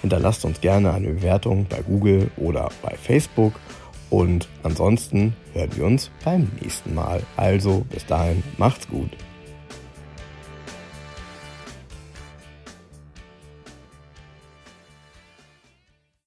Hinterlasst 0.00 0.44
uns 0.44 0.60
gerne 0.60 0.92
eine 0.92 1.08
Bewertung 1.10 1.66
bei 1.68 1.82
Google 1.82 2.30
oder 2.36 2.70
bei 2.82 2.96
Facebook 2.96 3.52
und 4.14 4.48
ansonsten 4.62 5.34
hören 5.54 5.70
wir 5.74 5.86
uns 5.86 6.10
beim 6.24 6.48
nächsten 6.60 6.94
Mal. 6.94 7.20
Also 7.36 7.84
bis 7.90 8.06
dahin, 8.06 8.44
macht's 8.58 8.86
gut. 8.88 9.10